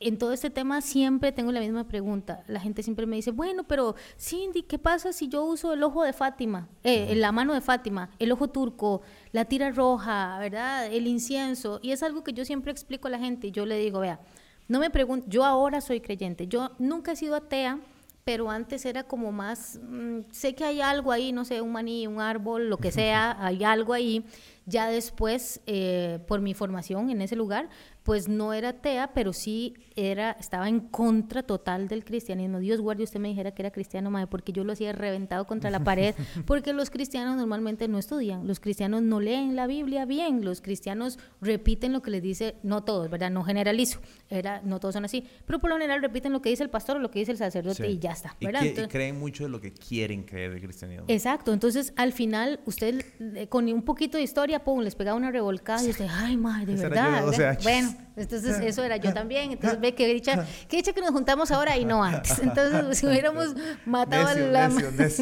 en 0.08 0.18
todo 0.18 0.34
este 0.34 0.49
tema 0.49 0.82
siempre 0.82 1.32
tengo 1.32 1.51
la 1.51 1.60
misma 1.60 1.88
pregunta. 1.88 2.43
La 2.47 2.60
gente 2.60 2.84
siempre 2.84 3.06
me 3.06 3.16
dice, 3.16 3.32
bueno, 3.32 3.64
pero 3.64 3.95
Cindy, 4.20 4.64
¿qué 4.64 4.78
pasa 4.78 5.14
si 5.14 5.28
yo 5.28 5.43
uso 5.43 5.74
el 5.74 5.84
ojo 5.84 6.04
de 6.04 6.14
Fátima, 6.14 6.68
eh, 6.84 7.16
la 7.16 7.32
mano 7.32 7.54
de 7.54 7.62
Fátima, 7.62 8.10
el 8.20 8.32
ojo 8.32 8.49
turco, 8.49 9.01
la 9.32 9.45
tira 9.45 9.72
roja, 9.72 10.38
¿verdad? 10.39 10.88
El 10.88 11.08
incienso. 11.08 11.80
Y 11.82 11.91
es 11.91 12.04
algo 12.04 12.24
que 12.24 12.34
yo 12.34 12.45
siempre 12.45 12.72
explico 12.72 13.08
a 13.08 13.12
la 13.12 13.20
gente. 13.20 13.47
Y 13.47 13.51
yo 13.51 13.66
le 13.66 13.78
digo, 13.78 13.99
vea, 13.99 14.20
no 14.68 14.80
me 14.80 14.89
pregunto, 14.89 15.28
yo 15.30 15.43
ahora 15.45 15.82
soy 15.82 16.01
creyente. 16.01 16.47
Yo 16.47 16.72
nunca 16.80 17.12
he 17.12 17.16
sido 17.16 17.36
atea, 17.36 17.80
pero 18.24 18.49
antes 18.49 18.86
era 18.86 19.04
como 19.04 19.32
más, 19.32 19.80
mm, 19.84 20.20
sé 20.32 20.56
que 20.56 20.64
hay 20.64 20.82
algo 20.82 21.12
ahí, 21.12 21.32
no 21.32 21.43
sé, 21.43 21.62
un 21.62 21.72
maní, 21.72 22.08
un 22.08 22.22
árbol, 22.22 22.70
lo 22.70 22.78
que 22.78 22.91
sea, 22.91 23.38
hay 23.45 23.64
algo 23.64 23.93
ahí. 23.93 24.26
Ya 24.66 24.88
después, 24.88 25.61
eh, 25.66 26.20
por 26.28 26.41
mi 26.41 26.53
formación 26.53 27.09
en 27.09 27.22
ese 27.22 27.36
lugar, 27.36 27.70
pues 28.03 28.28
no 28.28 28.53
era 28.53 28.70
atea, 28.70 29.11
pero 29.14 29.34
sí 29.34 29.76
era, 29.95 30.32
estaba 30.39 30.68
en 30.68 30.82
contra 30.82 31.43
total 31.43 31.88
del 31.88 32.03
cristianismo. 32.03 32.59
Dios 32.59 32.82
guarde 32.82 33.03
usted 33.03 33.20
me 33.20 33.30
dijera 33.30 33.51
que 33.51 33.61
era 33.61 33.72
cristiano, 33.72 34.11
madre, 34.11 34.28
porque 34.28 34.51
yo 34.51 34.64
lo 34.64 34.74
hacía 34.74 34.91
reventado 34.91 35.47
contra 35.47 35.70
la 35.72 35.84
pared, 35.84 36.14
porque 36.45 36.74
los 36.74 36.89
cristianos 36.89 37.38
normalmente 37.38 37.88
no 37.88 37.97
estudian, 37.97 38.45
los 38.45 38.59
cristianos 38.59 39.01
no 39.01 39.20
leen 39.20 39.55
la 39.55 39.68
Biblia 39.68 40.05
bien, 40.05 40.43
los 40.43 40.61
cristianos 40.61 41.18
repiten 41.41 41.93
lo 41.93 42.01
que 42.01 42.11
les 42.11 42.22
dice, 42.22 42.55
no 42.64 42.84
todos, 42.84 43.09
¿verdad? 43.09 43.32
No 43.32 43.43
generalizo, 43.43 43.99
era, 44.30 44.61
no 44.64 44.80
todos 44.80 44.95
son 44.95 45.05
así, 45.05 45.24
pero 45.45 45.59
por 45.59 45.70
lo 45.70 45.78
general 45.78 46.01
repiten 46.01 46.34
lo 46.34 46.41
que 46.41 46.49
dice 46.49 46.64
el 46.64 46.70
pastor 46.70 46.97
o 46.97 46.99
lo 46.99 47.09
que 47.09 47.20
dice 47.20 47.32
el 47.32 47.38
sacerdote 47.38 47.89
y 47.89 47.99
ya 47.99 48.11
está, 48.11 48.36
¿verdad? 48.41 48.64
Y, 48.64 48.74
creen 48.88 49.18
mucho 49.18 49.43
de 49.43 49.49
lo 49.49 49.61
que 49.61 49.72
quieren 49.74 50.24
creer 50.24 50.51
del 50.51 50.61
cristianismo. 50.61 51.05
Exacto, 51.07 51.53
entonces 51.53 51.93
al 51.95 52.11
final 52.11 52.59
usted 52.66 53.05
eh, 53.20 53.47
con 53.47 53.72
un 53.72 53.84
poquito 53.84 54.18
de 54.18 54.24
historia, 54.24 54.53
pum, 54.60 54.82
les 54.82 54.95
pegaba 54.95 55.18
una 55.18 55.32
revolcada 55.32 55.84
y 55.84 55.89
usted, 55.89 56.08
ay, 56.10 56.38
madre, 56.38 56.76
de 56.76 56.89
verdad. 56.89 57.58
bueno, 57.64 57.93
entonces 58.16 58.60
eso 58.60 58.84
era 58.84 58.97
yo 58.97 59.14
también. 59.14 59.51
Entonces 59.51 59.80
ve 59.82 59.93
que 59.93 60.08
dicha, 60.08 60.45
que 60.68 60.78
dicha 60.78 60.93
que 60.93 61.01
nos 61.01 61.12
juntamos 61.12 61.51
ahora 61.51 61.78
y 61.78 61.86
no 61.86 62.04
antes. 62.04 62.39
Entonces 62.39 62.97
si 62.97 63.08
hubiéramos 63.08 63.56
matado 63.86 64.28
a 64.28 64.36
la 64.36 64.70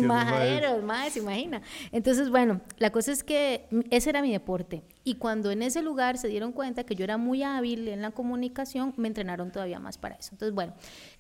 majaderos, 0.02 0.84
más, 0.84 1.14
se 1.14 1.20
imagina. 1.20 1.62
Entonces 1.92 2.30
bueno, 2.30 2.62
la 2.78 2.92
cosa 2.92 3.12
es 3.12 3.24
que 3.24 3.68
ese 3.90 4.10
era 4.10 4.22
mi 4.22 4.32
deporte. 4.32 4.84
Y 5.04 5.16
cuando 5.16 5.52
en 5.52 5.64
ese 5.64 5.82
lugar 5.82 6.18
se 6.18 6.28
dieron 6.28 6.52
cuenta 6.52 6.84
que 6.84 6.96
yo 6.96 7.04
era 7.04 7.18
muy 7.18 7.44
hábil 7.44 7.88
en 7.88 8.02
la 8.02 8.12
comunicación, 8.12 8.94
me 8.98 9.08
entrenaron 9.08 9.52
todavía 9.52 9.80
más 9.80 9.98
para 9.98 10.16
eso. 10.16 10.30
Entonces 10.34 10.54
bueno, 10.54 10.74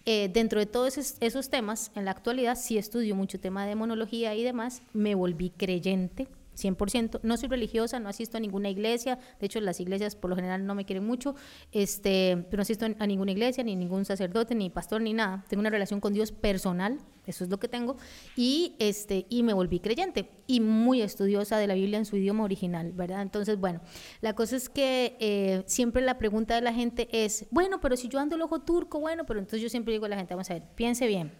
eh, 0.05 0.29
dentro 0.31 0.59
de 0.59 0.65
todos 0.65 0.97
esos, 0.97 1.17
esos 1.19 1.49
temas, 1.49 1.91
en 1.95 2.05
la 2.05 2.11
actualidad 2.11 2.57
sí 2.57 2.77
estudio 2.77 3.15
mucho 3.15 3.39
tema 3.39 3.65
de 3.65 3.75
monología 3.75 4.35
y 4.35 4.43
demás, 4.43 4.81
me 4.93 5.15
volví 5.15 5.49
creyente 5.49 6.27
100%. 6.55 7.19
No 7.23 7.37
soy 7.37 7.49
religiosa, 7.49 7.99
no 7.99 8.09
asisto 8.09 8.37
a 8.37 8.39
ninguna 8.39 8.69
iglesia. 8.69 9.19
De 9.39 9.45
hecho, 9.45 9.59
las 9.61 9.79
iglesias 9.79 10.15
por 10.15 10.29
lo 10.29 10.35
general 10.35 10.65
no 10.65 10.75
me 10.75 10.85
quieren 10.85 11.05
mucho. 11.05 11.35
Este, 11.71 12.45
pero 12.49 12.57
no 12.57 12.61
asisto 12.61 12.85
a 12.85 13.07
ninguna 13.07 13.31
iglesia, 13.31 13.63
ni 13.63 13.75
ningún 13.75 14.05
sacerdote, 14.05 14.55
ni 14.55 14.69
pastor, 14.69 15.01
ni 15.01 15.13
nada. 15.13 15.45
Tengo 15.47 15.61
una 15.61 15.69
relación 15.69 15.99
con 15.99 16.13
Dios 16.13 16.31
personal, 16.31 16.99
eso 17.25 17.43
es 17.43 17.49
lo 17.49 17.59
que 17.59 17.67
tengo. 17.67 17.97
Y, 18.35 18.75
este, 18.79 19.25
y 19.29 19.43
me 19.43 19.53
volví 19.53 19.79
creyente 19.79 20.29
y 20.47 20.59
muy 20.59 21.01
estudiosa 21.01 21.57
de 21.57 21.67
la 21.67 21.75
Biblia 21.75 21.97
en 21.97 22.05
su 22.05 22.17
idioma 22.17 22.43
original, 22.43 22.91
¿verdad? 22.91 23.21
Entonces, 23.21 23.59
bueno, 23.59 23.81
la 24.21 24.33
cosa 24.33 24.55
es 24.55 24.69
que 24.69 25.17
eh, 25.19 25.63
siempre 25.67 26.01
la 26.01 26.17
pregunta 26.17 26.55
de 26.55 26.61
la 26.61 26.73
gente 26.73 27.07
es, 27.11 27.45
bueno, 27.51 27.79
pero 27.79 27.95
si 27.95 28.07
yo 28.09 28.19
ando 28.19 28.35
el 28.35 28.41
ojo 28.41 28.59
turco, 28.59 28.99
bueno, 28.99 29.25
pero 29.25 29.39
entonces 29.39 29.61
yo 29.61 29.69
siempre 29.69 29.93
digo 29.93 30.05
a 30.05 30.09
la 30.09 30.17
gente, 30.17 30.33
vamos 30.33 30.49
a 30.49 30.55
ver, 30.55 30.63
piense 30.75 31.07
bien. 31.07 31.31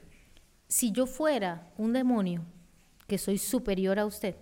Si 0.67 0.91
yo 0.91 1.05
fuera 1.05 1.73
un 1.77 1.93
demonio 1.93 2.45
que 3.07 3.17
soy 3.17 3.37
superior 3.37 3.99
a 3.99 4.05
usted, 4.05 4.35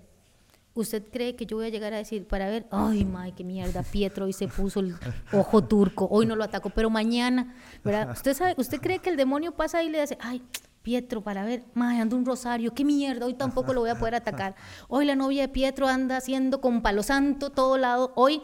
¿Usted 0.81 1.03
cree 1.11 1.35
que 1.35 1.45
yo 1.45 1.57
voy 1.57 1.67
a 1.67 1.69
llegar 1.69 1.93
a 1.93 1.97
decir 1.97 2.27
para 2.27 2.49
ver, 2.49 2.67
ay, 2.71 3.05
madre, 3.05 3.33
qué 3.35 3.43
mierda, 3.43 3.83
Pietro 3.83 4.25
hoy 4.25 4.33
se 4.33 4.47
puso 4.47 4.79
el 4.79 4.95
ojo 5.33 5.63
turco, 5.63 6.07
hoy 6.09 6.25
no 6.25 6.35
lo 6.35 6.43
ataco, 6.43 6.69
pero 6.69 6.89
mañana, 6.89 7.53
¿verdad? 7.83 8.11
¿Usted, 8.11 8.33
sabe, 8.33 8.55
usted 8.57 8.79
cree 8.79 8.99
que 8.99 9.09
el 9.09 9.17
demonio 9.17 9.53
pasa 9.53 9.83
y 9.83 9.89
le 9.89 10.01
dice, 10.01 10.17
ay, 10.21 10.41
Pietro, 10.81 11.21
para 11.21 11.43
ver, 11.43 11.65
madre, 11.73 11.99
anda 11.99 12.15
un 12.15 12.25
rosario, 12.25 12.73
qué 12.73 12.85
mierda, 12.85 13.25
hoy 13.25 13.33
tampoco 13.33 13.73
lo 13.73 13.81
voy 13.81 13.89
a 13.89 13.99
poder 13.99 14.15
atacar. 14.15 14.55
Hoy 14.87 15.05
la 15.05 15.15
novia 15.15 15.41
de 15.41 15.49
Pietro 15.49 15.87
anda 15.87 16.17
haciendo 16.17 16.61
con 16.61 16.81
palo 16.81 17.03
santo 17.03 17.49
todo 17.49 17.77
lado, 17.77 18.13
hoy 18.15 18.41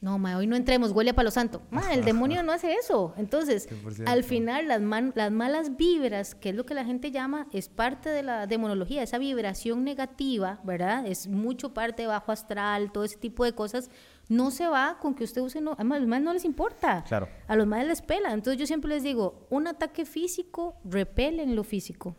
no, 0.00 0.16
ma, 0.16 0.36
hoy 0.36 0.46
no 0.46 0.54
entremos, 0.54 0.92
huele 0.92 1.10
a 1.10 1.14
palo 1.14 1.32
santo. 1.32 1.60
Ma, 1.70 1.92
el 1.92 2.04
demonio 2.04 2.44
no 2.44 2.52
hace 2.52 2.74
eso. 2.74 3.14
Entonces, 3.16 3.68
al 4.06 4.22
final, 4.22 4.68
las, 4.68 4.80
las 5.16 5.32
malas 5.32 5.76
vibras, 5.76 6.36
que 6.36 6.50
es 6.50 6.54
lo 6.54 6.64
que 6.64 6.74
la 6.74 6.84
gente 6.84 7.10
llama, 7.10 7.48
es 7.52 7.68
parte 7.68 8.10
de 8.10 8.22
la 8.22 8.46
demonología, 8.46 9.02
esa 9.02 9.18
vibración 9.18 9.82
negativa, 9.82 10.60
¿verdad? 10.62 11.04
Es 11.04 11.26
mucho 11.26 11.74
parte 11.74 12.02
de 12.02 12.08
bajo 12.08 12.30
astral, 12.30 12.92
todo 12.92 13.02
ese 13.02 13.16
tipo 13.16 13.44
de 13.44 13.54
cosas. 13.54 13.90
No 14.28 14.52
se 14.52 14.68
va 14.68 14.98
con 15.00 15.14
que 15.14 15.24
usted 15.24 15.40
use, 15.40 15.60
no, 15.60 15.74
a 15.76 15.82
los 15.82 16.06
más 16.06 16.22
no 16.22 16.32
les 16.32 16.44
importa. 16.44 17.02
Claro. 17.08 17.28
A 17.48 17.56
los 17.56 17.66
más 17.66 17.84
les 17.84 18.00
pela. 18.00 18.32
Entonces, 18.32 18.60
yo 18.60 18.66
siempre 18.68 18.90
les 18.90 19.02
digo, 19.02 19.48
un 19.50 19.66
ataque 19.66 20.04
físico 20.04 20.76
repele 20.84 21.42
en 21.42 21.56
lo 21.56 21.64
físico. 21.64 22.14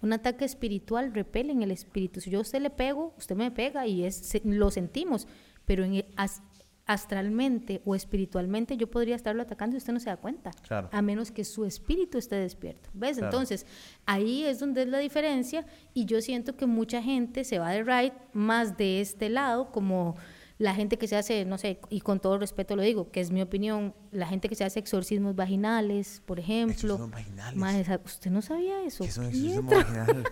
Un 0.00 0.14
ataque 0.14 0.46
espiritual 0.46 1.12
repele 1.12 1.52
en 1.52 1.62
el 1.62 1.72
espíritu. 1.72 2.22
Si 2.22 2.30
yo 2.30 2.38
a 2.38 2.42
usted 2.42 2.62
le 2.62 2.70
pego, 2.70 3.12
usted 3.18 3.36
me 3.36 3.50
pega 3.50 3.86
y 3.86 4.04
es, 4.04 4.40
lo 4.44 4.70
sentimos. 4.70 5.26
Pero 5.66 5.84
en, 5.84 6.02
astralmente 6.88 7.82
o 7.84 7.94
espiritualmente 7.94 8.76
yo 8.78 8.90
podría 8.90 9.14
estarlo 9.14 9.42
atacando 9.42 9.76
y 9.76 9.78
usted 9.78 9.92
no 9.92 10.00
se 10.00 10.08
da 10.08 10.16
cuenta. 10.16 10.50
A 10.90 11.02
menos 11.02 11.30
que 11.30 11.44
su 11.44 11.66
espíritu 11.66 12.16
esté 12.16 12.36
despierto. 12.36 12.88
¿Ves? 12.94 13.18
Entonces, 13.18 13.66
ahí 14.06 14.44
es 14.44 14.58
donde 14.58 14.82
es 14.82 14.88
la 14.88 14.98
diferencia 14.98 15.66
y 15.92 16.06
yo 16.06 16.20
siento 16.22 16.56
que 16.56 16.66
mucha 16.66 17.02
gente 17.02 17.44
se 17.44 17.58
va 17.58 17.70
de 17.70 17.84
right 17.84 18.14
más 18.32 18.78
de 18.78 19.02
este 19.02 19.28
lado 19.28 19.70
como 19.70 20.16
la 20.58 20.74
gente 20.74 20.98
que 20.98 21.06
se 21.06 21.16
hace, 21.16 21.44
no 21.44 21.56
sé, 21.56 21.78
y 21.88 22.00
con 22.00 22.18
todo 22.18 22.36
respeto 22.36 22.74
lo 22.74 22.82
digo, 22.82 23.10
que 23.10 23.20
es 23.20 23.30
mi 23.30 23.40
opinión, 23.40 23.94
la 24.10 24.26
gente 24.26 24.48
que 24.48 24.56
se 24.56 24.64
hace 24.64 24.80
exorcismos 24.80 25.36
vaginales, 25.36 26.20
por 26.26 26.40
ejemplo. 26.40 26.94
Exorcismos 26.94 27.10
vaginales. 27.10 28.00
¿Usted 28.04 28.30
no 28.32 28.42
sabía 28.42 28.82
eso? 28.82 29.04
¿Qué 29.04 29.10
son 29.12 29.26
exorcismos 29.26 29.72
vaginales? 29.72 30.24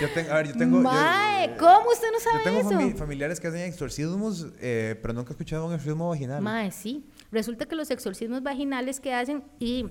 Yo 0.00 0.08
tengo, 0.14 0.30
a 0.30 0.34
ver, 0.36 0.48
yo 0.48 0.54
tengo. 0.58 0.80
Mae, 0.80 1.56
¿cómo 1.58 1.90
usted 1.92 2.08
no 2.10 2.20
sabe 2.20 2.58
eso? 2.58 2.70
Yo 2.70 2.78
tengo 2.78 2.96
familiares 2.96 3.38
que 3.38 3.48
hacen 3.48 3.60
exorcismos, 3.60 4.46
eh, 4.60 4.98
pero 5.00 5.12
nunca 5.12 5.30
he 5.30 5.32
escuchado 5.32 5.66
un 5.66 5.74
exorcismo 5.74 6.08
vaginal. 6.08 6.42
Mae, 6.42 6.72
sí. 6.72 7.06
Resulta 7.30 7.66
que 7.66 7.76
los 7.76 7.90
exorcismos 7.90 8.42
vaginales 8.42 8.98
que 8.98 9.12
hacen, 9.12 9.44
y 9.58 9.86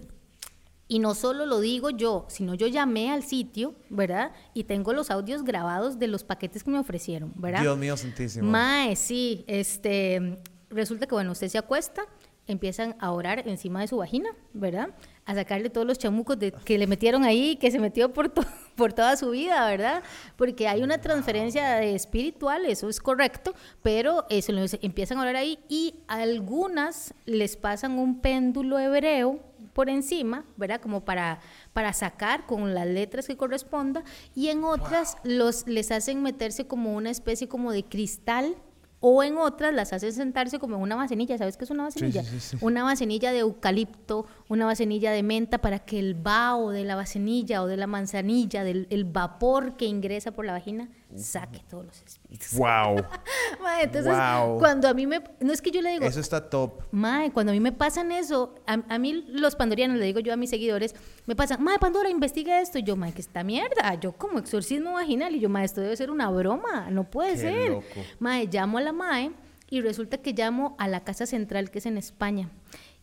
y 0.88 1.00
no 1.00 1.16
solo 1.16 1.46
lo 1.46 1.60
digo 1.60 1.90
yo, 1.90 2.26
sino 2.30 2.54
yo 2.54 2.68
llamé 2.68 3.12
al 3.12 3.24
sitio, 3.24 3.76
¿verdad? 3.90 4.32
Y 4.54 4.66
tengo 4.66 4.94
los 4.94 5.10
audios 5.10 5.44
grabados 5.44 5.98
de 5.98 6.08
los 6.08 6.24
paquetes 6.24 6.64
que 6.64 6.70
me 6.70 6.80
ofrecieron, 6.80 7.34
¿verdad? 7.36 7.62
Dios 7.62 7.78
mío, 7.78 7.98
santísimo. 7.98 8.50
Mae, 8.50 8.96
sí, 8.96 9.44
este, 9.48 10.38
resulta 10.70 11.08
que, 11.08 11.16
bueno, 11.16 11.32
usted 11.32 11.48
se 11.48 11.58
acuesta, 11.58 12.04
empiezan 12.48 12.96
a 13.00 13.12
orar 13.12 13.48
encima 13.48 13.82
de 13.82 13.88
su 13.88 13.98
vagina, 13.98 14.30
¿verdad? 14.54 14.90
A 15.26 15.34
sacarle 15.34 15.72
todos 15.72 15.88
los 15.88 15.98
chamucos 15.98 16.38
de, 16.38 16.52
que 16.52 16.78
le 16.78 16.86
metieron 16.86 17.24
ahí, 17.24 17.56
que 17.56 17.72
se 17.72 17.80
metió 17.80 18.14
por, 18.14 18.32
por 18.76 18.94
toda 18.94 19.18
su 19.18 19.32
vida, 19.32 19.68
¿verdad? 19.68 20.04
Porque 20.36 20.68
hay 20.68 20.84
una 20.84 21.00
transferencia 21.00 21.82
espiritual, 21.82 22.66
eso 22.66 22.90
es 22.90 23.00
correcto, 23.00 23.56
pero 23.82 24.26
eso 24.30 24.54
empiezan 24.82 25.18
a 25.18 25.22
orar 25.22 25.36
ahí 25.36 25.58
y 25.68 25.96
algunas 26.08 27.16
les 27.26 27.58
pasan 27.58 27.98
un 27.98 28.22
péndulo 28.22 28.78
hebreo 28.78 29.40
por 29.76 29.90
encima, 29.90 30.46
¿verdad? 30.56 30.80
Como 30.80 31.04
para, 31.04 31.42
para 31.74 31.92
sacar 31.92 32.46
con 32.46 32.74
las 32.74 32.88
letras 32.88 33.28
que 33.28 33.36
corresponda, 33.36 34.06
y 34.34 34.48
en 34.48 34.64
otras 34.64 35.18
los, 35.26 35.68
les 35.68 35.92
hacen 35.92 36.24
meterse 36.24 36.66
como 36.66 36.96
una 36.96 37.10
especie 37.10 37.50
como 37.50 37.74
de 37.74 37.84
cristal 37.84 38.56
o 39.02 39.22
en 39.22 39.38
otras 39.38 39.74
las 39.74 39.92
hacen 39.92 40.14
sentarse 40.14 40.60
como 40.60 40.78
en 40.78 40.82
una 40.82 40.96
vasenilla. 40.96 41.38
¿Sabes 41.38 41.58
qué 41.58 41.66
es 41.66 41.72
una 41.72 41.84
vasenilla? 41.84 42.24
Una 42.62 42.84
vasenilla 42.84 43.34
de 43.34 43.40
eucalipto, 43.40 44.26
una 44.48 44.66
vasenilla 44.66 45.12
de 45.12 45.24
menta 45.24 45.58
para 45.58 45.80
que 45.80 46.00
el 46.00 46.16
vaho 46.16 46.72
de 46.72 46.86
la 46.86 46.96
vasenilla 46.96 47.62
o 47.62 47.68
de 47.68 47.76
la 47.76 47.86
manzanilla, 47.86 48.64
del 48.64 48.88
el 48.90 49.04
vapor 49.04 49.76
que 49.76 49.86
ingresa 49.86 50.32
por 50.32 50.46
la 50.46 50.54
vagina, 50.54 50.90
saque 51.18 51.62
todos 51.70 51.86
los 51.86 52.02
espíritus. 52.02 52.54
¡Wow! 52.54 53.04
entonces, 53.82 54.14
cuando 54.60 54.88
a 54.88 54.94
mí 54.94 55.08
me. 55.08 55.22
No 55.40 55.54
es 55.54 55.62
que 55.62 55.72
yo 55.72 55.82
le 55.82 55.92
digo. 55.92 56.06
Eso 56.06 56.20
está 56.20 56.50
top. 56.50 56.84
Mae, 56.92 57.32
cuando 57.32 57.52
a 57.52 57.54
mí 57.54 57.60
me 57.60 57.72
pasan 57.72 58.12
eso, 58.12 58.56
a, 58.66 58.98
mí 58.98 59.26
los 59.28 59.56
pandorianos, 59.56 59.98
le 59.98 60.06
digo 60.06 60.20
yo 60.20 60.34
a 60.34 60.38
mis 60.38 60.50
seguidores, 60.50 60.96
me 61.26 61.36
pasan, 61.36 61.64
Mae, 61.64 61.80
Pandora, 61.80 62.10
investiga 62.10 62.62
esto. 62.62 62.78
Y 62.80 62.84
yo, 62.84 62.96
Mae, 62.96 63.14
que 63.14 63.22
esta 63.22 63.44
mierda. 63.44 63.94
Yo, 63.96 64.14
como 64.14 64.40
exorcismo 64.40 64.94
vaginal. 64.94 65.36
Y 65.36 65.40
yo, 65.40 65.50
Mae, 65.50 65.66
esto 65.66 65.82
debe 65.82 65.96
ser 65.96 66.12
una 66.12 66.30
broma. 66.30 66.90
No 66.90 67.04
puede 67.10 67.38
ser. 67.38 67.70
Loco. 67.72 67.86
Mae, 68.20 68.48
llamo 68.48 68.78
a 68.78 68.82
la 68.82 68.92
Mae 68.92 69.32
y 69.70 69.82
resulta 69.82 70.18
que 70.18 70.34
llamo 70.34 70.76
a 70.78 70.88
la 70.88 71.04
Casa 71.04 71.26
Central, 71.26 71.72
que 71.72 71.80
es 71.80 71.86
en 71.86 71.98
España. 71.98 72.50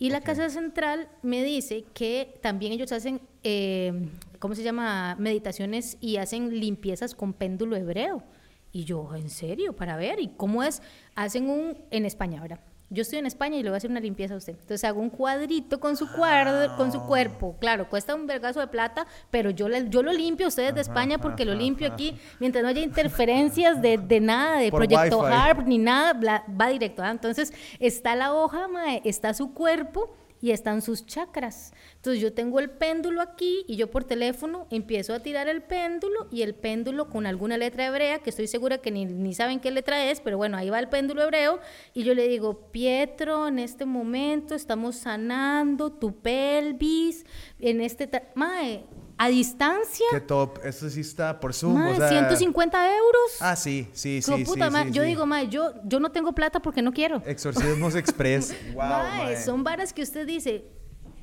Y 0.03 0.11
la 0.11 0.21
Casa 0.21 0.51
Central 0.51 1.09
me 1.23 1.45
dice 1.45 1.85
que 1.95 2.37
también 2.43 2.73
ellos 2.73 2.91
hacen, 2.91 3.21
eh, 3.45 4.09
¿cómo 4.41 4.57
se 4.57 4.65
llama? 4.65 5.15
Meditaciones 5.17 5.97
y 6.01 6.17
hacen 6.17 6.59
limpiezas 6.59 7.15
con 7.15 7.33
péndulo 7.33 7.77
hebreo. 7.77 8.25
Y 8.73 8.83
yo, 8.83 9.15
¿en 9.15 9.31
serio? 9.31 9.77
Para 9.77 9.97
ver, 9.97 10.19
¿y 10.19 10.27
cómo 10.37 10.65
es? 10.65 10.83
Hacen 11.15 11.49
un, 11.49 11.79
en 11.93 12.05
España, 12.05 12.41
¿verdad? 12.43 12.59
Yo 12.93 13.03
estoy 13.03 13.19
en 13.19 13.27
España 13.27 13.57
y 13.57 13.63
le 13.63 13.71
voy 13.71 13.77
a 13.77 13.79
hacer 13.79 13.91
una 13.91 14.01
limpieza 14.01 14.35
a 14.35 14.37
usted. 14.37 14.53
Entonces 14.53 14.85
hago 14.85 15.01
un 15.01 15.11
cuadrito 15.11 15.81
con 15.81 15.97
su, 15.97 16.11
cuadro, 16.13 16.77
con 16.77 16.93
su 16.93 17.03
cuerpo. 17.03 17.57
Claro, 17.59 17.89
cuesta 17.89 18.15
un 18.15 18.27
vergazo 18.27 18.61
de 18.61 18.67
plata, 18.67 19.07
pero 19.31 19.51
yo, 19.51 19.69
le, 19.69 19.89
yo 19.89 20.03
lo 20.03 20.13
limpio 20.13 20.47
a 20.47 20.49
ustedes 20.49 20.75
de 20.75 20.83
España 20.83 21.19
porque 21.19 21.45
lo 21.45 21.55
limpio 21.55 21.91
aquí. 21.91 22.17
Mientras 22.39 22.63
no 22.63 22.69
haya 22.69 22.83
interferencias 22.83 23.81
de, 23.81 23.99
de 23.99 24.21
nada, 24.21 24.59
de 24.59 24.71
Proyecto 24.71 25.25
Harp 25.25 25.67
ni 25.67 25.79
nada, 25.79 26.13
va 26.49 26.69
directo. 26.69 27.03
¿ah? 27.03 27.11
Entonces 27.11 27.53
está 27.79 28.15
la 28.15 28.35
hoja, 28.35 28.69
está 29.05 29.33
su 29.35 29.55
cuerpo 29.55 30.15
y 30.43 30.51
están 30.51 30.83
sus 30.83 31.07
chakras. 31.07 31.73
Entonces 31.97 32.21
yo 32.21 32.35
tengo 32.35 32.61
el 32.61 32.69
péndulo 32.69 33.23
aquí 33.23 33.65
y 33.69 33.77
yo 33.77 33.91
por 33.91 34.05
teléfono 34.05 34.67
empiezo 34.71 35.15
a 35.15 35.21
tirar 35.21 35.49
el 35.49 35.63
péndulo 35.63 36.27
y 36.31 36.43
el 36.43 36.55
péndulo 36.55 37.09
con 37.09 37.25
alguna 37.25 37.57
letra 37.57 37.87
hebrea, 37.87 38.19
que 38.19 38.31
estoy 38.31 38.49
segura 38.49 38.79
que 38.79 38.91
ni, 38.91 39.07
ni 39.07 39.33
saben 39.33 39.61
qué 39.61 39.71
letra 39.71 40.05
es, 40.11 40.21
pero 40.21 40.37
bueno, 40.37 40.59
ahí 40.59 40.69
va 40.69 40.81
el 40.81 40.89
péndulo 40.89 41.23
hebreo 41.23 41.61
y 41.95 42.03
yo 42.03 42.15
le 42.15 42.27
digo, 42.29 42.73
Pietro, 42.73 43.47
en 43.47 43.61
este 43.61 43.87
momento 43.87 44.57
estamos 44.57 44.97
sanando 44.97 45.93
tu 45.93 46.15
pelvis, 46.17 47.25
en 47.61 47.81
este... 47.81 48.11
Mae, 48.35 48.85
a 49.23 49.29
distancia. 49.29 50.07
Qué 50.11 50.21
top. 50.21 50.59
Eso 50.65 50.91
sí 50.91 51.01
está 51.01 51.39
por 51.39 51.55
Zoom. 51.55 51.81
o 51.81 51.95
sea... 51.95 52.09
150 52.09 52.97
euros. 52.97 53.31
Ah, 53.39 53.55
sí, 53.55 53.87
sí, 53.93 54.21
sí. 54.21 54.45
Puta, 54.45 54.69
sí, 54.69 54.91
yo 54.91 55.03
digo, 55.05 55.27
mae, 55.27 55.49
yo, 55.49 55.75
yo 55.85 56.01
no 56.01 56.11
tengo 56.11 56.35
plata 56.35 56.61
porque 56.61 56.83
no 56.83 56.93
quiero. 56.93 57.23
Exorcismos 57.25 57.95
Express. 58.03 58.53
wow. 58.75 59.37
Son 59.45 59.63
varas 59.63 59.93
que 59.93 60.03
usted 60.03 60.27
dice. 60.27 60.65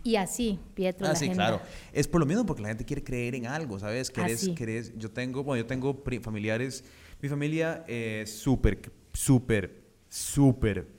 Y 0.01 0.15
así, 0.15 0.57
Pietro. 0.75 1.07
Ah, 1.07 1.15
sí, 1.15 1.29
claro. 1.29 1.59
Es 1.91 2.07
por 2.07 2.21
lo 2.21 2.25
mismo, 2.25 2.45
porque 2.45 2.61
la 2.61 2.69
gente 2.69 2.85
quiere 2.85 3.03
creer 3.03 3.35
en 3.35 3.47
algo, 3.47 3.77
¿sabes? 3.77 4.09
Querés, 4.09 4.47
querés, 4.55 4.97
yo 4.97 5.11
tengo, 5.11 5.43
bueno, 5.43 5.61
yo 5.61 5.67
tengo 5.67 6.01
familiares. 6.21 6.85
Mi 7.21 7.27
familia 7.27 7.83
es 7.85 8.31
súper, 8.31 8.79
súper, 9.11 9.83
súper 10.07 10.98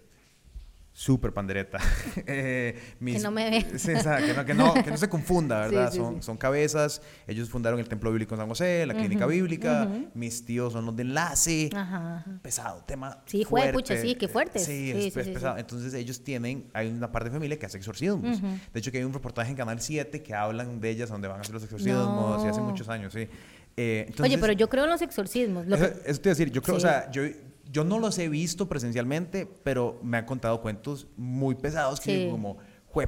súper 1.00 1.32
pandereta. 1.32 1.78
eh, 2.26 2.78
que 3.02 3.18
no 3.20 3.30
me 3.30 3.48
ve. 3.48 3.64
que, 3.64 4.54
no, 4.54 4.74
que, 4.74 4.90
no, 4.90 4.96
se 4.98 5.08
confunda, 5.08 5.60
¿verdad? 5.66 5.90
son, 5.90 6.22
son 6.22 6.36
cabezas. 6.36 7.00
Ellos 7.26 7.48
fundaron 7.48 7.80
el 7.80 7.88
Templo 7.88 8.10
Bíblico 8.10 8.34
en 8.34 8.40
San 8.40 8.48
José, 8.48 8.84
la 8.84 8.92
Clínica 8.92 9.24
Bíblica. 9.24 9.88
Mis 10.12 10.44
tíos 10.44 10.74
son 10.74 10.84
los 10.84 10.94
de 10.94 11.02
enlace. 11.02 11.70
Ajá, 11.74 12.26
Pesado, 12.42 12.84
tema. 12.84 13.22
Sí, 13.24 13.46
fuerte. 13.46 13.72
pucha, 13.72 13.96
sí, 13.96 14.14
qué 14.14 14.28
fuerte. 14.28 14.58
Sí, 14.58 14.90
es, 14.90 15.14
pesado. 15.14 15.56
Entonces 15.56 15.94
ellos 15.94 16.22
tienen, 16.22 16.66
hay 16.74 16.88
una 16.88 17.10
parte 17.10 17.30
de 17.30 17.34
familia 17.34 17.58
que 17.58 17.64
hace 17.64 17.78
exorcismos. 17.78 18.42
De 18.42 18.78
hecho, 18.78 18.92
que 18.92 18.98
hay 18.98 19.04
un 19.04 19.14
reportaje 19.14 19.50
en 19.50 19.56
Canal 19.56 19.80
7 19.80 20.22
que 20.22 20.34
hablan 20.34 20.82
de 20.82 20.90
ellas 20.90 21.08
donde 21.08 21.28
van 21.28 21.38
a 21.38 21.40
hacer 21.40 21.54
los 21.54 21.64
exorcismos 21.64 22.44
y 22.44 22.48
hace 22.48 22.60
muchos 22.60 22.90
años, 22.90 23.14
sí. 23.14 23.26
Eh, 23.74 24.12
Oye, 24.22 24.36
pero 24.36 24.52
yo 24.52 24.68
creo 24.68 24.84
en 24.84 24.90
los 24.90 25.00
exorcismos. 25.00 25.66
eso, 25.66 26.20
te 26.20 26.28
iba 26.28 26.32
a 26.32 26.36
decir, 26.36 26.50
yo 26.50 26.60
creo, 26.60 26.76
o 26.76 26.80
sea, 26.80 27.10
yo 27.10 27.22
yo 27.70 27.84
no 27.84 27.98
los 27.98 28.18
he 28.18 28.28
visto 28.28 28.68
presencialmente, 28.68 29.46
pero 29.62 30.00
me 30.02 30.18
han 30.18 30.24
contado 30.24 30.60
cuentos 30.60 31.06
muy 31.16 31.54
pesados 31.54 32.00
que 32.00 32.16
digo 32.16 32.32
como, 32.32 32.58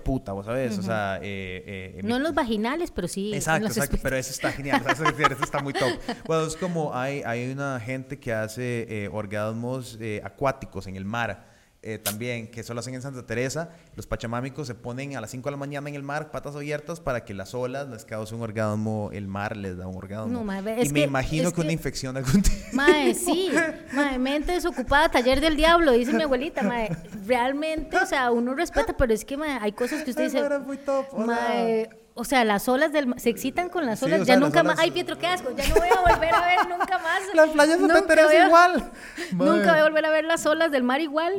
puta, 0.05 0.33
vos 0.33 0.47
sabes, 0.47 0.79
o 0.79 0.83
sea... 0.83 1.19
Eh, 1.23 1.97
eh, 1.97 2.01
no 2.05 2.17
en 2.17 2.23
los 2.23 2.35
vaginales, 2.35 2.91
pero 2.91 3.09
sí 3.09 3.35
Exacto, 3.35 3.67
exacto, 3.67 3.99
pero 4.03 4.17
eso 4.17 4.31
está 4.31 4.53
genial, 4.53 4.83
eso, 4.89 5.05
está 5.43 5.61
muy 5.61 5.73
top. 5.73 5.91
Bueno, 6.27 6.47
es 6.47 6.57
como 6.57 6.95
hay, 6.95 7.23
hay 7.23 7.51
una 7.51 7.81
gente 7.81 8.19
que 8.19 8.33
hace 8.33 8.87
eh, 8.89 9.09
orgasmos 9.13 9.99
acuáticos 10.23 10.87
en 10.87 10.97
el 10.97 11.05
mar, 11.05 11.52
eh, 11.85 11.99
también, 11.99 12.49
que 12.49 12.61
eso 12.61 12.75
lo 12.75 12.81
hacen 12.81 12.95
en 12.95 13.03
Santa 13.03 13.27
Teresa. 13.27 13.71
Los 13.97 14.07
pachamámicos 14.07 14.69
se 14.69 14.75
ponen 14.77 15.17
a 15.17 15.21
las 15.21 15.33
5 15.33 15.49
de 15.49 15.51
la 15.51 15.57
mañana 15.57 15.89
en 15.89 15.97
el 15.97 16.05
mar, 16.05 16.31
patas 16.31 16.55
abiertas, 16.55 17.01
para 17.01 17.25
que 17.25 17.35
las 17.35 17.55
olas 17.55 17.89
les 17.89 18.05
cause 18.05 18.35
un 18.35 18.43
orgasmo, 18.43 19.11
el 19.13 19.27
mar 19.27 19.57
les 19.57 19.77
da 19.77 19.89
un 19.89 19.97
orgasmo. 19.97 20.45
y 20.81 20.89
me 20.91 21.01
imagino 21.03 21.53
que, 21.53 21.61
una 21.61 21.73
infección 21.73 22.17
algún 22.17 22.43
tipo. 22.43 22.57
Mae, 22.73 23.15
sí. 23.17 23.51
Mae, 23.93 24.17
mente 24.19 24.53
desocupada, 24.53 25.09
taller 25.09 25.41
del 25.41 25.57
diablo, 25.57 25.91
dice 25.91 26.13
mi 26.13 26.23
abuelita. 26.23 26.63
Mae, 26.63 26.97
realmente, 27.27 27.97
o 27.97 28.07
sea, 28.07 28.31
uno 28.31 28.55
respeta, 28.55 28.97
pero 28.97 29.13
es 29.13 29.25
que 29.25 29.37
mae, 29.37 29.59
hay 29.61 29.73
cosas 29.73 30.05
que 30.05 30.11
usted 30.11 30.25
dice. 30.31 30.59
Muy 30.61 30.77
top, 30.77 31.13
mae, 31.19 31.91
o 32.15 32.25
sea, 32.25 32.45
las 32.45 32.69
olas 32.69 32.93
del 32.93 33.15
se 33.17 33.31
excitan 33.31 33.69
con 33.69 33.87
las 33.87 34.03
olas, 34.03 34.27
ya 34.27 34.37
nunca 34.39 34.63
más, 34.63 34.79
ay 34.79 34.91
Pietro, 34.91 35.19
qué 35.19 35.27
asco, 35.27 35.51
ya 35.57 35.67
no 35.69 35.75
voy 35.77 35.89
a 35.89 36.01
volver 36.15 36.35
a 36.35 36.41
ver 36.47 36.69
nunca 36.69 36.99
más. 36.99 37.23
Las 37.35 37.51
playas 37.51 37.81
de 37.81 37.89
Santa 37.89 38.47
igual. 38.47 38.93
Nunca 39.33 39.71
voy 39.73 39.81
a 39.81 39.85
volver 39.85 40.05
a 40.05 40.11
ver 40.11 40.25
las 40.25 40.45
olas 40.45 40.71
del 40.71 40.83
mar 40.83 41.01
igual, 41.01 41.35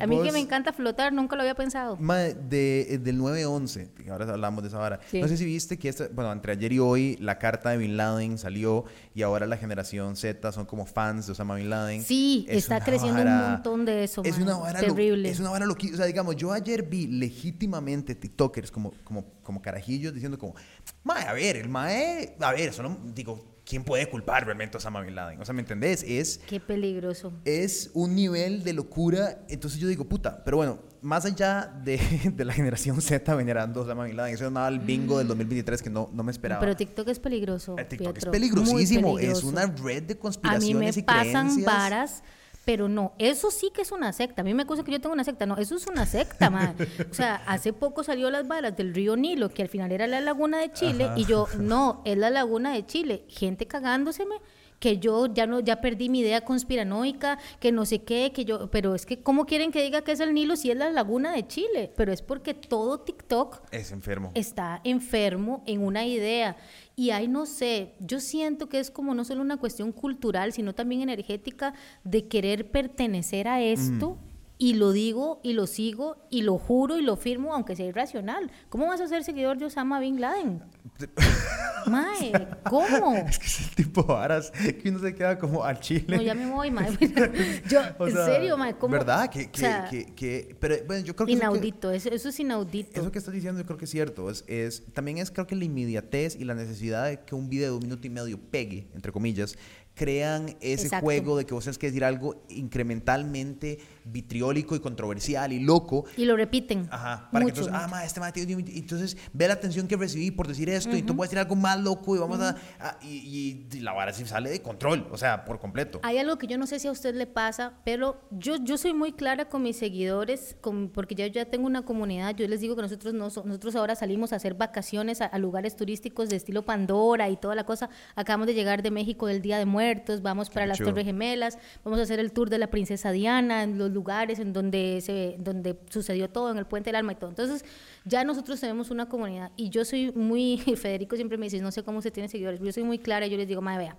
A 0.00 0.06
mí 0.06 0.22
que 0.22 0.32
me 0.32 0.40
encanta 0.40 0.72
flotar, 0.72 1.12
nunca 1.12 1.36
lo 1.36 1.42
había 1.42 1.54
pensado. 1.54 1.96
Mae, 1.96 2.34
de, 2.34 2.94
eh, 2.94 2.98
del 2.98 3.20
9-11, 3.20 4.10
ahora 4.10 4.32
hablamos 4.32 4.62
de 4.62 4.68
esa 4.68 4.78
vara. 4.78 5.00
No 5.12 5.28
sé 5.28 5.36
si 5.36 5.44
viste 5.44 5.78
que, 5.78 5.88
esta, 5.88 6.08
bueno, 6.12 6.32
entre 6.32 6.52
ayer 6.52 6.72
y 6.72 6.78
hoy 6.78 7.16
la 7.20 7.38
carta 7.38 7.70
de 7.70 7.76
Bin 7.76 7.96
Laden 7.96 8.38
salió 8.38 8.84
y 9.18 9.22
ahora 9.22 9.48
la 9.48 9.56
generación 9.56 10.14
Z 10.14 10.52
son 10.52 10.64
como 10.64 10.86
fans 10.86 11.26
de 11.26 11.32
Osama 11.32 11.56
Bin 11.56 11.68
Laden. 11.68 12.04
Sí, 12.04 12.46
está 12.48 12.78
creciendo 12.78 13.20
un 13.20 13.50
montón 13.50 13.84
de 13.84 14.04
eso, 14.04 14.22
Es 14.24 14.38
una 14.38 14.56
vara 14.56 14.78
terrible. 14.78 15.28
es 15.28 15.40
una 15.40 15.50
vara 15.50 15.66
loquísima. 15.66 15.94
O 15.94 15.96
sea, 15.96 16.06
digamos, 16.06 16.36
yo 16.36 16.52
ayer 16.52 16.84
vi 16.84 17.08
legítimamente 17.08 18.14
TikTokers 18.14 18.70
como, 18.70 18.92
como, 19.02 19.24
como 19.42 19.60
carajillos 19.60 20.14
diciendo 20.14 20.38
como, 20.38 20.54
mae, 21.02 21.26
a 21.26 21.32
ver, 21.32 21.56
el 21.56 21.68
mae, 21.68 22.36
a 22.38 22.52
ver, 22.52 22.72
solo 22.72 22.96
digo, 23.12 23.57
¿quién 23.68 23.84
puede 23.84 24.08
culpar 24.08 24.46
realmente 24.46 24.76
a 24.76 24.78
Osama 24.78 25.02
Bin 25.02 25.14
Laden? 25.14 25.40
O 25.40 25.44
sea, 25.44 25.52
¿me 25.52 25.60
entendés? 25.60 26.02
Es... 26.02 26.38
Qué 26.46 26.58
peligroso. 26.58 27.32
Es 27.44 27.90
un 27.92 28.14
nivel 28.14 28.64
de 28.64 28.72
locura. 28.72 29.44
Entonces 29.48 29.78
yo 29.78 29.88
digo, 29.88 30.08
puta, 30.08 30.42
pero 30.42 30.56
bueno, 30.56 30.78
más 31.02 31.26
allá 31.26 31.70
de, 31.84 31.98
de 32.34 32.44
la 32.44 32.54
generación 32.54 33.00
Z 33.02 33.34
venerando 33.34 33.80
a 33.80 33.82
Osama 33.84 34.04
Bin 34.04 34.16
Laden, 34.16 34.34
eso 34.34 34.46
es 34.46 34.52
nada 34.52 34.68
el 34.68 34.78
bingo 34.78 35.18
del 35.18 35.28
2023 35.28 35.82
que 35.82 35.90
no, 35.90 36.08
no 36.12 36.22
me 36.22 36.32
esperaba. 36.32 36.60
Pero 36.60 36.74
TikTok 36.74 37.08
es 37.08 37.18
peligroso. 37.18 37.76
TikTok 37.76 38.16
es 38.16 38.24
peligrosísimo. 38.24 39.18
Es 39.18 39.44
una 39.44 39.66
red 39.66 40.04
de 40.04 40.18
conspiraciones 40.18 40.96
A 40.96 41.00
mí 41.00 41.02
me 41.02 41.02
pasan 41.02 41.62
varas 41.62 42.22
pero 42.68 42.86
no, 42.86 43.14
eso 43.16 43.50
sí 43.50 43.70
que 43.72 43.80
es 43.80 43.92
una 43.92 44.12
secta. 44.12 44.42
A 44.42 44.44
mí 44.44 44.52
me 44.52 44.64
acusa 44.64 44.84
que 44.84 44.92
yo 44.92 45.00
tengo 45.00 45.14
una 45.14 45.24
secta. 45.24 45.46
No, 45.46 45.56
eso 45.56 45.74
es 45.74 45.86
una 45.86 46.04
secta, 46.04 46.50
man. 46.50 46.76
O 47.10 47.14
sea, 47.14 47.36
hace 47.46 47.72
poco 47.72 48.04
salió 48.04 48.30
las 48.30 48.46
balas 48.46 48.76
del 48.76 48.94
río 48.94 49.16
Nilo, 49.16 49.48
que 49.48 49.62
al 49.62 49.70
final 49.70 49.90
era 49.90 50.06
la 50.06 50.20
laguna 50.20 50.58
de 50.58 50.70
Chile, 50.70 51.08
y 51.16 51.24
yo, 51.24 51.46
no, 51.58 52.02
es 52.04 52.18
la 52.18 52.28
laguna 52.28 52.74
de 52.74 52.84
Chile. 52.84 53.24
Gente 53.26 53.66
cagándoseme 53.66 54.34
que 54.80 54.98
yo 54.98 55.26
ya 55.26 55.46
no 55.46 55.60
ya 55.60 55.80
perdí 55.80 56.10
mi 56.10 56.20
idea 56.20 56.44
conspiranoica, 56.44 57.38
que 57.58 57.72
no 57.72 57.86
sé 57.86 58.02
qué, 58.02 58.32
que 58.34 58.44
yo, 58.44 58.70
pero 58.70 58.94
es 58.94 59.06
que 59.06 59.22
cómo 59.22 59.46
quieren 59.46 59.72
que 59.72 59.82
diga 59.82 60.02
que 60.02 60.12
es 60.12 60.20
el 60.20 60.34
Nilo 60.34 60.54
si 60.54 60.70
es 60.70 60.76
la 60.76 60.90
laguna 60.90 61.32
de 61.32 61.46
Chile, 61.46 61.90
pero 61.96 62.12
es 62.12 62.20
porque 62.20 62.52
todo 62.52 63.00
TikTok 63.00 63.62
es 63.70 63.92
enfermo. 63.92 64.30
Está 64.34 64.82
enfermo 64.84 65.62
en 65.66 65.82
una 65.82 66.04
idea 66.04 66.56
y 66.98 67.12
ahí 67.12 67.28
no 67.28 67.46
sé, 67.46 67.94
yo 68.00 68.18
siento 68.18 68.68
que 68.68 68.80
es 68.80 68.90
como 68.90 69.14
no 69.14 69.24
solo 69.24 69.40
una 69.40 69.56
cuestión 69.56 69.92
cultural, 69.92 70.52
sino 70.52 70.74
también 70.74 71.00
energética 71.00 71.72
de 72.02 72.26
querer 72.26 72.72
pertenecer 72.72 73.46
a 73.46 73.62
esto. 73.62 74.18
Y 74.58 74.74
lo 74.74 74.90
digo 74.92 75.40
y 75.44 75.52
lo 75.52 75.68
sigo 75.68 76.26
y 76.30 76.42
lo 76.42 76.58
juro 76.58 76.98
y 76.98 77.02
lo 77.02 77.16
firmo, 77.16 77.54
aunque 77.54 77.76
sea 77.76 77.86
irracional. 77.86 78.50
¿Cómo 78.68 78.86
vas 78.88 79.00
a 79.00 79.06
ser 79.06 79.22
seguidor 79.22 79.56
de 79.56 79.66
Osama 79.66 80.00
Bin 80.00 80.20
Laden? 80.20 80.62
Mae, 81.86 82.32
¿cómo? 82.68 83.14
Es 83.28 83.38
que 83.38 83.46
es 83.46 83.60
el 83.60 83.74
tipo 83.76 84.02
de 84.02 84.12
varas 84.12 84.50
que 84.50 84.88
uno 84.88 84.98
se 84.98 85.14
queda 85.14 85.38
como 85.38 85.64
al 85.64 85.78
chile. 85.80 86.16
No, 86.16 86.22
ya 86.22 86.34
me 86.34 86.50
voy, 86.50 86.70
mae. 86.70 86.90
Yo, 87.68 87.80
en 88.00 88.14
serio, 88.14 88.58
mae, 88.58 88.74
¿cómo? 88.74 88.92
¿Verdad? 88.92 89.30
Que, 89.30 89.50
que, 89.50 90.12
que, 90.14 90.56
pero 90.58 90.76
bueno, 90.86 91.04
yo 91.04 91.14
creo 91.14 91.26
que 91.26 91.32
inaudito, 91.32 91.90
eso, 91.90 92.10
eso, 92.10 92.28
es 92.28 92.40
inaudito. 92.40 93.00
Eso 93.00 93.12
que 93.12 93.18
estás 93.18 93.32
diciendo 93.32 93.60
yo 93.60 93.66
creo 93.66 93.78
que 93.78 93.84
es 93.84 93.90
cierto. 93.90 94.30
Es, 94.30 94.44
es, 94.46 94.84
también 94.92 95.18
es 95.18 95.30
creo 95.30 95.46
que 95.46 95.56
la 95.56 95.64
inmediatez 95.64 96.36
y 96.36 96.44
la 96.44 96.54
necesidad 96.54 97.06
de 97.06 97.20
que 97.20 97.34
un 97.34 97.48
video 97.48 97.70
de 97.70 97.76
un 97.76 97.82
minuto 97.82 98.06
y 98.06 98.10
medio 98.10 98.38
pegue, 98.38 98.88
entre 98.94 99.12
comillas, 99.12 99.56
crean 99.98 100.56
ese 100.60 100.88
juego 101.00 101.36
de 101.36 101.44
que 101.44 101.52
vos 101.52 101.64
tenés 101.64 101.76
que 101.76 101.88
decir 101.88 102.04
algo 102.04 102.44
incrementalmente 102.48 103.78
vitriólico 104.10 104.76
y 104.76 104.80
controversial 104.80 105.52
y 105.52 105.60
loco. 105.60 106.04
Y 106.16 106.24
lo 106.24 106.36
repiten. 106.36 106.88
Ajá. 106.90 107.28
Para 107.30 107.44
que 107.44 107.50
entonces, 107.50 107.72
ah, 107.74 107.86
ma, 107.88 108.04
este 108.04 108.20
ma, 108.20 108.32
entonces 108.34 109.16
ve 109.32 109.48
la 109.48 109.54
atención 109.54 109.86
que 109.86 109.96
recibí 109.96 110.30
por 110.30 110.48
decir 110.48 110.68
esto 110.68 110.96
y 110.96 111.02
tú 111.02 111.16
puedes 111.16 111.30
decir 111.30 111.40
algo 111.40 111.56
más 111.56 111.80
loco 111.80 112.16
y 112.16 112.18
vamos 112.18 112.40
a, 112.40 112.56
y, 113.02 113.66
la 113.80 113.92
vara 113.92 114.12
sí 114.12 114.24
sale 114.26 114.50
de 114.50 114.62
control, 114.62 115.06
o 115.10 115.16
sea, 115.16 115.44
por 115.44 115.58
completo. 115.58 116.00
Hay 116.02 116.18
algo 116.18 116.38
que 116.38 116.46
yo 116.46 116.58
no 116.58 116.66
sé 116.66 116.78
si 116.78 116.88
a 116.88 116.92
usted 116.92 117.14
le 117.14 117.26
pasa, 117.26 117.74
pero 117.84 118.20
yo, 118.30 118.56
yo 118.62 118.78
soy 118.78 118.94
muy 118.94 119.12
clara 119.12 119.48
con 119.48 119.62
mis 119.62 119.76
seguidores, 119.76 120.56
con, 120.60 120.88
porque 120.90 121.14
yo 121.14 121.26
ya 121.26 121.44
tengo 121.46 121.66
una 121.66 121.82
comunidad, 121.82 122.34
yo 122.34 122.46
les 122.48 122.60
digo 122.60 122.76
que 122.76 122.82
nosotros, 122.82 123.14
no, 123.14 123.24
nosotros 123.24 123.76
ahora 123.76 123.94
salimos 123.94 124.32
a 124.32 124.36
hacer 124.36 124.54
vacaciones 124.54 125.20
a, 125.20 125.38
lugares 125.38 125.76
turísticos 125.76 126.28
de 126.28 126.36
estilo 126.36 126.64
Pandora 126.64 127.28
y 127.28 127.36
toda 127.36 127.54
la 127.54 127.64
cosa. 127.64 127.88
Acabamos 128.16 128.48
de 128.48 128.54
llegar 128.54 128.82
de 128.82 128.90
México 128.90 129.26
del 129.26 129.40
Día 129.40 129.58
de 129.58 129.66
Muertos, 129.66 130.22
vamos 130.22 130.50
para 130.50 130.66
las 130.66 130.78
Torres 130.78 131.04
Gemelas, 131.04 131.58
vamos 131.84 132.00
a 132.00 132.02
hacer 132.02 132.18
el 132.18 132.32
tour 132.32 132.50
de 132.50 132.58
la 132.58 132.68
Princesa 132.68 133.12
Diana, 133.12 133.62
en 133.62 133.78
los 133.78 133.92
lugares 133.98 134.38
en 134.38 134.52
donde, 134.52 135.00
se, 135.00 135.34
donde 135.40 135.76
sucedió 135.90 136.30
todo, 136.30 136.52
en 136.52 136.58
el 136.58 136.66
Puente 136.66 136.88
del 136.88 136.96
Alma 136.96 137.12
y 137.12 137.14
todo. 137.16 137.30
Entonces, 137.30 137.64
ya 138.04 138.22
nosotros 138.22 138.60
tenemos 138.60 138.90
una 138.90 139.08
comunidad 139.08 139.50
y 139.56 139.70
yo 139.70 139.84
soy 139.84 140.12
muy, 140.12 140.58
Federico 140.76 141.16
siempre 141.16 141.36
me 141.36 141.46
dice, 141.46 141.60
no 141.60 141.72
sé 141.72 141.82
cómo 141.82 142.00
se 142.00 142.12
tiene 142.12 142.28
seguidores, 142.28 142.60
yo 142.60 142.72
soy 142.72 142.84
muy 142.84 143.00
clara, 143.00 143.26
yo 143.26 143.36
les 143.36 143.48
digo, 143.48 143.60
madre, 143.60 143.78
vea, 143.78 143.96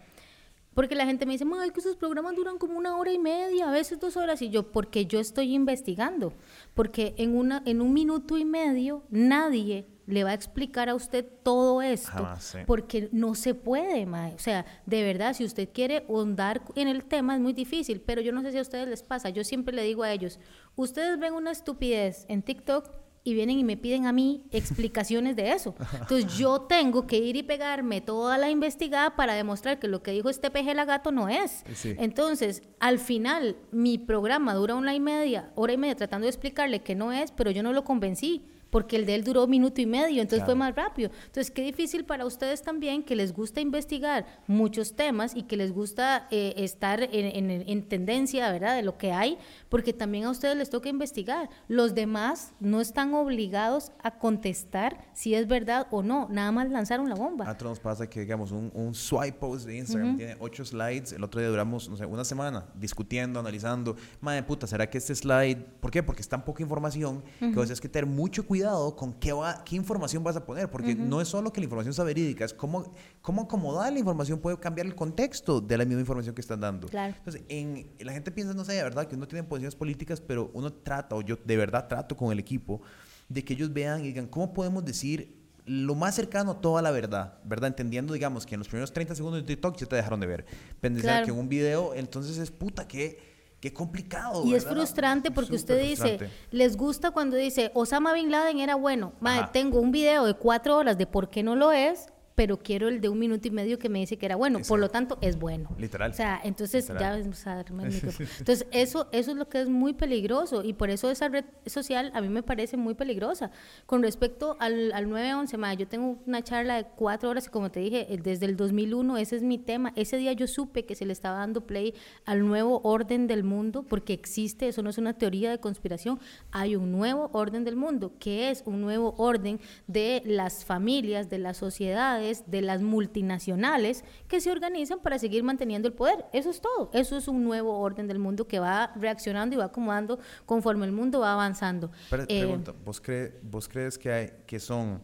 Porque 0.73 0.95
la 0.95 1.05
gente 1.05 1.25
me 1.25 1.33
dice, 1.33 1.45
ay, 1.59 1.71
que 1.71 1.81
esos 1.81 1.97
programas 1.97 2.35
duran 2.37 2.57
como 2.57 2.77
una 2.77 2.95
hora 2.95 3.11
y 3.11 3.19
media, 3.19 3.67
a 3.67 3.71
veces 3.71 3.99
dos 3.99 4.15
horas. 4.15 4.41
Y 4.41 4.49
yo, 4.49 4.71
porque 4.71 5.05
yo 5.05 5.19
estoy 5.19 5.53
investigando. 5.53 6.31
Porque 6.73 7.13
en, 7.17 7.35
una, 7.35 7.61
en 7.65 7.81
un 7.81 7.91
minuto 7.93 8.37
y 8.37 8.45
medio 8.45 9.03
nadie 9.09 9.85
le 10.09 10.23
va 10.23 10.31
a 10.31 10.33
explicar 10.33 10.89
a 10.89 10.95
usted 10.95 11.25
todo 11.43 11.81
esto, 11.81 12.27
porque 12.65 13.09
no 13.11 13.35
se 13.35 13.53
puede, 13.53 14.05
mae. 14.05 14.33
O 14.33 14.39
sea, 14.39 14.65
de 14.85 15.03
verdad, 15.03 15.33
si 15.33 15.45
usted 15.45 15.69
quiere 15.71 16.05
ahondar 16.09 16.61
en 16.75 16.87
el 16.87 17.05
tema 17.05 17.35
es 17.35 17.41
muy 17.41 17.53
difícil, 17.53 18.01
pero 18.01 18.21
yo 18.21 18.31
no 18.31 18.41
sé 18.41 18.51
si 18.51 18.57
a 18.57 18.61
ustedes 18.61 18.87
les 18.87 19.03
pasa. 19.03 19.29
Yo 19.29 19.43
siempre 19.43 19.75
le 19.75 19.83
digo 19.83 20.03
a 20.03 20.11
ellos, 20.11 20.39
ustedes 20.75 21.19
ven 21.19 21.33
una 21.33 21.51
estupidez 21.51 22.25
en 22.27 22.41
TikTok 22.41 22.89
y 23.23 23.35
vienen 23.35 23.59
y 23.59 23.63
me 23.63 23.77
piden 23.77 24.07
a 24.07 24.11
mí 24.11 24.45
explicaciones 24.51 25.35
de 25.35 25.51
eso. 25.51 25.75
Entonces 25.93 26.25
yo 26.37 26.61
tengo 26.61 27.05
que 27.05 27.17
ir 27.17 27.35
y 27.35 27.43
pegarme 27.43 28.01
toda 28.01 28.37
la 28.39 28.49
investigada 28.49 29.15
para 29.15 29.35
demostrar 29.35 29.79
que 29.79 29.87
lo 29.87 30.01
que 30.01 30.11
dijo 30.11 30.29
este 30.29 30.49
peje 30.49 30.73
gato 30.73 31.11
no 31.11 31.29
es. 31.29 31.63
Entonces, 31.83 32.63
al 32.79 32.97
final, 32.97 33.57
mi 33.71 33.99
programa 33.99 34.55
dura 34.55 34.75
una 34.75 34.95
y 34.95 34.99
media, 34.99 35.51
hora 35.55 35.73
y 35.73 35.77
media 35.77 35.95
tratando 35.95 36.25
de 36.25 36.29
explicarle 36.29 36.81
que 36.81 36.95
no 36.95 37.11
es, 37.11 37.31
pero 37.31 37.51
yo 37.51 37.61
no 37.61 37.73
lo 37.73 37.83
convencí 37.83 38.45
porque 38.69 38.95
el 38.95 39.05
de 39.05 39.15
él 39.15 39.23
duró 39.23 39.47
minuto 39.47 39.81
y 39.81 39.85
medio, 39.85 40.21
entonces 40.21 40.45
fue 40.45 40.55
más 40.55 40.75
rápido. 40.75 41.11
Entonces, 41.25 41.51
qué 41.51 41.61
difícil 41.61 42.05
para 42.05 42.25
ustedes 42.25 42.61
también 42.61 43.03
que 43.03 43.15
les 43.15 43.33
gusta 43.33 43.61
investigar 43.61 44.25
muchos 44.47 44.95
temas 44.95 45.35
y 45.35 45.43
que 45.43 45.57
les 45.57 45.71
gusta 45.71 46.27
eh, 46.31 46.53
estar 46.57 47.01
en, 47.01 47.49
en, 47.49 47.83
tendencia, 47.83 48.51
¿verdad?, 48.51 48.75
de 48.75 48.83
lo 48.83 48.97
que 48.97 49.11
hay, 49.11 49.37
porque 49.69 49.93
también 49.93 50.25
a 50.25 50.31
ustedes 50.31 50.55
les 50.55 50.69
toca 50.69 50.89
investigar. 50.89 51.49
Los 51.67 51.95
demás 51.95 52.53
no 52.59 52.81
están 52.81 53.13
obligados 53.13 53.91
a 54.03 54.11
contestar 54.11 55.09
si 55.13 55.33
es 55.33 55.47
verdad 55.47 55.87
o 55.91 56.03
no, 56.03 56.27
nada 56.29 56.51
más 56.51 56.69
lanzaron 56.69 57.09
la 57.09 57.15
bomba. 57.15 57.49
A 57.49 57.57
nos 57.59 57.79
pasa 57.79 58.09
que, 58.09 58.21
digamos, 58.21 58.51
un, 58.51 58.71
un 58.73 58.95
swipe 58.95 59.37
post 59.37 59.65
de 59.65 59.77
Instagram 59.77 60.17
tiene 60.17 60.35
ocho 60.39 60.63
slides, 60.63 61.11
el 61.11 61.23
otro 61.23 61.39
día 61.39 61.49
duramos, 61.49 61.89
no 61.89 61.97
sé, 61.97 62.05
una 62.05 62.23
semana 62.23 62.65
discutiendo, 62.73 63.39
analizando, 63.39 63.95
madre 64.21 64.43
puta, 64.43 64.65
¿será 64.65 64.89
que 64.89 64.97
este 64.97 65.13
slide, 65.13 65.57
¿por 65.79 65.91
qué? 65.91 66.01
Porque 66.01 66.21
es 66.21 66.29
tan 66.29 66.43
poca 66.43 66.63
información 66.63 67.21
que 67.39 67.47
vos 67.47 67.65
tienes 67.65 67.81
que 67.81 67.89
tener 67.89 68.05
mucho 68.05 68.45
cuidado 68.45 68.58
con 68.95 69.13
qué, 69.13 69.33
va, 69.33 69.63
qué 69.63 69.75
información 69.75 70.23
vas 70.23 70.35
a 70.35 70.45
poner, 70.45 70.69
porque 70.69 70.95
no 70.95 71.21
es 71.21 71.27
solo 71.27 71.51
que 71.51 71.61
la 71.61 71.65
información 71.65 71.93
sea 71.93 72.05
verídica, 72.05 72.45
es 72.45 72.53
cómo, 72.53 72.93
cómo 73.21 73.43
acomodar 73.43 73.91
la 73.91 73.99
información 73.99 74.39
puede 74.39 74.57
cambiar 74.57 74.87
el 74.87 74.95
contexto 74.95 75.61
de 75.61 75.77
la 75.77 75.85
misma 75.85 76.01
información 76.01 76.35
que 76.35 76.41
están 76.41 76.59
dando. 76.59 76.87
Entonces, 76.91 77.43
en, 77.47 77.89
la 77.99 78.13
gente 78.13 78.31
piensa, 78.31 78.53
no 78.53 78.65
sé, 78.65 78.73
de 78.73 78.83
verdad, 78.83 79.07
que 79.07 79.15
uno 79.15 79.27
tiene 79.27 79.43
posiciones 79.43 79.75
políticas, 79.75 80.21
pero 80.21 80.51
uno 80.53 80.71
trata, 80.71 81.15
o 81.15 81.21
yo 81.21 81.37
de 81.43 81.57
verdad 81.57 81.87
trato 81.87 82.15
con 82.15 82.31
el 82.31 82.39
equipo, 82.39 82.81
de 83.27 83.43
que 83.43 83.53
ellos 83.53 83.71
vean 83.71 84.01
y 84.01 84.07
digan, 84.07 84.27
¿cómo 84.27 84.53
podemos 84.53 84.83
decir 84.83 85.39
lo 85.65 85.93
más 85.93 86.15
cercano 86.15 86.51
a 86.51 86.61
toda 86.61 86.81
la 86.81 86.89
verdad, 86.89 87.35
¿verdad? 87.43 87.67
Entendiendo, 87.67 88.13
digamos, 88.13 88.45
que 88.45 88.55
en 88.55 88.59
los 88.59 88.67
primeros 88.67 88.91
30 88.91 89.13
segundos 89.13 89.41
de 89.41 89.45
TikTok 89.45 89.77
ya 89.77 89.85
te 89.85 89.95
dejaron 89.95 90.19
de 90.19 90.25
ver. 90.25 90.45
Pensar 90.81 91.23
que 91.23 91.29
en 91.29 91.37
un 91.37 91.47
video, 91.47 91.93
entonces 91.93 92.39
es 92.39 92.49
puta 92.49 92.87
que 92.87 93.28
Qué 93.59 93.73
complicado. 93.73 94.45
Y 94.45 94.55
es 94.55 94.65
frustrante 94.65 95.31
porque 95.31 95.55
usted 95.55 95.81
dice, 95.81 96.29
les 96.51 96.77
gusta 96.77 97.11
cuando 97.11 97.35
dice, 97.35 97.71
Osama 97.73 98.13
Bin 98.13 98.31
Laden 98.31 98.59
era 98.59 98.75
bueno. 98.75 99.11
Madre, 99.19 99.49
tengo 99.51 99.79
un 99.79 99.91
video 99.91 100.25
de 100.25 100.33
cuatro 100.33 100.77
horas 100.77 100.97
de 100.97 101.05
por 101.05 101.29
qué 101.29 101.43
no 101.43 101.55
lo 101.55 101.71
es 101.71 102.07
pero 102.39 102.57
quiero 102.57 102.87
el 102.87 103.01
de 103.01 103.09
un 103.09 103.19
minuto 103.19 103.49
y 103.49 103.51
medio 103.51 103.77
que 103.77 103.89
me 103.89 103.99
dice 103.99 104.15
que 104.17 104.25
era 104.25 104.37
bueno. 104.37 104.61
Por 104.65 104.79
lo 104.79 104.87
tanto, 104.87 105.17
es 105.19 105.37
bueno. 105.37 105.75
Literal. 105.77 106.11
O 106.11 106.13
sea, 106.13 106.39
entonces 106.41 106.87
ya 106.87 107.17
vamos 107.17 107.45
a 107.45 107.55
darme 107.55 107.83
el 107.83 107.91
micrófono. 107.95 108.29
Entonces, 108.39 108.65
eso, 108.71 109.09
eso 109.11 109.31
es 109.31 109.37
lo 109.37 109.49
que 109.49 109.59
es 109.59 109.67
muy 109.67 109.91
peligroso 109.91 110.63
y 110.63 110.71
por 110.71 110.89
eso 110.89 111.11
esa 111.11 111.27
red 111.27 111.43
social 111.65 112.11
a 112.13 112.21
mí 112.21 112.29
me 112.29 112.41
parece 112.41 112.77
muy 112.77 112.93
peligrosa. 112.93 113.51
Con 113.85 114.01
respecto 114.01 114.55
al, 114.61 114.93
al 114.93 115.09
911, 115.09 115.57
ma, 115.57 115.73
yo 115.73 115.85
tengo 115.89 116.17
una 116.25 116.41
charla 116.41 116.77
de 116.77 116.85
cuatro 116.95 117.29
horas 117.29 117.47
y 117.47 117.49
como 117.49 117.71
te 117.71 117.81
dije, 117.81 118.07
desde 118.23 118.45
el 118.45 118.55
2001 118.55 119.17
ese 119.17 119.35
es 119.35 119.43
mi 119.43 119.57
tema. 119.57 119.91
Ese 119.97 120.15
día 120.15 120.31
yo 120.31 120.47
supe 120.47 120.85
que 120.85 120.95
se 120.95 121.05
le 121.05 121.11
estaba 121.11 121.39
dando 121.39 121.67
play 121.67 121.93
al 122.23 122.47
nuevo 122.47 122.79
orden 122.85 123.27
del 123.27 123.43
mundo 123.43 123.83
porque 123.83 124.13
existe, 124.13 124.69
eso 124.69 124.81
no 124.81 124.89
es 124.89 124.97
una 124.97 125.11
teoría 125.11 125.51
de 125.51 125.59
conspiración, 125.59 126.21
hay 126.51 126.77
un 126.77 126.93
nuevo 126.93 127.31
orden 127.33 127.65
del 127.65 127.75
mundo, 127.75 128.13
que 128.17 128.49
es 128.49 128.63
un 128.65 128.79
nuevo 128.79 129.13
orden 129.17 129.59
de 129.87 130.21
las 130.23 130.63
familias, 130.63 131.29
de 131.29 131.39
las 131.39 131.57
sociedades, 131.57 132.28
de 132.47 132.61
las 132.61 132.81
multinacionales 132.81 134.03
que 134.27 134.41
se 134.41 134.51
organizan 134.51 134.99
para 134.99 135.19
seguir 135.19 135.43
manteniendo 135.43 135.87
el 135.87 135.93
poder. 135.93 136.25
Eso 136.33 136.49
es 136.49 136.61
todo. 136.61 136.89
Eso 136.93 137.17
es 137.17 137.27
un 137.27 137.43
nuevo 137.43 137.79
orden 137.79 138.07
del 138.07 138.19
mundo 138.19 138.47
que 138.47 138.59
va 138.59 138.91
reaccionando 138.95 139.55
y 139.55 139.59
va 139.59 139.65
acomodando 139.65 140.19
conforme 140.45 140.85
el 140.85 140.91
mundo 140.91 141.19
va 141.19 141.33
avanzando. 141.33 141.91
Pero, 142.09 142.23
eh, 142.23 142.39
pregunta, 142.39 142.73
¿vos, 142.85 143.01
¿vos 143.43 143.67
crees 143.67 143.97
que, 143.97 144.11
hay, 144.11 144.31
que 144.45 144.59
son... 144.59 145.01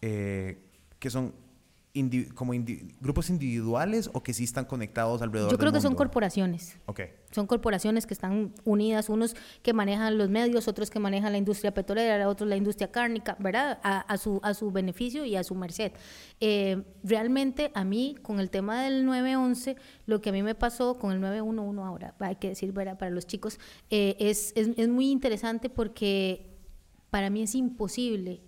Eh, 0.00 0.60
que 0.98 1.10
son 1.10 1.34
como 2.34 2.52
grupos 3.00 3.30
individuales 3.30 4.10
o 4.12 4.20
que 4.20 4.34
sí 4.34 4.42
están 4.42 4.64
conectados 4.64 5.22
alrededor 5.22 5.52
Yo 5.52 5.58
creo 5.58 5.72
que 5.72 5.80
son 5.80 5.94
corporaciones. 5.94 6.76
Okay. 6.86 7.10
Son 7.30 7.46
corporaciones 7.46 8.04
que 8.04 8.14
están 8.14 8.52
unidas, 8.64 9.08
unos 9.08 9.36
que 9.62 9.72
manejan 9.72 10.18
los 10.18 10.28
medios, 10.28 10.66
otros 10.66 10.90
que 10.90 10.98
manejan 10.98 11.30
la 11.30 11.38
industria 11.38 11.72
petrolera, 11.72 12.28
otros 12.28 12.48
la 12.48 12.56
industria 12.56 12.90
cárnica, 12.90 13.36
¿verdad? 13.38 13.78
A, 13.84 14.16
su, 14.16 14.40
a 14.42 14.54
su 14.54 14.72
beneficio 14.72 15.24
y 15.24 15.36
a 15.36 15.44
su 15.44 15.54
merced. 15.54 15.92
Eh, 16.40 16.82
realmente 17.04 17.70
a 17.74 17.84
mí, 17.84 18.16
con 18.22 18.40
el 18.40 18.50
tema 18.50 18.82
del 18.82 19.06
911, 19.06 19.76
lo 20.06 20.20
que 20.20 20.30
a 20.30 20.32
mí 20.32 20.42
me 20.42 20.56
pasó 20.56 20.98
con 20.98 21.12
el 21.12 21.20
911 21.20 21.80
ahora, 21.80 22.14
hay 22.18 22.36
que 22.36 22.48
decir, 22.48 22.72
¿verdad? 22.72 22.98
Para 22.98 23.12
los 23.12 23.24
chicos, 23.24 23.60
eh, 23.90 24.16
es, 24.18 24.52
es, 24.56 24.70
es 24.76 24.88
muy 24.88 25.12
interesante 25.12 25.70
porque 25.70 26.58
para 27.10 27.30
mí 27.30 27.42
es 27.42 27.54
imposible 27.54 28.42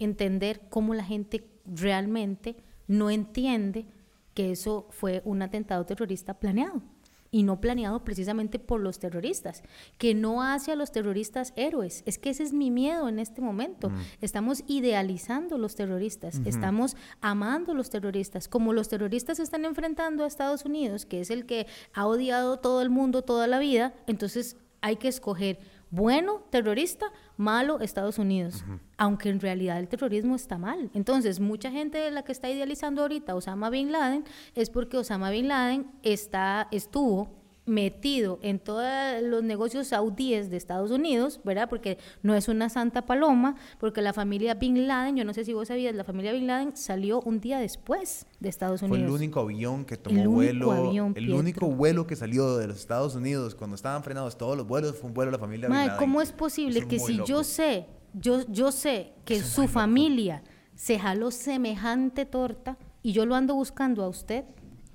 entender 0.00 0.62
cómo 0.70 0.94
la 0.94 1.04
gente 1.04 1.44
realmente 1.68 2.56
no 2.86 3.10
entiende 3.10 3.86
que 4.34 4.52
eso 4.52 4.86
fue 4.90 5.22
un 5.24 5.42
atentado 5.42 5.84
terrorista 5.84 6.34
planeado 6.34 6.82
y 7.30 7.42
no 7.42 7.60
planeado 7.60 8.04
precisamente 8.04 8.58
por 8.58 8.80
los 8.80 8.98
terroristas, 8.98 9.62
que 9.98 10.14
no 10.14 10.42
hace 10.42 10.72
a 10.72 10.76
los 10.76 10.92
terroristas 10.92 11.52
héroes. 11.56 12.02
Es 12.06 12.18
que 12.18 12.30
ese 12.30 12.42
es 12.42 12.52
mi 12.52 12.70
miedo 12.70 13.08
en 13.08 13.18
este 13.18 13.40
momento. 13.40 13.90
Mm. 13.90 13.96
Estamos 14.20 14.64
idealizando 14.66 15.58
los 15.58 15.74
terroristas, 15.74 16.40
estamos 16.44 16.96
amando 17.20 17.74
los 17.74 17.90
terroristas. 17.90 18.48
Como 18.48 18.72
los 18.72 18.88
terroristas 18.88 19.40
están 19.40 19.64
enfrentando 19.64 20.24
a 20.24 20.26
Estados 20.26 20.64
Unidos, 20.64 21.04
que 21.04 21.20
es 21.20 21.30
el 21.30 21.44
que 21.44 21.66
ha 21.92 22.06
odiado 22.06 22.58
todo 22.58 22.80
el 22.80 22.90
mundo 22.90 23.22
toda 23.22 23.46
la 23.46 23.58
vida, 23.58 23.94
entonces 24.06 24.56
hay 24.80 24.96
que 24.96 25.08
escoger 25.08 25.58
bueno 25.90 26.44
terrorista, 26.50 27.06
malo 27.36 27.80
Estados 27.80 28.18
Unidos, 28.18 28.64
aunque 28.96 29.30
en 29.30 29.40
realidad 29.40 29.78
el 29.78 29.88
terrorismo 29.88 30.34
está 30.34 30.58
mal. 30.58 30.90
Entonces, 30.94 31.40
mucha 31.40 31.70
gente 31.70 31.98
de 31.98 32.10
la 32.10 32.22
que 32.22 32.32
está 32.32 32.50
idealizando 32.50 33.02
ahorita 33.02 33.34
Osama 33.34 33.70
Bin 33.70 33.92
Laden 33.92 34.24
es 34.54 34.70
porque 34.70 34.98
Osama 34.98 35.30
Bin 35.30 35.48
Laden 35.48 35.90
está, 36.02 36.68
estuvo 36.70 37.37
metido 37.68 38.38
en 38.42 38.58
todos 38.58 38.86
los 39.22 39.42
negocios 39.42 39.88
saudíes 39.88 40.50
de 40.50 40.56
Estados 40.56 40.90
Unidos, 40.90 41.40
¿verdad? 41.44 41.68
Porque 41.68 41.98
no 42.22 42.34
es 42.34 42.48
una 42.48 42.68
santa 42.68 43.06
paloma, 43.06 43.56
porque 43.78 44.02
la 44.02 44.12
familia 44.12 44.54
Bin 44.54 44.86
Laden, 44.86 45.16
yo 45.16 45.24
no 45.24 45.34
sé 45.34 45.44
si 45.44 45.52
vos 45.52 45.68
sabías, 45.68 45.94
la 45.94 46.04
familia 46.04 46.32
Bin 46.32 46.46
Laden 46.46 46.76
salió 46.76 47.20
un 47.20 47.40
día 47.40 47.58
después 47.58 48.26
de 48.40 48.48
Estados 48.48 48.82
Unidos. 48.82 48.98
Fue 48.98 49.06
el 49.06 49.12
único 49.12 49.40
avión 49.40 49.84
que 49.84 49.96
tomó 49.96 50.20
el 50.20 50.28
vuelo, 50.28 51.12
el 51.14 51.32
único 51.32 51.66
vuelo 51.66 52.06
que 52.06 52.16
salió 52.16 52.56
de 52.56 52.66
los 52.66 52.78
Estados 52.78 53.14
Unidos 53.14 53.54
cuando 53.54 53.76
estaban 53.76 54.02
frenados 54.02 54.36
todos 54.36 54.56
los 54.56 54.66
vuelos 54.66 54.96
fue 54.96 55.08
un 55.08 55.14
vuelo 55.14 55.30
de 55.30 55.36
la 55.36 55.40
familia 55.40 55.68
Bin 55.68 55.76
Laden. 55.76 55.96
¿Cómo 55.98 56.20
es 56.22 56.32
posible 56.32 56.86
que 56.86 56.98
si 56.98 57.20
yo 57.24 57.44
sé, 57.44 57.86
yo, 58.14 58.46
yo 58.48 58.72
sé 58.72 59.12
que 59.24 59.42
su 59.42 59.68
familia 59.68 60.42
se 60.74 60.98
jaló 60.98 61.30
semejante 61.30 62.24
torta 62.24 62.78
y 63.02 63.12
yo 63.12 63.26
lo 63.26 63.34
ando 63.34 63.54
buscando 63.54 64.02
a 64.02 64.08
usted? 64.08 64.44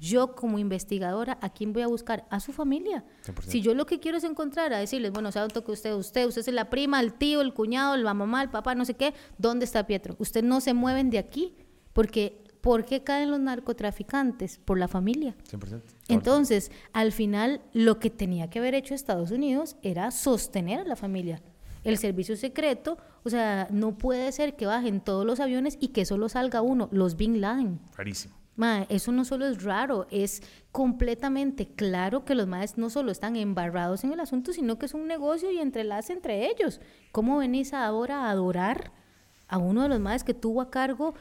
Yo 0.03 0.35
como 0.35 0.59
investigadora, 0.59 1.37
¿a 1.41 1.49
quién 1.49 1.71
voy 1.71 1.81
a 1.81 1.87
buscar? 1.87 2.25
A 2.29 2.41
su 2.41 2.51
familia. 2.51 3.05
Si 3.47 3.61
yo 3.61 3.73
lo 3.73 3.85
que 3.85 4.01
quiero 4.01 4.17
es 4.17 4.25
encontrar, 4.25 4.73
a 4.73 4.77
decirles, 4.77 5.13
bueno, 5.13 5.31
sabe 5.31 5.47
que 5.47 5.71
usted, 5.71 5.93
usted, 5.93 6.27
usted 6.27 6.41
es 6.41 6.53
la 6.53 6.69
prima, 6.69 6.99
el 6.99 7.13
tío, 7.13 7.39
el 7.39 7.53
cuñado, 7.53 7.95
la 7.95 8.13
mamá, 8.13 8.43
el 8.43 8.49
papá, 8.49 8.75
no 8.75 8.83
sé 8.83 8.95
qué, 8.95 9.13
¿dónde 9.37 9.63
está 9.63 9.87
Pietro? 9.87 10.15
Usted 10.19 10.43
no 10.43 10.59
se 10.59 10.73
mueven 10.73 11.09
de 11.09 11.19
aquí, 11.19 11.55
porque 11.93 12.43
¿por 12.59 12.83
qué 12.83 13.01
caen 13.01 13.31
los 13.31 13.39
narcotraficantes? 13.39 14.57
Por 14.57 14.77
la 14.77 14.89
familia. 14.89 15.37
100%. 15.49 15.81
Entonces, 16.09 16.69
al 16.91 17.13
final, 17.13 17.61
lo 17.71 17.99
que 17.99 18.09
tenía 18.09 18.49
que 18.49 18.59
haber 18.59 18.75
hecho 18.75 18.93
Estados 18.93 19.31
Unidos 19.31 19.77
era 19.83 20.11
sostener 20.11 20.81
a 20.81 20.83
la 20.83 20.97
familia. 20.97 21.41
El 21.85 21.97
servicio 21.97 22.35
secreto, 22.35 22.97
o 23.23 23.29
sea, 23.29 23.69
no 23.71 23.97
puede 23.97 24.31
ser 24.33 24.57
que 24.57 24.65
bajen 24.65 24.99
todos 24.99 25.25
los 25.25 25.39
aviones 25.39 25.77
y 25.79 25.89
que 25.89 26.03
solo 26.03 26.27
salga 26.27 26.61
uno, 26.61 26.89
los 26.91 27.15
Bin 27.15 27.39
Laden. 27.39 27.79
Rarísimo 27.95 28.42
eso 28.89 29.11
no 29.11 29.25
solo 29.25 29.47
es 29.47 29.63
raro, 29.63 30.07
es 30.11 30.43
completamente 30.71 31.67
claro 31.67 32.23
que 32.23 32.35
los 32.35 32.47
maes 32.47 32.77
no 32.77 32.89
solo 32.89 33.11
están 33.11 33.35
embarrados 33.35 34.03
en 34.03 34.13
el 34.13 34.19
asunto, 34.19 34.53
sino 34.53 34.77
que 34.77 34.85
es 34.85 34.93
un 34.93 35.07
negocio 35.07 35.51
y 35.51 35.59
entrelace 35.59 36.13
entre 36.13 36.47
ellos. 36.47 36.79
¿Cómo 37.11 37.37
venís 37.37 37.73
ahora 37.73 38.25
a 38.25 38.29
adorar 38.29 38.91
a 39.47 39.57
uno 39.57 39.83
de 39.83 39.89
los 39.89 39.99
maes 39.99 40.23
que 40.23 40.33
tuvo 40.33 40.61
a 40.61 40.69
cargo 40.71 41.15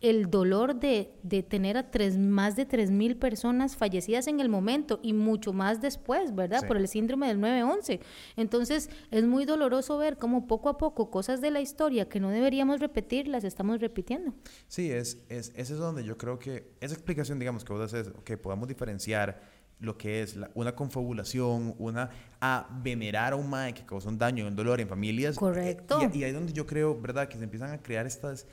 el 0.00 0.30
dolor 0.30 0.76
de, 0.76 1.10
de 1.22 1.42
tener 1.42 1.76
a 1.76 1.90
tres, 1.90 2.18
más 2.18 2.54
de 2.54 2.68
3.000 2.68 3.18
personas 3.18 3.76
fallecidas 3.76 4.26
en 4.26 4.40
el 4.40 4.48
momento 4.48 5.00
y 5.02 5.14
mucho 5.14 5.52
más 5.52 5.80
después, 5.80 6.34
¿verdad? 6.34 6.66
Por 6.66 6.76
el 6.76 6.86
síndrome 6.86 7.28
del 7.28 7.38
9-11. 7.38 8.00
Entonces, 8.36 8.90
es 9.10 9.24
muy 9.24 9.46
doloroso 9.46 9.96
ver 9.96 10.18
cómo 10.18 10.46
poco 10.46 10.68
a 10.68 10.76
poco 10.76 11.10
cosas 11.10 11.40
de 11.40 11.50
la 11.50 11.60
historia 11.60 12.08
que 12.08 12.20
no 12.20 12.30
deberíamos 12.30 12.80
repetir, 12.80 13.26
las 13.26 13.44
estamos 13.44 13.80
repitiendo. 13.80 14.34
Sí, 14.68 14.92
es, 14.92 15.24
es, 15.30 15.52
es 15.56 15.70
eso 15.70 15.82
donde 15.82 16.04
yo 16.04 16.18
creo 16.18 16.38
que 16.38 16.72
esa 16.80 16.94
explicación, 16.94 17.38
digamos, 17.38 17.64
que 17.64 17.72
vos 17.72 17.82
haces, 17.82 18.12
que 18.24 18.36
podamos 18.36 18.68
diferenciar 18.68 19.56
lo 19.78 19.96
que 19.96 20.22
es 20.22 20.38
una 20.54 20.74
confabulación, 20.74 21.74
una 21.78 22.10
a 22.40 22.66
venerar 22.82 23.32
a 23.32 23.36
un 23.36 23.48
mae 23.48 23.74
que 23.74 23.84
causó 23.84 24.08
un 24.08 24.18
daño, 24.18 24.46
un 24.46 24.56
dolor 24.56 24.80
en 24.80 24.88
familias. 24.88 25.36
Correcto. 25.36 25.98
y, 26.00 26.18
y 26.18 26.24
ahí 26.24 26.30
es 26.30 26.34
donde 26.34 26.52
yo 26.52 26.66
creo, 26.66 26.98
¿verdad? 27.00 27.28
Que 27.28 27.38
se 27.38 27.44
empiezan 27.44 27.70
a 27.70 27.82
crear 27.82 28.06
estas 28.06 28.46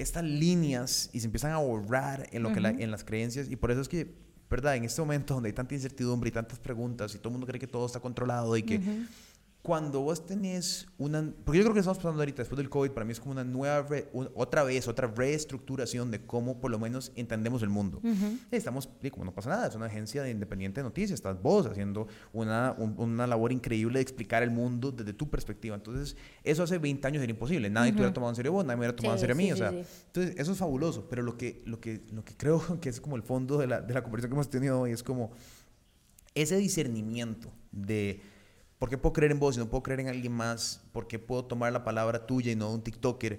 estas 0.00 0.24
líneas 0.24 1.10
y 1.12 1.20
se 1.20 1.26
empiezan 1.26 1.52
a 1.52 1.58
borrar 1.58 2.28
en, 2.32 2.42
lo 2.42 2.52
que 2.52 2.58
en 2.58 2.90
las 2.90 3.04
creencias. 3.04 3.50
Y 3.50 3.56
por 3.56 3.70
eso 3.70 3.80
es 3.80 3.88
que, 3.88 4.14
¿verdad? 4.48 4.76
En 4.76 4.84
este 4.84 5.00
momento 5.00 5.34
donde 5.34 5.48
hay 5.48 5.52
tanta 5.52 5.74
incertidumbre 5.74 6.28
y 6.28 6.32
tantas 6.32 6.58
preguntas 6.58 7.14
y 7.14 7.18
todo 7.18 7.28
el 7.28 7.32
mundo 7.32 7.46
cree 7.46 7.60
que 7.60 7.66
todo 7.66 7.86
está 7.86 8.00
controlado 8.00 8.56
y 8.56 8.62
que 8.62 8.80
cuando 9.62 10.00
vos 10.00 10.24
tenés 10.24 10.86
una, 10.96 11.32
porque 11.44 11.58
yo 11.58 11.64
creo 11.64 11.74
que 11.74 11.80
estamos 11.80 11.98
pasando 11.98 12.22
ahorita 12.22 12.38
después 12.38 12.56
del 12.56 12.70
COVID, 12.70 12.92
para 12.92 13.04
mí 13.04 13.12
es 13.12 13.20
como 13.20 13.32
una 13.32 13.44
nueva, 13.44 13.86
otra 14.34 14.62
vez, 14.64 14.88
otra 14.88 15.06
reestructuración 15.06 16.10
de 16.10 16.24
cómo 16.24 16.60
por 16.60 16.70
lo 16.70 16.78
menos 16.78 17.12
entendemos 17.14 17.62
el 17.62 17.68
mundo. 17.68 18.00
Estamos, 18.50 18.88
como 19.10 19.26
no 19.26 19.34
pasa 19.34 19.50
nada, 19.50 19.66
es 19.68 19.74
una 19.74 19.86
agencia 19.86 20.22
de 20.22 20.30
independiente 20.30 20.80
de 20.80 20.84
noticias, 20.84 21.12
estás 21.12 21.42
vos 21.42 21.66
haciendo 21.66 22.08
una, 22.32 22.74
una 22.78 23.26
labor 23.26 23.52
increíble 23.52 23.98
de 23.98 24.02
explicar 24.02 24.42
el 24.42 24.50
mundo 24.50 24.92
desde 24.92 25.12
tu 25.12 25.28
perspectiva. 25.28 25.76
Entonces, 25.76 26.16
eso 26.42 26.62
hace 26.62 26.78
20 26.78 27.06
años 27.06 27.22
era 27.22 27.30
imposible, 27.30 27.68
nadie 27.68 27.92
te 27.92 27.96
hubiera 27.96 28.14
tomado 28.14 28.30
en 28.30 28.36
serio 28.36 28.52
vos, 28.52 28.64
nadie 28.64 28.76
me 28.76 28.80
hubiera 28.80 28.96
tomado 28.96 29.16
en 29.16 29.20
serio 29.20 29.34
a 29.34 29.36
mí, 29.36 29.52
o 29.52 29.56
sea, 29.56 29.68
entonces 29.68 30.36
eso 30.38 30.52
es 30.52 30.58
fabuloso, 30.58 31.06
pero 31.10 31.22
lo 31.22 31.36
que, 31.36 31.62
lo 31.66 31.80
que, 31.80 32.00
lo 32.12 32.24
que 32.24 32.34
creo 32.34 32.62
que 32.80 32.88
es 32.88 33.00
como 33.00 33.16
el 33.16 33.22
fondo 33.22 33.58
de 33.58 33.66
la, 33.66 33.82
de 33.82 33.92
la 33.92 34.02
conversación 34.02 34.30
que 34.30 34.36
hemos 34.36 34.48
tenido 34.48 34.80
hoy 34.80 34.92
es 34.92 35.02
como 35.02 35.32
ese 36.34 36.56
discernimiento 36.56 37.52
de 37.72 38.22
¿Por 38.80 38.88
qué 38.88 38.96
puedo 38.96 39.12
creer 39.12 39.32
en 39.32 39.38
vos 39.38 39.56
y 39.56 39.58
no 39.58 39.68
puedo 39.68 39.82
creer 39.82 40.00
en 40.00 40.08
alguien 40.08 40.32
más? 40.32 40.80
¿Por 40.92 41.06
qué 41.06 41.18
puedo 41.18 41.44
tomar 41.44 41.70
la 41.70 41.84
palabra 41.84 42.24
tuya 42.26 42.50
y 42.50 42.56
no 42.56 42.70
de 42.70 42.74
un 42.76 42.82
TikToker? 42.82 43.38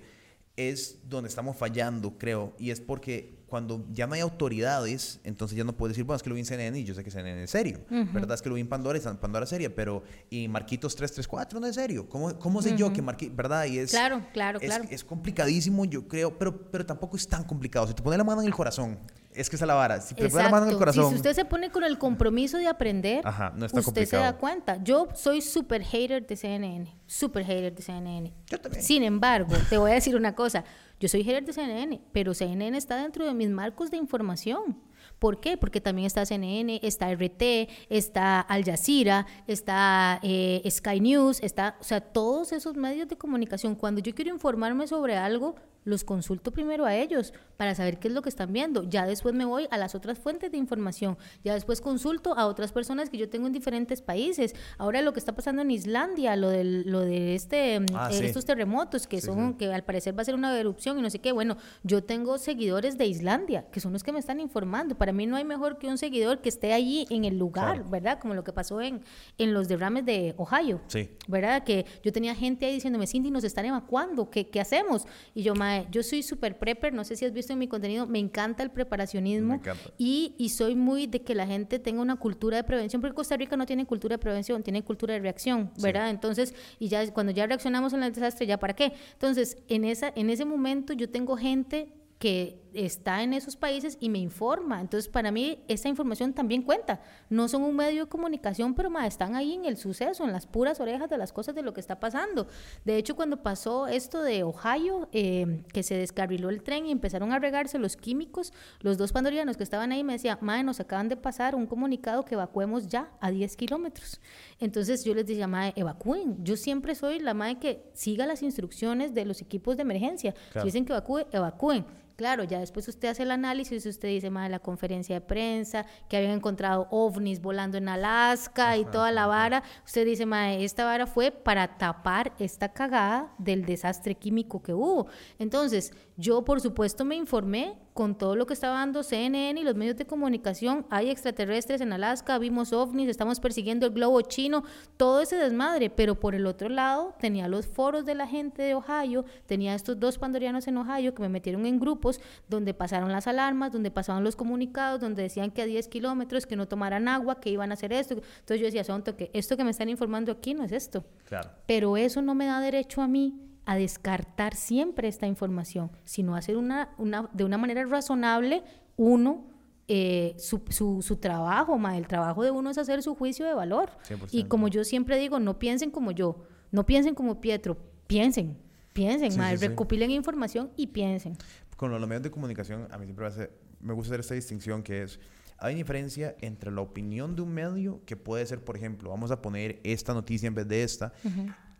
Es 0.55 0.99
donde 1.09 1.29
estamos 1.29 1.57
fallando, 1.57 2.19
creo. 2.19 2.53
Y 2.59 2.69
es 2.69 2.79
porque 2.79 3.40
cuando 3.51 3.85
ya 3.91 4.07
no 4.07 4.13
hay 4.13 4.21
autoridades, 4.21 5.19
entonces 5.25 5.57
ya 5.57 5.65
no 5.65 5.75
puedo 5.75 5.89
decir, 5.89 6.05
bueno, 6.05 6.15
es 6.15 6.23
que 6.23 6.29
lo 6.29 6.35
vi 6.35 6.39
en 6.39 6.45
CNN 6.45 6.79
y 6.79 6.85
yo 6.85 6.95
sé 6.95 7.03
que 7.03 7.11
CNN 7.11 7.43
es 7.43 7.51
serio. 7.51 7.81
¿Verdad? 7.89 8.35
Es 8.35 8.41
que 8.41 8.47
lo 8.47 8.55
vi 8.55 8.61
en 8.61 8.69
Pandora 8.69 8.97
y 8.97 9.01
Pandora 9.01 9.43
es 9.43 9.49
seria, 9.49 9.75
pero 9.75 10.03
y 10.29 10.47
Marquitos 10.47 10.95
334 10.95 11.59
no 11.59 11.67
es 11.67 11.75
serio. 11.75 12.07
¿Cómo, 12.07 12.39
cómo 12.39 12.61
sé 12.61 12.77
yo 12.77 12.93
que 12.93 13.01
Marquitos, 13.01 13.35
verdad? 13.35 13.65
Y 13.65 13.79
es, 13.79 13.91
claro, 13.91 14.25
claro, 14.31 14.57
es, 14.61 14.67
claro. 14.67 14.85
Es 14.89 15.03
complicadísimo, 15.03 15.83
yo 15.83 16.07
creo, 16.07 16.39
pero, 16.39 16.71
pero 16.71 16.85
tampoco 16.85 17.17
es 17.17 17.27
tan 17.27 17.43
complicado. 17.43 17.87
Si 17.87 17.93
te 17.93 18.01
pones 18.01 18.17
la 18.17 18.23
mano 18.23 18.39
en 18.39 18.47
el 18.47 18.53
corazón, 18.53 18.97
es 19.33 19.49
que 19.49 19.57
es 19.57 19.61
la 19.61 19.73
vara. 19.73 19.99
Si 19.99 20.15
te 20.15 20.29
la 20.29 20.49
mano 20.49 20.67
en 20.67 20.71
el 20.71 20.77
corazón. 20.77 21.09
Si 21.09 21.15
usted 21.15 21.33
se 21.33 21.43
pone 21.43 21.71
con 21.71 21.83
el 21.83 21.97
compromiso 21.97 22.57
de 22.57 22.67
aprender, 22.67 23.23
usted 23.59 24.05
se 24.05 24.15
da 24.15 24.37
cuenta. 24.37 24.81
Yo 24.81 25.09
soy 25.13 25.41
súper 25.41 25.83
hater 25.83 26.25
de 26.25 26.37
CNN. 26.37 26.95
Súper 27.05 27.43
hater 27.43 27.75
de 27.75 27.81
CNN. 27.81 28.33
Yo 28.47 28.59
también. 28.59 28.81
Sin 28.81 29.03
embargo, 29.03 29.55
te 29.69 29.77
voy 29.77 29.91
a 29.91 29.95
decir 29.95 30.15
una 30.15 30.35
cosa. 30.35 30.63
Yo 31.01 31.07
soy 31.07 31.23
hater 31.23 31.43
de 31.43 31.51
CNN, 31.51 31.99
pero 32.11 32.35
CNN 32.35 32.77
está 32.77 33.01
dentro 33.01 33.25
de 33.25 33.33
mis 33.41 33.49
marcos 33.49 33.89
de 33.89 33.97
información. 33.97 34.77
¿Por 35.17 35.39
qué? 35.39 35.57
Porque 35.57 35.81
también 35.81 36.05
está 36.05 36.25
CNN, 36.25 36.79
está 36.83 37.11
RT, 37.11 37.69
está 37.89 38.39
Al 38.39 38.63
Jazeera, 38.63 39.25
está 39.47 40.19
eh, 40.21 40.61
Sky 40.69 40.99
News, 40.99 41.39
está, 41.41 41.75
o 41.79 41.83
sea, 41.83 42.01
todos 42.01 42.51
esos 42.51 42.75
medios 42.75 43.07
de 43.07 43.17
comunicación. 43.17 43.75
Cuando 43.75 43.99
yo 43.99 44.13
quiero 44.13 44.31
informarme 44.31 44.87
sobre 44.87 45.17
algo, 45.17 45.55
los 45.83 46.03
consulto 46.03 46.51
primero 46.51 46.85
a 46.85 46.95
ellos 46.95 47.33
para 47.57 47.75
saber 47.75 47.99
qué 47.99 48.07
es 48.07 48.13
lo 48.13 48.21
que 48.21 48.29
están 48.29 48.53
viendo. 48.53 48.83
Ya 48.83 49.05
después 49.05 49.33
me 49.33 49.45
voy 49.45 49.67
a 49.71 49.77
las 49.77 49.95
otras 49.95 50.19
fuentes 50.19 50.51
de 50.51 50.57
información. 50.57 51.17
Ya 51.43 51.53
después 51.53 51.81
consulto 51.81 52.37
a 52.37 52.47
otras 52.47 52.71
personas 52.71 53.09
que 53.09 53.17
yo 53.17 53.29
tengo 53.29 53.47
en 53.47 53.53
diferentes 53.53 54.01
países. 54.01 54.55
Ahora 54.77 55.01
lo 55.01 55.13
que 55.13 55.19
está 55.19 55.33
pasando 55.33 55.61
en 55.61 55.71
Islandia, 55.71 56.35
lo, 56.35 56.49
del, 56.49 56.83
lo 56.89 57.01
de 57.01 57.35
este, 57.35 57.79
mm, 57.79 57.85
ah, 57.93 58.09
eh, 58.11 58.25
estos 58.25 58.45
terremotos 58.45 59.07
que 59.07 59.21
son, 59.21 59.55
que 59.55 59.71
al 59.71 59.83
parecer 59.83 60.17
va 60.17 60.21
a 60.21 60.25
ser 60.25 60.35
una 60.35 60.57
erupción 60.57 60.99
y 60.99 61.01
no 61.01 61.09
sé 61.09 61.19
qué. 61.19 61.31
Bueno, 61.31 61.57
yo 61.83 62.03
tengo 62.03 62.37
seguidores 62.37 62.97
de 62.97 63.05
Islandia, 63.05 63.65
que 63.71 63.79
son 63.79 63.93
los 63.93 64.03
que 64.03 64.11
me 64.11 64.19
están 64.19 64.39
informando. 64.39 64.95
Para 64.95 65.11
mí 65.11 65.25
no 65.25 65.35
hay 65.35 65.45
mejor 65.45 65.77
que 65.77 65.87
un 65.87 65.97
seguidor 65.97 66.41
que 66.41 66.49
esté 66.49 66.73
allí 66.73 67.05
en 67.09 67.25
el 67.25 67.37
lugar, 67.37 67.89
¿verdad? 67.89 68.19
Como 68.19 68.33
lo 68.33 68.43
que 68.43 68.53
pasó 68.53 68.81
en, 68.81 69.01
en 69.37 69.53
los 69.53 69.67
derrames 69.67 70.05
de 70.05 70.35
Ohio. 70.37 70.81
Sí. 70.87 71.09
¿Verdad? 71.27 71.63
Que 71.63 71.85
yo 72.03 72.11
tenía 72.11 72.35
gente 72.35 72.65
ahí 72.65 72.73
diciéndome, 72.73 73.07
Cindy, 73.07 73.31
nos 73.31 73.43
están 73.43 73.65
evacuando, 73.65 74.29
¿qué, 74.29 74.47
qué 74.47 74.59
hacemos? 74.59 75.05
Y 75.33 75.43
yo, 75.43 75.53
yo 75.91 76.03
soy 76.03 76.23
súper 76.23 76.57
prepper, 76.57 76.93
no 76.93 77.03
sé 77.03 77.15
si 77.15 77.25
has 77.25 77.33
visto 77.33 77.53
en 77.53 77.59
mi 77.59 77.67
contenido, 77.67 78.07
me 78.07 78.19
encanta 78.19 78.63
el 78.63 78.71
preparacionismo 78.71 79.61
Y, 79.97 80.35
y 80.37 80.49
soy 80.49 80.75
muy 80.75 81.07
de 81.07 81.21
que 81.21 81.35
la 81.35 81.47
gente 81.47 81.79
tenga 81.79 82.01
una 82.01 82.15
cultura 82.15 82.57
de 82.57 82.63
prevención, 82.63 83.01
porque 83.01 83.15
Costa 83.15 83.37
Rica 83.37 83.55
no 83.57 83.65
tiene 83.65 83.85
cultura 83.85 84.15
de 84.15 84.19
prevención, 84.19 84.63
tiene 84.63 84.83
cultura 84.83 85.13
de 85.13 85.19
reacción, 85.19 85.71
¿verdad? 85.81 86.09
Entonces, 86.09 86.53
y 86.79 86.87
ya 86.87 87.11
cuando 87.13 87.31
ya 87.31 87.45
reaccionamos 87.47 87.93
en 87.93 88.03
el 88.03 88.13
desastre, 88.13 88.47
¿ya 88.47 88.57
para 88.57 88.73
qué? 88.73 88.93
Entonces, 89.13 89.57
en, 89.67 89.85
esa, 89.85 90.11
en 90.15 90.29
ese 90.29 90.45
momento 90.45 90.93
yo 90.93 91.09
tengo 91.09 91.37
gente 91.37 91.89
que 92.21 92.61
está 92.73 93.23
en 93.23 93.33
esos 93.33 93.55
países 93.55 93.97
y 93.99 94.09
me 94.09 94.19
informa. 94.19 94.81
Entonces, 94.81 95.09
para 95.09 95.31
mí, 95.31 95.59
esa 95.67 95.89
información 95.89 96.33
también 96.33 96.61
cuenta. 96.61 97.01
No 97.29 97.47
son 97.47 97.63
un 97.63 97.75
medio 97.75 98.05
de 98.05 98.09
comunicación, 98.09 98.73
pero 98.73 98.89
más 98.89 99.07
están 99.07 99.35
ahí 99.35 99.53
en 99.53 99.65
el 99.65 99.77
suceso, 99.77 100.23
en 100.23 100.31
las 100.31 100.45
puras 100.45 100.79
orejas 100.79 101.09
de 101.09 101.17
las 101.17 101.33
cosas 101.33 101.55
de 101.55 101.61
lo 101.61 101.73
que 101.73 101.81
está 101.81 101.99
pasando. 101.99 102.47
De 102.85 102.97
hecho, 102.97 103.15
cuando 103.15 103.43
pasó 103.43 103.87
esto 103.87 104.21
de 104.21 104.43
Ohio, 104.43 105.09
eh, 105.11 105.63
que 105.73 105.83
se 105.83 105.95
descarriló 105.95 106.49
el 106.49 106.63
tren 106.63 106.85
y 106.85 106.91
empezaron 106.91 107.31
a 107.31 107.39
regarse 107.39 107.79
los 107.79 107.97
químicos, 107.97 108.53
los 108.79 108.97
dos 108.97 109.11
pandorianos 109.11 109.57
que 109.57 109.63
estaban 109.63 109.91
ahí 109.91 110.03
me 110.03 110.13
decían, 110.13 110.37
madre, 110.41 110.63
nos 110.63 110.79
acaban 110.79 111.09
de 111.09 111.17
pasar 111.17 111.55
un 111.55 111.67
comunicado 111.67 112.23
que 112.25 112.35
evacuemos 112.35 112.87
ya 112.87 113.11
a 113.19 113.31
10 113.31 113.55
kilómetros. 113.55 114.19
Entonces, 114.59 115.03
yo 115.03 115.13
les 115.13 115.25
decía, 115.25 115.47
madre, 115.47 115.73
evacúen. 115.75 116.43
Yo 116.43 116.55
siempre 116.55 116.95
soy 116.95 117.19
la 117.19 117.33
madre 117.33 117.59
que 117.59 117.83
siga 117.93 118.25
las 118.25 118.43
instrucciones 118.43 119.13
de 119.13 119.25
los 119.25 119.41
equipos 119.41 119.75
de 119.75 119.83
emergencia. 119.83 120.35
Si 120.53 120.59
dicen 120.63 120.85
que 120.85 120.93
evacúe, 120.93 121.25
evacúen. 121.31 121.85
Claro, 122.21 122.43
ya 122.43 122.59
después 122.59 122.87
usted 122.87 123.07
hace 123.07 123.23
el 123.23 123.31
análisis, 123.31 123.83
usted 123.83 124.09
dice, 124.09 124.29
más 124.29 124.47
la 124.51 124.59
conferencia 124.59 125.15
de 125.15 125.21
prensa, 125.21 125.87
que 126.07 126.17
habían 126.17 126.33
encontrado 126.33 126.87
ovnis 126.91 127.41
volando 127.41 127.79
en 127.79 127.89
Alaska 127.89 128.77
y 128.77 128.85
toda 128.85 129.11
la 129.11 129.25
vara. 129.25 129.63
Usted 129.83 130.05
dice, 130.05 130.27
madre, 130.27 130.63
esta 130.63 130.85
vara 130.85 131.07
fue 131.07 131.31
para 131.31 131.79
tapar 131.79 132.31
esta 132.37 132.73
cagada 132.73 133.33
del 133.39 133.65
desastre 133.65 134.13
químico 134.13 134.61
que 134.61 134.71
hubo. 134.71 135.07
Entonces, 135.39 135.93
yo 136.15 136.45
por 136.45 136.61
supuesto 136.61 137.03
me 137.05 137.15
informé 137.15 137.79
con 137.93 138.17
todo 138.17 138.35
lo 138.35 138.45
que 138.45 138.53
estaba 138.53 138.79
dando 138.79 139.03
CNN 139.03 139.59
y 139.59 139.63
los 139.63 139.75
medios 139.75 139.97
de 139.97 140.05
comunicación. 140.05 140.85
Hay 140.89 141.09
extraterrestres 141.09 141.81
en 141.81 141.93
Alaska, 141.93 142.37
vimos 142.37 142.73
ovnis, 142.73 143.09
estamos 143.09 143.39
persiguiendo 143.39 143.85
el 143.85 143.93
globo 143.93 144.21
chino, 144.21 144.63
todo 144.97 145.21
ese 145.21 145.35
desmadre. 145.35 145.89
Pero 145.89 146.19
por 146.19 146.35
el 146.35 146.45
otro 146.45 146.69
lado, 146.69 147.13
tenía 147.19 147.47
los 147.47 147.67
foros 147.67 148.05
de 148.05 148.15
la 148.15 148.27
gente 148.27 148.61
de 148.61 148.75
Ohio, 148.75 149.25
tenía 149.45 149.75
estos 149.75 149.99
dos 149.99 150.17
pandorianos 150.17 150.67
en 150.67 150.77
Ohio 150.77 151.13
que 151.13 151.21
me 151.21 151.29
metieron 151.29 151.65
en 151.65 151.79
grupos 151.79 152.21
donde 152.47 152.73
pasaron 152.73 153.11
las 153.11 153.27
alarmas, 153.27 153.71
donde 153.71 153.91
pasaban 153.91 154.23
los 154.23 154.35
comunicados, 154.35 155.01
donde 155.01 155.23
decían 155.23 155.51
que 155.51 155.61
a 155.61 155.65
10 155.65 155.87
kilómetros, 155.87 156.45
que 156.45 156.55
no 156.55 156.67
tomaran 156.67 157.07
agua, 157.07 157.39
que 157.39 157.49
iban 157.49 157.71
a 157.71 157.73
hacer 157.73 157.91
esto. 157.93 158.15
Entonces 158.15 158.59
yo 158.59 158.65
decía, 158.65 158.83
son 158.83 159.01
que 159.01 159.31
esto 159.33 159.57
que 159.57 159.63
me 159.63 159.71
están 159.71 159.89
informando 159.89 160.31
aquí 160.31 160.53
no 160.53 160.63
es 160.63 160.71
esto. 160.71 161.03
Claro. 161.25 161.49
Pero 161.65 161.97
eso 161.97 162.21
no 162.21 162.35
me 162.35 162.45
da 162.45 162.61
derecho 162.61 163.01
a 163.01 163.07
mí 163.07 163.50
a 163.65 163.75
descartar 163.75 164.55
siempre 164.55 165.07
esta 165.07 165.27
información, 165.27 165.91
sino 166.03 166.35
hacer 166.35 166.57
una, 166.57 166.93
una, 166.97 167.29
de 167.33 167.43
una 167.43 167.57
manera 167.57 167.85
razonable 167.85 168.63
uno 168.97 169.51
eh, 169.87 170.35
su, 170.37 170.61
su, 170.69 171.01
su, 171.01 171.17
trabajo, 171.17 171.77
ma, 171.77 171.97
el 171.97 172.07
trabajo 172.07 172.43
de 172.43 172.51
uno 172.51 172.69
es 172.69 172.77
hacer 172.77 173.03
su 173.03 173.13
juicio 173.13 173.45
de 173.45 173.53
valor. 173.53 173.89
Y 174.31 174.45
como 174.45 174.69
yo 174.69 174.85
siempre 174.85 175.17
digo, 175.17 175.39
no 175.39 175.59
piensen 175.59 175.91
como 175.91 176.11
yo, 176.11 176.45
no 176.71 176.85
piensen 176.85 177.13
como 177.13 177.41
Pietro, 177.41 177.77
piensen, 178.07 178.57
piensen, 178.93 179.37
ma, 179.37 179.53
recopilen 179.53 180.11
información 180.11 180.71
y 180.77 180.87
piensen. 180.87 181.37
Con 181.75 181.91
los 181.91 182.07
medios 182.07 182.23
de 182.23 182.31
comunicación, 182.31 182.87
a 182.89 182.97
mí 182.97 183.05
siempre 183.05 183.29
me, 183.29 183.49
me 183.81 183.93
gusta 183.93 184.13
hacer 184.13 184.21
esta 184.21 184.35
distinción 184.35 184.81
que 184.81 185.03
es, 185.03 185.19
hay 185.57 185.75
diferencia 185.75 186.35
entre 186.39 186.71
la 186.71 186.81
opinión 186.81 187.35
de 187.35 187.41
un 187.41 187.53
medio, 187.53 188.01
que 188.05 188.15
puede 188.15 188.45
ser, 188.45 188.63
por 188.63 188.77
ejemplo, 188.77 189.09
vamos 189.09 189.29
a 189.29 189.41
poner 189.41 189.81
esta 189.83 190.13
noticia 190.13 190.47
en 190.47 190.55
vez 190.55 190.67
de 190.67 190.83
esta, 190.83 191.13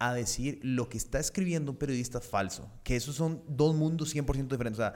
a 0.01 0.15
decir 0.15 0.59
lo 0.63 0.89
que 0.89 0.97
está 0.97 1.19
escribiendo 1.19 1.71
un 1.71 1.77
periodista 1.77 2.19
falso, 2.19 2.67
que 2.83 2.95
esos 2.95 3.15
son 3.15 3.43
dos 3.47 3.75
mundos 3.75 4.15
100% 4.15 4.47
diferentes. 4.47 4.79
O 4.79 4.81
sea, 4.81 4.95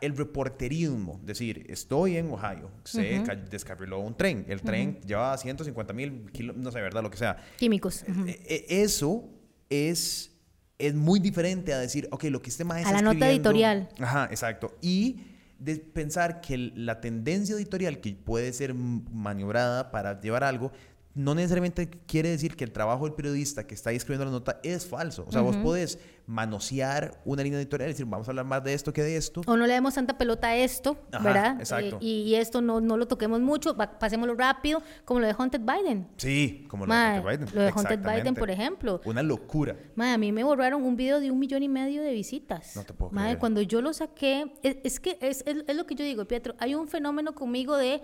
el 0.00 0.16
reporterismo, 0.16 1.20
decir, 1.22 1.64
estoy 1.68 2.16
en 2.16 2.28
Ohio, 2.32 2.72
se 2.82 3.22
descarriló 3.48 4.00
un 4.00 4.16
tren, 4.16 4.44
el 4.48 4.62
tren 4.62 5.00
lleva 5.06 5.38
150 5.38 5.92
mil 5.92 6.26
no 6.56 6.72
sé, 6.72 6.80
¿verdad? 6.80 7.04
Lo 7.04 7.10
que 7.10 7.18
sea. 7.18 7.36
Químicos. 7.56 8.04
E, 8.26 8.66
e, 8.68 8.82
eso 8.82 9.30
es, 9.70 10.32
es 10.76 10.94
muy 10.94 11.20
diferente 11.20 11.72
a 11.72 11.78
decir, 11.78 12.08
ok, 12.10 12.24
lo 12.24 12.42
que 12.42 12.50
este 12.50 12.64
maestro... 12.64 12.90
A 12.90 13.00
la 13.00 13.14
nota 13.14 13.30
editorial. 13.30 13.88
Ajá, 14.00 14.26
exacto. 14.32 14.76
Y 14.82 15.20
de 15.60 15.76
pensar 15.76 16.40
que 16.40 16.56
la 16.58 17.00
tendencia 17.00 17.54
editorial 17.54 18.00
que 18.00 18.14
puede 18.14 18.52
ser 18.52 18.74
maniobrada 18.74 19.92
para 19.92 20.20
llevar 20.20 20.42
algo 20.42 20.72
no 21.14 21.34
necesariamente 21.34 21.90
quiere 22.06 22.30
decir 22.30 22.56
que 22.56 22.62
el 22.62 22.72
trabajo 22.72 23.04
del 23.04 23.14
periodista 23.14 23.66
que 23.66 23.74
está 23.74 23.90
ahí 23.90 23.96
escribiendo 23.96 24.26
la 24.26 24.30
nota 24.30 24.60
es 24.62 24.86
falso. 24.86 25.24
O 25.26 25.32
sea, 25.32 25.40
vos 25.40 25.56
podés 25.56 25.98
manosear 26.26 27.20
una 27.24 27.42
línea 27.42 27.58
editorial 27.58 27.90
y 27.90 27.92
decir, 27.92 28.06
vamos 28.06 28.28
a 28.28 28.30
hablar 28.30 28.44
más 28.44 28.62
de 28.62 28.72
esto 28.72 28.92
que 28.92 29.02
de 29.02 29.16
esto. 29.16 29.42
O 29.46 29.56
no 29.56 29.66
le 29.66 29.74
demos 29.74 29.94
tanta 29.94 30.16
pelota 30.16 30.48
a 30.48 30.56
esto, 30.56 30.96
¿verdad? 31.10 31.56
Exacto. 31.58 31.96
Eh, 31.96 32.04
y, 32.04 32.34
esto 32.36 32.62
no, 32.62 32.80
no 32.80 32.96
lo 32.96 33.08
toquemos 33.08 33.40
mucho, 33.40 33.76
pasémoslo 33.76 34.34
rápido, 34.34 34.80
como 35.04 35.18
lo 35.18 35.26
de 35.26 35.34
Hunted 35.36 35.62
Biden. 35.62 36.06
Sí, 36.16 36.66
como 36.68 36.86
lo 36.86 36.94
de 36.94 37.18
Hunted 37.18 37.28
Biden. 37.28 37.48
Lo 37.54 37.62
de 37.62 37.72
Hunted 37.72 37.98
Biden, 37.98 38.34
por 38.34 38.50
ejemplo. 38.50 39.00
Una 39.04 39.22
locura. 39.24 39.76
Madre, 39.96 40.12
a 40.12 40.18
mí 40.18 40.30
me 40.30 40.44
borraron 40.44 40.84
un 40.84 40.94
video 40.94 41.18
de 41.18 41.32
un 41.32 41.40
millón 41.40 41.64
y 41.64 41.68
medio 41.68 42.02
de 42.02 42.12
visitas. 42.12 42.76
No 42.76 42.84
te 42.84 42.94
puedo 42.94 43.10
Madre, 43.10 43.36
cuando 43.38 43.60
yo 43.62 43.82
lo 43.82 43.92
saqué, 43.92 44.52
es, 44.62 45.00
que 45.00 45.18
es, 45.20 45.42
es 45.44 45.76
lo 45.76 45.86
que 45.86 45.96
yo 45.96 46.04
digo, 46.04 46.24
Pietro, 46.26 46.54
hay 46.58 46.76
un 46.76 46.86
fenómeno 46.86 47.34
conmigo 47.34 47.76
de 47.76 48.00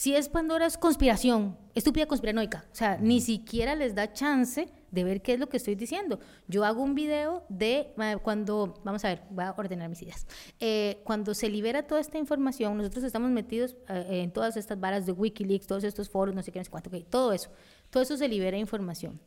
si 0.00 0.14
es 0.14 0.30
Pandora 0.30 0.64
es 0.64 0.78
conspiración, 0.78 1.58
estúpida 1.74 2.06
conspiranoica. 2.06 2.64
O 2.72 2.74
sea, 2.74 2.96
ni 2.96 3.20
siquiera 3.20 3.74
les 3.74 3.94
da 3.94 4.10
chance 4.14 4.66
de 4.90 5.04
ver 5.04 5.20
qué 5.20 5.34
es 5.34 5.38
lo 5.38 5.50
que 5.50 5.58
estoy 5.58 5.74
diciendo. 5.74 6.20
Yo 6.48 6.64
hago 6.64 6.82
un 6.82 6.94
video 6.94 7.44
de 7.50 7.92
cuando, 8.22 8.80
vamos 8.82 9.04
a 9.04 9.08
ver, 9.08 9.24
voy 9.28 9.44
a 9.44 9.50
ordenar 9.54 9.90
mis 9.90 10.00
ideas. 10.00 10.26
Eh, 10.58 11.02
cuando 11.04 11.34
se 11.34 11.50
libera 11.50 11.86
toda 11.86 12.00
esta 12.00 12.16
información, 12.16 12.78
nosotros 12.78 13.04
estamos 13.04 13.30
metidos 13.30 13.76
eh, 13.90 14.22
en 14.22 14.32
todas 14.32 14.56
estas 14.56 14.80
varas 14.80 15.04
de 15.04 15.12
Wikileaks, 15.12 15.66
todos 15.66 15.84
estos 15.84 16.08
foros, 16.08 16.34
no 16.34 16.42
sé 16.42 16.50
qué, 16.50 16.60
no 16.60 16.64
sé 16.64 16.70
cuánto, 16.70 16.88
todo 17.10 17.34
eso. 17.34 17.50
Todo 17.90 18.02
eso 18.02 18.16
se 18.16 18.26
libera 18.26 18.56
información 18.56 19.20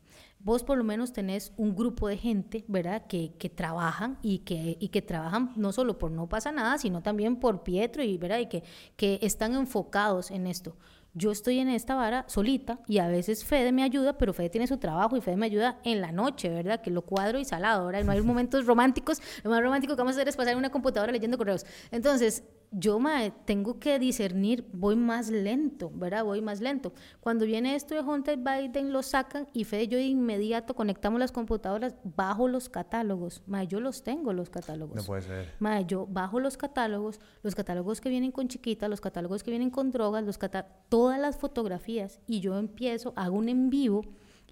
vos 0.44 0.62
por 0.62 0.78
lo 0.78 0.84
menos 0.84 1.12
tenés 1.12 1.52
un 1.56 1.74
grupo 1.74 2.06
de 2.06 2.18
gente, 2.18 2.64
¿verdad? 2.68 3.06
Que, 3.06 3.32
que 3.38 3.48
trabajan 3.48 4.18
y 4.22 4.40
que, 4.40 4.76
y 4.78 4.88
que 4.88 5.02
trabajan 5.02 5.52
no 5.56 5.72
solo 5.72 5.98
por 5.98 6.10
no 6.10 6.28
pasa 6.28 6.52
nada, 6.52 6.78
sino 6.78 7.02
también 7.02 7.36
por 7.36 7.64
Pietro 7.64 8.02
y, 8.02 8.18
¿verdad? 8.18 8.38
Y 8.38 8.46
que, 8.46 8.62
que 8.96 9.18
están 9.22 9.54
enfocados 9.54 10.30
en 10.30 10.46
esto. 10.46 10.76
Yo 11.16 11.30
estoy 11.30 11.60
en 11.60 11.68
esta 11.68 11.94
vara 11.94 12.24
solita 12.28 12.80
y 12.88 12.98
a 12.98 13.06
veces 13.06 13.44
Fede 13.44 13.70
me 13.70 13.84
ayuda, 13.84 14.18
pero 14.18 14.34
Fede 14.34 14.50
tiene 14.50 14.66
su 14.66 14.78
trabajo 14.78 15.16
y 15.16 15.20
Fede 15.20 15.36
me 15.36 15.46
ayuda 15.46 15.78
en 15.84 16.00
la 16.00 16.10
noche, 16.10 16.48
¿verdad? 16.48 16.82
Que 16.82 16.90
lo 16.90 17.02
cuadro 17.02 17.38
y 17.38 17.44
salado, 17.44 17.86
¿verdad? 17.86 18.02
No 18.02 18.12
hay 18.12 18.20
momentos 18.20 18.66
románticos. 18.66 19.22
Lo 19.44 19.50
más 19.50 19.62
romántico 19.62 19.94
que 19.94 20.02
vamos 20.02 20.16
a 20.16 20.18
hacer 20.18 20.28
es 20.28 20.36
pasar 20.36 20.52
en 20.52 20.58
una 20.58 20.70
computadora 20.70 21.12
leyendo 21.12 21.38
correos. 21.38 21.64
Entonces, 21.92 22.42
yo 22.76 22.98
mae, 22.98 23.32
tengo 23.44 23.78
que 23.78 23.98
discernir, 23.98 24.68
voy 24.72 24.96
más 24.96 25.30
lento, 25.30 25.90
¿verdad? 25.94 26.24
Voy 26.24 26.42
más 26.42 26.60
lento. 26.60 26.92
Cuando 27.20 27.44
viene 27.44 27.74
esto 27.74 27.94
de 27.94 28.00
Hunter 28.00 28.38
Biden, 28.38 28.92
lo 28.92 29.02
sacan 29.02 29.46
y 29.52 29.64
Fede 29.64 29.88
yo 29.88 29.98
de 29.98 30.04
inmediato 30.04 30.74
conectamos 30.74 31.20
las 31.20 31.32
computadoras, 31.32 31.94
bajo 32.02 32.48
los 32.48 32.68
catálogos. 32.68 33.42
Mae, 33.46 33.66
yo 33.66 33.80
los 33.80 34.02
tengo, 34.02 34.32
los 34.32 34.50
catálogos. 34.50 34.96
No 34.96 35.02
puede 35.04 35.22
ser. 35.22 35.52
Mae, 35.60 35.84
yo 35.84 36.06
bajo 36.06 36.40
los 36.40 36.56
catálogos, 36.56 37.20
los 37.42 37.54
catálogos 37.54 38.00
que 38.00 38.08
vienen 38.08 38.32
con 38.32 38.48
chiquitas, 38.48 38.90
los 38.90 39.00
catálogos 39.00 39.42
que 39.42 39.50
vienen 39.50 39.70
con 39.70 39.90
drogas, 39.90 40.24
los 40.24 40.38
todas 40.88 41.20
las 41.20 41.38
fotografías 41.38 42.20
y 42.26 42.40
yo 42.40 42.58
empiezo, 42.58 43.12
hago 43.16 43.36
un 43.36 43.48
en 43.48 43.70
vivo 43.70 44.02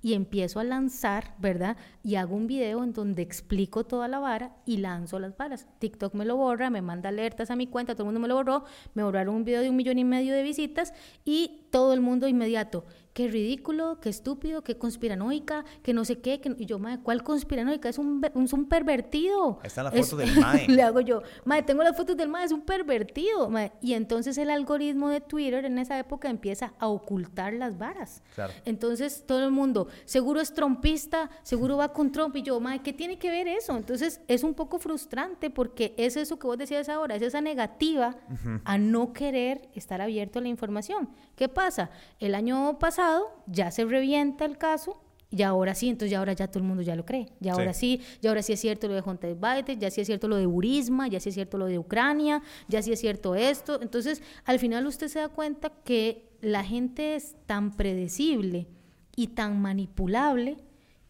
y 0.02 0.14
empiezo 0.14 0.60
a 0.60 0.64
lanzar, 0.64 1.34
¿verdad? 1.38 1.76
Y 2.02 2.16
hago 2.16 2.34
un 2.34 2.46
video 2.46 2.82
en 2.82 2.92
donde 2.92 3.22
explico 3.22 3.84
toda 3.84 4.08
la 4.08 4.18
vara 4.18 4.56
y 4.66 4.78
lanzo 4.78 5.18
las 5.18 5.36
varas. 5.36 5.66
TikTok 5.78 6.14
me 6.14 6.24
lo 6.24 6.36
borra, 6.36 6.70
me 6.70 6.82
manda 6.82 7.08
alertas 7.08 7.50
a 7.50 7.56
mi 7.56 7.68
cuenta, 7.68 7.94
todo 7.94 8.02
el 8.02 8.06
mundo 8.06 8.20
me 8.20 8.28
lo 8.28 8.34
borró, 8.34 8.64
me 8.94 9.04
borraron 9.04 9.36
un 9.36 9.44
video 9.44 9.62
de 9.62 9.70
un 9.70 9.76
millón 9.76 9.98
y 9.98 10.04
medio 10.04 10.34
de 10.34 10.42
visitas 10.42 10.92
y 11.24 11.68
todo 11.70 11.94
el 11.94 12.00
mundo 12.00 12.28
inmediato 12.28 12.84
qué 13.12 13.28
ridículo, 13.28 13.98
qué 14.00 14.08
estúpido, 14.08 14.62
qué 14.62 14.78
conspiranoica, 14.78 15.64
que 15.82 15.92
no 15.92 16.04
sé 16.04 16.20
qué. 16.20 16.40
Que, 16.40 16.54
y 16.58 16.66
yo, 16.66 16.78
madre, 16.78 17.00
¿cuál 17.02 17.22
conspiranoica? 17.22 17.88
Es 17.88 17.98
un, 17.98 18.24
es 18.24 18.52
un 18.52 18.68
pervertido. 18.68 19.58
Ahí 19.62 19.66
están 19.66 19.84
las 19.84 19.94
fotos 19.94 20.18
del 20.18 20.40
MAE. 20.40 20.66
Le 20.68 20.82
hago 20.82 21.00
yo, 21.00 21.22
madre, 21.44 21.62
tengo 21.62 21.82
las 21.82 21.96
fotos 21.96 22.16
del 22.16 22.28
MAE, 22.28 22.44
es 22.44 22.52
un 22.52 22.62
pervertido. 22.62 23.50
Y 23.80 23.94
entonces 23.94 24.38
el 24.38 24.50
algoritmo 24.50 25.10
de 25.10 25.20
Twitter 25.20 25.64
en 25.64 25.78
esa 25.78 25.98
época 25.98 26.30
empieza 26.30 26.72
a 26.78 26.88
ocultar 26.88 27.52
las 27.52 27.76
varas. 27.76 28.22
Claro. 28.34 28.52
Entonces 28.64 29.24
todo 29.26 29.44
el 29.44 29.50
mundo, 29.50 29.88
seguro 30.04 30.40
es 30.40 30.54
trompista, 30.54 31.30
seguro 31.42 31.76
va 31.76 31.92
con 31.92 32.12
Trump. 32.12 32.36
Y 32.36 32.42
yo, 32.42 32.58
madre, 32.60 32.80
¿qué 32.82 32.92
tiene 32.92 33.18
que 33.18 33.30
ver 33.30 33.48
eso? 33.48 33.76
Entonces 33.76 34.20
es 34.28 34.42
un 34.42 34.54
poco 34.54 34.78
frustrante 34.78 35.50
porque 35.50 35.94
es 35.98 36.16
eso 36.16 36.38
que 36.38 36.46
vos 36.46 36.56
decías 36.56 36.88
ahora, 36.88 37.16
es 37.16 37.22
esa 37.22 37.40
negativa 37.40 38.16
a 38.64 38.78
no 38.78 39.12
querer 39.12 39.68
estar 39.74 40.00
abierto 40.00 40.38
a 40.38 40.42
la 40.42 40.48
información. 40.48 41.10
¿Qué 41.36 41.48
pasa? 41.48 41.90
El 42.18 42.34
año 42.34 42.78
pasado 42.78 43.01
ya 43.46 43.70
se 43.70 43.84
revienta 43.84 44.44
el 44.44 44.58
caso 44.58 45.02
y 45.32 45.42
ahora 45.42 45.74
sí, 45.74 45.88
entonces 45.88 46.10
ya 46.10 46.18
ahora 46.18 46.34
ya 46.34 46.46
todo 46.48 46.58
el 46.58 46.66
mundo 46.66 46.82
ya 46.82 46.94
lo 46.94 47.06
cree. 47.06 47.32
Ya 47.40 47.54
ahora 47.54 47.72
sí, 47.72 48.02
ya 48.20 48.28
ahora 48.28 48.42
sí 48.42 48.52
es 48.52 48.60
cierto 48.60 48.86
lo 48.86 48.94
de 48.94 49.00
Hunter 49.00 49.34
Biden, 49.34 49.80
ya 49.80 49.90
sí 49.90 50.02
es 50.02 50.06
cierto 50.06 50.28
lo 50.28 50.36
de 50.36 50.44
Burisma, 50.44 51.08
ya 51.08 51.20
sí 51.20 51.30
es 51.30 51.34
cierto 51.34 51.56
lo 51.56 51.64
de 51.66 51.78
Ucrania, 51.78 52.42
ya 52.68 52.82
sí 52.82 52.92
es 52.92 53.00
cierto 53.00 53.34
esto. 53.34 53.80
Entonces, 53.80 54.22
al 54.44 54.58
final 54.58 54.86
usted 54.86 55.08
se 55.08 55.20
da 55.20 55.28
cuenta 55.30 55.70
que 55.84 56.28
la 56.42 56.62
gente 56.64 57.14
es 57.14 57.34
tan 57.46 57.74
predecible 57.74 58.68
y 59.16 59.28
tan 59.28 59.62
manipulable 59.62 60.58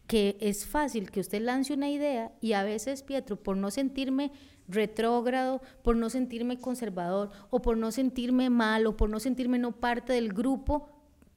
que 0.07 0.37
es 0.39 0.65
fácil 0.65 1.11
que 1.11 1.19
usted 1.19 1.41
lance 1.41 1.73
una 1.73 1.89
idea 1.89 2.31
y 2.39 2.53
a 2.53 2.63
veces, 2.63 3.03
Pietro, 3.03 3.35
por 3.35 3.57
no 3.57 3.71
sentirme 3.71 4.31
retrógrado, 4.69 5.61
por 5.81 5.97
no 5.97 6.09
sentirme 6.09 6.57
conservador 6.57 7.31
o 7.49 7.61
por 7.61 7.75
no 7.75 7.91
sentirme 7.91 8.49
mal 8.49 8.85
o 8.87 8.95
por 8.95 9.09
no 9.09 9.19
sentirme 9.19 9.59
no 9.59 9.73
parte 9.73 10.13
del 10.13 10.31
grupo, 10.31 10.89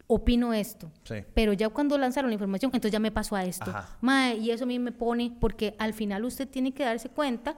opino 0.07 0.53
esto. 0.55 0.91
Pero 1.35 1.53
ya 1.53 1.69
cuando 1.69 1.99
lanzaron 1.99 2.31
la 2.31 2.35
información, 2.35 2.71
entonces 2.73 2.93
ya 2.93 3.01
me 3.01 3.11
pasó 3.11 3.37
a 3.37 3.45
esto. 3.45 3.73
y 4.39 4.51
eso 4.51 4.65
a 4.65 4.67
mí 4.67 4.79
me 4.79 4.93
pone, 4.93 5.37
porque 5.41 5.75
al 5.79 5.95
final 5.95 6.25
usted 6.25 6.49
tiene 6.49 6.73
que 6.73 6.85
darse 6.85 7.09
cuenta 7.09 7.57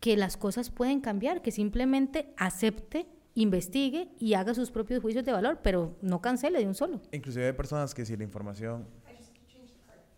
que 0.00 0.16
las 0.16 0.36
cosas 0.36 0.70
pueden 0.70 1.00
cambiar, 1.00 1.42
que 1.42 1.50
simplemente 1.50 2.32
acepte, 2.36 3.06
investigue 3.34 4.08
y 4.18 4.34
haga 4.34 4.54
sus 4.54 4.70
propios 4.70 5.02
juicios 5.02 5.24
de 5.24 5.32
valor, 5.32 5.60
pero 5.62 5.96
no 6.00 6.20
cancele 6.20 6.58
de 6.58 6.66
un 6.66 6.74
solo. 6.74 7.00
Inclusive 7.12 7.46
hay 7.46 7.52
personas 7.52 7.94
que 7.94 8.04
si 8.04 8.16
la 8.16 8.24
información... 8.24 8.86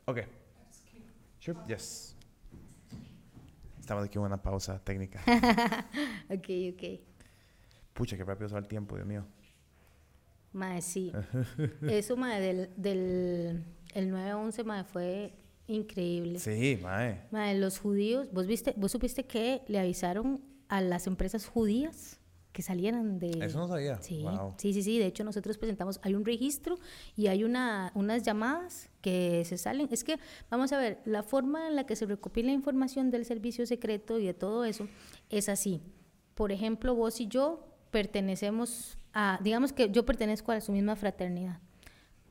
Ok. 0.04 0.20
Sure. 1.40 1.58
Yes. 1.66 2.16
Estamos 3.80 4.04
aquí 4.04 4.18
en 4.18 4.24
una 4.24 4.40
pausa 4.40 4.78
técnica. 4.78 5.20
ok, 6.30 6.48
ok. 6.72 7.00
Pucha, 7.92 8.16
qué 8.16 8.24
rápido 8.24 8.48
se 8.48 8.54
va 8.54 8.60
el 8.60 8.68
tiempo, 8.68 8.94
Dios 8.94 9.06
mío. 9.06 9.26
Mae, 10.52 10.82
sí. 10.82 11.12
Eso, 11.88 12.16
mae, 12.16 12.40
del, 12.40 12.70
del 12.76 13.64
el 13.94 14.12
9-11, 14.12 14.64
mae, 14.64 14.84
fue 14.84 15.34
increíble. 15.66 16.38
Sí, 16.38 16.78
mae. 16.82 17.26
Mae, 17.30 17.58
los 17.58 17.78
judíos, 17.78 18.28
¿vos, 18.32 18.46
viste, 18.46 18.74
¿vos 18.76 18.92
supiste 18.92 19.24
que 19.24 19.62
le 19.68 19.78
avisaron 19.78 20.42
a 20.68 20.80
las 20.80 21.06
empresas 21.06 21.46
judías 21.46 22.18
que 22.52 22.62
salieran 22.62 23.18
de... 23.18 23.30
Eso 23.44 23.58
no 23.58 23.68
sabía. 23.68 24.00
Sí, 24.02 24.24
sí, 24.58 24.72
sí, 24.74 24.82
sí. 24.82 24.98
De 24.98 25.06
hecho, 25.06 25.24
nosotros 25.24 25.56
presentamos, 25.56 26.00
hay 26.02 26.14
un 26.14 26.24
registro 26.24 26.78
y 27.16 27.28
hay 27.28 27.44
una, 27.44 27.92
unas 27.94 28.22
llamadas 28.22 28.90
que 29.00 29.44
se 29.46 29.56
salen. 29.56 29.88
Es 29.90 30.04
que, 30.04 30.18
vamos 30.50 30.72
a 30.72 30.78
ver, 30.78 31.00
la 31.04 31.22
forma 31.22 31.68
en 31.68 31.76
la 31.76 31.86
que 31.86 31.96
se 31.96 32.04
recopila 32.04 32.52
información 32.52 33.10
del 33.10 33.24
servicio 33.24 33.66
secreto 33.66 34.18
y 34.18 34.26
de 34.26 34.34
todo 34.34 34.64
eso 34.64 34.86
es 35.30 35.48
así. 35.48 35.80
Por 36.34 36.52
ejemplo, 36.52 36.94
vos 36.94 37.20
y 37.20 37.26
yo 37.26 37.71
pertenecemos 37.92 38.98
digamos 39.40 39.72
que 39.72 39.90
yo 39.90 40.04
pertenezco 40.04 40.52
a 40.52 40.60
su 40.60 40.72
misma 40.72 40.96
fraternidad, 40.96 41.58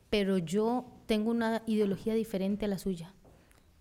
pero 0.09 0.37
yo 0.37 0.85
tengo 1.05 1.31
una 1.31 1.61
ideología 1.67 2.13
diferente 2.13 2.65
a 2.65 2.67
la 2.67 2.77
suya 2.77 3.13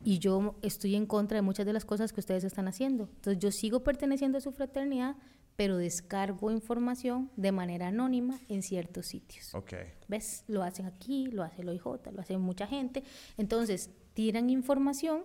y 0.05 0.19
yo 0.19 0.57
estoy 0.62 0.94
en 0.94 1.07
contra 1.07 1.36
de 1.36 1.43
muchas 1.43 1.66
de 1.66 1.73
las 1.73 1.85
cosas 1.85 2.12
que 2.12 2.20
ustedes 2.20 2.44
están 2.44 2.69
haciendo. 2.69 3.09
Entonces 3.16 3.39
yo 3.43 3.51
sigo 3.51 3.82
perteneciendo 3.82 4.39
a 4.39 4.40
su 4.40 4.52
fraternidad, 4.52 5.16
pero 5.57 5.77
descargo 5.77 6.51
información 6.51 7.31
de 7.36 7.52
manera 7.52 7.89
anónima 7.89 8.39
en 8.48 8.62
ciertos 8.62 9.07
sitios. 9.07 9.55
Okay. 9.55 9.93
¿Ves? 10.09 10.44
Lo 10.47 10.62
hacen 10.62 10.86
aquí, 10.86 11.27
lo 11.27 11.43
hace 11.43 11.62
el 11.62 11.69
OIJ, 11.70 11.85
lo 12.12 12.20
hace 12.20 12.39
mucha 12.39 12.66
gente. 12.66 13.02
Entonces 13.36 13.90
tiran 14.15 14.51
información 14.51 15.24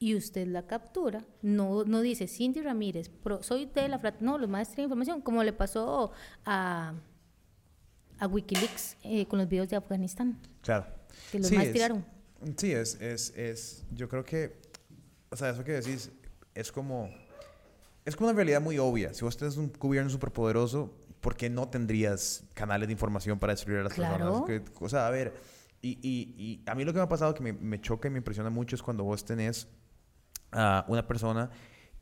y 0.00 0.16
usted 0.16 0.48
la 0.48 0.66
captura, 0.66 1.24
no, 1.42 1.84
no 1.84 2.00
dice 2.00 2.26
Cindy 2.26 2.62
Ramírez, 2.62 3.10
soy 3.42 3.66
de 3.66 3.88
la 3.88 4.00
no, 4.18 4.38
los 4.38 4.48
maestros 4.48 4.78
de 4.78 4.82
información, 4.84 5.20
como 5.20 5.44
le 5.44 5.52
pasó 5.52 6.10
a 6.44 6.94
a 8.20 8.26
Wikileaks 8.26 8.96
eh, 9.02 9.26
con 9.26 9.38
los 9.38 9.48
videos 9.48 9.68
de 9.68 9.76
Afganistán. 9.76 10.38
Claro. 10.62 10.86
Que 11.32 11.40
los 11.40 11.50
más 11.50 11.72
tiraron. 11.72 12.04
Sí, 12.56 12.72
es, 12.72 13.00
es, 13.00 13.30
es, 13.36 13.84
yo 13.92 14.08
creo 14.08 14.24
que, 14.24 14.60
o 15.30 15.36
sea, 15.36 15.50
eso 15.50 15.64
que 15.64 15.72
decís 15.72 16.10
es 16.54 16.70
como, 16.70 17.10
es 18.04 18.14
como 18.14 18.28
una 18.28 18.36
realidad 18.36 18.60
muy 18.60 18.78
obvia. 18.78 19.12
Si 19.14 19.24
vos 19.24 19.36
tenés 19.36 19.56
un 19.56 19.72
gobierno 19.78 20.10
superpoderoso, 20.10 20.94
¿por 21.20 21.34
qué 21.34 21.50
no 21.50 21.68
tendrías 21.68 22.44
canales 22.54 22.88
de 22.88 22.92
información 22.92 23.38
para 23.38 23.54
destruir 23.54 23.80
a 23.80 23.84
las 23.84 23.94
personas? 23.94 24.42
o 24.80 24.88
sea, 24.88 25.06
a 25.06 25.10
ver, 25.10 25.34
y, 25.82 25.98
y, 26.02 26.34
y, 26.36 26.62
a 26.66 26.74
mí 26.74 26.84
lo 26.84 26.92
que 26.92 26.98
me 26.98 27.04
ha 27.04 27.08
pasado 27.08 27.34
que 27.34 27.42
me, 27.42 27.54
me 27.54 27.80
choca 27.80 28.08
y 28.08 28.10
me 28.10 28.18
impresiona 28.18 28.50
mucho 28.50 28.76
es 28.76 28.82
cuando 28.82 29.02
vos 29.02 29.24
tenés 29.24 29.66
a 30.52 30.84
una 30.88 31.06
persona 31.06 31.50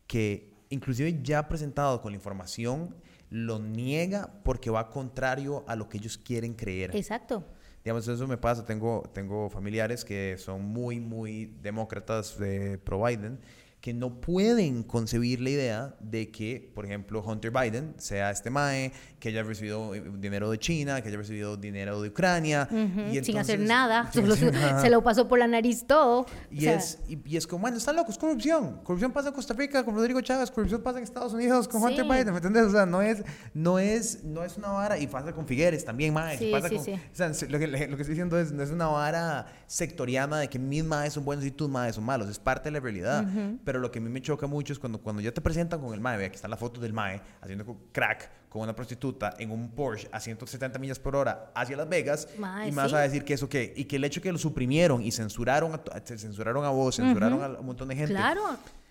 que 0.06 0.54
inclusive 0.70 1.20
ya 1.22 1.40
ha 1.40 1.48
presentado 1.48 2.00
con 2.00 2.12
la 2.12 2.16
información 2.16 2.94
lo 3.30 3.58
niega 3.58 4.40
porque 4.42 4.70
va 4.70 4.90
contrario 4.90 5.64
a 5.66 5.76
lo 5.76 5.88
que 5.88 5.98
ellos 5.98 6.16
quieren 6.16 6.54
creer. 6.54 6.96
Exacto. 6.96 7.44
Digamos, 7.84 8.08
eso 8.08 8.26
me 8.26 8.36
pasa. 8.36 8.64
Tengo, 8.64 9.02
tengo 9.12 9.50
familiares 9.50 10.04
que 10.04 10.36
son 10.38 10.64
muy, 10.64 11.00
muy 11.00 11.56
demócratas 11.62 12.38
de 12.38 12.78
pro 12.78 13.04
Biden, 13.04 13.38
que 13.80 13.94
no 13.94 14.20
pueden 14.20 14.82
concebir 14.82 15.40
la 15.40 15.50
idea 15.50 15.94
de 16.00 16.30
que, 16.30 16.70
por 16.74 16.84
ejemplo, 16.84 17.22
Hunter 17.22 17.52
Biden 17.52 17.94
sea 17.98 18.30
este 18.30 18.50
mae, 18.50 18.92
que 19.20 19.28
haya 19.28 19.44
recibido 19.44 19.94
eh, 19.94 20.02
dinero 20.18 20.50
de 20.50 20.58
China, 20.58 21.00
que 21.00 21.08
haya 21.08 21.16
recibido 21.16 21.56
dinero 21.56 22.02
de 22.02 22.08
Ucrania. 22.08 22.68
y 23.12 23.22
sin 23.22 23.38
hacer 23.38 23.60
nada, 23.60 24.10
se 24.12 24.90
lo 24.90 25.02
pasó 25.02 25.28
por 25.28 25.38
la 25.38 25.46
nariz 25.46 25.86
todo. 25.86 26.26
Y, 26.50 26.66
es, 26.66 26.98
y, 27.08 27.36
es 27.36 27.46
como, 27.46 27.62
bueno, 27.62 27.76
está 27.76 27.92
loco, 27.92 28.10
es 28.10 28.18
corrupción. 28.18 28.80
Corrupción 28.82 29.12
pasa 29.12 29.28
en 29.28 29.34
Costa 29.34 29.54
Rica 29.54 29.84
con 29.84 29.94
Rodrigo 29.94 30.20
Chávez, 30.22 30.50
corrupción 30.50 30.82
pasa 30.82 30.98
en 30.98 31.04
Estados 31.04 31.32
Unidos 31.32 31.68
con 31.68 31.80
Hunter 31.82 32.04
Biden, 32.04 32.30
¿me 32.30 32.36
entiendes? 32.36 32.64
O 32.64 32.70
sea, 32.70 32.84
no 32.84 33.00
es, 33.00 33.22
no 33.54 33.78
es, 33.78 34.24
no 34.24 34.42
es 34.44 34.56
una 34.56 34.68
vara, 34.68 34.98
y 34.98 35.06
pasa 35.06 35.32
con 35.32 35.46
Figueres 35.46 35.84
también, 35.84 36.12
mae. 36.12 36.36
Sí, 36.36 36.50
pasa 36.50 36.68
con, 36.68 36.78
o 36.78 36.98
sea, 37.12 37.30
lo, 37.48 37.58
que, 37.60 37.66
lo 37.68 37.96
que 37.96 38.02
estoy 38.02 38.08
diciendo 38.08 38.38
es, 38.38 38.50
no 38.50 38.62
es 38.62 38.70
una 38.70 38.88
vara 38.88 39.46
sectoriana 39.68 40.38
de 40.38 40.48
que 40.48 40.58
mis 40.58 40.82
maes 40.82 41.12
son 41.12 41.24
buenos 41.24 41.44
y 41.44 41.52
tus 41.52 41.68
maes 41.68 41.94
son 41.94 42.04
malos, 42.04 42.28
es 42.28 42.40
parte 42.40 42.64
de 42.64 42.72
la 42.72 42.80
realidad. 42.80 43.24
Pero 43.68 43.80
lo 43.80 43.90
que 43.90 43.98
a 43.98 44.00
mí 44.00 44.08
me 44.08 44.22
choca 44.22 44.46
mucho 44.46 44.72
es 44.72 44.78
cuando, 44.78 44.98
cuando 44.98 45.20
ya 45.20 45.30
te 45.30 45.42
presentan 45.42 45.78
con 45.78 45.92
el 45.92 46.00
mae, 46.00 46.24
aquí 46.24 46.36
está 46.36 46.48
la 46.48 46.56
foto 46.56 46.80
del 46.80 46.94
mae 46.94 47.20
haciendo 47.42 47.66
crack 47.92 48.48
con 48.48 48.62
una 48.62 48.74
prostituta 48.74 49.34
en 49.38 49.50
un 49.50 49.68
Porsche 49.72 50.08
a 50.10 50.20
170 50.20 50.78
millas 50.78 50.98
por 50.98 51.14
hora 51.14 51.52
hacia 51.54 51.76
Las 51.76 51.86
Vegas 51.86 52.28
y 52.66 52.72
más 52.72 52.94
a 52.94 53.00
decir 53.00 53.26
que 53.26 53.34
eso 53.34 53.46
qué 53.46 53.74
y 53.76 53.84
que 53.84 53.96
el 53.96 54.04
hecho 54.04 54.22
que 54.22 54.32
lo 54.32 54.38
suprimieron 54.38 55.02
y 55.02 55.12
censuraron 55.12 55.74
a, 55.74 56.00
censuraron 56.00 56.64
a 56.64 56.70
vos, 56.70 56.96
censuraron 56.96 57.42
a 57.42 57.60
un 57.60 57.66
montón 57.66 57.88
de 57.88 57.96
gente. 57.96 58.14
Claro. 58.14 58.40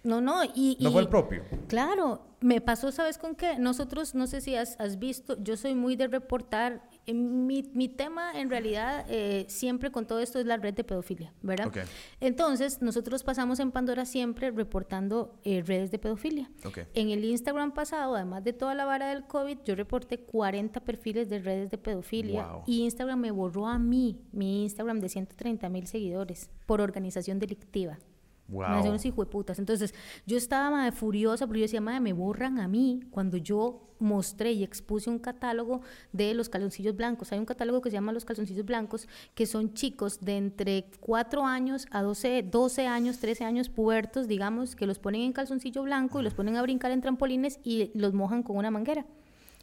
No, 0.03 0.21
no, 0.21 0.43
y... 0.43 0.77
No 0.79 0.91
fue 0.91 1.01
el 1.01 1.09
propio. 1.09 1.43
Claro, 1.67 2.21
me 2.39 2.61
pasó, 2.61 2.91
¿sabes 2.91 3.17
con 3.17 3.33
qué? 3.33 3.57
Nosotros, 3.57 4.13
no 4.13 4.27
sé 4.27 4.41
si 4.41 4.55
has, 4.55 4.79
has 4.79 4.99
visto, 4.99 5.35
yo 5.41 5.57
soy 5.57 5.73
muy 5.73 5.95
de 5.95 6.07
reportar 6.07 6.83
mi, 7.13 7.63
mi, 7.73 7.87
tema 7.87 8.31
en 8.39 8.49
realidad 8.49 9.05
eh, 9.09 9.45
siempre 9.47 9.91
con 9.91 10.05
todo 10.05 10.19
esto 10.19 10.39
es 10.39 10.45
la 10.45 10.57
red 10.57 10.73
de 10.73 10.83
pedofilia, 10.83 11.33
¿verdad? 11.41 11.71
Entonces, 12.19 12.81
nosotros 12.81 13.23
pasamos 13.23 13.59
en 13.59 13.71
Pandora 13.71 14.05
siempre 14.05 14.51
reportando 14.51 15.39
eh, 15.43 15.63
redes 15.65 15.91
de 15.91 15.99
pedofilia. 15.99 16.49
En 16.93 17.09
el 17.09 17.23
Instagram 17.23 17.73
pasado, 17.73 18.15
además 18.15 18.43
de 18.43 18.53
toda 18.53 18.75
la 18.75 18.85
vara 18.85 19.09
del 19.09 19.25
COVID, 19.25 19.59
yo 19.63 19.75
reporté 19.75 20.19
40 20.19 20.81
perfiles 20.81 21.29
de 21.29 21.39
redes 21.39 21.69
de 21.69 21.77
pedofilia 21.77 22.47
y 22.65 22.83
Instagram 22.83 23.19
me 23.19 23.31
borró 23.31 23.67
a 23.67 23.79
mí, 23.79 24.19
mi 24.31 24.63
Instagram 24.63 24.99
de 24.99 25.09
130 25.09 25.69
mil 25.69 25.87
seguidores 25.87 26.49
por 26.65 26.81
organización 26.81 27.39
delictiva. 27.39 27.97
Wow. 28.47 28.83
Me 28.83 28.89
unos 28.89 29.05
hijo 29.05 29.23
de 29.23 29.29
putas. 29.29 29.59
Entonces, 29.59 29.93
yo 30.25 30.37
estaba 30.37 30.71
madre, 30.71 30.91
furiosa 30.91 31.45
porque 31.45 31.59
yo 31.59 31.63
decía, 31.65 31.81
madre, 31.81 31.99
me 31.99 32.13
borran 32.13 32.59
a 32.59 32.67
mí 32.67 33.01
cuando 33.11 33.37
yo 33.37 33.83
mostré 33.99 34.51
y 34.51 34.63
expuse 34.63 35.09
un 35.09 35.19
catálogo 35.19 35.81
de 36.13 36.33
los 36.33 36.49
calzoncillos 36.49 36.95
blancos. 36.95 37.31
Hay 37.31 37.39
un 37.39 37.45
catálogo 37.45 37.81
que 37.81 37.89
se 37.89 37.95
llama 37.95 38.13
Los 38.13 38.25
calzoncillos 38.25 38.65
blancos, 38.65 39.07
que 39.33 39.45
son 39.45 39.73
chicos 39.73 40.19
de 40.21 40.37
entre 40.37 40.89
4 40.99 41.45
años 41.45 41.87
a 41.91 42.01
12, 42.01 42.43
12 42.43 42.87
años, 42.87 43.19
13 43.19 43.43
años, 43.43 43.69
pubertos, 43.69 44.27
digamos, 44.27 44.75
que 44.75 44.85
los 44.85 44.99
ponen 44.99 45.21
en 45.21 45.33
calzoncillo 45.33 45.83
blanco 45.83 46.19
y 46.19 46.23
los 46.23 46.33
ponen 46.33 46.55
a 46.57 46.61
brincar 46.61 46.91
en 46.91 47.01
trampolines 47.01 47.59
y 47.63 47.91
los 47.97 48.13
mojan 48.13 48.43
con 48.43 48.57
una 48.57 48.71
manguera 48.71 49.05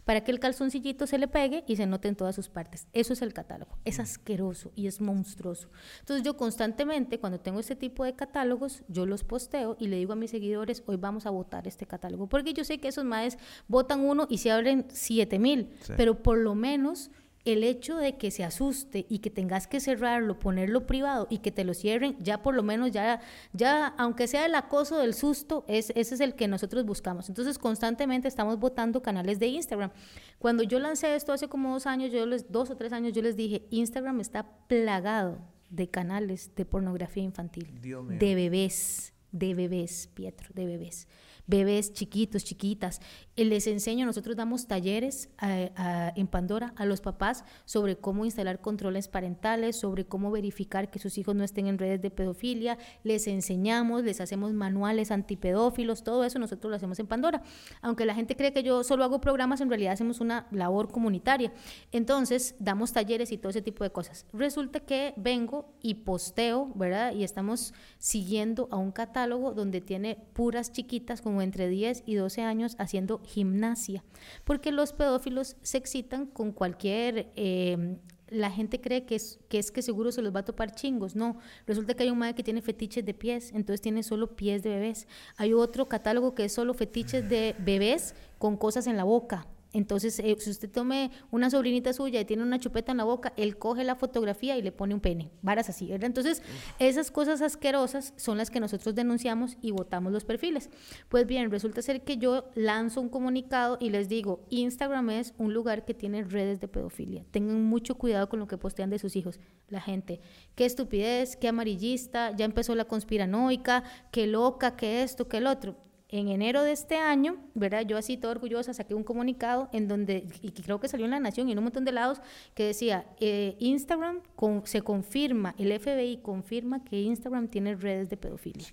para 0.04 0.22
que 0.22 0.30
el 0.30 0.40
calzoncillito 0.40 1.06
se 1.06 1.18
le 1.18 1.28
pegue 1.28 1.64
y 1.66 1.76
se 1.76 1.86
note 1.86 2.08
en 2.08 2.16
todas 2.16 2.34
sus 2.34 2.48
partes. 2.48 2.86
Eso 2.92 3.12
es 3.12 3.22
el 3.22 3.32
catálogo. 3.32 3.78
Es 3.84 4.00
asqueroso 4.00 4.72
y 4.74 4.86
es 4.86 5.00
monstruoso. 5.00 5.68
Entonces 6.00 6.24
yo 6.24 6.36
constantemente, 6.36 7.18
cuando 7.18 7.40
tengo 7.40 7.60
este 7.60 7.76
tipo 7.76 8.04
de 8.04 8.14
catálogos, 8.14 8.82
yo 8.88 9.06
los 9.06 9.24
posteo 9.24 9.76
y 9.78 9.88
le 9.88 9.96
digo 9.96 10.12
a 10.12 10.16
mis 10.16 10.30
seguidores, 10.30 10.82
hoy 10.86 10.96
vamos 10.96 11.26
a 11.26 11.30
votar 11.30 11.66
este 11.66 11.86
catálogo. 11.86 12.28
Porque 12.28 12.52
yo 12.52 12.64
sé 12.64 12.78
que 12.78 12.88
esos 12.88 13.04
maes 13.04 13.38
votan 13.68 14.00
uno 14.00 14.26
y 14.28 14.38
se 14.38 14.50
abren 14.50 14.86
siete 14.90 15.38
mil, 15.38 15.70
pero 15.96 16.22
por 16.22 16.38
lo 16.38 16.54
menos 16.54 17.10
el 17.44 17.62
hecho 17.62 17.96
de 17.96 18.16
que 18.16 18.30
se 18.30 18.42
asuste 18.42 19.06
y 19.08 19.18
que 19.18 19.30
tengas 19.30 19.66
que 19.66 19.80
cerrarlo, 19.80 20.38
ponerlo 20.38 20.86
privado 20.86 21.26
y 21.28 21.38
que 21.38 21.52
te 21.52 21.64
lo 21.64 21.74
cierren, 21.74 22.16
ya 22.18 22.42
por 22.42 22.54
lo 22.54 22.62
menos 22.62 22.90
ya, 22.90 23.20
ya 23.52 23.88
aunque 23.98 24.26
sea 24.26 24.46
el 24.46 24.54
acoso 24.54 24.98
del 24.98 25.14
susto, 25.14 25.64
es, 25.68 25.90
ese 25.94 26.14
es 26.14 26.20
el 26.20 26.34
que 26.34 26.48
nosotros 26.48 26.84
buscamos. 26.86 27.28
Entonces 27.28 27.58
constantemente 27.58 28.28
estamos 28.28 28.58
votando 28.58 29.02
canales 29.02 29.38
de 29.38 29.48
Instagram. 29.48 29.90
Cuando 30.38 30.62
yo 30.62 30.78
lancé 30.78 31.14
esto 31.14 31.32
hace 31.32 31.48
como 31.48 31.72
dos 31.72 31.86
años, 31.86 32.10
yo 32.12 32.24
les, 32.24 32.50
dos 32.50 32.70
o 32.70 32.76
tres 32.76 32.92
años, 32.92 33.12
yo 33.12 33.20
les 33.20 33.36
dije, 33.36 33.66
Instagram 33.70 34.20
está 34.20 34.48
plagado 34.66 35.38
de 35.68 35.88
canales 35.88 36.54
de 36.54 36.64
pornografía 36.64 37.22
infantil, 37.22 37.68
de 37.82 38.34
bebés, 38.34 39.12
de 39.32 39.54
bebés, 39.54 40.08
Pietro, 40.14 40.48
de 40.54 40.64
bebés 40.64 41.08
bebés 41.46 41.92
chiquitos, 41.92 42.44
chiquitas. 42.44 43.00
Les 43.36 43.66
enseño, 43.66 44.06
nosotros 44.06 44.36
damos 44.36 44.66
talleres 44.66 45.28
en 45.40 46.26
Pandora 46.26 46.72
a 46.76 46.86
los 46.86 47.00
papás 47.00 47.44
sobre 47.64 47.96
cómo 47.96 48.24
instalar 48.24 48.60
controles 48.60 49.08
parentales, 49.08 49.76
sobre 49.76 50.06
cómo 50.06 50.30
verificar 50.30 50.90
que 50.90 50.98
sus 50.98 51.18
hijos 51.18 51.34
no 51.34 51.44
estén 51.44 51.66
en 51.66 51.78
redes 51.78 52.00
de 52.00 52.10
pedofilia. 52.10 52.78
Les 53.02 53.26
enseñamos, 53.26 54.04
les 54.04 54.20
hacemos 54.20 54.52
manuales 54.52 55.10
antipedófilos, 55.10 56.04
todo 56.04 56.24
eso 56.24 56.38
nosotros 56.38 56.70
lo 56.70 56.76
hacemos 56.76 56.98
en 56.98 57.06
Pandora. 57.06 57.42
Aunque 57.82 58.06
la 58.06 58.14
gente 58.14 58.36
cree 58.36 58.52
que 58.52 58.62
yo 58.62 58.84
solo 58.84 59.04
hago 59.04 59.20
programas, 59.20 59.60
en 59.60 59.68
realidad 59.68 59.92
hacemos 59.92 60.20
una 60.20 60.46
labor 60.50 60.90
comunitaria. 60.90 61.52
Entonces, 61.92 62.54
damos 62.58 62.92
talleres 62.92 63.32
y 63.32 63.38
todo 63.38 63.50
ese 63.50 63.62
tipo 63.62 63.84
de 63.84 63.90
cosas. 63.90 64.26
Resulta 64.32 64.80
que 64.80 65.14
vengo 65.16 65.74
y 65.80 65.94
posteo, 65.94 66.72
¿verdad? 66.74 67.14
Y 67.14 67.24
estamos 67.24 67.74
siguiendo 67.98 68.68
a 68.70 68.76
un 68.76 68.92
catálogo 68.92 69.52
donde 69.52 69.80
tiene 69.80 70.16
puras 70.32 70.72
chiquitas 70.72 71.20
como 71.34 71.42
entre 71.42 71.68
10 71.68 72.04
y 72.06 72.14
12 72.14 72.42
años 72.42 72.76
haciendo 72.78 73.20
gimnasia, 73.24 74.04
porque 74.44 74.70
los 74.70 74.92
pedófilos 74.92 75.56
se 75.62 75.78
excitan 75.78 76.26
con 76.26 76.52
cualquier... 76.52 77.32
Eh, 77.34 77.96
la 78.28 78.50
gente 78.50 78.80
cree 78.80 79.04
que 79.04 79.16
es, 79.16 79.38
que 79.48 79.58
es 79.58 79.70
que 79.70 79.82
seguro 79.82 80.10
se 80.10 80.22
los 80.22 80.34
va 80.34 80.40
a 80.40 80.44
topar 80.44 80.74
chingos. 80.74 81.14
No, 81.14 81.36
resulta 81.66 81.94
que 81.94 82.04
hay 82.04 82.10
un 82.10 82.18
madre 82.18 82.34
que 82.34 82.42
tiene 82.42 82.62
fetiches 82.62 83.04
de 83.04 83.14
pies, 83.14 83.50
entonces 83.50 83.80
tiene 83.80 84.02
solo 84.02 84.34
pies 84.34 84.62
de 84.62 84.70
bebés. 84.70 85.06
Hay 85.36 85.52
otro 85.52 85.88
catálogo 85.88 86.34
que 86.34 86.46
es 86.46 86.52
solo 86.52 86.72
fetiches 86.72 87.28
de 87.28 87.54
bebés 87.58 88.14
con 88.38 88.56
cosas 88.56 88.86
en 88.86 88.96
la 88.96 89.04
boca. 89.04 89.46
Entonces, 89.74 90.18
eh, 90.20 90.36
si 90.38 90.50
usted 90.50 90.70
tome 90.70 91.10
una 91.30 91.50
sobrinita 91.50 91.92
suya 91.92 92.20
y 92.20 92.24
tiene 92.24 92.44
una 92.44 92.60
chupeta 92.60 92.92
en 92.92 92.98
la 92.98 93.04
boca, 93.04 93.34
él 93.36 93.58
coge 93.58 93.84
la 93.84 93.96
fotografía 93.96 94.56
y 94.56 94.62
le 94.62 94.72
pone 94.72 94.94
un 94.94 95.00
pene. 95.00 95.30
Varas 95.42 95.68
así, 95.68 95.88
¿verdad? 95.88 96.06
Entonces, 96.06 96.42
esas 96.78 97.10
cosas 97.10 97.42
asquerosas 97.42 98.14
son 98.16 98.38
las 98.38 98.50
que 98.50 98.60
nosotros 98.60 98.94
denunciamos 98.94 99.56
y 99.60 99.72
votamos 99.72 100.12
los 100.12 100.24
perfiles. 100.24 100.70
Pues 101.08 101.26
bien, 101.26 101.50
resulta 101.50 101.82
ser 101.82 102.02
que 102.04 102.16
yo 102.16 102.50
lanzo 102.54 103.00
un 103.00 103.08
comunicado 103.08 103.76
y 103.80 103.90
les 103.90 104.08
digo, 104.08 104.46
Instagram 104.48 105.10
es 105.10 105.34
un 105.38 105.52
lugar 105.52 105.84
que 105.84 105.92
tiene 105.92 106.22
redes 106.22 106.60
de 106.60 106.68
pedofilia. 106.68 107.24
Tengan 107.32 107.62
mucho 107.64 107.96
cuidado 107.96 108.28
con 108.28 108.38
lo 108.38 108.46
que 108.46 108.56
postean 108.56 108.90
de 108.90 109.00
sus 109.00 109.16
hijos. 109.16 109.40
La 109.68 109.80
gente, 109.80 110.20
qué 110.54 110.66
estupidez, 110.66 111.36
qué 111.36 111.48
amarillista, 111.48 112.30
ya 112.36 112.44
empezó 112.44 112.76
la 112.76 112.84
conspiranoica, 112.84 113.82
qué 114.12 114.28
loca, 114.28 114.76
qué 114.76 115.02
esto, 115.02 115.26
qué 115.26 115.38
el 115.38 115.48
otro 115.48 115.76
en 116.08 116.28
enero 116.28 116.62
de 116.62 116.72
este 116.72 116.96
año, 116.96 117.36
¿verdad? 117.54 117.82
Yo 117.86 117.96
así 117.96 118.16
todo 118.16 118.30
orgullosa 118.32 118.72
saqué 118.74 118.94
un 118.94 119.04
comunicado 119.04 119.68
en 119.72 119.88
donde, 119.88 120.26
y 120.42 120.50
creo 120.50 120.78
que 120.78 120.88
salió 120.88 121.06
en 121.06 121.10
La 121.10 121.20
Nación 121.20 121.48
y 121.48 121.52
en 121.52 121.58
un 121.58 121.64
montón 121.64 121.84
de 121.84 121.92
lados, 121.92 122.20
que 122.54 122.64
decía, 122.64 123.06
eh, 123.20 123.56
Instagram 123.58 124.20
se 124.64 124.82
confirma, 124.82 125.54
el 125.58 125.78
FBI 125.78 126.18
confirma 126.18 126.84
que 126.84 127.00
Instagram 127.00 127.48
tiene 127.48 127.74
redes 127.74 128.10
de 128.10 128.16
pedofilia. 128.16 128.66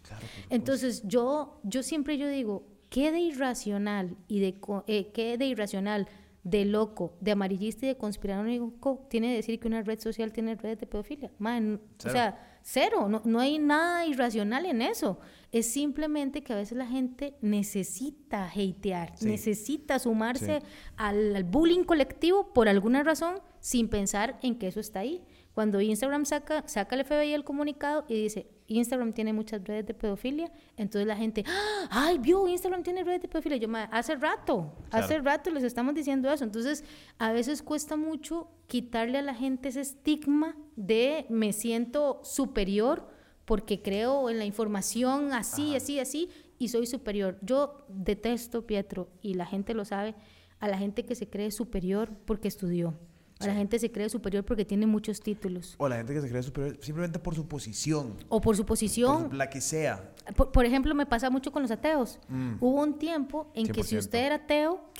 Entonces 0.49 1.03
yo, 1.05 1.59
yo 1.63 1.83
siempre 1.83 2.17
yo 2.17 2.27
digo, 2.27 2.67
¿qué 2.89 3.11
de 3.11 3.19
irracional 3.19 4.17
y 4.27 4.39
de, 4.39 4.55
eh, 4.87 5.11
qué 5.13 5.37
de 5.37 5.45
irracional 5.45 6.07
de 6.43 6.65
loco, 6.65 7.13
de 7.21 7.31
amarillista 7.31 7.85
y 7.85 7.89
de 7.89 7.97
conspiranoico 7.97 9.05
tiene 9.09 9.35
decir 9.35 9.59
que 9.59 9.67
una 9.67 9.83
red 9.83 9.99
social 9.99 10.33
tiene 10.33 10.55
redes 10.55 10.79
de 10.79 10.87
pedofilia. 10.87 11.31
Man, 11.37 11.79
o 12.03 12.09
sea, 12.09 12.57
cero, 12.63 13.07
no, 13.09 13.21
no 13.25 13.39
hay 13.39 13.59
nada 13.59 14.05
irracional 14.05 14.65
en 14.65 14.81
eso. 14.81 15.19
Es 15.51 15.71
simplemente 15.71 16.43
que 16.43 16.53
a 16.53 16.55
veces 16.55 16.77
la 16.77 16.85
gente 16.85 17.35
necesita 17.41 18.45
hatear, 18.45 19.13
necesita 19.21 19.99
sumarse 19.99 20.61
al, 20.95 21.43
bullying 21.43 21.83
colectivo 21.83 22.53
por 22.53 22.69
alguna 22.69 23.03
razón 23.03 23.41
sin 23.59 23.89
pensar 23.89 24.39
en 24.41 24.57
que 24.57 24.67
eso 24.67 24.79
está 24.79 24.99
ahí. 24.99 25.21
Cuando 25.53 25.81
Instagram 25.81 26.23
saca, 26.23 26.65
saca 26.67 26.95
el 26.95 27.03
FBI 27.03 27.33
el 27.33 27.43
comunicado 27.43 28.05
y 28.07 28.23
dice, 28.23 28.47
Instagram 28.67 29.11
tiene 29.11 29.33
muchas 29.33 29.61
redes 29.65 29.85
de 29.85 29.93
pedofilia, 29.93 30.49
entonces 30.77 31.05
la 31.05 31.17
gente, 31.17 31.43
¡Ah! 31.45 31.87
ay, 31.89 32.17
vio, 32.17 32.47
Instagram 32.47 32.83
tiene 32.83 33.03
redes 33.03 33.21
de 33.23 33.27
pedofilia. 33.27 33.57
Yo, 33.57 33.67
hace 33.91 34.15
rato, 34.15 34.73
hace 34.89 35.19
rato 35.19 35.49
les 35.49 35.63
estamos 35.65 35.93
diciendo 35.93 36.31
eso. 36.31 36.45
Entonces, 36.45 36.85
a 37.17 37.33
veces 37.33 37.61
cuesta 37.61 37.97
mucho 37.97 38.47
quitarle 38.67 39.17
a 39.17 39.21
la 39.21 39.35
gente 39.35 39.67
ese 39.67 39.81
estigma 39.81 40.55
de 40.77 41.25
me 41.29 41.51
siento 41.51 42.21
superior 42.23 43.09
porque 43.45 43.81
creo 43.81 44.29
en 44.29 44.37
la 44.37 44.45
información 44.45 45.33
así, 45.33 45.75
así, 45.75 45.99
así, 45.99 46.29
y 46.57 46.69
soy 46.69 46.85
superior. 46.85 47.37
Yo 47.41 47.85
detesto, 47.87 48.65
Pietro, 48.65 49.09
y 49.21 49.33
la 49.33 49.45
gente 49.45 49.73
lo 49.73 49.85
sabe, 49.85 50.15
a 50.59 50.67
la 50.67 50.77
gente 50.77 51.05
que 51.05 51.15
se 51.15 51.27
cree 51.27 51.51
superior 51.51 52.09
porque 52.25 52.47
estudió. 52.47 52.93
A 53.39 53.47
la 53.47 53.55
gente 53.55 53.79
se 53.79 53.91
cree 53.91 54.07
superior 54.07 54.45
porque 54.45 54.65
tiene 54.65 54.85
muchos 54.85 55.19
títulos. 55.19 55.75
O 55.79 55.89
la 55.89 55.97
gente 55.97 56.13
que 56.13 56.21
se 56.21 56.29
cree 56.29 56.43
superior 56.43 56.77
simplemente 56.79 57.17
por 57.17 57.33
su 57.33 57.47
posición. 57.47 58.15
O 58.29 58.39
por 58.39 58.55
su 58.55 58.65
posición. 58.65 59.29
Por 59.29 59.33
la 59.33 59.49
que 59.49 59.61
sea. 59.61 60.13
Por, 60.35 60.63
ejemplo, 60.65 60.93
me 60.93 61.07
pasa 61.07 61.31
mucho 61.31 61.51
con 61.51 61.63
los 61.63 61.71
ateos. 61.71 62.19
Mm. 62.27 62.57
Hubo 62.59 62.81
un 62.83 62.99
tiempo 62.99 63.51
en 63.55 63.67
que 63.67 63.83
si 63.83 63.97
usted 63.97 64.25
era 64.25 64.35
ateo, 64.35 64.91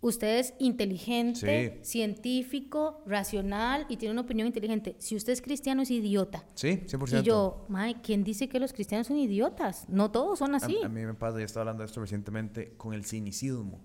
Usted 0.00 0.38
es 0.38 0.54
inteligente, 0.60 1.80
científico, 1.82 3.02
racional 3.04 3.84
y 3.88 3.96
tiene 3.96 4.12
una 4.12 4.20
opinión 4.20 4.46
inteligente. 4.46 4.94
Si 4.98 5.16
usted 5.16 5.32
es 5.32 5.42
cristiano, 5.42 5.82
es 5.82 5.90
idiota. 5.90 6.44
Sí, 6.54 6.82
100%. 6.86 7.20
Y 7.20 7.22
yo, 7.24 7.64
Mae, 7.68 8.00
¿quién 8.00 8.22
dice 8.22 8.48
que 8.48 8.60
los 8.60 8.72
cristianos 8.72 9.08
son 9.08 9.18
idiotas? 9.18 9.88
No 9.88 10.10
todos 10.12 10.38
son 10.38 10.54
así. 10.54 10.78
A, 10.84 10.88
mí 10.88 11.04
me 11.04 11.14
pasa, 11.14 11.38
ya 11.38 11.44
estaba 11.44 11.62
hablando 11.62 11.82
de 11.82 11.86
esto 11.86 12.00
recientemente, 12.00 12.74
con 12.76 12.94
el 12.94 13.04
cinicismo 13.04 13.80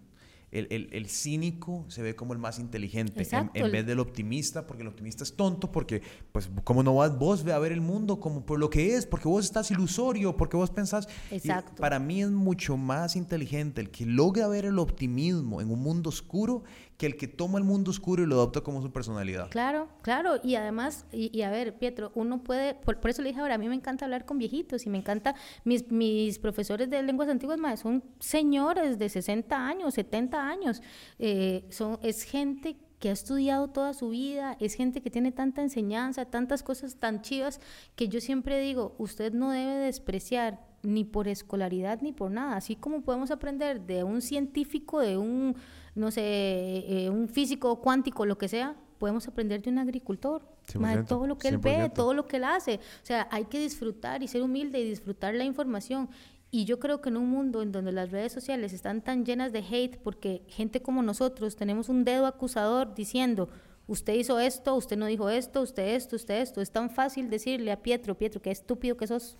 el, 0.53 0.67
el, 0.69 0.89
el, 0.91 1.09
cínico 1.09 1.83
se 1.87 2.03
ve 2.03 2.15
como 2.15 2.33
el 2.33 2.39
más 2.39 2.59
inteligente 2.59 3.27
en, 3.53 3.71
vez 3.71 3.85
del 3.85 3.99
optimista, 3.99 4.67
porque 4.67 4.83
el 4.83 4.87
optimista 4.87 5.23
es 5.23 5.35
tonto, 5.35 5.71
porque, 5.71 6.03
pues, 6.31 6.49
¿cómo 6.63 6.83
no 6.83 6.95
vas 6.95 7.17
vos 7.17 7.45
a 7.47 7.57
ver 7.57 7.71
el 7.71 7.81
mundo 7.81 8.19
como 8.19 8.45
por 8.45 8.59
lo 8.59 8.69
que 8.69 8.95
es? 8.95 9.07
Porque 9.07 9.27
vos 9.27 9.45
estás 9.45 9.71
ilusorio, 9.71 10.37
porque 10.37 10.55
vos 10.55 10.69
pensás. 10.69 11.07
Exacto. 11.31 11.81
para 11.81 11.97
mí 11.97 12.21
es 12.21 12.29
mucho 12.29 12.77
más 12.77 13.15
inteligente 13.15 13.81
el 13.81 13.89
que 13.89 14.05
logra 14.05 14.47
ver 14.47 14.65
el 14.65 14.77
optimismo 14.77 15.59
en 15.59 15.71
un 15.71 15.81
mundo 15.81 16.09
oscuro 16.09 16.63
que 16.97 17.05
el 17.05 17.17
que 17.17 17.27
toma 17.27 17.57
el 17.57 17.63
mundo 17.63 17.91
oscuro 17.91 18.23
y 18.23 18.25
lo 18.25 18.35
adopta 18.35 18.61
como 18.61 18.81
su 18.81 18.91
personalidad. 18.91 19.49
Claro, 19.49 19.89
claro. 20.01 20.39
Y 20.43 20.55
además, 20.55 21.05
y, 21.11 21.41
a 21.41 21.49
ver, 21.49 21.77
Pietro, 21.77 22.11
uno 22.15 22.43
puede, 22.43 22.75
por, 22.75 22.97
eso 23.09 23.21
le 23.21 23.29
dije 23.29 23.41
ahora, 23.41 23.55
a 23.55 23.57
mí 23.57 23.67
me 23.67 23.75
encanta 23.75 24.05
hablar 24.05 24.25
con 24.25 24.37
viejitos 24.37 24.85
y 24.85 24.89
me 24.89 24.99
encanta, 24.99 25.35
mis, 25.63 25.91
mis 25.91 26.39
profesores 26.39 26.89
de 26.89 27.01
lenguas 27.03 27.29
antiguas, 27.29 27.57
más 27.57 27.79
son 27.81 28.03
señores 28.19 28.99
de 28.99 29.09
60 29.09 29.67
años, 29.67 29.93
70 29.95 30.47
años. 30.47 30.81
Eh, 31.19 31.65
son, 31.69 31.99
es 32.03 32.23
gente 32.23 32.77
que 32.99 33.09
ha 33.09 33.11
estudiado 33.11 33.67
toda 33.69 33.93
su 33.93 34.09
vida, 34.09 34.55
es 34.61 34.75
gente 34.75 35.01
que 35.01 35.09
tiene 35.09 35.33
tanta 35.33 35.61
enseñanza, 35.61 36.23
tantas 36.23 36.63
cosas 36.63 36.95
tan 36.95 37.21
chivas, 37.21 37.59
que 37.97 38.07
yo 38.07 38.21
siempre 38.21 38.59
digo, 38.61 38.95
usted 38.97 39.33
no 39.33 39.51
debe 39.51 39.73
despreciar 39.73 40.65
ni 40.83 41.03
por 41.03 41.27
escolaridad 41.27 42.01
ni 42.01 42.13
por 42.13 42.31
nada, 42.31 42.55
así 42.55 42.77
como 42.77 43.01
podemos 43.01 43.29
aprender 43.29 43.81
de 43.81 44.05
un 44.05 44.21
científico, 44.21 45.01
de 45.01 45.17
un 45.17 45.57
no 45.95 46.11
sé, 46.11 46.21
eh, 46.23 47.09
un 47.09 47.27
físico 47.27 47.79
cuántico, 47.79 48.25
lo 48.25 48.37
que 48.37 48.47
sea, 48.47 48.75
podemos 48.97 49.27
aprender 49.27 49.61
de 49.61 49.69
un 49.69 49.79
agricultor. 49.79 50.41
todo 51.07 51.27
lo 51.27 51.37
que 51.37 51.49
él 51.49 51.57
ve, 51.57 51.91
todo 51.93 52.13
lo 52.13 52.25
que 52.25 52.37
él 52.37 52.45
hace. 52.45 52.75
O 52.75 53.05
sea, 53.05 53.27
hay 53.31 53.45
que 53.45 53.59
disfrutar 53.59 54.23
y 54.23 54.27
ser 54.27 54.41
humilde 54.41 54.79
y 54.79 54.89
disfrutar 54.89 55.33
la 55.33 55.43
información. 55.43 56.09
Y 56.51 56.65
yo 56.65 56.79
creo 56.79 57.01
que 57.01 57.09
en 57.09 57.17
un 57.17 57.29
mundo 57.29 57.61
en 57.61 57.71
donde 57.71 57.91
las 57.91 58.11
redes 58.11 58.31
sociales 58.31 58.73
están 58.73 59.01
tan 59.01 59.25
llenas 59.25 59.51
de 59.51 59.59
hate, 59.59 59.97
porque 59.97 60.43
gente 60.47 60.81
como 60.81 61.01
nosotros 61.01 61.55
tenemos 61.55 61.89
un 61.89 62.05
dedo 62.05 62.27
acusador 62.27 62.93
diciendo, 62.93 63.49
usted 63.87 64.13
hizo 64.13 64.39
esto, 64.39 64.75
usted 64.75 64.95
no 64.95 65.07
dijo 65.07 65.29
esto, 65.29 65.61
usted 65.61 65.95
esto, 65.95 66.15
usted 66.15 66.41
esto, 66.41 66.61
es 66.61 66.71
tan 66.71 66.89
fácil 66.89 67.29
decirle 67.29 67.71
a 67.71 67.81
Pietro, 67.81 68.15
Pietro, 68.15 68.41
qué 68.41 68.51
estúpido 68.51 68.95
que 68.97 69.07
sos. 69.07 69.35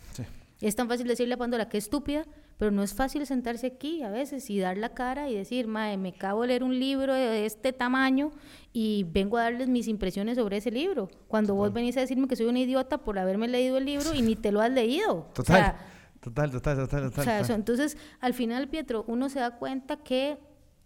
Es 0.68 0.76
tan 0.76 0.88
fácil 0.88 1.07
decirle 1.07 1.34
a 1.34 1.38
Pandora, 1.38 1.68
qué 1.68 1.77
estúpida, 1.77 2.26
pero 2.57 2.72
no 2.72 2.84
es 2.84 2.94
fácil 2.94 3.26
sentarse 3.26 3.68
aquí 3.68 4.02
a 4.02 4.10
veces 4.10 4.49
y 4.49 4.60
dar 4.60 4.77
la 4.77 4.94
cara 4.94 5.30
y 5.30 5.35
decir, 5.35 5.68
mae, 5.68 5.98
me 5.98 6.10
acabo 6.10 6.44
de 6.44 6.48
leer 6.48 6.64
un 6.64 6.80
libro 6.80 7.14
de 7.14 7.45
este 7.45 7.73
tamaño 7.73 8.31
y 8.72 9.06
vengo 9.11 9.38
a 9.38 9.44
darles 9.44 9.68
mis 9.68 9.90
impresiones 9.90 10.38
sobre 10.38 10.57
ese 10.57 10.72
libro. 10.72 11.10
Cuando 11.27 11.53
vos 11.53 11.73
venís 11.73 11.98
a 11.98 11.99
decirme 11.99 12.30
que 12.30 12.38
soy 12.38 12.45
una 12.45 12.60
idiota 12.60 12.99
por 12.99 13.19
haberme 13.19 13.49
leído 13.49 13.77
el 13.77 13.84
libro 13.84 14.14
y 14.14 14.22
ni 14.22 14.38
te 14.38 14.53
lo 14.53 14.61
has 14.61 14.72
leído. 14.72 15.27
Total. 15.34 15.76
total, 16.22 16.52
total, 16.52 16.77
total, 16.77 17.11
total. 17.11 17.41
O 17.41 17.45
sea, 17.45 17.56
entonces, 17.56 17.98
al 18.22 18.34
final, 18.34 18.69
Pietro, 18.69 19.03
uno 19.07 19.27
se 19.27 19.40
da 19.40 19.57
cuenta 19.57 19.98
que 19.98 20.38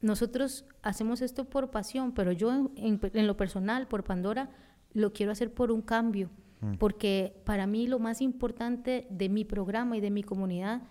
nosotros 0.01 0.65
hacemos 0.81 1.21
esto 1.21 1.45
por 1.45 1.69
pasión, 1.69 2.13
pero 2.13 2.31
yo 2.31 2.51
en, 2.51 2.99
en 3.13 3.27
lo 3.27 3.37
personal, 3.37 3.87
por 3.87 4.03
Pandora, 4.03 4.49
lo 4.93 5.13
quiero 5.13 5.31
hacer 5.31 5.53
por 5.53 5.71
un 5.71 5.83
cambio. 5.83 6.31
Mm. 6.61 6.75
Porque 6.75 7.41
para 7.45 7.67
mí 7.67 7.87
lo 7.87 7.99
más 7.99 8.21
importante 8.21 9.07
de 9.09 9.29
mi 9.29 9.45
programa 9.45 9.97
y 9.97 10.01
de 10.01 10.11
mi 10.11 10.23
comunidad 10.23 10.83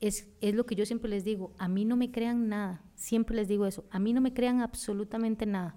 es, 0.00 0.28
es 0.40 0.54
lo 0.54 0.64
que 0.64 0.74
yo 0.74 0.86
siempre 0.86 1.10
les 1.10 1.24
digo, 1.24 1.52
a 1.58 1.68
mí 1.68 1.84
no 1.84 1.96
me 1.96 2.10
crean 2.10 2.48
nada, 2.48 2.82
siempre 2.94 3.36
les 3.36 3.48
digo 3.48 3.66
eso, 3.66 3.84
a 3.90 3.98
mí 3.98 4.12
no 4.12 4.20
me 4.20 4.32
crean 4.32 4.60
absolutamente 4.60 5.46
nada. 5.46 5.76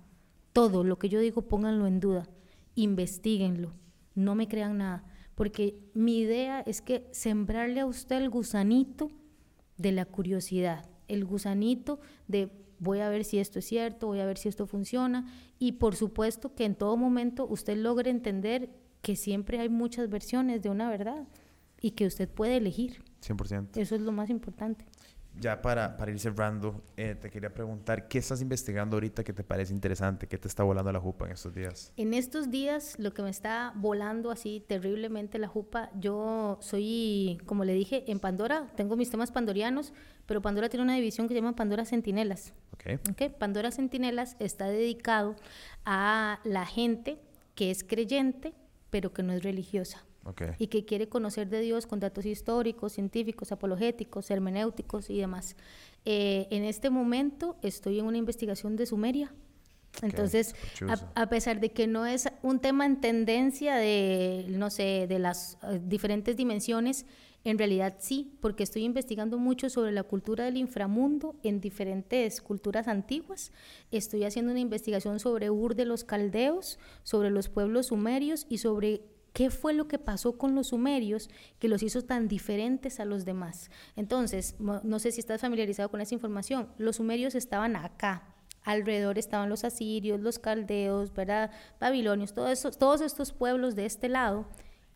Todo 0.54 0.84
lo 0.84 0.98
que 0.98 1.10
yo 1.10 1.20
digo 1.20 1.44
pónganlo 1.44 1.88
en 1.88 2.00
duda, 2.00 2.30
investiguenlo, 2.76 3.74
no 4.16 4.36
me 4.36 4.48
crean 4.48 4.78
nada, 4.78 5.04
porque 5.36 5.78
mi 5.94 6.20
idea 6.20 6.62
es 6.62 6.82
que 6.82 7.08
sembrarle 7.12 7.82
a 7.82 7.86
usted 7.86 8.18
el 8.18 8.30
gusanito 8.30 9.12
de 9.78 9.92
la 9.92 10.06
curiosidad, 10.06 10.90
el 11.08 11.26
gusanito 11.26 12.00
de 12.28 12.50
voy 12.80 13.00
a 13.00 13.10
ver 13.10 13.24
si 13.24 13.40
esto 13.40 13.60
es 13.60 13.66
cierto, 13.66 14.08
voy 14.08 14.20
a 14.20 14.26
ver 14.26 14.38
si 14.38 14.50
esto 14.50 14.68
funciona 14.68 15.26
y 15.58 15.74
por 15.74 15.96
supuesto 15.96 16.54
que 16.54 16.66
en 16.66 16.76
todo 16.76 16.98
momento 16.98 17.48
usted 17.48 17.78
logre 17.78 18.10
entender 18.10 18.70
que 19.04 19.16
siempre 19.16 19.60
hay 19.60 19.70
muchas 19.70 20.10
versiones 20.10 20.64
de 20.64 20.70
una 20.70 20.90
verdad 20.90 21.28
y 21.80 21.92
que 21.92 22.08
usted 22.08 22.28
puede 22.28 22.58
elegir. 22.58 23.04
100%. 23.22 23.78
Eso 23.78 23.96
es 23.96 24.02
lo 24.02 24.14
más 24.14 24.32
importante. 24.32 24.86
Ya 25.40 25.62
para, 25.62 25.98
para 25.98 26.12
ir 26.12 26.20
cerrando, 26.20 26.82
eh, 26.96 27.16
te 27.20 27.30
quería 27.30 27.54
preguntar, 27.54 28.08
¿qué 28.08 28.20
estás 28.20 28.42
investigando 28.42 28.96
ahorita 28.96 29.24
que 29.24 29.34
te 29.34 29.44
parece 29.44 29.74
interesante? 29.74 30.28
¿Qué 30.28 30.38
te 30.38 30.48
está 30.48 30.64
volando 30.64 30.92
la 30.92 31.00
jupa 31.00 31.26
en 31.26 31.32
estos 31.32 31.54
días? 31.54 31.92
En 31.98 32.14
estos 32.14 32.50
días, 32.50 32.98
lo 32.98 33.14
que 33.14 33.24
me 33.24 33.30
está 33.30 33.74
volando 33.76 34.32
así 34.32 34.64
terriblemente 34.66 35.38
la 35.38 35.48
jupa, 35.48 35.90
yo 36.00 36.60
soy, 36.62 37.42
como 37.46 37.66
le 37.66 37.74
dije, 37.74 38.10
en 38.10 38.20
Pandora, 38.20 38.72
tengo 38.78 38.96
mis 38.96 39.10
temas 39.10 39.32
pandorianos, 39.32 39.92
pero 40.28 40.42
Pandora 40.42 40.70
tiene 40.70 40.84
una 40.84 40.96
división 40.96 41.28
que 41.28 41.34
se 41.34 41.42
llama 41.42 41.56
Pandora 41.56 41.84
Centinelas. 41.84 42.54
Okay. 42.76 43.00
Okay. 43.12 43.30
Pandora 43.30 43.72
Centinelas 43.72 44.38
está 44.40 44.68
dedicado 44.68 45.36
a 45.84 46.40
la 46.44 46.66
gente 46.66 47.20
que 47.56 47.72
es 47.72 47.84
creyente, 47.84 48.54
pero 48.94 49.12
que 49.12 49.24
no 49.24 49.34
es 49.34 49.42
religiosa 49.42 50.06
y 50.60 50.68
que 50.68 50.86
quiere 50.86 51.10
conocer 51.10 51.50
de 51.50 51.62
Dios 51.62 51.88
con 51.88 52.00
datos 52.00 52.28
históricos, 52.28 52.94
científicos, 52.94 53.52
apologéticos, 53.52 54.30
hermenéuticos 54.30 55.10
y 55.10 55.18
demás. 55.18 55.56
Eh, 56.06 56.46
en 56.52 56.64
este 56.64 56.92
momento 56.92 57.56
estoy 57.64 57.98
en 57.98 58.06
una 58.06 58.20
investigación 58.20 58.76
de 58.76 58.86
Sumeria. 58.86 59.34
Entonces, 60.04 60.54
a, 61.16 61.26
pesar 61.26 61.60
de 61.60 61.72
que 61.72 61.88
no 61.88 62.06
es 62.06 62.30
un 62.44 62.60
tema 62.60 62.86
en 62.86 63.02
tendencia 63.02 63.78
de, 63.78 64.46
no 64.50 64.70
sé, 64.70 65.08
de 65.08 65.18
las 65.18 65.58
eh, 65.64 65.82
diferentes 65.84 66.38
dimensiones, 66.38 67.08
en 67.44 67.58
realidad 67.58 67.96
sí, 68.00 68.38
porque 68.42 68.64
estoy 68.64 68.84
investigando 68.84 69.38
mucho 69.38 69.70
sobre 69.70 69.92
la 69.92 70.04
cultura 70.04 70.46
del 70.46 70.58
inframundo 70.58 71.36
en 71.44 71.60
diferentes 71.60 72.42
culturas 72.42 72.88
antiguas. 72.88 73.52
Estoy 73.92 74.24
haciendo 74.24 74.52
una 74.52 74.62
investigación 74.62 75.20
sobre 75.20 75.50
Ur 75.50 75.76
de 75.76 75.86
los 75.86 76.04
caldeos, 76.04 76.80
sobre 77.04 77.32
los 77.32 77.50
pueblos 77.50 77.88
sumerios 77.88 78.46
y 78.50 78.60
sobre 78.60 79.02
¿Qué 79.34 79.50
fue 79.50 79.74
lo 79.74 79.88
que 79.88 79.98
pasó 79.98 80.38
con 80.38 80.54
los 80.54 80.68
sumerios 80.68 81.28
que 81.58 81.68
los 81.68 81.82
hizo 81.82 82.04
tan 82.04 82.28
diferentes 82.28 83.00
a 83.00 83.06
los 83.06 83.26
demás? 83.26 83.72
Entonces, 83.96 84.56
no 84.60 85.00
sé 85.00 85.12
si 85.12 85.22
estás 85.22 85.42
familiarizado 85.42 85.90
con 85.90 86.02
esa 86.02 86.14
información. 86.14 86.70
Los 86.78 86.98
sumerios 86.98 87.34
estaban 87.34 87.76
acá. 87.76 88.36
Alrededor 88.62 89.18
estaban 89.18 89.50
los 89.50 89.64
asirios, 89.64 90.20
los 90.20 90.38
caldeos, 90.38 91.12
¿verdad? 91.14 91.50
Babilonios, 91.80 92.36
todos, 92.36 92.78
todos 92.78 93.02
estos 93.02 93.34
pueblos 93.34 93.76
de 93.76 93.88
este 93.88 94.08
lado 94.08 94.46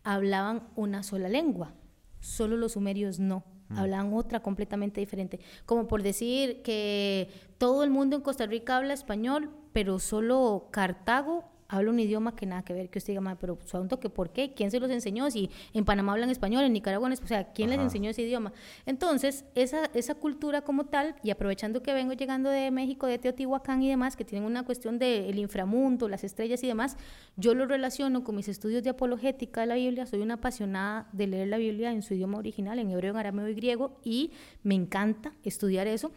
hablaban 0.04 0.68
una 0.76 1.02
sola 1.02 1.28
lengua. 1.28 1.74
Solo 2.20 2.56
los 2.56 2.72
sumerios 2.72 3.18
no. 3.18 3.44
Mm. 3.68 3.78
Hablaban 3.78 4.14
otra 4.14 4.40
completamente 4.40 5.00
diferente. 5.00 5.40
Como 5.66 5.86
por 5.86 6.02
decir 6.02 6.62
que 6.62 7.28
todo 7.58 7.84
el 7.84 7.90
mundo 7.90 8.16
en 8.16 8.22
Costa 8.22 8.46
Rica 8.46 8.76
habla 8.76 8.94
español, 8.94 9.50
pero 9.72 9.98
solo 9.98 10.68
Cartago 10.70 11.44
habla 11.68 11.90
un 11.90 12.00
idioma 12.00 12.34
que 12.34 12.46
nada 12.46 12.62
que 12.62 12.72
ver, 12.72 12.88
que 12.88 12.98
usted 12.98 13.12
diga, 13.12 13.36
pero 13.38 13.58
asunto 13.62 14.00
que 14.00 14.08
¿por 14.08 14.30
qué? 14.30 14.54
¿Quién 14.54 14.70
se 14.70 14.80
los 14.80 14.90
enseñó? 14.90 15.30
Si 15.30 15.50
en 15.74 15.84
Panamá 15.84 16.12
hablan 16.12 16.30
español, 16.30 16.64
en 16.64 16.72
Nicaragua, 16.72 17.10
o 17.10 17.26
sea, 17.26 17.52
¿quién 17.52 17.68
les 17.68 17.78
enseñó 17.78 18.08
ese 18.08 18.22
idioma? 18.22 18.52
Entonces, 18.86 19.44
esa, 19.54 19.84
esa 19.92 20.14
cultura 20.14 20.62
como 20.62 20.86
tal, 20.86 21.14
y 21.22 21.30
aprovechando 21.30 21.82
que 21.82 21.92
vengo 21.92 22.14
llegando 22.14 22.48
de 22.48 22.70
México, 22.70 23.06
de 23.06 23.18
Teotihuacán 23.18 23.82
y 23.82 23.88
demás, 23.90 24.16
que 24.16 24.24
tienen 24.24 24.46
una 24.46 24.64
cuestión 24.64 24.98
del 24.98 25.38
inframundo, 25.38 26.08
las 26.08 26.24
estrellas 26.24 26.62
y 26.64 26.68
demás, 26.68 26.96
yo 27.36 27.54
lo 27.54 27.66
relaciono 27.66 28.24
con 28.24 28.36
mis 28.36 28.48
estudios 28.48 28.82
de 28.82 28.90
apologética 28.90 29.60
de 29.60 29.66
la 29.66 29.74
Biblia, 29.74 30.06
soy 30.06 30.20
una 30.20 30.34
apasionada 30.34 31.08
de 31.12 31.26
leer 31.26 31.48
la 31.48 31.58
Biblia 31.58 31.92
en 31.92 32.00
su 32.02 32.14
idioma 32.14 32.38
original, 32.38 32.78
en 32.78 32.90
hebreo, 32.90 33.10
en 33.10 33.18
arameo 33.18 33.46
y 33.46 33.54
griego, 33.54 34.00
y 34.02 34.32
me 34.62 34.74
encanta 34.74 35.32
estudiar 35.44 35.86
eso. 35.86 36.12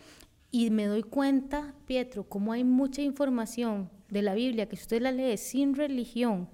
Y 0.52 0.69
me 0.69 0.86
doy 0.86 1.03
cuenta, 1.03 1.73
Pietro, 1.88 2.28
cómo 2.28 2.52
hay 2.52 2.65
mucha 2.65 3.02
información 3.02 3.90
de 4.10 4.22
la 4.22 4.36
Biblia 4.36 4.68
que 4.68 4.76
si 4.76 4.84
usted 4.84 5.02
la 5.02 5.14
lee 5.14 5.38
sin 5.38 5.76
religión 5.76 6.49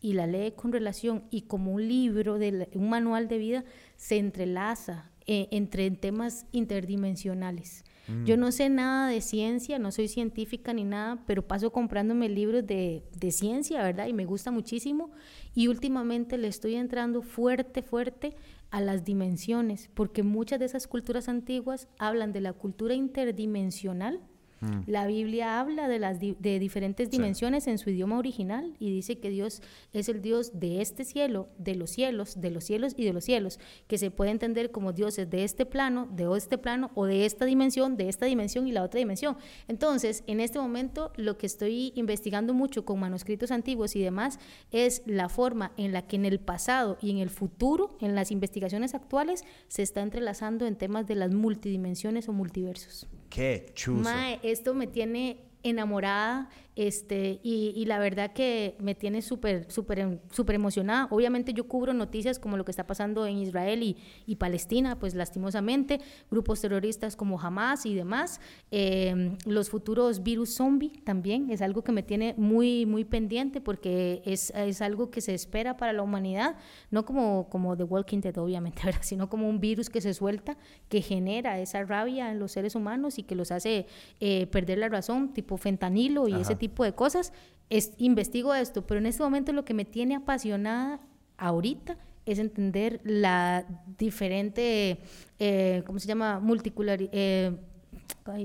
y 0.00 0.12
la 0.12 0.26
lee 0.26 0.52
con 0.52 0.72
relación 0.72 1.24
y 1.30 1.42
como 1.42 1.72
un 1.72 1.88
libro, 1.88 2.38
de 2.38 2.68
un 2.74 2.90
manual 2.90 3.26
de 3.26 3.38
vida, 3.38 3.64
se 3.96 4.18
entrelaza 4.18 5.10
eh, 5.26 5.48
entre 5.50 5.90
temas 5.90 6.46
interdimensionales. 6.52 7.84
Mm. 8.08 8.24
Yo 8.24 8.36
no 8.36 8.52
sé 8.52 8.68
nada 8.68 9.08
de 9.08 9.20
ciencia, 9.22 9.78
no 9.78 9.90
soy 9.90 10.08
científica 10.08 10.72
ni 10.72 10.84
nada, 10.84 11.22
pero 11.26 11.46
paso 11.46 11.72
comprándome 11.72 12.28
libros 12.28 12.66
de, 12.66 13.04
de 13.18 13.30
ciencia, 13.30 13.82
¿verdad? 13.82 14.06
Y 14.06 14.12
me 14.12 14.26
gusta 14.26 14.50
muchísimo. 14.50 15.10
Y 15.54 15.68
últimamente 15.68 16.38
le 16.38 16.48
estoy 16.48 16.74
entrando 16.74 17.22
fuerte, 17.22 17.82
fuerte 17.82 18.36
a 18.70 18.80
las 18.80 19.04
dimensiones, 19.04 19.90
porque 19.94 20.22
muchas 20.22 20.58
de 20.58 20.66
esas 20.66 20.86
culturas 20.86 21.28
antiguas 21.28 21.88
hablan 21.98 22.32
de 22.32 22.40
la 22.40 22.52
cultura 22.52 22.94
interdimensional 22.94 24.20
Mm. 24.60 24.80
La 24.86 25.06
Biblia 25.06 25.60
habla 25.60 25.88
de, 25.88 25.98
las 25.98 26.18
de 26.20 26.58
diferentes 26.58 27.10
dimensiones 27.10 27.66
en 27.66 27.78
su 27.78 27.90
idioma 27.90 28.18
original 28.18 28.74
y 28.78 28.90
dice 28.90 29.18
que 29.18 29.30
Dios 29.30 29.62
es 29.92 30.08
el 30.08 30.20
Dios 30.20 30.58
de 30.58 30.80
este 30.80 31.04
cielo, 31.04 31.48
de 31.58 31.74
los 31.74 31.90
cielos, 31.90 32.40
de 32.40 32.50
los 32.50 32.64
cielos 32.64 32.94
y 32.96 33.04
de 33.04 33.12
los 33.12 33.24
cielos, 33.24 33.60
que 33.86 33.98
se 33.98 34.10
puede 34.10 34.30
entender 34.30 34.70
como 34.70 34.92
dioses 34.92 35.30
de 35.30 35.44
este 35.44 35.66
plano, 35.66 36.08
de 36.10 36.28
este 36.36 36.58
plano 36.58 36.90
o 36.94 37.06
de 37.06 37.24
esta 37.24 37.44
dimensión, 37.44 37.96
de 37.96 38.08
esta 38.08 38.26
dimensión 38.26 38.66
y 38.66 38.72
la 38.72 38.82
otra 38.82 38.98
dimensión. 38.98 39.36
Entonces, 39.68 40.24
en 40.26 40.40
este 40.40 40.58
momento 40.58 41.12
lo 41.16 41.38
que 41.38 41.46
estoy 41.46 41.92
investigando 41.94 42.54
mucho 42.54 42.84
con 42.84 43.00
manuscritos 43.00 43.50
antiguos 43.50 43.96
y 43.96 44.02
demás 44.02 44.38
es 44.70 45.02
la 45.06 45.28
forma 45.28 45.72
en 45.76 45.92
la 45.92 46.02
que 46.02 46.16
en 46.16 46.26
el 46.26 46.40
pasado 46.40 46.98
y 47.00 47.10
en 47.10 47.18
el 47.18 47.30
futuro, 47.30 47.96
en 48.00 48.14
las 48.14 48.30
investigaciones 48.30 48.94
actuales, 48.94 49.44
se 49.68 49.82
está 49.82 50.02
entrelazando 50.02 50.66
en 50.66 50.76
temas 50.76 51.06
de 51.06 51.14
las 51.14 51.32
multidimensiones 51.32 52.28
o 52.28 52.32
multiversos. 52.32 53.06
Qué 53.28 53.72
chuzo. 53.74 54.02
Mae, 54.02 54.38
esto 54.42 54.74
me 54.74 54.86
tiene 54.86 55.38
enamorada 55.62 56.48
este, 56.78 57.40
y, 57.42 57.84
la 57.86 57.98
verdad 57.98 58.32
que 58.32 58.76
me 58.78 58.94
tiene 58.94 59.20
súper, 59.20 59.68
súper, 59.68 60.20
súper 60.30 60.54
emocionada. 60.54 61.08
Obviamente 61.10 61.52
yo 61.52 61.66
cubro 61.66 61.92
noticias 61.92 62.38
como 62.38 62.56
lo 62.56 62.64
que 62.64 62.70
está 62.70 62.86
pasando 62.86 63.26
en 63.26 63.38
Israel 63.38 63.82
y, 63.82 63.96
y 64.26 64.36
Palestina, 64.36 64.96
pues 64.96 65.16
lastimosamente, 65.16 66.00
grupos 66.30 66.60
terroristas 66.60 67.16
como 67.16 67.40
Hamas 67.40 67.84
y 67.84 67.96
demás. 67.96 68.40
Em, 68.70 69.36
los 69.44 69.70
futuros 69.70 70.22
virus 70.22 70.54
zombie 70.54 70.92
también 71.02 71.50
es 71.50 71.62
algo 71.62 71.82
que 71.82 71.90
me 71.90 72.04
tiene 72.04 72.34
muy, 72.36 72.86
muy 72.86 73.04
pendiente 73.04 73.60
porque 73.60 74.22
es, 74.24 74.52
es 74.54 74.80
algo 74.80 75.10
que 75.10 75.20
se 75.20 75.34
espera 75.34 75.76
para 75.76 75.92
la 75.92 76.02
humanidad, 76.02 76.58
no 76.92 77.04
como, 77.04 77.48
como 77.48 77.76
The 77.76 77.82
Walking 77.82 78.20
Dead, 78.20 78.38
obviamente, 78.38 78.82
¿verdad? 78.84 79.00
sino 79.02 79.28
como 79.28 79.48
un 79.48 79.58
virus 79.58 79.90
que 79.90 80.00
se 80.00 80.14
suelta, 80.14 80.56
que 80.88 81.02
genera 81.02 81.58
esa 81.58 81.82
rabia 81.82 82.30
en 82.30 82.38
los 82.38 82.52
seres 82.52 82.76
humanos 82.76 83.18
y 83.18 83.24
que 83.24 83.34
los 83.34 83.50
hace 83.50 83.86
eh, 84.20 84.46
perder 84.46 84.78
la 84.78 84.88
razón, 84.88 85.34
tipo 85.34 85.56
fentanilo 85.56 86.28
y 86.28 86.34
ese 86.34 86.54
tipo 86.54 86.67
tipo 86.68 86.84
de 86.84 86.94
cosas, 86.94 87.32
es, 87.70 87.92
investigo 87.98 88.54
esto, 88.54 88.86
pero 88.86 88.98
en 88.98 89.06
este 89.06 89.22
momento 89.22 89.52
lo 89.52 89.64
que 89.64 89.74
me 89.74 89.84
tiene 89.84 90.14
apasionada 90.14 91.00
ahorita 91.36 91.96
es 92.24 92.38
entender 92.38 93.00
la 93.04 93.64
diferente, 93.96 94.98
eh, 95.38 95.82
¿cómo 95.86 95.98
se 95.98 96.06
llama? 96.06 96.40
Multicular, 96.40 96.98
eh, 97.12 97.56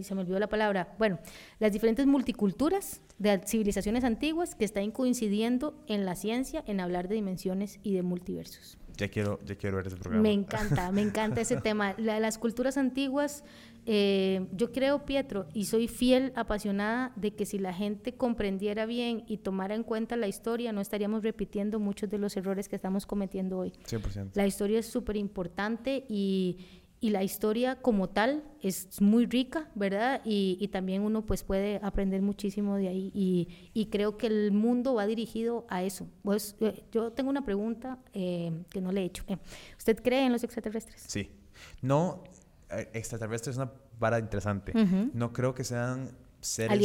se 0.01 0.15
me 0.15 0.21
olvidó 0.21 0.39
la 0.39 0.47
palabra, 0.47 0.95
bueno, 0.97 1.19
las 1.59 1.73
diferentes 1.73 2.05
multiculturas 2.05 3.01
de 3.19 3.41
civilizaciones 3.45 4.03
antiguas 4.03 4.55
que 4.55 4.65
están 4.65 4.91
coincidiendo 4.91 5.75
en 5.87 6.05
la 6.05 6.15
ciencia 6.15 6.63
en 6.67 6.79
hablar 6.79 7.07
de 7.07 7.15
dimensiones 7.15 7.79
y 7.83 7.93
de 7.93 8.03
multiversos. 8.03 8.77
Ya 8.97 9.07
quiero, 9.07 9.39
ya 9.45 9.55
quiero 9.55 9.77
ver 9.77 9.87
ese 9.87 9.97
programa. 9.97 10.23
Me 10.23 10.31
encanta, 10.31 10.91
me 10.91 11.01
encanta 11.01 11.41
ese 11.41 11.55
tema. 11.61 11.95
las 11.97 12.37
culturas 12.37 12.77
antiguas 12.77 13.43
eh, 13.85 14.47
yo 14.53 14.71
creo, 14.71 15.05
Pietro, 15.05 15.47
y 15.53 15.65
soy 15.65 15.87
fiel 15.87 16.31
apasionada 16.35 17.11
de 17.15 17.35
que 17.35 17.45
si 17.45 17.59
la 17.59 17.73
gente 17.73 18.13
comprendiera 18.13 18.85
bien 18.85 19.23
y 19.27 19.37
tomara 19.37 19.75
en 19.75 19.83
cuenta 19.83 20.15
la 20.15 20.27
historia, 20.27 20.71
no 20.71 20.79
estaríamos 20.79 21.23
repitiendo 21.23 21.79
muchos 21.79 22.09
de 22.09 22.17
los 22.17 22.37
errores 22.37 22.69
que 22.69 22.77
estamos 22.77 23.05
cometiendo 23.05 23.59
hoy. 23.59 23.73
100%. 23.85 24.31
La 24.35 24.47
historia 24.47 24.79
es 24.79 24.85
súper 24.85 25.17
importante 25.17 26.05
y, 26.07 26.59
y, 27.03 27.09
la 27.09 27.23
historia 27.23 27.75
como 27.81 28.09
tal 28.09 28.43
es 28.61 29.01
muy 29.01 29.25
rica, 29.25 29.69
¿verdad? 29.75 30.21
Y, 30.25 30.57
y, 30.59 30.69
también 30.69 31.01
uno 31.01 31.25
pues 31.25 31.43
puede 31.43 31.79
aprender 31.83 32.21
muchísimo 32.21 32.77
de 32.77 32.87
ahí 32.87 33.11
y, 33.13 33.47
y 33.73 33.87
creo 33.87 34.17
que 34.17 34.27
el 34.27 34.51
mundo 34.51 34.93
va 34.95 35.05
dirigido 35.05 35.65
a 35.69 35.83
eso. 35.83 36.07
Pues, 36.23 36.55
eh, 36.59 36.83
yo 36.91 37.11
tengo 37.11 37.29
una 37.29 37.43
pregunta 37.45 37.99
eh, 38.13 38.63
que 38.69 38.81
no 38.81 38.91
le 38.91 39.01
he 39.01 39.05
hecho. 39.05 39.23
¿Usted 39.77 40.01
cree 40.01 40.25
en 40.25 40.31
los 40.31 40.43
extraterrestres? 40.43 41.03
Sí. 41.07 41.29
No, 41.81 42.23
eh, 42.69 42.89
extraterrestre 42.93 43.51
es 43.51 43.57
una 43.57 43.71
vara 43.99 44.19
interesante. 44.19 44.73
No 45.13 45.33
creo 45.33 45.53
que 45.53 45.63
sean 45.63 46.09
seres 46.41 46.79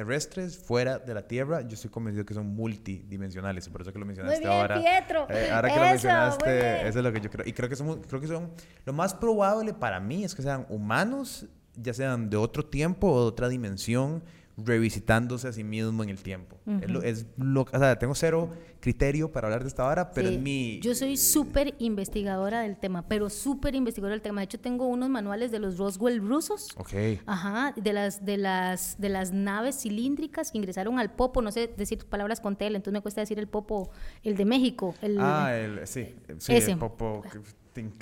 extraterrestres 0.00 0.58
fuera 0.58 0.98
de 0.98 1.14
la 1.14 1.22
Tierra. 1.22 1.62
Yo 1.62 1.74
estoy 1.74 1.90
convencido 1.90 2.24
que 2.24 2.34
son 2.34 2.54
multidimensionales. 2.54 3.68
Por 3.68 3.82
eso 3.82 3.92
que 3.92 3.98
lo 3.98 4.06
mencionaste 4.06 4.46
ahora. 4.46 4.80
Pietro. 4.80 5.26
Eh, 5.28 5.50
ahora 5.52 5.68
que 5.68 5.76
lo 5.76 5.86
mencionaste, 5.86 6.88
eso 6.88 6.98
es 6.98 7.04
lo 7.04 7.12
que 7.12 7.20
yo 7.20 7.30
creo. 7.30 7.46
Y 7.46 7.52
creo 7.52 7.68
que, 7.68 7.76
son, 7.76 8.00
creo 8.02 8.20
que 8.20 8.26
son. 8.26 8.50
Lo 8.84 8.92
más 8.92 9.14
probable 9.14 9.74
para 9.74 10.00
mí 10.00 10.24
es 10.24 10.34
que 10.34 10.42
sean 10.42 10.66
humanos, 10.68 11.46
ya 11.76 11.94
sean 11.94 12.30
de 12.30 12.36
otro 12.36 12.64
tiempo 12.64 13.10
o 13.10 13.20
de 13.22 13.26
otra 13.28 13.48
dimensión 13.48 14.22
revisitándose 14.64 15.48
a 15.48 15.52
sí 15.52 15.64
mismo 15.64 16.02
en 16.02 16.10
el 16.10 16.18
tiempo. 16.22 16.58
es, 17.02 17.26
lo, 17.36 17.62
o 17.62 17.78
sea, 17.78 17.98
tengo 17.98 18.14
cero 18.14 18.50
criterio 18.80 19.30
para 19.30 19.46
hablar 19.46 19.62
de 19.62 19.68
esta 19.68 19.84
vara, 19.84 20.10
pero 20.12 20.28
en 20.28 20.42
mi... 20.42 20.80
Yo 20.80 20.94
soy 20.94 21.16
súper 21.16 21.74
investigadora 21.78 22.62
del 22.62 22.76
tema, 22.78 23.06
pero 23.06 23.28
súper 23.30 23.74
investigadora 23.74 24.14
del 24.14 24.22
tema. 24.22 24.40
De 24.40 24.46
hecho, 24.46 24.58
tengo 24.58 24.86
unos 24.86 25.08
manuales 25.10 25.50
de 25.50 25.58
los 25.58 25.78
Roswell 25.78 26.26
rusos. 26.26 26.68
Ok. 26.76 26.92
Ajá, 27.26 27.74
de 27.76 27.92
las, 27.92 28.24
de 28.24 28.38
las, 28.38 28.98
de 28.98 29.08
las 29.08 29.32
naves 29.32 29.82
cilíndricas 29.82 30.50
que 30.50 30.58
ingresaron 30.58 30.98
al 30.98 31.12
Popo, 31.12 31.42
no 31.42 31.52
sé 31.52 31.70
decir 31.76 32.04
palabras 32.06 32.40
con 32.40 32.56
tele, 32.56 32.76
entonces 32.76 32.94
me 32.94 33.02
cuesta 33.02 33.20
decir 33.20 33.38
el 33.38 33.48
Popo, 33.48 33.90
el 34.22 34.36
de 34.36 34.44
México. 34.44 34.94
El, 35.02 35.18
ah, 35.20 35.54
el, 35.54 35.86
sí, 35.86 36.14
sí, 36.38 36.54
el 36.54 36.78
Popo... 36.78 37.22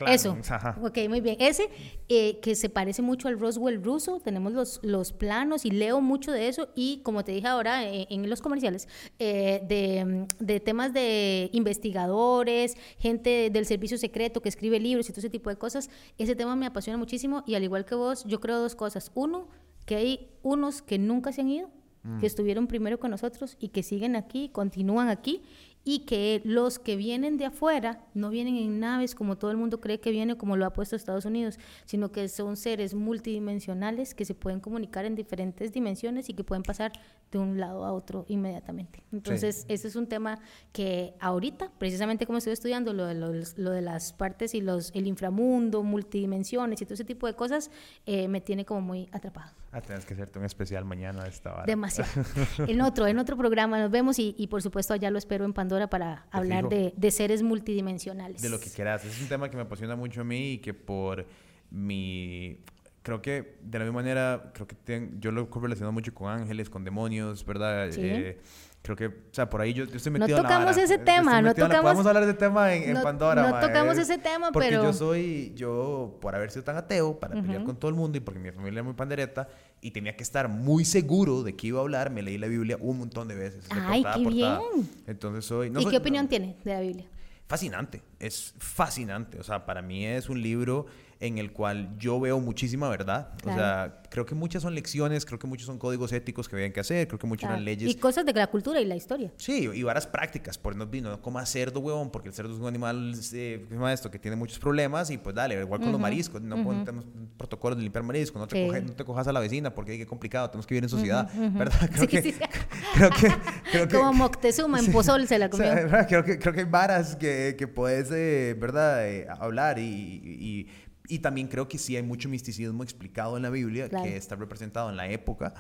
Eso. 0.07 0.37
Ok, 0.83 0.99
muy 1.09 1.21
bien. 1.21 1.37
Ese 1.39 1.69
eh, 2.09 2.41
que 2.41 2.55
se 2.55 2.69
parece 2.69 3.03
mucho 3.03 3.29
al 3.29 3.39
Roswell 3.39 3.83
ruso, 3.83 4.21
tenemos 4.21 4.53
los, 4.53 4.81
los 4.83 5.13
planos 5.13 5.65
y 5.65 5.71
leo 5.71 6.01
mucho 6.01 6.33
de 6.33 6.49
eso 6.49 6.69
y 6.75 7.01
como 7.03 7.25
te 7.25 7.33
dije 7.33 7.47
ahora 7.47 7.85
eh, 7.85 8.07
en 8.11 8.29
los 8.29 8.41
comerciales, 8.41 8.89
eh, 9.19 9.61
de, 9.69 10.27
de, 10.39 10.61
temas 10.61 10.93
de 10.93 11.51
investigadores, 11.53 12.77
gente 12.99 13.51
del 13.51 13.67
servicio 13.67 13.99
secreto 13.99 14.41
que 14.41 14.49
escribe 14.49 14.81
libros 14.81 15.09
y 15.09 15.13
todo 15.13 15.21
ese 15.21 15.31
tipo 15.31 15.51
de 15.51 15.57
cosas, 15.57 15.91
ese 16.19 16.35
tema 16.35 16.57
me 16.57 16.67
apasiona 16.67 16.97
muchísimo 16.97 17.45
y 17.47 17.55
al 17.55 17.65
igual 17.65 17.85
que 17.85 17.95
vos, 17.95 18.25
yo 18.25 18.41
creo 18.41 18.59
dos 18.59 18.75
cosas. 18.75 19.11
Uno, 19.15 19.49
que 19.87 19.97
hay 19.97 20.29
unos 20.43 20.83
que 20.83 20.99
nunca 20.99 21.33
se 21.33 21.41
han 21.41 21.49
ido, 21.49 21.71
que 22.03 22.09
mm. 22.09 22.25
estuvieron 22.25 22.67
primero 22.67 22.99
con 22.99 23.11
nosotros 23.11 23.57
y 23.59 23.69
que 23.69 23.83
siguen 23.83 24.17
aquí, 24.17 24.51
continúan 24.51 25.09
aquí 25.09 25.43
y 25.89 26.01
que 26.01 26.43
los 26.45 26.79
que 26.79 26.97
vienen 26.97 27.39
de 27.39 27.47
afuera 27.47 28.05
no 28.13 28.29
vienen 28.29 28.57
en 28.57 28.79
naves 28.79 29.15
como 29.15 29.39
todo 29.39 29.51
el 29.51 29.57
mundo 29.57 29.81
cree 29.81 30.01
que 30.01 30.11
viene, 30.11 30.37
como 30.37 30.55
lo 30.55 30.67
ha 30.67 30.75
puesto 30.75 30.97
Estados 30.97 31.25
Unidos, 31.25 31.59
sino 31.87 32.13
que 32.13 32.29
son 32.29 32.59
seres 32.59 32.93
multidimensionales 32.93 34.15
que 34.15 34.27
se 34.27 34.35
pueden 34.35 34.61
comunicar 34.61 35.07
en 35.07 35.15
diferentes 35.15 35.73
dimensiones 35.73 36.29
y 36.29 36.35
que 36.35 36.45
pueden 36.45 36.63
pasar 36.63 36.93
de 37.33 37.39
un 37.39 37.59
lado 37.59 37.87
a 37.87 37.95
otro 37.95 38.27
inmediatamente. 38.29 39.03
Entonces, 39.13 39.65
ese 39.69 39.89
es 39.89 39.97
un 39.97 40.07
tema 40.07 40.39
que 40.73 41.15
ahorita, 41.21 41.73
precisamente 41.79 42.27
como 42.27 42.37
estoy 42.37 42.53
estudiando 42.53 42.93
lo 42.93 43.07
de, 43.07 43.15
lo, 43.15 43.71
de 43.71 43.81
las 43.81 44.13
partes 44.13 44.55
y 44.55 44.61
los, 44.61 44.91
el 44.95 45.07
inframundo, 45.07 45.83
multidimensiones 45.83 46.83
y 46.83 46.85
todo 46.85 46.95
ese 46.95 47.07
tipo 47.07 47.27
de 47.27 47.33
cosas, 47.33 47.71
eh, 48.05 48.29
me 48.29 48.43
tiene 48.43 48.67
como 48.67 48.83
muy 48.83 49.09
atrapado. 49.11 49.53
Ah, 49.71 49.83
tienes 49.83 50.07
que 50.07 50.15
hacerte 50.15 50.39
un 50.39 50.47
especial 50.47 50.85
mañana 50.87 51.25
de 51.25 51.29
esta 51.29 51.53
hora. 51.53 51.65
Demasiado. 51.67 52.11
en 52.67 52.81
otro, 52.81 53.07
en 53.07 53.19
otro 53.19 53.37
programa 53.37 53.79
nos 53.79 53.91
vemos 53.91 54.19
y, 54.19 54.35
y 54.39 54.47
por 54.47 54.63
supuesto 54.63 54.95
allá 54.95 55.11
lo 55.11 55.19
espero 55.19 55.45
en 55.45 55.53
Pandora 55.53 55.91
para 55.91 56.27
hablar 56.31 56.69
de, 56.69 56.95
de, 56.97 57.11
seres 57.11 57.43
multidimensionales. 57.43 58.41
De 58.41 58.49
lo 58.49 58.59
que 58.59 58.71
quieras. 58.71 59.05
Es 59.05 59.21
un 59.21 59.29
tema 59.29 59.51
que 59.51 59.57
me 59.57 59.63
apasiona 59.63 59.95
mucho 59.95 60.23
a 60.23 60.25
mí 60.25 60.53
y 60.53 60.59
que 60.59 60.73
por 60.73 61.27
mi... 61.71 62.61
Creo 63.09 63.23
que 63.23 63.55
de 63.63 63.79
la 63.79 63.87
misma 63.87 64.01
manera, 64.01 64.51
creo 64.53 64.67
que 64.67 65.09
yo 65.19 65.33
lo 65.33 65.49
relacionado 65.51 65.93
mucho 65.93 66.13
con 66.13 66.31
ángeles, 66.31 66.69
con 66.69 66.85
demonios, 66.85 67.43
¿verdad? 67.43 67.91
¿Sí? 67.91 68.03
Eh, 68.03 68.39
creo 68.83 68.97
que, 68.99 69.07
o 69.07 69.13
sea, 69.33 69.49
por 69.49 69.63
ahí 69.63 69.73
yo, 69.73 69.85
estoy 69.85 70.13
metido 70.13 70.37
no 70.37 70.43
tocamos 70.43 70.77
ese 70.77 70.99
tema, 70.99 71.41
no 71.41 71.55
tocamos... 71.55 71.81
Podemos 71.81 72.05
hablar 72.05 72.27
de 72.27 72.35
tema 72.35 72.75
en, 72.75 73.01
Pandora. 73.01 73.51
No 73.51 73.61
tocamos 73.67 73.97
ese 73.97 74.19
tema, 74.19 74.53
porque 74.53 74.69
pero... 74.69 74.83
Porque 74.83 74.93
yo 74.93 74.99
soy, 74.99 75.55
yo, 75.57 76.19
por 76.21 76.35
haber 76.35 76.51
sido 76.51 76.65
tan 76.65 76.77
ateo, 76.77 77.19
para 77.19 77.41
pelear 77.41 77.65
con 77.65 77.79
todo 77.79 77.89
el 77.89 77.95
mundo 77.95 78.19
y 78.19 78.21
porque 78.21 78.41
mi 78.41 78.51
familia 78.51 78.81
es 78.81 78.85
muy 78.85 78.93
pandereta, 78.93 79.49
y 79.81 79.91
tenía 79.91 80.15
que 80.15 80.23
estar 80.23 80.51
muy 80.51 80.85
seguro 80.85 81.43
de 81.43 81.57
que 81.57 81.69
iba 81.69 81.79
a 81.79 81.83
hablar, 81.85 82.11
me 82.11 82.21
leí 82.21 82.37
la 82.37 82.49
Biblia 82.49 82.77
un 82.79 82.99
montón 82.99 83.27
de 83.29 83.37
veces. 83.37 83.65
¡Ay, 83.71 84.05
qué 84.17 84.29
bien! 84.29 84.61
Entonces 85.07 85.47
soy... 85.47 85.73
¿Y 85.75 85.87
qué 85.87 85.97
opinión 85.97 86.29
tiene 86.29 86.57
de 86.63 86.75
la 86.75 86.81
Biblia? 86.81 87.07
Fascinante, 87.47 88.03
es 88.19 88.55
fascinante. 88.59 89.41
O 89.41 89.43
sea, 89.43 89.65
para 89.65 89.81
mí 89.81 90.05
es 90.05 90.29
un 90.29 90.43
libro 90.43 90.85
en 91.21 91.39
el 91.39 91.53
cual 91.53 91.97
yo 91.99 92.21
veo 92.21 92.39
muchísima 92.39 92.89
verdad. 92.89 93.31
O 93.45 93.53
sea, 93.53 94.03
creo 94.09 94.25
que 94.25 94.35
muchas 94.35 94.63
son 94.63 94.75
lecciones, 94.75 95.27
creo 95.27 95.39
que 95.39 95.47
muchos 95.47 95.67
son 95.67 95.79
códigos 95.79 96.13
éticos 96.13 96.49
que 96.49 96.55
habían 96.55 96.73
que 96.73 96.81
hacer, 96.81 97.09
creo 97.09 97.19
que 97.19 97.27
muchas 97.27 97.51
son 97.51 97.65
leyes. 97.65 97.91
Y 97.91 97.97
cosas 97.97 98.25
de 98.25 98.33
la 98.33 98.47
cultura 98.47 98.81
y 98.81 98.85
la 98.85 98.95
historia. 98.95 99.33
Sí, 99.37 99.69
y 99.73 99.83
varas 99.83 100.07
prácticas. 100.07 100.59
Por 100.59 100.77
no, 100.77 100.87
no 100.87 101.21
comas 101.21 101.51
cerdo, 101.51 101.81
huevón, 101.81 102.11
porque 102.11 102.29
el 102.29 102.35
cerdo 102.35 102.55
es 102.55 102.61
un 102.61 102.67
animal, 102.67 103.15
eh, 103.33 103.67
esto, 103.93 104.11
que 104.11 104.19
tiene 104.19 104.37
muchos 104.37 104.59
problemas 104.59 105.11
y 105.11 105.19
pues 105.19 105.35
dale, 105.35 105.61
igual 105.61 105.81
con 105.81 105.91
los 105.91 106.01
mariscos. 106.01 106.41
No 106.41 106.57
tenemos 106.85 107.05
protocolos 107.37 107.77
de 107.79 107.83
limpiar 107.83 108.05
mariscos, 108.05 108.41
no 108.41 108.47
te, 108.47 108.83
no 108.83 108.93
te 108.93 109.05
cojas 109.05 109.27
a 109.27 109.33
la 109.33 109.41
vecina 109.41 109.75
porque 109.75 109.99
qué 109.99 110.07
complicado, 110.07 110.49
tenemos 110.51 110.67
que 110.67 110.75
vivir 110.75 110.85
en 110.85 110.91
sociedad, 110.91 111.29
¿verdad? 111.55 111.91
Creo, 111.93 112.09
que, 112.09 112.23
creo, 112.95 113.11
que, 113.11 113.29
creo 113.73 113.89
que... 113.89 113.97
Como 113.97 114.13
Moctezuma 114.13 114.79
en 114.79 114.93
Pozol 114.93 115.27
se 115.27 115.39
la 115.39 115.51
comió. 115.51 115.73
creo, 116.09 116.25
que, 116.25 116.39
creo 116.39 116.53
que 116.53 116.61
hay 116.61 116.67
varas 116.67 117.17
que, 117.17 117.57
que 117.59 117.67
puedes, 117.67 118.11
eh, 118.13 118.57
¿verdad?, 118.59 119.09
eh, 119.09 119.27
hablar 119.29 119.79
y, 119.79 119.85
y 119.85 120.69
y 121.09 121.19
también 121.21 121.49
creo 121.49 121.69
que 121.69 121.79
sí 121.79 121.97
hay 121.97 122.03
mucho 122.03 122.29
misticismo 122.29 122.83
explicado 122.83 123.37
en 123.37 123.43
la 123.43 123.51
Biblia 123.51 123.89
que 123.89 124.17
está 124.17 124.37
representado 124.37 124.91
en 124.91 124.97
la 124.97 125.09
época 125.09 125.55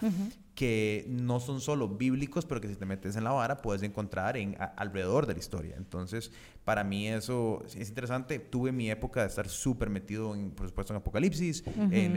que 0.59 1.05
no 1.06 1.39
son 1.39 1.60
solo 1.60 1.86
bíblicos, 1.89 2.44
pero 2.44 2.60
que 2.60 2.66
si 2.66 2.74
te 2.74 2.85
metes 2.85 3.14
en 3.14 3.22
la 3.22 3.30
vara 3.30 3.62
puedes 3.62 3.85
encontrar 3.85 4.36
en, 4.36 4.56
alrededor 4.74 5.28
de 5.28 5.35
la 5.35 5.39
historia. 5.39 5.76
Entonces, 5.76 6.32
para 6.64 6.82
mí 6.82 7.06
eso 7.06 7.62
es 7.64 7.89
interesante. 7.89 8.40
Tuve 8.40 8.72
mi 8.72 8.90
época 8.90 9.20
de 9.20 9.28
estar 9.28 9.48
súper 9.48 9.89
metido, 9.89 10.35
en, 10.35 10.51
por 10.51 10.66
supuesto, 10.66 10.93
en 10.93 10.97
Apocalipsis, 10.97 11.62
en 11.93 12.12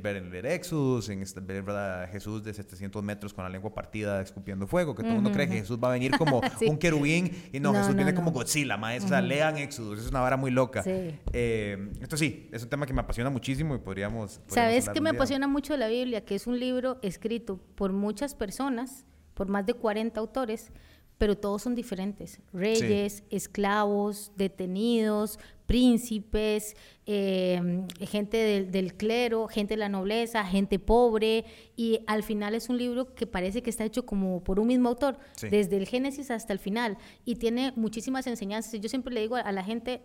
ver 0.00 0.16
en 0.16 0.30
leer 0.30 0.46
Éxodos, 0.46 1.08
en 1.08 1.24
ver 1.44 1.68
a 1.68 2.06
Jesús 2.12 2.44
de 2.44 2.54
700 2.54 3.02
metros 3.02 3.34
con 3.34 3.42
la 3.42 3.50
lengua 3.50 3.74
partida 3.74 4.22
escupiendo 4.22 4.68
fuego, 4.68 4.94
que 4.94 5.02
todo 5.02 5.10
el 5.10 5.16
mundo 5.16 5.32
cree 5.32 5.48
que 5.48 5.56
Jesús 5.56 5.76
va 5.82 5.88
a 5.88 5.92
venir 5.92 6.16
como 6.16 6.40
un 6.68 6.78
querubín 6.78 7.32
y 7.52 7.58
no, 7.58 7.74
Jesús 7.74 7.96
viene 7.96 8.14
como 8.14 8.30
Godzilla, 8.30 8.76
maestro. 8.76 9.06
O 9.06 9.08
sea, 9.08 9.20
lean 9.20 9.58
Éxodos, 9.58 9.98
es 9.98 10.08
una 10.08 10.20
vara 10.20 10.36
muy 10.36 10.52
loca. 10.52 10.84
Eh, 10.86 11.90
esto 12.00 12.16
sí, 12.16 12.48
es 12.52 12.62
un 12.62 12.68
tema 12.68 12.86
que 12.86 12.92
me 12.92 13.00
apasiona 13.00 13.30
muchísimo 13.30 13.74
y 13.74 13.78
podríamos... 13.78 14.38
podríamos 14.46 14.54
¿Sabes 14.54 14.88
qué 14.94 15.00
me 15.00 15.10
apasiona 15.10 15.48
mucho 15.48 15.72
de 15.72 15.80
la 15.80 15.88
Biblia? 15.88 16.24
Que 16.24 16.36
es 16.36 16.46
un 16.46 16.60
libro 16.60 17.00
escrito 17.02 17.58
por 17.80 17.94
muchas 17.94 18.34
personas, 18.34 19.06
por 19.32 19.48
más 19.48 19.64
de 19.64 19.72
40 19.72 20.20
autores, 20.20 20.70
pero 21.16 21.34
todos 21.34 21.62
son 21.62 21.74
diferentes. 21.74 22.38
Reyes, 22.52 23.22
esclavos, 23.30 24.32
detenidos, 24.36 25.38
príncipes, 25.64 26.76
em, 27.06 27.88
gente 28.00 28.66
del, 28.66 28.94
clero, 28.98 29.48
gente 29.48 29.76
de 29.76 29.78
la 29.78 29.88
nobleza, 29.88 30.44
gente 30.44 30.78
pobre, 30.78 31.46
y 31.74 32.00
al 32.06 32.22
final 32.22 32.54
es 32.54 32.68
un 32.68 32.76
libro 32.76 33.14
que 33.14 33.26
parece 33.26 33.62
que 33.62 33.70
está 33.70 33.86
hecho 33.86 34.04
como 34.04 34.44
por 34.44 34.60
un 34.60 34.66
mismo 34.66 34.90
autor, 34.90 35.16
desde 35.50 35.78
el 35.78 35.86
Génesis 35.86 36.30
hasta 36.30 36.52
el 36.52 36.58
final, 36.58 36.98
y 37.24 37.36
tiene 37.36 37.72
muchísimas 37.76 38.26
enseñanzas. 38.26 38.78
Yo 38.78 38.90
siempre 38.90 39.14
le 39.14 39.22
digo 39.22 39.36
a 39.36 39.52
la 39.52 39.64
gente, 39.64 40.02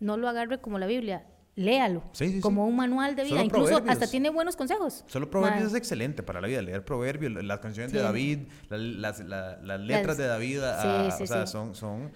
no 0.00 0.16
lo 0.16 0.30
agarre 0.30 0.62
como 0.62 0.78
la 0.78 0.86
Biblia, 0.86 1.26
léalo 1.54 2.02
como 2.40 2.66
un 2.66 2.76
manual 2.76 3.14
de 3.16 3.24
vida. 3.24 3.42
Incluso 3.44 3.82
hasta 3.86 4.06
tiene 4.06 4.30
buenos 4.30 4.56
consejos. 4.56 5.04
Solo 5.06 5.30
proverbios 5.30 5.72
es 5.72 5.74
excelente 5.74 6.22
para 6.22 6.40
la 6.40 6.48
vida. 6.48 6.62
Leer 6.62 6.84
proverbios, 6.84 7.32
las 7.32 7.60
canciones 7.60 7.92
de 7.92 8.00
David, 8.00 8.40
las, 8.68 9.20
letras 9.20 10.16
de 10.16 10.26
David, 10.26 10.60
ah, 10.62 11.16
o 11.20 11.26
sea, 11.26 11.46
son, 11.46 11.74
son 11.74 12.10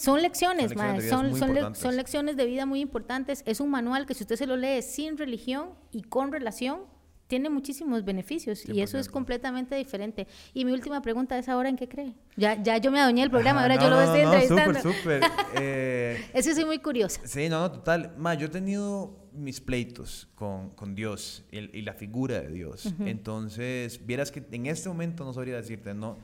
son 0.00 0.22
lecciones, 0.22 0.72
son, 0.72 1.36
son, 1.36 1.74
son, 1.74 1.96
lecciones 1.96 2.34
de 2.38 2.46
vida 2.46 2.64
muy 2.64 2.80
importantes. 2.80 3.42
Es 3.44 3.60
un 3.60 3.70
manual 3.70 4.06
que 4.06 4.14
si 4.14 4.22
usted 4.22 4.36
se 4.36 4.46
lo 4.46 4.56
lee 4.56 4.80
sin 4.80 5.18
religión 5.18 5.74
y 5.92 6.00
con 6.00 6.32
relación, 6.32 6.84
tiene 7.30 7.48
muchísimos 7.48 8.04
beneficios 8.04 8.68
y 8.68 8.80
eso 8.80 8.98
es 8.98 9.08
completamente 9.08 9.76
diferente. 9.76 10.26
Y 10.52 10.64
mi 10.64 10.72
última 10.72 11.00
pregunta 11.00 11.38
es 11.38 11.48
ahora 11.48 11.68
en 11.68 11.76
qué 11.76 11.88
cree. 11.88 12.12
Ya, 12.36 12.60
ya 12.60 12.76
yo 12.78 12.90
me 12.90 12.98
adueñé 12.98 13.22
el 13.22 13.30
programa, 13.30 13.62
ahora 13.62 13.76
yo 13.76 13.88
lo 13.88 14.00
estoy 14.00 14.22
no, 14.22 14.34
entrevistando. 14.34 14.80
Súper, 14.80 15.22
súper. 15.22 15.30
Eh, 15.62 16.30
es 16.34 16.46
que 16.46 16.54
soy 16.54 16.64
muy 16.64 16.78
curiosa. 16.78 17.20
Sí, 17.24 17.48
no, 17.48 17.60
no, 17.60 17.70
total. 17.70 18.14
Ma, 18.18 18.34
yo 18.34 18.46
he 18.46 18.50
tenido 18.50 19.28
mis 19.32 19.60
pleitos 19.60 20.28
con, 20.34 20.70
con 20.70 20.96
Dios 20.96 21.44
y, 21.52 21.82
la 21.82 21.94
figura 21.94 22.40
de 22.40 22.50
Dios. 22.50 22.92
Entonces, 22.98 24.04
vieras 24.04 24.32
que 24.32 24.44
en 24.50 24.66
este 24.66 24.88
momento 24.88 25.24
no 25.24 25.32
sabría 25.32 25.56
decirte, 25.56 25.94
no, 25.94 26.18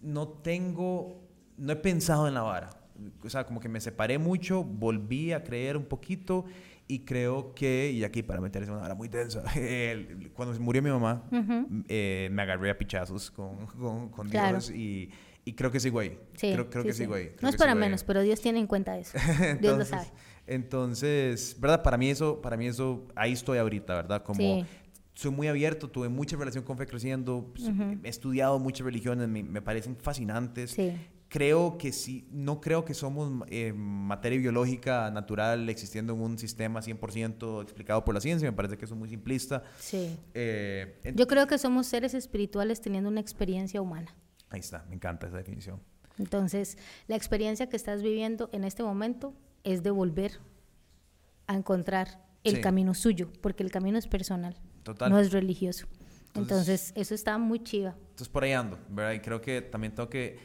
no 0.00 0.28
tengo, 0.28 1.22
no 1.56 1.72
he 1.72 1.76
pensado 1.76 2.28
en 2.28 2.34
la 2.34 2.42
vara. 2.42 2.70
O 3.24 3.28
sea, 3.28 3.44
como 3.44 3.58
que 3.58 3.68
me 3.68 3.80
separé 3.80 4.18
mucho, 4.18 4.62
volví 4.62 5.32
a 5.32 5.42
creer 5.42 5.76
un 5.76 5.86
poquito 5.86 6.44
y 6.88 7.00
creo 7.00 7.54
que, 7.54 7.90
y 7.90 8.04
aquí 8.04 8.22
para 8.22 8.40
meterse 8.40 8.70
una 8.70 8.82
hora 8.82 8.94
muy 8.94 9.08
tensa, 9.08 9.42
cuando 10.34 10.58
murió 10.60 10.82
mi 10.82 10.90
mamá, 10.90 11.24
eh, 11.88 12.28
me 12.30 12.42
agarré 12.42 12.70
a 12.70 12.78
pichazos 12.78 13.30
con, 13.30 13.66
con, 14.10 14.30
Dios 14.30 14.70
y, 14.70 15.10
y, 15.44 15.52
creo 15.54 15.70
que 15.70 15.80
sigo 15.80 15.98
ahí. 15.98 16.18
Sí, 16.34 16.52
creo, 16.52 16.70
creo 16.70 16.84
que 16.84 16.92
sigo 16.92 17.14
ahí. 17.14 17.32
no 17.40 17.48
es 17.48 17.56
para 17.56 17.74
menos, 17.74 18.04
pero 18.04 18.22
Dios 18.22 18.40
tiene 18.40 18.60
en 18.60 18.66
cuenta 18.66 18.98
eso. 18.98 19.18
Dios 19.60 19.78
lo 19.78 19.84
sabe. 19.84 20.06
Entonces, 20.46 21.56
¿verdad? 21.58 21.82
Para 21.82 21.96
mí 21.96 22.08
eso, 22.08 22.40
para 22.40 22.56
mí 22.56 22.68
eso, 22.68 23.08
ahí 23.16 23.32
estoy 23.32 23.58
ahorita, 23.58 23.94
¿verdad? 23.94 24.22
Como 24.22 24.64
soy 25.14 25.30
muy 25.30 25.48
abierto, 25.48 25.88
tuve 25.88 26.08
mucha 26.08 26.36
relación 26.36 26.62
con 26.62 26.76
Fe 26.76 26.86
Creciendo, 26.86 27.50
pues, 27.52 27.68
he 28.04 28.08
estudiado 28.08 28.58
muchas 28.58 28.84
religiones, 28.84 29.26
me, 29.28 29.42
me 29.42 29.62
parecen 29.62 29.96
fascinantes. 29.96 30.72
Sí 30.72 30.92
creo 31.28 31.76
que 31.78 31.92
sí, 31.92 32.26
no 32.30 32.60
creo 32.60 32.84
que 32.84 32.94
somos 32.94 33.44
eh, 33.48 33.72
materia 33.72 34.38
biológica 34.38 35.10
natural 35.10 35.68
existiendo 35.68 36.14
en 36.14 36.20
un 36.20 36.38
sistema 36.38 36.80
100% 36.80 37.62
explicado 37.62 38.04
por 38.04 38.14
la 38.14 38.20
ciencia, 38.20 38.50
me 38.50 38.56
parece 38.56 38.76
que 38.76 38.84
eso 38.84 38.94
es 38.94 38.98
muy 38.98 39.08
simplista. 39.08 39.62
Sí. 39.78 40.16
Eh, 40.34 41.00
Yo 41.14 41.26
creo 41.26 41.46
que 41.46 41.58
somos 41.58 41.86
seres 41.86 42.14
espirituales 42.14 42.80
teniendo 42.80 43.10
una 43.10 43.20
experiencia 43.20 43.80
humana. 43.82 44.14
Ahí 44.50 44.60
está, 44.60 44.84
me 44.88 44.94
encanta 44.94 45.26
esa 45.26 45.36
definición. 45.36 45.80
Entonces, 46.18 46.78
la 47.08 47.16
experiencia 47.16 47.68
que 47.68 47.76
estás 47.76 48.02
viviendo 48.02 48.48
en 48.52 48.64
este 48.64 48.82
momento 48.82 49.34
es 49.64 49.82
de 49.82 49.90
volver 49.90 50.38
a 51.46 51.54
encontrar 51.54 52.24
el 52.44 52.60
camino 52.60 52.94
suyo, 52.94 53.30
porque 53.40 53.64
el 53.64 53.70
camino 53.72 53.98
es 53.98 54.06
personal, 54.06 54.56
Total. 54.84 55.10
no 55.10 55.18
es 55.18 55.32
religioso. 55.32 55.86
Entonces, 56.34 56.92
eso 56.94 57.14
está 57.14 57.38
muy 57.38 57.62
chiva. 57.62 57.96
Entonces, 57.98 58.28
por 58.28 58.44
ahí 58.44 58.52
ando, 58.52 58.78
¿verdad? 58.88 59.12
Y 59.12 59.20
creo 59.20 59.40
que 59.40 59.62
también 59.62 59.94
tengo 59.94 60.08
que 60.08 60.38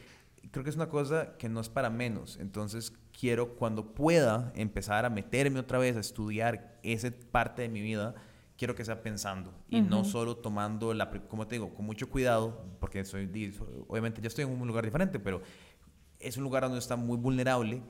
creo 0.50 0.64
que 0.64 0.70
es 0.70 0.76
una 0.76 0.88
cosa 0.88 1.36
que 1.38 1.48
no 1.48 1.60
es 1.60 1.68
para 1.68 1.90
menos. 1.90 2.38
Entonces 2.40 2.92
quiero 3.18 3.56
cuando 3.56 3.94
pueda 3.94 4.52
empezar 4.54 5.04
a 5.04 5.10
meterme 5.10 5.60
otra 5.60 5.78
vez 5.78 5.96
a 5.96 6.00
estudiar 6.00 6.78
esa 6.82 7.10
parte 7.30 7.62
de 7.62 7.68
mi 7.68 7.80
vida, 7.80 8.14
quiero 8.56 8.74
que 8.74 8.84
sea 8.84 9.02
pensando 9.02 9.52
y 9.68 9.80
no 9.80 10.04
solo 10.04 10.36
tomando 10.36 10.94
la, 10.94 11.10
como 11.10 11.46
te 11.46 11.56
digo, 11.56 11.74
con 11.74 11.86
mucho 11.86 12.08
cuidado, 12.08 12.64
porque 12.80 13.04
soy, 13.04 13.26
obviamente 13.88 14.20
ya 14.20 14.28
estoy 14.28 14.44
en 14.44 14.50
un 14.50 14.68
lugar 14.68 14.84
diferente, 14.84 15.18
pero 15.18 15.42
es 16.18 16.36
un 16.36 16.44
lugar 16.44 16.62
donde 16.62 16.78
está 16.78 16.96
muy 16.96 17.16
vulnerable 17.16 17.82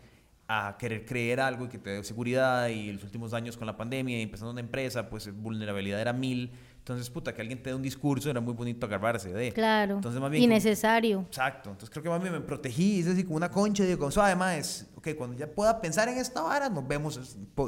a 0.48 0.76
querer 0.78 1.04
creer 1.04 1.40
algo 1.40 1.66
y 1.66 1.68
que 1.68 1.78
te 1.78 1.90
dé 1.90 2.04
seguridad 2.04 2.68
y 2.68 2.92
los 2.92 3.04
últimos 3.04 3.32
años 3.32 3.56
con 3.56 3.66
la 3.66 3.76
pandemia 3.76 4.18
y 4.18 4.22
empezando 4.22 4.50
una 4.50 4.60
empresa, 4.60 5.08
pues 5.08 5.32
vulnerabilidad 5.34 6.00
era 6.00 6.12
mil 6.12 6.52
entonces, 6.82 7.08
puta, 7.10 7.32
que 7.32 7.40
alguien 7.40 7.62
te 7.62 7.70
dé 7.70 7.76
un 7.76 7.82
discurso 7.82 8.28
era 8.28 8.40
muy 8.40 8.54
bonito 8.54 8.86
agarrarse 8.86 9.32
de. 9.32 9.52
Claro. 9.52 9.94
Entonces, 9.94 10.20
más 10.20 10.32
bien. 10.32 10.42
Innecesario. 10.42 11.20
exacto. 11.28 11.70
Entonces, 11.70 11.90
creo 11.90 12.02
que 12.02 12.08
más 12.08 12.20
bien 12.20 12.32
me 12.32 12.40
protegí. 12.40 12.98
Es 12.98 13.06
así 13.06 13.22
como 13.22 13.36
una 13.36 13.48
concha. 13.48 13.84
Digo, 13.84 14.10
suave, 14.10 14.34
más 14.34 14.88
ok, 15.02 15.16
cuando 15.16 15.36
ya 15.36 15.48
pueda 15.48 15.80
pensar 15.80 16.08
en 16.08 16.16
esta 16.18 16.42
vara, 16.42 16.68
nos 16.68 16.86
vemos. 16.86 17.16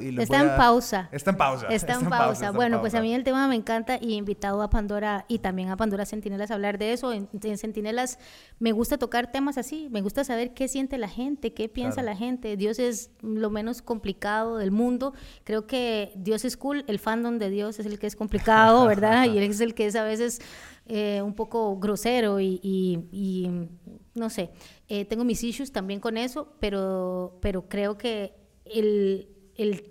Y 0.00 0.20
está, 0.20 0.40
en 0.40 0.56
pausa. 0.56 1.08
está 1.10 1.30
en 1.32 1.36
pausa. 1.36 1.66
Está 1.68 1.94
en 1.94 2.08
pausa. 2.08 2.50
bueno, 2.52 2.80
pues 2.80 2.94
a 2.94 3.00
mí 3.00 3.12
el 3.12 3.24
tema 3.24 3.48
me 3.48 3.56
encanta 3.56 3.98
y 4.00 4.12
he 4.12 4.16
invitado 4.16 4.62
a 4.62 4.70
Pandora 4.70 5.24
y 5.26 5.40
también 5.40 5.70
a 5.70 5.76
Pandora 5.76 6.06
Centinelas 6.06 6.52
a 6.52 6.54
hablar 6.54 6.78
de 6.78 6.92
eso. 6.92 7.12
En, 7.12 7.28
Centinelas 7.58 8.18
me 8.60 8.70
gusta 8.70 8.98
tocar 8.98 9.32
temas 9.32 9.58
así, 9.58 9.88
me 9.90 10.00
gusta 10.00 10.22
saber 10.22 10.54
qué 10.54 10.68
siente 10.68 10.96
la 10.96 11.08
gente, 11.08 11.52
qué 11.52 11.68
piensa 11.68 12.02
la 12.02 12.14
gente. 12.14 12.56
Dios 12.56 12.78
es 12.78 13.10
lo 13.20 13.50
menos 13.50 13.82
complicado 13.82 14.56
del 14.58 14.70
mundo. 14.70 15.12
Creo 15.42 15.66
que 15.66 16.12
Dios 16.14 16.44
es 16.44 16.56
cool, 16.56 16.84
el 16.86 17.00
fandom 17.00 17.38
de 17.38 17.50
Dios 17.50 17.80
es 17.80 17.86
el 17.86 17.98
que 17.98 18.06
es 18.06 18.14
complicado, 18.14 18.86
¿verdad? 18.86 19.26
y 19.26 19.38
él 19.38 19.44
es 19.44 19.60
el 19.60 19.74
que 19.74 19.86
es 19.86 19.96
a 19.96 20.04
veces 20.04 20.40
eh, 20.86 21.22
un 21.22 21.32
poco 21.32 21.78
grosero 21.78 22.40
y, 22.40 23.68
no 24.14 24.28
sé, 24.28 24.50
eh, 24.88 25.04
tengo 25.04 25.24
mis 25.24 25.42
issues 25.42 25.72
también 25.72 26.00
con 26.00 26.16
eso, 26.16 26.54
pero, 26.60 27.38
pero 27.40 27.68
creo 27.68 27.96
que 27.96 28.34
el, 28.64 29.30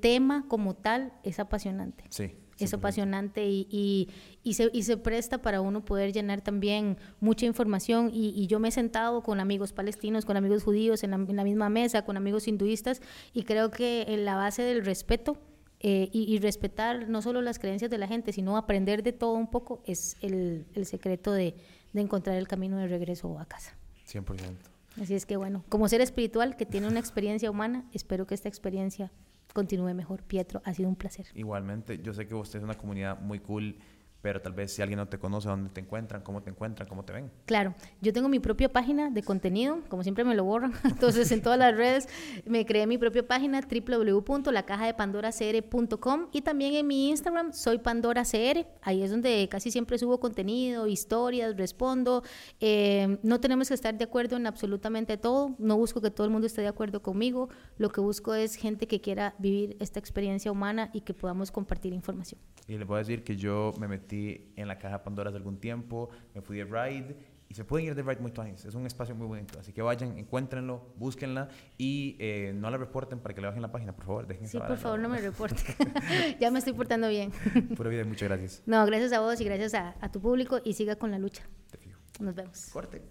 tema 0.01 0.45
como 0.47 0.75
tal 0.75 1.13
es 1.23 1.39
apasionante. 1.39 2.03
Sí. 2.09 2.35
Es 2.59 2.73
apasionante 2.73 3.45
y, 3.45 4.07
y, 4.43 4.53
se, 4.53 4.69
y, 4.71 4.83
se, 4.83 4.95
presta 4.95 5.41
para 5.41 5.59
uno 5.59 5.83
poder 5.83 6.13
llenar 6.13 6.41
también 6.41 6.97
mucha 7.19 7.45
información. 7.45 8.09
Y, 8.13 8.47
yo 8.47 8.59
me 8.59 8.69
he 8.69 8.71
sentado 8.71 9.21
con 9.21 9.39
amigos 9.39 9.73
palestinos, 9.73 10.23
con 10.23 10.37
amigos 10.37 10.63
judíos 10.63 11.03
en 11.03 11.11
la, 11.11 11.17
en 11.17 11.35
la 11.35 11.43
misma 11.43 11.69
mesa, 11.69 12.05
con 12.05 12.15
amigos 12.15 12.47
hinduistas, 12.47 13.01
y 13.33 13.43
creo 13.43 13.71
que 13.71 14.05
en 14.07 14.23
la 14.23 14.35
base 14.35 14.61
del 14.61 14.85
respeto 14.85 15.37
eh, 15.79 16.09
y, 16.13 16.39
respetar 16.39 17.09
no 17.09 17.21
solo 17.21 17.41
las 17.41 17.59
creencias 17.59 17.91
de 17.91 17.97
la 17.97 18.07
gente, 18.07 18.31
sino 18.31 18.55
aprender 18.55 19.03
de 19.03 19.11
todo 19.11 19.33
un 19.33 19.49
poco 19.49 19.81
es 19.85 20.15
el, 20.21 20.65
el 20.75 20.85
secreto 20.85 21.33
de, 21.33 21.55
de, 21.91 22.01
encontrar 22.01 22.37
el 22.37 22.47
camino 22.47 22.77
de 22.77 22.87
regreso 22.87 23.37
a 23.37 23.45
casa. 23.45 23.75
100%. 24.07 24.72
Así 25.01 25.15
es 25.15 25.25
que 25.25 25.37
bueno, 25.37 25.63
como 25.69 25.87
ser 25.87 26.01
espiritual 26.01 26.55
que 26.55 26.65
tiene 26.65 26.87
una 26.87 26.99
experiencia 26.99 27.49
humana, 27.49 27.85
espero 27.93 28.27
que 28.27 28.35
esta 28.35 28.49
experiencia 28.49 29.11
continúe 29.53 29.93
mejor. 29.93 30.23
Pietro, 30.23 30.61
ha 30.65 30.73
sido 30.73 30.89
un 30.89 30.95
placer. 30.95 31.27
Igualmente, 31.35 31.99
yo 31.99 32.13
sé 32.13 32.27
que 32.27 32.35
usted 32.35 32.59
es 32.59 32.63
una 32.63 32.75
comunidad 32.75 33.19
muy 33.19 33.39
cool 33.39 33.77
pero 34.23 34.41
tal 34.41 34.53
vez 34.53 34.71
si 34.71 34.81
alguien 34.81 34.97
no 34.97 35.07
te 35.09 35.19
conoce, 35.19 35.49
¿dónde 35.49 35.69
te 35.69 35.81
encuentran? 35.81 36.21
¿Cómo 36.21 36.41
te 36.41 36.49
encuentran? 36.49 36.87
¿Cómo 36.87 37.03
te 37.03 37.11
ven? 37.11 37.29
Claro, 37.45 37.75
yo 37.99 38.13
tengo 38.13 38.29
mi 38.29 38.39
propia 38.39 38.71
página 38.71 39.09
de 39.09 39.21
contenido, 39.21 39.81
como 39.89 40.01
siempre 40.01 40.23
me 40.23 40.33
lo 40.33 40.45
borran, 40.45 40.71
entonces 40.85 41.29
en 41.33 41.41
todas 41.41 41.59
las 41.59 41.75
redes 41.75 42.07
me 42.45 42.65
creé 42.65 42.87
mi 42.87 42.97
propia 42.97 43.27
página 43.27 43.59
www.lacajadepandoracr.com 43.59 46.27
y 46.31 46.41
también 46.41 46.75
en 46.75 46.87
mi 46.87 47.09
Instagram 47.09 47.51
soy 47.51 47.79
PandoraCR, 47.79 48.65
ahí 48.81 49.03
es 49.03 49.11
donde 49.11 49.45
casi 49.51 49.71
siempre 49.71 49.97
subo 49.97 50.21
contenido, 50.21 50.87
historias, 50.87 51.57
respondo, 51.57 52.23
eh, 52.61 53.17
no 53.23 53.41
tenemos 53.41 53.67
que 53.67 53.73
estar 53.73 53.93
de 53.93 54.05
acuerdo 54.05 54.37
en 54.37 54.47
absolutamente 54.47 55.17
todo, 55.17 55.53
no 55.59 55.75
busco 55.75 55.99
que 55.99 56.11
todo 56.11 56.25
el 56.25 56.31
mundo 56.31 56.47
esté 56.47 56.61
de 56.61 56.69
acuerdo 56.69 57.01
conmigo, 57.01 57.49
lo 57.77 57.89
que 57.89 57.99
busco 57.99 58.33
es 58.33 58.55
gente 58.55 58.87
que 58.87 59.01
quiera 59.01 59.35
vivir 59.37 59.75
esta 59.81 59.99
experiencia 59.99 60.49
humana 60.49 60.91
y 60.93 61.01
que 61.01 61.13
podamos 61.13 61.51
compartir 61.51 61.91
información. 61.91 62.39
Y 62.69 62.77
le 62.77 62.85
voy 62.85 62.95
a 62.95 62.99
decir 62.99 63.25
que 63.25 63.35
yo 63.35 63.73
me 63.77 63.89
metí 63.89 64.12
en 64.55 64.67
la 64.67 64.77
caja 64.77 65.03
Pandora 65.03 65.29
hace 65.29 65.37
algún 65.37 65.59
tiempo, 65.59 66.09
me 66.33 66.41
fui 66.41 66.57
de 66.57 66.65
ride 66.65 67.15
y 67.53 67.55
se 67.55 67.63
pueden 67.65 67.85
ir 67.85 67.93
de 67.93 68.01
Right 68.01 68.19
muy 68.19 68.31
tuanis. 68.31 68.65
Es 68.65 68.73
un 68.73 68.87
espacio 68.87 69.13
muy 69.13 69.27
bonito. 69.27 69.59
Así 69.59 69.73
que 69.73 69.83
vayan, 69.83 70.17
encuéntrenlo, 70.17 70.93
búsquenla 70.97 71.49
y 71.77 72.15
eh, 72.19 72.51
no 72.55 72.71
la 72.71 72.77
reporten 72.77 73.19
para 73.19 73.35
que 73.35 73.41
le 73.41 73.47
bajen 73.47 73.61
la 73.61 73.71
página, 73.71 73.95
por 73.95 74.05
favor. 74.05 74.25
Dejen 74.25 74.47
sí, 74.47 74.57
por 74.57 74.77
favor, 74.77 74.99
no 74.99 75.07
me 75.07 75.21
reporten. 75.21 75.75
ya 76.39 76.49
me 76.49 76.57
estoy 76.57 76.73
portando 76.73 77.09
bien. 77.09 77.31
Pura 77.77 77.91
vida, 77.91 78.05
muchas 78.05 78.27
gracias. 78.27 78.63
No, 78.65 78.83
gracias 78.87 79.13
a 79.13 79.19
vos 79.19 79.39
y 79.39 79.45
gracias 79.45 79.75
a, 79.75 79.95
a 80.01 80.11
tu 80.11 80.19
público 80.19 80.61
y 80.63 80.73
siga 80.73 80.95
con 80.95 81.11
la 81.11 81.19
lucha. 81.19 81.43
Te 81.69 81.77
fijo. 81.77 81.99
Nos 82.19 82.33
vemos. 82.33 82.69
Corte. 82.73 83.03